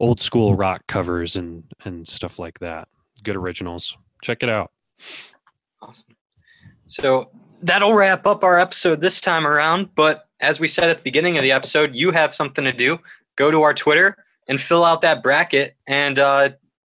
old 0.01 0.21
school 0.21 0.55
rock 0.55 0.87
covers 0.87 1.37
and 1.37 1.65
and 1.85 2.07
stuff 2.07 2.39
like 2.39 2.59
that. 2.61 2.89
Good 3.23 3.37
originals. 3.37 3.97
Check 4.23 4.43
it 4.43 4.49
out. 4.49 4.71
Awesome. 5.83 6.17
So 6.87 7.31
that'll 7.63 7.95
wrap 7.95 8.27
up 8.27 8.45
our 8.45 8.59
episode 8.59 9.01
this 9.01 9.21
time 9.21 9.47
around. 9.47 9.95
But 9.95 10.27
as 10.41 10.61
we 10.61 10.69
said 10.69 10.91
at 10.91 10.99
the 10.99 11.03
beginning 11.03 11.37
of 11.37 11.43
the 11.43 11.53
episode, 11.53 11.95
you 11.95 12.11
have 12.11 12.35
something 12.35 12.65
to 12.65 12.73
do. 12.73 12.99
Go 13.41 13.51
to 13.51 13.63
our 13.63 13.73
Twitter 13.73 14.23
and 14.49 14.61
fill 14.61 14.85
out 14.85 15.01
that 15.01 15.23
bracket 15.23 15.75
and 15.87 16.19
uh, 16.19 16.51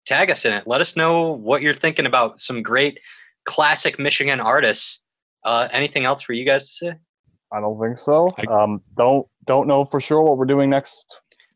tag 0.06 0.30
us 0.30 0.44
in 0.44 0.52
it. 0.52 0.68
Let 0.68 0.82
us 0.82 0.98
know 0.98 1.32
what 1.32 1.61
you're 1.61 1.74
thinking 1.74 2.06
about 2.06 2.41
some 2.41 2.61
great 2.61 2.99
classic 3.45 3.98
Michigan 3.98 4.41
artists. 4.41 5.03
Uh, 5.45 5.70
anything 5.72 6.03
else 6.03 6.22
for 6.22 6.34
you 6.34 6.44
guys 6.44 6.68
to 6.68 6.74
say? 6.74 6.94
I 7.53 7.61
don't 7.61 7.80
think 7.80 7.98
so. 7.98 8.28
I- 8.38 8.64
um, 8.64 8.82
don't 8.98 9.26
don't 9.48 9.68
know 9.68 9.86
for 9.86 10.02
sure 10.02 10.22
what 10.22 10.38
we're 10.38 10.44
doing 10.44 10.70
next 10.70 11.06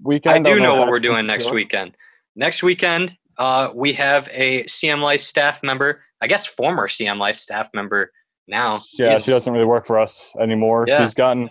weekend. 0.02 0.36
I 0.36 0.38
do 0.38 0.56
don't 0.56 0.64
know 0.64 0.76
what 0.76 0.88
we're 0.88 1.02
doing 1.02 1.28
next 1.28 1.46
sure. 1.46 1.54
weekend. 1.54 1.98
Next 2.38 2.64
weekend, 2.64 3.18
uh, 3.38 3.72
we 3.76 3.92
have 3.92 4.30
a 4.32 4.64
CM 4.68 5.02
Life 5.02 5.22
staff 5.22 5.64
member, 5.64 6.02
I 6.22 6.28
guess 6.28 6.46
former 6.46 6.88
CM 6.88 7.18
Life 7.18 7.36
staff 7.36 7.70
member 7.74 8.14
now. 8.48 8.84
Yeah, 8.94 9.20
she 9.20 9.32
doesn't 9.32 9.52
really 9.52 9.66
work 9.66 9.86
for 9.86 10.00
us 10.00 10.32
anymore. 10.40 10.86
Yeah. 10.88 11.04
She's 11.04 11.14
gotten 11.14 11.50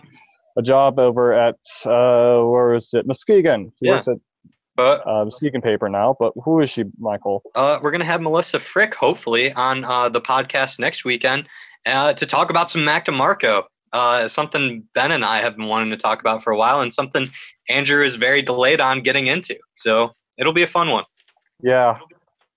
a 0.57 0.61
job 0.61 0.99
over 0.99 1.33
at 1.33 1.55
uh, 1.85 2.41
where 2.43 2.73
is 2.75 2.89
it? 2.93 3.05
Muskegon. 3.05 3.71
She 3.79 3.85
Yeah. 3.87 3.93
works 3.95 4.07
at 4.07 4.17
But 4.75 5.07
uh, 5.07 5.25
Muskegon 5.25 5.61
paper 5.61 5.89
now. 5.89 6.15
But 6.19 6.33
who 6.43 6.61
is 6.61 6.69
she, 6.69 6.85
Michael? 6.99 7.41
uh, 7.55 7.79
we're 7.81 7.91
going 7.91 7.99
to 8.01 8.05
have 8.05 8.21
Melissa 8.21 8.59
Frick, 8.59 8.93
hopefully, 8.95 9.51
on 9.53 9.83
uh, 9.83 10.09
the 10.09 10.21
podcast 10.21 10.79
next 10.79 11.03
weekend 11.05 11.47
uh, 11.85 12.13
to 12.13 12.25
talk 12.25 12.49
about 12.49 12.69
some 12.69 12.83
Mac 12.85 13.05
DeMarco. 13.05 13.63
Uh, 13.93 14.27
something 14.27 14.83
Ben 14.93 15.11
and 15.11 15.23
I 15.23 15.37
have 15.41 15.55
been 15.55 15.67
wanting 15.67 15.89
to 15.91 15.97
talk 15.97 16.19
about 16.19 16.43
for 16.43 16.51
a 16.51 16.57
while, 16.57 16.81
and 16.81 16.93
something 16.93 17.29
Andrew 17.69 18.03
is 18.03 18.15
very 18.15 18.41
delayed 18.41 18.81
on 18.81 19.01
getting 19.01 19.27
into. 19.27 19.55
So 19.75 20.11
it'll 20.37 20.53
be 20.53 20.61
a 20.63 20.67
fun 20.67 20.89
one. 20.89 21.05
Yeah, 21.63 21.97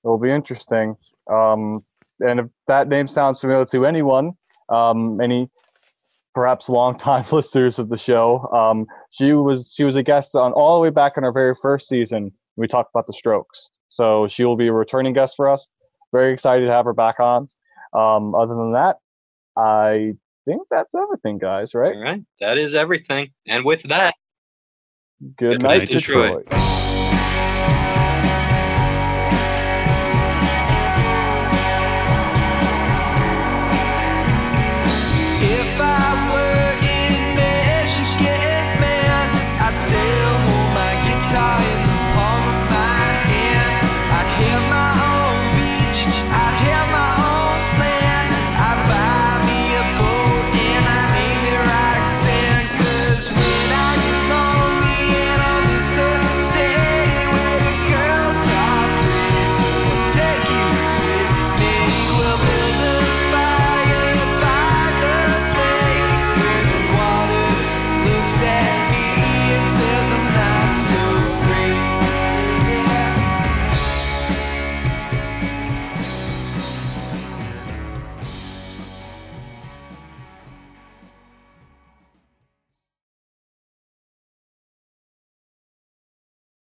it'll 0.04 0.18
be 0.18 0.30
interesting. 0.30 0.96
Um, 1.32 1.84
and 2.18 2.40
if 2.40 2.46
that 2.66 2.88
name 2.88 3.06
sounds 3.06 3.40
familiar 3.40 3.64
to 3.66 3.86
anyone, 3.86 4.32
um, 4.68 5.20
any 5.20 5.48
perhaps 6.34 6.68
longtime 6.68 7.24
listeners 7.32 7.78
of 7.78 7.88
the 7.88 7.96
show, 7.96 8.48
um, 8.52 8.86
she 9.10 9.32
was 9.32 9.72
she 9.74 9.84
was 9.84 9.96
a 9.96 10.02
guest 10.02 10.34
on 10.34 10.52
all 10.52 10.76
the 10.76 10.82
way 10.82 10.90
back 10.90 11.14
in 11.16 11.24
our 11.24 11.32
very 11.32 11.54
first 11.60 11.88
season. 11.88 12.32
We 12.56 12.66
talked 12.66 12.90
about 12.94 13.06
the 13.06 13.12
Strokes, 13.12 13.68
so 13.88 14.28
she 14.28 14.44
will 14.44 14.56
be 14.56 14.68
a 14.68 14.72
returning 14.72 15.12
guest 15.12 15.34
for 15.36 15.48
us. 15.48 15.68
Very 16.12 16.32
excited 16.32 16.66
to 16.66 16.72
have 16.72 16.84
her 16.84 16.92
back 16.92 17.20
on. 17.20 17.48
Um, 17.92 18.34
other 18.34 18.54
than 18.54 18.72
that, 18.72 18.98
I 19.56 20.12
think 20.44 20.62
that's 20.70 20.94
everything, 20.94 21.38
guys. 21.38 21.74
Right? 21.74 21.94
All 21.94 22.02
right. 22.02 22.22
That 22.40 22.58
is 22.58 22.74
everything. 22.74 23.30
And 23.46 23.64
with 23.64 23.84
that, 23.84 24.14
Good, 25.20 25.36
Good 25.36 25.62
night, 25.62 25.78
night, 25.80 25.90
Detroit. 25.90 26.44
Detroit. 26.48 26.69